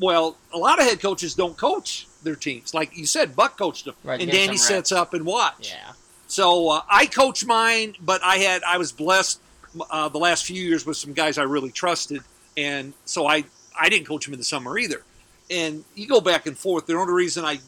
Well, 0.00 0.36
a 0.52 0.58
lot 0.58 0.78
of 0.78 0.84
head 0.86 1.00
coaches 1.00 1.34
don't 1.34 1.56
coach 1.56 2.06
their 2.22 2.36
teams. 2.36 2.72
Like 2.74 2.96
you 2.96 3.06
said, 3.06 3.34
Buck 3.34 3.58
coached 3.58 3.84
them. 3.84 3.94
Right, 4.04 4.20
and 4.20 4.30
Danny 4.30 4.56
some 4.56 4.76
sets 4.76 4.92
up 4.92 5.12
and 5.14 5.24
watch. 5.26 5.70
Yeah. 5.72 5.92
So 6.28 6.68
uh, 6.70 6.82
I 6.88 7.06
coach 7.06 7.44
mine, 7.44 7.94
but 8.00 8.22
I 8.22 8.36
had 8.36 8.62
I 8.62 8.78
was 8.78 8.92
blessed 8.92 9.40
uh, 9.90 10.08
the 10.08 10.18
last 10.18 10.44
few 10.44 10.62
years 10.62 10.86
with 10.86 10.96
some 10.96 11.12
guys 11.14 11.38
I 11.38 11.42
really 11.44 11.70
trusted, 11.72 12.22
and 12.56 12.92
so 13.06 13.26
I 13.26 13.44
I 13.78 13.88
didn't 13.88 14.06
coach 14.06 14.24
them 14.26 14.34
in 14.34 14.38
the 14.38 14.44
summer 14.44 14.78
either. 14.78 15.02
And 15.50 15.84
you 15.94 16.06
go 16.06 16.20
back 16.20 16.46
and 16.46 16.56
forth. 16.56 16.86
The 16.86 16.94
only 16.94 17.12
reason 17.14 17.44
I 17.44 17.58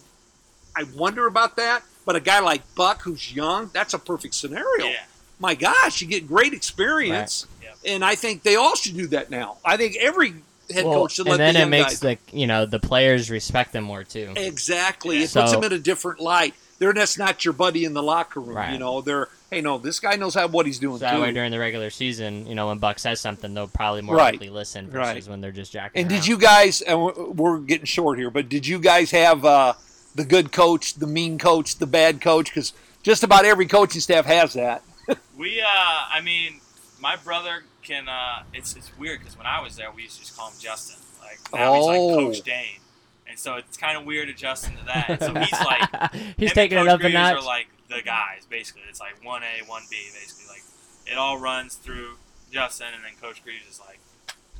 I 0.76 0.84
wonder 0.94 1.26
about 1.26 1.56
that, 1.56 1.82
but 2.06 2.14
a 2.14 2.20
guy 2.20 2.38
like 2.40 2.62
Buck 2.76 3.02
who's 3.02 3.34
young, 3.34 3.70
that's 3.72 3.94
a 3.94 3.98
perfect 3.98 4.34
scenario. 4.34 4.86
Yeah. 4.86 5.04
My 5.40 5.54
gosh, 5.54 6.00
you 6.02 6.06
get 6.06 6.28
great 6.28 6.52
experience, 6.52 7.46
Yep. 7.59 7.59
And 7.84 8.04
I 8.04 8.14
think 8.14 8.42
they 8.42 8.56
all 8.56 8.74
should 8.76 8.96
do 8.96 9.06
that 9.08 9.30
now. 9.30 9.58
I 9.64 9.76
think 9.76 9.96
every 10.00 10.34
head 10.72 10.84
Well, 10.84 10.94
coach 11.02 11.12
should 11.14 11.26
let 11.26 11.40
and 11.40 11.40
then 11.40 11.54
the 11.54 11.62
it 11.62 11.66
makes 11.66 11.98
guys. 11.98 12.00
the 12.00 12.18
you 12.36 12.46
know 12.46 12.66
the 12.66 12.78
players 12.80 13.30
respect 13.30 13.72
them 13.72 13.84
more 13.84 14.04
too. 14.04 14.32
Exactly. 14.36 15.16
Yeah. 15.18 15.24
It 15.24 15.32
puts 15.32 15.50
So- 15.50 15.60
them 15.60 15.64
in 15.64 15.72
a 15.72 15.78
different 15.78 16.20
light. 16.20 16.54
They're 16.78 16.94
that's 16.94 17.18
not 17.18 17.44
your 17.44 17.52
buddy 17.52 17.84
in 17.84 17.92
the 17.92 18.02
locker 18.02 18.40
room. 18.40 18.56
Right. 18.56 18.72
You 18.72 18.78
know, 18.78 19.00
they're 19.02 19.28
hey 19.50 19.60
no, 19.60 19.76
this 19.78 20.00
guy 20.00 20.16
knows 20.16 20.34
how 20.34 20.46
what 20.48 20.64
he's 20.64 20.78
doing 20.78 20.96
So 20.98 21.04
that 21.04 21.16
too. 21.16 21.22
way, 21.22 21.32
during 21.32 21.50
the 21.50 21.58
regular 21.58 21.90
season, 21.90 22.46
you 22.46 22.54
know, 22.54 22.68
when 22.68 22.78
Buck 22.78 22.98
says 22.98 23.20
something, 23.20 23.52
they'll 23.52 23.66
probably 23.68 24.00
more 24.02 24.16
Right. 24.16 24.32
likely 24.34 24.48
listen 24.48 24.86
versus 24.90 25.24
Right. 25.26 25.28
when 25.30 25.40
they're 25.42 25.52
just 25.52 25.72
jacking. 25.72 26.00
and 26.00 26.08
did 26.08 26.26
you 26.26 26.38
guys? 26.38 26.80
And 26.80 27.02
we're- 27.02 27.30
we're 27.32 27.58
getting 27.58 27.84
short 27.86 28.18
here, 28.18 28.30
but 28.30 28.48
did 28.48 28.66
you 28.66 28.78
guys 28.78 29.10
have 29.10 29.44
uh, 29.44 29.74
the 30.14 30.24
good 30.24 30.52
coach, 30.52 30.94
the 30.94 31.06
mean 31.06 31.36
coach, 31.38 31.76
the 31.76 31.86
bad 31.86 32.20
coach? 32.22 32.46
Because 32.46 32.72
just 33.02 33.22
about 33.24 33.44
every 33.44 33.66
coaching 33.66 34.00
staff 34.00 34.24
has 34.26 34.52
that. 34.54 34.82
We, 35.36 35.60
uh, 35.60 35.66
I 35.66 36.20
mean, 36.22 36.60
my 37.00 37.16
brother 37.16 37.62
can. 37.82 38.08
Uh, 38.08 38.42
it's 38.54 38.76
it's 38.76 38.96
weird 38.98 39.20
because 39.20 39.36
when 39.36 39.46
I 39.46 39.60
was 39.60 39.76
there, 39.76 39.90
we 39.90 40.02
used 40.02 40.14
to 40.16 40.20
just 40.22 40.36
call 40.36 40.48
him 40.48 40.54
Justin. 40.60 40.96
Like 41.20 41.38
now 41.52 41.74
he's 41.74 41.84
Oh. 41.84 41.86
like 41.86 42.18
Coach 42.36 42.42
Dehm, 42.44 42.80
and 43.28 43.38
so 43.38 43.56
it's 43.56 43.76
kind 43.76 43.96
of 43.98 44.04
weird 44.04 44.28
adjusting 44.28 44.76
to 44.78 44.84
that. 44.86 45.08
And 45.10 45.20
so 45.20 45.34
he's 45.34 45.52
like 45.64 46.14
he's 46.36 46.52
taking 46.52 46.78
it 46.78 46.88
up 46.88 47.00
a 47.02 47.08
notch. 47.08 47.36
Are 47.36 47.42
like 47.44 47.68
the 47.88 48.02
guys 48.02 48.46
basically. 48.48 48.82
It's 48.88 49.00
like 49.00 49.24
one 49.24 49.42
A, 49.42 49.68
one 49.68 49.82
B, 49.90 49.96
basically. 50.12 50.46
Like 50.48 50.62
it 51.06 51.18
all 51.18 51.38
runs 51.38 51.74
through 51.76 52.16
Justin, 52.52 52.88
and 52.94 53.04
then 53.04 53.12
Coach 53.20 53.42
Greaves 53.44 53.66
is 53.68 53.80
like 53.80 53.98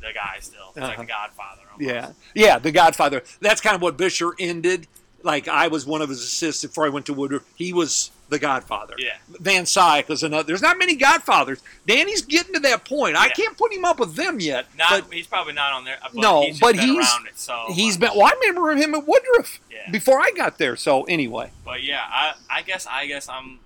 the 0.00 0.12
guy 0.14 0.38
still. 0.40 0.68
It's 0.70 0.78
like 0.78 0.92
Uh-huh. 0.94 1.02
the 1.02 1.06
Godfather. 1.08 1.62
Almost. 1.72 1.88
Yeah, 1.90 2.12
yeah, 2.34 2.58
The 2.58 2.72
Godfather. 2.72 3.22
That's 3.40 3.60
kind 3.60 3.76
of 3.76 3.82
what 3.82 3.96
Bisher 3.96 4.32
ended. 4.38 4.86
Like 5.22 5.48
I 5.48 5.68
was 5.68 5.84
one 5.86 6.00
of 6.02 6.08
his 6.08 6.20
assistants 6.22 6.72
before 6.72 6.86
I 6.86 6.88
went 6.88 7.06
to 7.06 7.14
Woodruff. 7.14 7.42
He 7.54 7.72
was 7.72 8.10
the 8.30 8.38
Godfather. 8.38 8.94
Yeah. 8.98 9.16
Van 9.28 9.66
Syke 9.66 10.08
is 10.10 10.22
another. 10.22 10.44
There's 10.44 10.62
not 10.62 10.78
many 10.78 10.96
Godfathers. 10.96 11.60
Danny's 11.86 12.22
getting 12.22 12.54
to 12.54 12.60
that 12.60 12.84
point. 12.84 13.16
I 13.16 13.28
can't 13.28 13.56
put 13.58 13.72
him 13.72 13.84
up 13.84 14.00
with 14.00 14.14
them 14.16 14.40
yet. 14.40 14.66
Not, 14.78 15.02
but 15.08 15.12
he's 15.14 15.26
probably 15.26 15.52
not 15.52 15.72
on 15.72 15.84
there. 15.84 15.98
But 16.02 16.14
No, 16.14 16.42
he's 16.42 16.58
but 16.60 16.76
been 16.76 16.84
he's- 16.88 16.96
around 17.12 17.26
it 17.26 17.38
so 17.38 17.66
he's 17.74 17.98
much. 17.98 18.10
been. 18.10 18.18
Well, 18.18 18.26
I 18.28 18.32
remember 18.40 18.70
him 18.76 18.94
at 18.94 19.06
Woodruff 19.06 19.60
Yeah. 19.70 19.90
before 19.90 20.20
I 20.20 20.30
got 20.34 20.56
there. 20.58 20.76
So 20.76 21.02
anyway, 21.04 21.50
But 21.64 21.82
yeah, 21.82 22.00
I, 22.08 22.32
I 22.48 22.62
guess 22.62 22.86
I 22.90 23.06
guess 23.06 23.28
I'm 23.28 23.58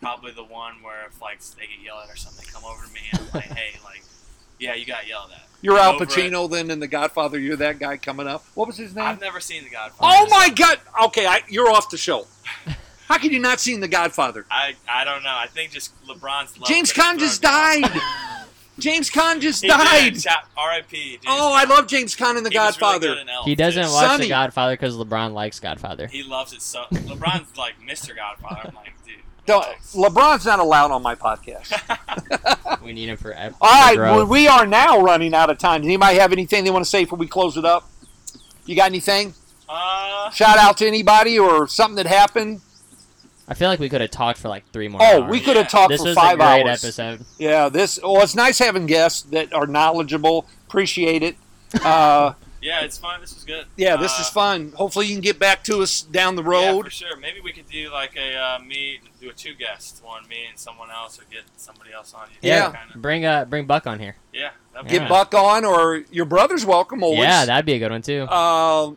probably 0.00 0.32
the 0.32 0.44
one 0.44 0.82
where 0.82 1.06
if 1.06 1.20
like 1.20 1.40
they 1.40 1.62
get 1.66 1.80
yelled 1.84 2.00
at 2.04 2.12
or 2.12 2.16
something, 2.16 2.44
they 2.46 2.52
come 2.52 2.64
over 2.64 2.84
to 2.86 2.92
me 2.92 3.00
and 3.12 3.20
I'm 3.22 3.28
like, 3.34 3.44
hey, 3.56 3.78
like, 3.84 4.02
yeah, 4.58 4.74
you 4.74 4.84
got 4.86 5.06
yelled 5.08 5.30
at. 5.32 5.42
you're 5.60 5.78
Al. 5.78 5.98
Pacino 5.98 6.50
then 6.50 6.70
in 6.70 6.78
The 6.80 6.86
Godfather. 6.88 7.38
You're 7.38 7.56
that 7.56 7.78
guy 7.78 7.96
coming 7.96 8.26
up. 8.28 8.44
What 8.54 8.66
was 8.68 8.76
his 8.76 8.94
name? 8.94 9.04
I've 9.06 9.20
never 9.20 9.40
seen 9.40 9.64
The 9.64 9.70
Godfather. 9.70 10.14
oh 10.20 10.26
my 10.30 10.50
God! 10.50 10.78
Okay, 11.06 11.24
I, 11.26 11.40
you're 11.48 11.70
off 11.70 11.88
the 11.90 11.96
show. 11.96 12.26
How 13.12 13.18
could 13.18 13.30
you 13.32 13.40
not 13.40 13.60
seen 13.60 13.80
The 13.80 13.88
Godfather? 13.88 14.46
I 14.50 14.74
I 14.88 15.04
don't 15.04 15.22
know. 15.22 15.28
I 15.36 15.46
think 15.46 15.70
just 15.70 15.92
LeBron's. 16.06 16.58
love 16.58 16.66
James 16.68 16.90
of 16.90 16.96
it 16.96 17.00
Caan 17.02 17.14
is 17.16 17.20
just 17.22 17.42
died. 17.42 17.90
James 18.78 19.10
Caan 19.10 19.38
just 19.38 19.60
He 19.62 19.68
died. 19.68 20.14
did. 20.14 20.26
R.I.P. 20.56 20.96
James 20.96 21.24
Oh, 21.26 21.52
I 21.52 21.66
Caan. 21.66 21.68
love 21.68 21.86
James 21.88 22.16
Caan 22.16 22.38
in 22.38 22.42
The 22.42 22.48
He 22.50 22.56
was 22.56 22.80
really 22.80 22.90
Godfather. 22.90 23.08
good 23.08 23.18
in 23.18 23.28
Elf, 23.28 23.44
he 23.44 23.54
doesn't 23.54 23.84
too. 23.84 23.90
watch 23.92 24.06
Sonny. 24.06 24.22
The 24.24 24.28
Godfather 24.30 24.72
because 24.74 24.96
LeBron 24.96 25.34
likes 25.34 25.60
Godfather. 25.60 26.06
He 26.06 26.22
loves 26.22 26.54
it 26.54 26.62
so. 26.62 26.84
LeBron's 26.90 27.54
like 27.58 27.74
Mr. 27.86 28.16
Godfather. 28.16 28.68
I'm 28.70 28.74
like, 28.74 28.94
dude. 29.06 29.16
Don't, 29.44 29.62
relax. 29.66 29.94
LeBron's 29.94 30.46
not 30.46 30.58
allowed 30.60 30.90
on 30.90 31.02
my 31.02 31.14
podcast. 31.14 31.78
We 32.82 32.92
need 32.92 33.10
him 33.10 33.16
for. 33.16 33.32
ep- 33.32 33.54
All 33.60 33.94
for 33.94 34.00
well, 34.02 34.26
we 34.26 34.48
are 34.48 34.66
now 34.66 35.00
running 35.02 35.34
out 35.34 35.50
of 35.50 35.58
time. 35.58 35.82
Does 35.82 35.86
anybody 35.86 36.18
have 36.18 36.32
anything 36.32 36.64
they 36.64 36.70
want 36.70 36.84
to 36.84 36.90
say 36.90 37.04
before 37.04 37.18
we 37.18 37.28
close 37.28 37.56
it 37.56 37.64
up? 37.64 37.88
You 38.66 38.74
got 38.74 38.86
anything? 38.86 39.34
Uh, 39.68 40.30
Shout 40.30 40.58
out 40.58 40.78
to 40.78 40.86
anybody 40.86 41.38
or 41.38 41.68
something 41.68 41.94
that 41.96 42.06
happened? 42.06 42.60
I 43.52 43.54
feel 43.54 43.68
like 43.68 43.80
we 43.80 43.90
could 43.90 44.00
have 44.00 44.10
talked 44.10 44.38
for 44.38 44.48
like 44.48 44.64
three 44.72 44.88
more. 44.88 45.02
Oh, 45.02 45.22
hours. 45.24 45.30
we 45.30 45.38
could 45.40 45.56
have 45.56 45.66
Yeah. 45.66 45.68
talked 45.68 45.90
This 45.90 46.00
for 46.00 46.08
was 46.08 46.16
five 46.16 46.34
a 46.34 46.36
great 46.38 46.66
hours. 46.66 46.82
episode. 46.84 47.26
Yeah, 47.38 47.68
this. 47.68 48.00
Well, 48.02 48.22
it's 48.22 48.34
nice 48.34 48.58
having 48.58 48.86
guests 48.86 49.22
that 49.30 49.52
are 49.52 49.66
knowledgeable. 49.66 50.46
Appreciate 50.66 51.22
it. 51.22 51.36
Uh, 51.84 52.34
yeah, 52.62 52.80
it's 52.82 52.96
fun. 52.98 53.20
This 53.20 53.34
was 53.34 53.44
good. 53.44 53.66
yeah, 53.76 53.96
this 53.96 54.16
Uh, 54.18 54.22
is 54.22 54.28
fun. 54.30 54.72
Hopefully, 54.76 55.06
you 55.06 55.14
can 55.14 55.20
get 55.20 55.38
back 55.38 55.64
to 55.64 55.82
us 55.82 56.00
down 56.02 56.36
the 56.36 56.42
Yeah, 56.42 56.48
road. 56.70 56.84
for 56.84 56.90
sure. 56.90 57.16
Maybe 57.16 57.40
we 57.40 57.52
could 57.52 57.68
do 57.68 57.90
like 57.90 58.14
a 58.16 58.36
uh, 58.36 58.58
me 58.60 59.00
do 59.20 59.28
a 59.30 59.32
two 59.34 59.54
guest 59.54 60.00
one, 60.04 60.26
me 60.28 60.46
and 60.48 60.58
someone 60.58 60.90
else, 60.90 61.18
or 61.18 61.24
get 61.30 61.42
somebody 61.56 61.92
else 61.92 62.14
on. 62.14 62.28
You 62.40 62.50
Yeah. 62.50 62.66
Kinda, 62.72 62.96
Bring 62.98 63.24
uh 63.26 63.44
bring 63.46 63.66
Buck 63.66 63.86
on 63.86 63.98
here. 64.00 64.16
yeah. 64.32 64.50
Get 64.88 65.02
Yeah. 65.02 65.08
Buck 65.08 65.34
on, 65.34 65.64
or 65.64 66.04
your 66.10 66.24
brother's 66.24 66.64
welcome 66.64 67.02
always. 67.02 67.20
Yeah, 67.20 67.44
that'd 67.46 67.66
be 67.66 67.72
a 67.74 67.78
good 67.78 67.90
one 67.90 68.02
too. 68.02 68.22
Uh, 68.30 68.92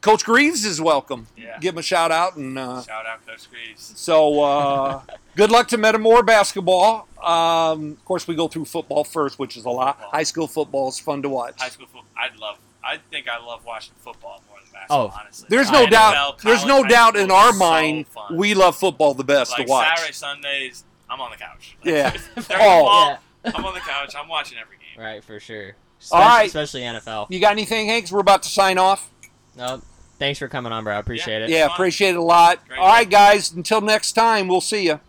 Coach 0.00 0.24
Greaves 0.24 0.64
is 0.64 0.80
welcome. 0.80 1.26
Yeah. 1.36 1.58
Give 1.60 1.74
him 1.74 1.78
a 1.78 1.82
shout 1.82 2.10
out 2.10 2.36
and. 2.36 2.58
Uh, 2.58 2.82
Shout 2.82 3.06
out 3.06 3.26
Coach 3.26 3.50
Greaves. 3.50 3.92
So, 3.96 4.42
uh, 4.42 5.02
good 5.36 5.50
luck 5.50 5.68
to 5.68 5.76
Metamora 5.78 6.22
basketball. 6.22 7.06
Um, 7.22 7.92
of 7.92 8.04
course, 8.04 8.26
we 8.26 8.34
go 8.34 8.48
through 8.48 8.64
football 8.66 9.04
first, 9.04 9.38
which 9.38 9.56
is 9.56 9.64
a 9.64 9.70
lot. 9.70 9.96
Football. 9.96 10.10
High 10.10 10.22
school 10.22 10.46
football 10.46 10.88
is 10.88 10.98
fun 10.98 11.22
to 11.22 11.28
watch. 11.28 11.60
High 11.60 11.68
school 11.68 11.86
football. 11.86 12.04
I'd 12.18 12.36
love. 12.36 12.58
I 12.82 12.98
think 13.10 13.28
I 13.28 13.38
love 13.44 13.64
watching 13.64 13.94
football 13.98 14.42
more 14.48 14.58
than 14.60 14.70
basketball. 14.72 15.12
Oh, 15.14 15.18
honestly. 15.20 15.46
There's 15.50 15.70
no 15.70 15.86
NFL, 15.86 15.90
doubt. 15.90 16.38
There's 16.40 16.64
no 16.66 16.84
doubt 16.84 17.16
in 17.16 17.30
our 17.30 17.52
mind 17.54 18.06
fun. 18.08 18.36
we 18.36 18.52
love 18.54 18.76
football 18.76 19.14
the 19.14 19.24
best 19.24 19.52
like 19.52 19.66
to 19.66 19.70
watch. 19.70 19.88
Saturday, 19.88 20.12
Sundays. 20.12 20.84
I'm 21.08 21.20
on 21.20 21.30
the 21.30 21.36
couch. 21.36 21.76
Yeah. 21.84 22.10
During 22.10 22.26
Oh. 22.50 23.16
the 23.42 23.50
Yeah. 23.50 23.52
I'm 23.56 23.64
on 23.64 23.74
the 23.74 23.80
couch. 23.80 24.14
I'm 24.18 24.28
watching 24.28 24.58
every 24.58 24.76
game. 24.76 25.02
Right, 25.02 25.22
for 25.24 25.40
sure. 25.40 25.76
All 26.12 26.20
Especially, 26.20 26.28
right. 26.28 26.46
especially 26.46 26.80
NFL. 26.82 27.26
You 27.30 27.40
got 27.40 27.52
anything, 27.52 27.86
Hanks? 27.86 28.12
We're 28.12 28.20
about 28.20 28.42
to 28.42 28.48
sign 28.50 28.76
off. 28.76 29.10
No, 29.56 29.80
thanks 30.18 30.38
for 30.38 30.48
coming 30.48 30.72
on, 30.72 30.84
bro. 30.84 30.94
I 30.94 30.98
appreciate 30.98 31.42
it. 31.42 31.50
Yeah, 31.50 31.66
appreciate 31.66 32.10
it 32.10 32.16
a 32.16 32.22
lot. 32.22 32.66
Great 32.68 32.78
All 32.78 32.88
right, 32.88 33.08
guys. 33.08 33.52
Until 33.52 33.80
next 33.80 34.12
time, 34.12 34.48
we'll 34.48 34.60
see 34.60 34.84
you. 34.84 35.00